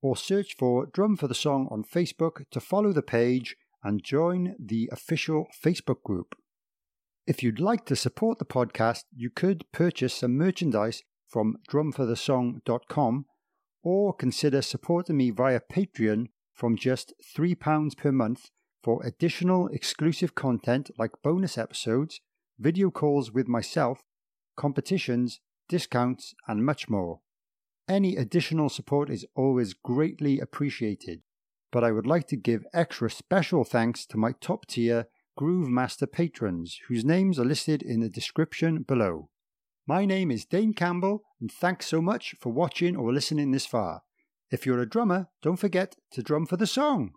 [0.00, 4.54] or search for Drum for the Song on Facebook to follow the page and join
[4.58, 6.34] the official Facebook group.
[7.26, 13.26] If you'd like to support the podcast, you could purchase some merchandise from drumforthesong.com
[13.82, 18.50] or consider supporting me via Patreon from just £3 per month
[18.82, 22.20] for additional exclusive content like bonus episodes,
[22.58, 24.00] video calls with myself,
[24.56, 27.20] competitions, discounts, and much more.
[27.88, 31.22] Any additional support is always greatly appreciated,
[31.72, 35.06] but I would like to give extra special thanks to my top tier
[35.38, 39.30] Groove Master patrons, whose names are listed in the description below.
[39.86, 44.02] My name is Dane Campbell, and thanks so much for watching or listening this far.
[44.50, 47.12] If you're a drummer, don't forget to drum for the song.